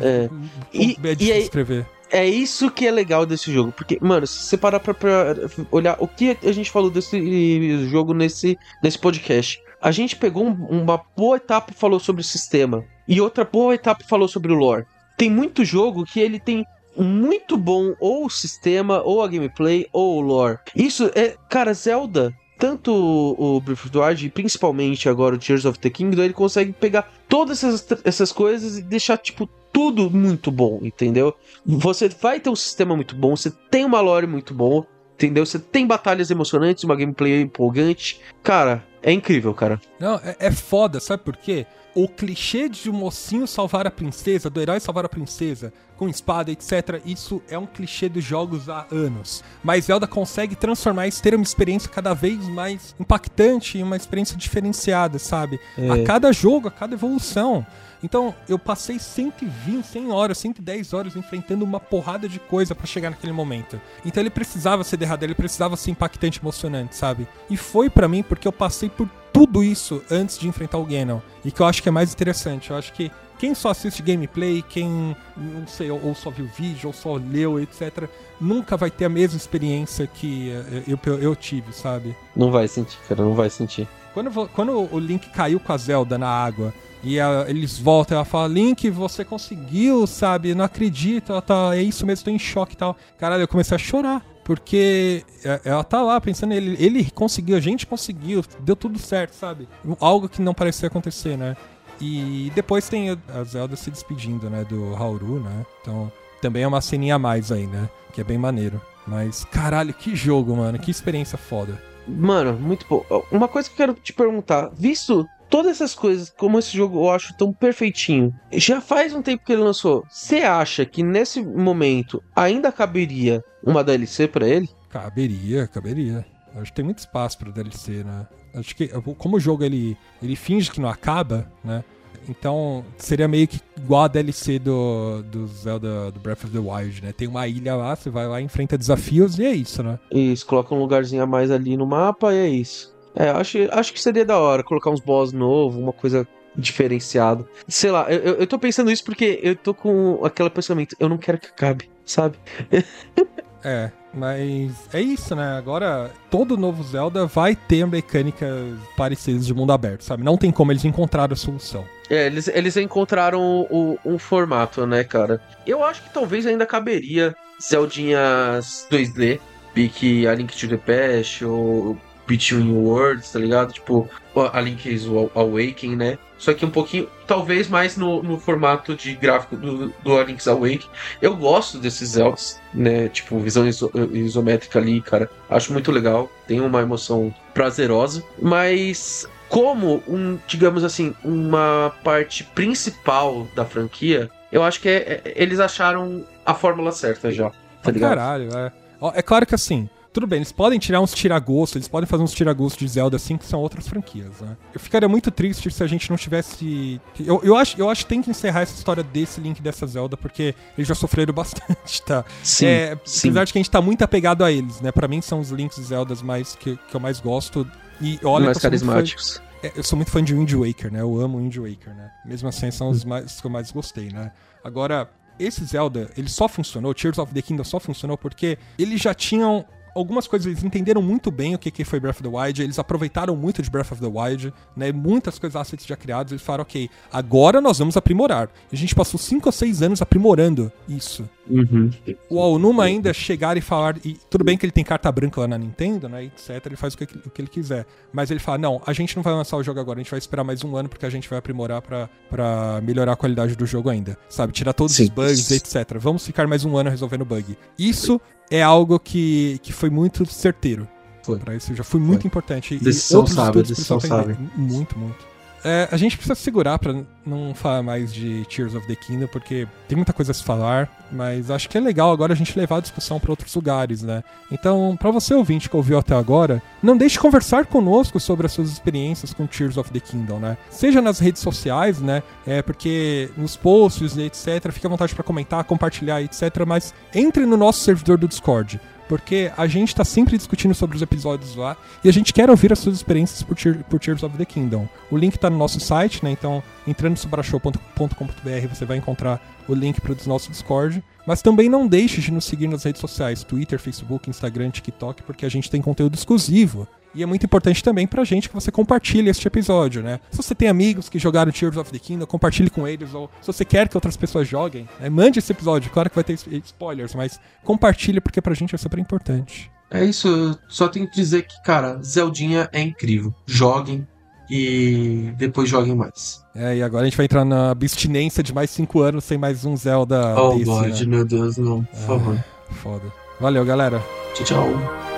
É. 0.00 0.28
E- 0.72 0.96
é 1.02 1.12
e 1.12 1.16
difícil 1.16 1.34
aí- 1.34 1.42
escrever. 1.42 1.86
É 2.10 2.24
isso 2.28 2.70
que 2.70 2.86
é 2.86 2.90
legal 2.92 3.26
desse 3.26 3.52
jogo. 3.52 3.72
Porque, 3.72 3.98
mano, 4.00 4.26
se 4.26 4.38
você 4.44 4.56
parar 4.56 4.78
pra, 4.78 4.94
pra 4.94 5.34
olhar 5.72 5.96
o 5.98 6.06
que 6.06 6.36
a 6.44 6.52
gente 6.52 6.70
falou 6.70 6.90
desse 6.90 7.88
jogo 7.88 8.12
nesse, 8.14 8.56
nesse 8.82 8.98
podcast. 8.98 9.60
A 9.82 9.90
gente 9.90 10.14
pegou 10.16 10.46
um- 10.46 10.82
uma 10.82 11.00
boa 11.16 11.36
etapa 11.38 11.72
e 11.72 11.74
falou 11.74 11.98
sobre 11.98 12.20
o 12.22 12.24
sistema. 12.24 12.84
E 13.08 13.20
outra 13.20 13.44
boa 13.44 13.74
etapa 13.74 14.02
e 14.04 14.08
falou 14.08 14.28
sobre 14.28 14.52
o 14.52 14.54
lore. 14.54 14.86
Tem 15.24 15.30
muito 15.30 15.64
jogo 15.64 16.04
que 16.04 16.20
ele 16.20 16.38
tem 16.38 16.66
muito 16.94 17.56
bom 17.56 17.94
ou 17.98 18.26
o 18.26 18.30
sistema, 18.30 19.00
ou 19.00 19.22
a 19.22 19.26
gameplay, 19.26 19.86
ou 19.90 20.18
o 20.18 20.20
lore. 20.20 20.58
Isso 20.76 21.10
é. 21.14 21.34
Cara, 21.48 21.72
Zelda. 21.72 22.30
tanto 22.58 22.92
o 22.92 23.58
Breath 23.58 23.86
of 23.86 23.90
the 23.90 23.98
Wild, 23.98 24.28
principalmente 24.28 25.08
agora 25.08 25.34
o 25.34 25.38
Tears 25.38 25.64
of 25.64 25.78
the 25.78 25.88
Kingdom, 25.88 26.22
ele 26.22 26.34
consegue 26.34 26.74
pegar 26.74 27.10
todas 27.26 27.64
essas, 27.64 27.86
essas 28.04 28.32
coisas 28.32 28.76
e 28.76 28.82
deixar, 28.82 29.16
tipo, 29.16 29.48
tudo 29.72 30.10
muito 30.10 30.50
bom, 30.50 30.80
entendeu? 30.82 31.34
Você 31.64 32.10
vai 32.10 32.38
ter 32.38 32.50
um 32.50 32.56
sistema 32.56 32.94
muito 32.94 33.16
bom, 33.16 33.34
você 33.34 33.50
tem 33.70 33.86
uma 33.86 34.02
lore 34.02 34.26
muito 34.26 34.52
boa, 34.52 34.86
entendeu? 35.14 35.46
Você 35.46 35.58
tem 35.58 35.86
batalhas 35.86 36.30
emocionantes, 36.30 36.84
uma 36.84 36.96
gameplay 36.96 37.40
empolgante. 37.40 38.20
Cara, 38.42 38.84
é 39.02 39.10
incrível, 39.10 39.54
cara. 39.54 39.80
Não, 39.98 40.16
é, 40.16 40.36
é 40.38 40.50
foda, 40.50 41.00
sabe 41.00 41.22
por 41.22 41.34
quê? 41.38 41.66
O 41.94 42.08
clichê 42.08 42.68
de 42.68 42.90
o 42.90 42.92
um 42.92 42.96
mocinho 42.96 43.46
salvar 43.46 43.86
a 43.86 43.90
princesa, 43.90 44.50
do 44.50 44.60
herói 44.60 44.80
salvar 44.80 45.04
a 45.04 45.08
princesa, 45.08 45.72
com 45.96 46.08
espada, 46.08 46.50
etc., 46.50 47.00
isso 47.04 47.40
é 47.48 47.56
um 47.56 47.66
clichê 47.66 48.08
dos 48.08 48.24
jogos 48.24 48.68
há 48.68 48.86
anos. 48.90 49.44
Mas 49.62 49.84
Zelda 49.84 50.06
consegue 50.06 50.56
transformar 50.56 51.06
isso, 51.06 51.22
ter 51.22 51.34
uma 51.34 51.44
experiência 51.44 51.88
cada 51.88 52.12
vez 52.12 52.48
mais 52.48 52.96
impactante 52.98 53.78
e 53.78 53.82
uma 53.82 53.96
experiência 53.96 54.36
diferenciada, 54.36 55.20
sabe? 55.20 55.60
É. 55.78 55.90
A 55.90 56.04
cada 56.04 56.32
jogo, 56.32 56.66
a 56.66 56.70
cada 56.70 56.94
evolução. 56.94 57.64
Então, 58.02 58.34
eu 58.48 58.58
passei 58.58 58.98
120, 58.98 59.82
100 59.82 60.10
horas, 60.10 60.36
110 60.36 60.92
horas 60.92 61.16
enfrentando 61.16 61.64
uma 61.64 61.80
porrada 61.80 62.28
de 62.28 62.38
coisa 62.38 62.74
para 62.74 62.86
chegar 62.86 63.08
naquele 63.08 63.32
momento. 63.32 63.80
Então, 64.04 64.22
ele 64.22 64.28
precisava 64.28 64.84
ser 64.84 64.98
derradeiro, 64.98 65.30
ele 65.30 65.36
precisava 65.36 65.74
ser 65.74 65.92
impactante, 65.92 66.38
emocionante, 66.38 66.96
sabe? 66.96 67.26
E 67.48 67.56
foi 67.56 67.88
para 67.88 68.06
mim 68.06 68.22
porque 68.22 68.46
eu 68.46 68.52
passei 68.52 68.90
por 68.90 69.08
tudo 69.34 69.64
isso 69.64 70.00
antes 70.08 70.38
de 70.38 70.46
enfrentar 70.46 70.78
o 70.78 70.86
Ganon. 70.86 71.18
E 71.44 71.50
que 71.50 71.60
eu 71.60 71.66
acho 71.66 71.82
que 71.82 71.88
é 71.88 71.92
mais 71.92 72.12
interessante. 72.12 72.70
Eu 72.70 72.76
acho 72.76 72.92
que 72.92 73.10
quem 73.36 73.52
só 73.52 73.70
assiste 73.70 74.00
gameplay, 74.00 74.62
quem, 74.62 75.16
não 75.36 75.66
sei, 75.66 75.90
ou 75.90 76.14
só 76.14 76.30
viu 76.30 76.46
vídeo, 76.46 76.86
ou 76.86 76.92
só 76.92 77.16
leu, 77.16 77.58
etc., 77.58 78.08
nunca 78.40 78.76
vai 78.76 78.92
ter 78.92 79.06
a 79.06 79.08
mesma 79.08 79.36
experiência 79.36 80.06
que 80.06 80.50
eh, 80.52 80.84
eu, 80.86 80.98
eu, 81.04 81.18
eu 81.18 81.36
tive, 81.36 81.72
sabe? 81.72 82.16
Não 82.36 82.52
vai 82.52 82.68
sentir, 82.68 82.96
cara, 83.08 83.22
não 83.22 83.34
vai 83.34 83.50
sentir. 83.50 83.88
Quando, 84.14 84.48
quando 84.50 84.94
o 84.94 84.98
Link 85.00 85.28
caiu 85.30 85.58
com 85.58 85.72
a 85.72 85.76
Zelda 85.76 86.16
na 86.16 86.28
água 86.28 86.72
e 87.02 87.18
a, 87.18 87.44
eles 87.48 87.76
voltam, 87.76 88.16
ela 88.16 88.24
fala, 88.24 88.46
Link, 88.46 88.88
você 88.88 89.24
conseguiu, 89.24 90.06
sabe? 90.06 90.54
Não 90.54 90.64
acredito, 90.64 91.32
ela 91.32 91.42
tá, 91.42 91.76
é 91.76 91.82
isso 91.82 92.06
mesmo, 92.06 92.24
tô 92.24 92.30
em 92.30 92.38
choque 92.38 92.74
e 92.74 92.78
tal. 92.78 92.96
Caralho, 93.18 93.42
eu 93.42 93.48
comecei 93.48 93.74
a 93.74 93.78
chorar. 93.78 94.24
Porque 94.44 95.24
é, 95.44 95.60
ela 95.64 95.82
tá 95.82 96.02
lá 96.02 96.20
pensando, 96.20 96.52
ele, 96.52 96.76
ele 96.78 97.10
conseguiu, 97.10 97.56
a 97.56 97.60
gente 97.60 97.86
conseguiu, 97.86 98.44
deu 98.60 98.76
tudo 98.76 98.98
certo, 98.98 99.32
sabe? 99.32 99.66
Algo 99.98 100.28
que 100.28 100.42
não 100.42 100.52
parecia 100.52 100.86
acontecer, 100.86 101.36
né? 101.36 101.56
E 102.00 102.52
depois 102.54 102.88
tem 102.88 103.10
a 103.10 103.44
Zelda 103.44 103.76
se 103.76 103.90
despedindo, 103.90 104.50
né, 104.50 104.64
do 104.64 104.94
Hauru, 104.94 105.40
né? 105.40 105.64
Então, 105.80 106.12
também 106.42 106.62
é 106.62 106.66
uma 106.66 106.80
ceninha 106.80 107.14
a 107.14 107.18
mais 107.18 107.50
aí, 107.50 107.66
né? 107.66 107.88
Que 108.12 108.20
é 108.20 108.24
bem 108.24 108.36
maneiro. 108.36 108.80
Mas, 109.06 109.44
caralho, 109.44 109.94
que 109.94 110.14
jogo, 110.14 110.56
mano. 110.56 110.78
Que 110.78 110.90
experiência 110.90 111.38
foda. 111.38 111.80
Mano, 112.06 112.52
muito 112.54 112.86
bom. 112.88 113.04
Uma 113.30 113.48
coisa 113.48 113.68
que 113.68 113.74
eu 113.74 113.76
quero 113.76 113.94
te 113.94 114.12
perguntar. 114.12 114.70
Visto 114.74 115.26
todas 115.48 115.72
essas 115.72 115.94
coisas, 115.94 116.30
como 116.30 116.58
esse 116.58 116.76
jogo 116.76 117.04
eu 117.04 117.10
acho 117.10 117.36
tão 117.36 117.52
perfeitinho, 117.52 118.34
já 118.52 118.80
faz 118.80 119.14
um 119.14 119.22
tempo 119.22 119.44
que 119.44 119.52
ele 119.52 119.62
lançou. 119.62 120.04
Você 120.08 120.38
acha 120.38 120.84
que 120.84 121.02
nesse 121.02 121.42
momento 121.42 122.22
ainda 122.34 122.72
caberia 122.72 123.44
uma 123.62 123.84
DLC 123.84 124.28
para 124.28 124.48
ele? 124.48 124.68
Caberia, 124.88 125.66
caberia. 125.66 126.24
Acho 126.56 126.70
que 126.70 126.76
tem 126.76 126.84
muito 126.84 126.98
espaço 126.98 127.38
para 127.38 127.50
DLC, 127.50 128.04
né? 128.04 128.26
Acho 128.54 128.76
que 128.76 128.88
como 129.18 129.36
o 129.36 129.40
jogo 129.40 129.64
ele, 129.64 129.96
ele 130.22 130.36
finge 130.36 130.70
que 130.70 130.80
não 130.80 130.88
acaba, 130.88 131.50
né? 131.64 131.82
Então 132.28 132.84
seria 132.96 133.28
meio 133.28 133.46
que 133.46 133.60
igual 133.76 134.04
a 134.04 134.08
DLC 134.08 134.58
do, 134.58 135.22
do 135.24 135.46
Zelda 135.46 136.10
do 136.10 136.20
Breath 136.20 136.44
of 136.44 136.52
the 136.52 136.58
Wild, 136.58 137.02
né? 137.02 137.12
Tem 137.12 137.28
uma 137.28 137.46
ilha 137.46 137.74
lá, 137.74 137.94
você 137.94 138.08
vai 138.08 138.26
lá, 138.26 138.40
enfrenta 138.40 138.78
desafios 138.78 139.38
e 139.38 139.44
é 139.44 139.52
isso, 139.52 139.82
né? 139.82 139.98
Isso, 140.10 140.46
coloca 140.46 140.74
um 140.74 140.78
lugarzinho 140.78 141.22
a 141.22 141.26
mais 141.26 141.50
ali 141.50 141.76
no 141.76 141.86
mapa 141.86 142.32
e 142.32 142.38
é 142.38 142.48
isso. 142.48 142.93
É, 143.14 143.30
acho, 143.30 143.58
acho 143.70 143.92
que 143.92 144.00
seria 144.00 144.24
da 144.24 144.38
hora 144.38 144.62
colocar 144.62 144.90
uns 144.90 145.00
boss 145.00 145.32
novos, 145.32 145.76
uma 145.76 145.92
coisa 145.92 146.26
diferenciada. 146.56 147.44
Sei 147.68 147.90
lá, 147.90 148.10
eu, 148.10 148.36
eu 148.36 148.46
tô 148.46 148.58
pensando 148.58 148.90
isso 148.90 149.04
porque 149.04 149.40
eu 149.42 149.56
tô 149.56 149.74
com 149.74 150.24
aquele 150.24 150.50
pensamento, 150.50 150.96
eu 150.98 151.08
não 151.08 151.18
quero 151.18 151.38
que 151.38 151.48
acabe, 151.48 151.88
sabe? 152.04 152.36
é, 153.62 153.90
mas 154.12 154.72
é 154.92 155.00
isso, 155.00 155.34
né? 155.34 155.56
Agora, 155.56 156.10
todo 156.30 156.56
novo 156.56 156.82
Zelda 156.82 157.26
vai 157.26 157.56
ter 157.56 157.86
mecânicas 157.86 158.78
parecidas 158.96 159.46
de 159.46 159.54
mundo 159.54 159.72
aberto, 159.72 160.02
sabe? 160.02 160.22
Não 160.22 160.36
tem 160.36 160.50
como 160.50 160.70
eles 160.70 160.84
encontraram 160.84 161.32
a 161.32 161.36
solução. 161.36 161.84
É, 162.08 162.26
eles, 162.26 162.48
eles 162.48 162.76
encontraram 162.76 163.66
o, 163.70 163.98
um 164.04 164.18
formato, 164.18 164.86
né, 164.86 165.02
cara? 165.02 165.40
Eu 165.66 165.82
acho 165.82 166.02
que 166.02 166.12
talvez 166.12 166.46
ainda 166.46 166.66
caberia 166.66 167.34
Zeldinhas 167.60 168.86
2D, 168.90 169.40
pique 169.72 170.26
A 170.26 170.34
Link 170.34 170.56
to 170.56 170.68
the 170.68 170.76
Past 170.76 171.44
ou 171.44 171.96
Between 172.26 172.72
Worlds, 172.72 173.32
tá 173.32 173.38
ligado? 173.38 173.72
Tipo, 173.72 174.08
a 174.52 174.60
Link's 174.60 175.06
Awakening, 175.34 175.96
né? 175.96 176.18
Só 176.38 176.52
que 176.52 176.64
um 176.64 176.70
pouquinho, 176.70 177.08
talvez 177.26 177.68
mais 177.68 177.96
no, 177.96 178.22
no 178.22 178.38
formato 178.38 178.94
de 178.94 179.14
gráfico 179.14 179.56
do, 179.56 179.88
do 180.02 180.18
A 180.18 180.24
Link's 180.24 180.46
Awakening. 180.46 180.90
Eu 181.22 181.36
gosto 181.36 181.78
desses 181.78 182.10
Zeldas, 182.10 182.60
né? 182.72 183.08
Tipo, 183.08 183.38
visão 183.38 183.66
iso, 183.66 183.90
isométrica 184.12 184.78
ali, 184.78 185.00
cara. 185.00 185.30
Acho 185.48 185.72
muito 185.72 185.90
legal. 185.90 186.30
Tem 186.46 186.60
uma 186.60 186.82
emoção 186.82 187.34
prazerosa. 187.54 188.22
Mas 188.40 189.26
como 189.48 190.02
um, 190.08 190.38
digamos 190.46 190.84
assim, 190.84 191.14
uma 191.24 191.94
parte 192.02 192.44
principal 192.44 193.46
da 193.54 193.64
franquia, 193.64 194.28
eu 194.50 194.62
acho 194.62 194.80
que 194.80 194.88
é, 194.88 195.22
é, 195.24 195.32
eles 195.36 195.60
acharam 195.60 196.24
a 196.44 196.54
fórmula 196.54 196.92
certa 196.92 197.30
já. 197.30 197.50
Tá 197.82 197.90
ligado? 197.90 198.16
Caralho, 198.16 198.48
é. 198.56 198.72
É 199.14 199.22
claro 199.22 199.46
que 199.46 199.54
assim, 199.54 199.88
tudo 200.14 200.28
bem, 200.28 200.38
eles 200.38 200.52
podem 200.52 200.78
tirar 200.78 201.00
uns 201.00 201.12
tiragosto, 201.12 201.76
eles 201.76 201.88
podem 201.88 202.06
fazer 202.06 202.22
uns 202.22 202.32
tiragostos 202.32 202.78
de 202.78 202.86
Zelda 202.86 203.16
assim, 203.16 203.36
que 203.36 203.44
são 203.44 203.60
outras 203.60 203.88
franquias, 203.88 204.40
né? 204.40 204.56
Eu 204.72 204.78
ficaria 204.78 205.08
muito 205.08 205.28
triste 205.28 205.68
se 205.72 205.82
a 205.82 205.88
gente 205.88 206.08
não 206.08 206.16
tivesse. 206.16 207.00
Eu, 207.18 207.40
eu, 207.42 207.56
acho, 207.56 207.76
eu 207.80 207.90
acho 207.90 208.04
que 208.04 208.10
tem 208.10 208.22
que 208.22 208.30
encerrar 208.30 208.60
essa 208.60 208.76
história 208.76 209.02
desse 209.02 209.40
Link 209.40 209.60
dessa 209.60 209.84
Zelda, 209.88 210.16
porque 210.16 210.54
eles 210.78 210.86
já 210.86 210.94
sofreram 210.94 211.34
bastante, 211.34 212.00
tá? 212.02 212.24
Sim. 212.44 212.66
É, 212.66 212.98
sim. 213.04 213.28
Apesar 213.28 213.44
de 213.44 213.52
que 213.52 213.58
a 213.58 213.60
gente 213.60 213.70
tá 213.70 213.82
muito 213.82 214.02
apegado 214.02 214.44
a 214.44 214.52
eles, 214.52 214.80
né? 214.80 214.92
Pra 214.92 215.08
mim 215.08 215.20
são 215.20 215.40
os 215.40 215.50
Links 215.50 215.78
e 215.78 215.82
Zeldas 215.82 216.22
mais 216.22 216.54
que, 216.54 216.76
que 216.76 216.94
eu 216.94 217.00
mais 217.00 217.18
gosto. 217.18 217.68
E 218.00 218.20
olha. 218.22 218.46
Mais 218.46 218.58
carismáticos. 218.58 219.42
É, 219.64 219.72
eu 219.74 219.82
sou 219.82 219.96
muito 219.96 220.12
fã 220.12 220.22
de 220.22 220.32
Wind 220.32 220.52
Waker, 220.52 220.92
né? 220.92 221.00
Eu 221.00 221.20
amo 221.20 221.38
Wind 221.38 221.56
Waker, 221.56 221.92
né? 221.92 222.12
Mesmo 222.24 222.48
assim, 222.48 222.70
são 222.70 222.88
os 222.88 223.04
mais, 223.04 223.40
que 223.40 223.46
eu 223.48 223.50
mais 223.50 223.72
gostei, 223.72 224.10
né? 224.10 224.30
Agora, 224.62 225.10
esse 225.40 225.64
Zelda, 225.64 226.08
ele 226.16 226.28
só 226.28 226.46
funcionou, 226.46 226.94
Tears 226.94 227.18
of 227.18 227.34
the 227.34 227.42
Kingdom 227.42 227.64
só 227.64 227.80
funcionou 227.80 228.16
porque 228.16 228.56
eles 228.78 229.00
já 229.00 229.12
tinham 229.12 229.64
algumas 229.94 230.26
coisas 230.26 230.46
eles 230.46 230.64
entenderam 230.64 231.00
muito 231.00 231.30
bem 231.30 231.54
o 231.54 231.58
que, 231.58 231.70
que 231.70 231.84
foi 231.84 232.00
Breath 232.00 232.16
of 232.16 232.22
the 232.22 232.28
Wild, 232.28 232.62
eles 232.62 232.78
aproveitaram 232.78 233.36
muito 233.36 233.62
de 233.62 233.70
Breath 233.70 233.92
of 233.92 234.00
the 234.00 234.06
Wild, 234.06 234.52
né? 234.76 234.92
Muitas 234.92 235.38
coisas 235.38 235.56
assets 235.56 235.86
já 235.86 235.96
criadas, 235.96 236.32
eles 236.32 236.42
falaram, 236.42 236.62
ok, 236.62 236.90
agora 237.12 237.60
nós 237.60 237.78
vamos 237.78 237.96
aprimorar. 237.96 238.48
E 238.70 238.74
a 238.74 238.78
gente 238.78 238.94
passou 238.94 239.18
5 239.18 239.48
ou 239.48 239.52
6 239.52 239.82
anos 239.82 240.02
aprimorando 240.02 240.72
isso. 240.88 241.28
Uhum. 241.48 241.90
O 242.28 242.40
Aonuma 242.40 242.84
ainda 242.84 243.12
chegar 243.12 243.56
e 243.56 243.60
falar, 243.60 243.96
e 244.04 244.16
tudo 244.30 244.44
bem 244.44 244.56
que 244.56 244.64
ele 244.64 244.72
tem 244.72 244.84
carta 244.84 245.10
branca 245.12 245.40
lá 245.40 245.48
na 245.48 245.58
Nintendo, 245.58 246.08
né, 246.08 246.24
etc, 246.24 246.64
ele 246.66 246.76
faz 246.76 246.94
o 246.94 246.98
que, 246.98 247.04
o 247.04 247.30
que 247.30 247.40
ele 247.40 247.48
quiser. 247.48 247.86
Mas 248.12 248.30
ele 248.30 248.40
fala, 248.40 248.58
não, 248.58 248.82
a 248.86 248.92
gente 248.92 249.14
não 249.16 249.22
vai 249.22 249.32
lançar 249.32 249.56
o 249.56 249.62
jogo 249.62 249.80
agora, 249.80 249.98
a 249.98 250.02
gente 250.02 250.10
vai 250.10 250.18
esperar 250.18 250.44
mais 250.44 250.64
um 250.64 250.76
ano 250.76 250.88
porque 250.88 251.04
a 251.06 251.10
gente 251.10 251.28
vai 251.28 251.38
aprimorar 251.38 251.82
para 251.82 252.80
melhorar 252.82 253.12
a 253.12 253.16
qualidade 253.16 253.56
do 253.56 253.66
jogo 253.66 253.88
ainda. 253.90 254.16
Sabe, 254.28 254.52
tirar 254.52 254.72
todos 254.72 254.94
Sim. 254.94 255.04
os 255.04 255.08
bugs, 255.10 255.50
etc. 255.50 255.98
Vamos 255.98 256.24
ficar 256.24 256.46
mais 256.46 256.64
um 256.64 256.76
ano 256.76 256.90
resolvendo 256.90 257.24
bug. 257.24 257.56
Isso 257.78 258.20
é 258.50 258.62
algo 258.62 258.98
que, 258.98 259.58
que 259.62 259.72
foi 259.72 259.90
muito 259.90 260.24
certeiro. 260.26 260.88
Foi. 261.22 261.38
Pra 261.38 261.54
isso 261.54 261.74
já 261.74 261.82
foi 261.82 262.00
muito 262.00 262.22
foi. 262.22 262.28
importante. 262.28 262.76
Decisão 262.76 263.26
sábia, 263.26 263.62
decisão 263.62 263.98
sábia. 263.98 264.36
Muito, 264.56 264.98
muito. 264.98 265.33
É, 265.64 265.88
a 265.90 265.96
gente 265.96 266.16
precisa 266.16 266.34
segurar 266.34 266.78
para 266.78 266.94
não 267.24 267.54
falar 267.54 267.82
mais 267.82 268.12
de 268.12 268.44
Tears 268.44 268.74
of 268.74 268.86
the 268.86 268.94
Kingdom, 268.94 269.26
porque 269.28 269.66
tem 269.88 269.96
muita 269.96 270.12
coisa 270.12 270.30
a 270.30 270.34
se 270.34 270.44
falar, 270.44 270.90
mas 271.10 271.50
acho 271.50 271.70
que 271.70 271.78
é 271.78 271.80
legal 271.80 272.12
agora 272.12 272.34
a 272.34 272.36
gente 272.36 272.58
levar 272.58 272.78
a 272.78 272.80
discussão 272.80 273.18
para 273.18 273.32
outros 273.32 273.54
lugares, 273.54 274.02
né? 274.02 274.22
Então, 274.52 274.94
para 275.00 275.10
você 275.10 275.32
ouvinte 275.32 275.70
que 275.70 275.76
ouviu 275.76 275.98
até 275.98 276.14
agora, 276.14 276.62
não 276.82 276.96
deixe 276.96 277.14
de 277.14 277.20
conversar 277.20 277.64
conosco 277.64 278.20
sobre 278.20 278.44
as 278.44 278.52
suas 278.52 278.70
experiências 278.70 279.32
com 279.32 279.46
Tears 279.46 279.78
of 279.78 279.90
the 279.90 280.00
Kingdom, 280.00 280.38
né? 280.38 280.58
Seja 280.68 281.00
nas 281.00 281.18
redes 281.18 281.40
sociais, 281.40 281.98
né? 281.98 282.22
É 282.46 282.60
porque 282.60 283.30
nos 283.36 283.56
posts, 283.56 284.18
etc, 284.18 284.70
fique 284.70 284.86
à 284.86 284.90
vontade 284.90 285.14
para 285.14 285.24
comentar, 285.24 285.64
compartilhar, 285.64 286.20
etc, 286.20 286.64
mas 286.66 286.92
entre 287.14 287.46
no 287.46 287.56
nosso 287.56 287.80
servidor 287.80 288.18
do 288.18 288.28
Discord 288.28 288.78
porque 289.08 289.52
a 289.56 289.66
gente 289.66 289.88
está 289.88 290.04
sempre 290.04 290.36
discutindo 290.36 290.74
sobre 290.74 290.96
os 290.96 291.02
episódios 291.02 291.56
lá 291.56 291.76
e 292.02 292.08
a 292.08 292.12
gente 292.12 292.32
quer 292.32 292.50
ouvir 292.50 292.72
as 292.72 292.78
suas 292.78 292.96
experiências 292.96 293.42
por, 293.42 293.56
por 293.84 294.00
Tears 294.00 294.22
of 294.22 294.36
the 294.36 294.44
Kingdom. 294.44 294.88
O 295.10 295.16
link 295.16 295.34
está 295.34 295.50
no 295.50 295.58
nosso 295.58 295.80
site, 295.80 296.24
né? 296.24 296.30
Então, 296.30 296.62
entrando 296.86 297.12
no 297.12 297.18
subarashow.com.br 297.18 298.68
você 298.68 298.84
vai 298.84 298.96
encontrar 298.96 299.40
o 299.68 299.74
link 299.74 300.00
para 300.00 300.12
o 300.12 300.16
nosso 300.26 300.50
Discord. 300.50 301.02
Mas 301.26 301.40
também 301.40 301.70
não 301.70 301.86
deixe 301.86 302.20
de 302.20 302.30
nos 302.30 302.44
seguir 302.44 302.68
nas 302.68 302.84
redes 302.84 303.00
sociais, 303.00 303.42
Twitter, 303.42 303.78
Facebook, 303.78 304.28
Instagram, 304.28 304.70
TikTok, 304.70 305.22
porque 305.22 305.46
a 305.46 305.48
gente 305.48 305.70
tem 305.70 305.80
conteúdo 305.80 306.14
exclusivo 306.14 306.86
e 307.14 307.22
é 307.22 307.26
muito 307.26 307.46
importante 307.46 307.82
também 307.82 308.06
pra 308.06 308.24
gente 308.24 308.48
que 308.48 308.54
você 308.54 308.72
compartilhe 308.72 309.30
este 309.30 309.46
episódio, 309.46 310.02
né? 310.02 310.20
Se 310.30 310.36
você 310.36 310.54
tem 310.54 310.68
amigos 310.68 311.08
que 311.08 311.18
jogaram 311.18 311.52
Tears 311.52 311.76
of 311.76 311.90
the 311.90 311.98
Kingdom, 311.98 312.26
compartilhe 312.26 312.70
com 312.70 312.86
eles. 312.86 313.14
Ou 313.14 313.30
se 313.40 313.46
você 313.46 313.64
quer 313.64 313.88
que 313.88 313.96
outras 313.96 314.16
pessoas 314.16 314.48
joguem, 314.48 314.88
né? 314.98 315.08
mande 315.08 315.38
esse 315.38 315.52
episódio. 315.52 315.90
Claro 315.90 316.10
que 316.10 316.16
vai 316.16 316.24
ter 316.24 316.38
spoilers, 316.64 317.14
mas 317.14 317.40
compartilhe 317.62 318.20
porque 318.20 318.40
pra 318.40 318.54
gente 318.54 318.74
é 318.74 318.78
super 318.78 318.98
importante. 318.98 319.70
É 319.90 320.04
isso, 320.04 320.26
eu 320.26 320.58
só 320.68 320.88
tenho 320.88 321.08
que 321.08 321.14
dizer 321.14 321.42
que, 321.42 321.62
cara, 321.62 322.00
Zeldinha 322.02 322.68
é 322.72 322.80
incrível. 322.80 323.32
Joguem, 323.46 324.04
e 324.50 325.32
depois 325.36 325.68
joguem 325.68 325.94
mais. 325.94 326.42
É, 326.54 326.76
e 326.76 326.82
agora 326.82 327.02
a 327.02 327.04
gente 327.06 327.16
vai 327.16 327.24
entrar 327.24 327.44
na 327.44 327.70
abstinência 327.70 328.42
de 328.42 328.52
mais 328.52 328.70
5 328.70 329.00
anos 329.00 329.24
sem 329.24 329.38
mais 329.38 329.64
um 329.64 329.76
Zelda. 329.76 330.34
Oh, 330.40 330.54
desse, 330.54 330.64
God, 330.64 331.00
né? 331.00 331.06
meu 331.06 331.24
Deus, 331.24 331.56
não, 331.56 331.84
por 331.84 331.96
é, 331.96 332.06
favor. 332.06 332.44
Foda. 332.70 333.12
Valeu, 333.40 333.64
galera. 333.64 334.02
Tchau, 334.34 334.44
tchau. 334.44 335.13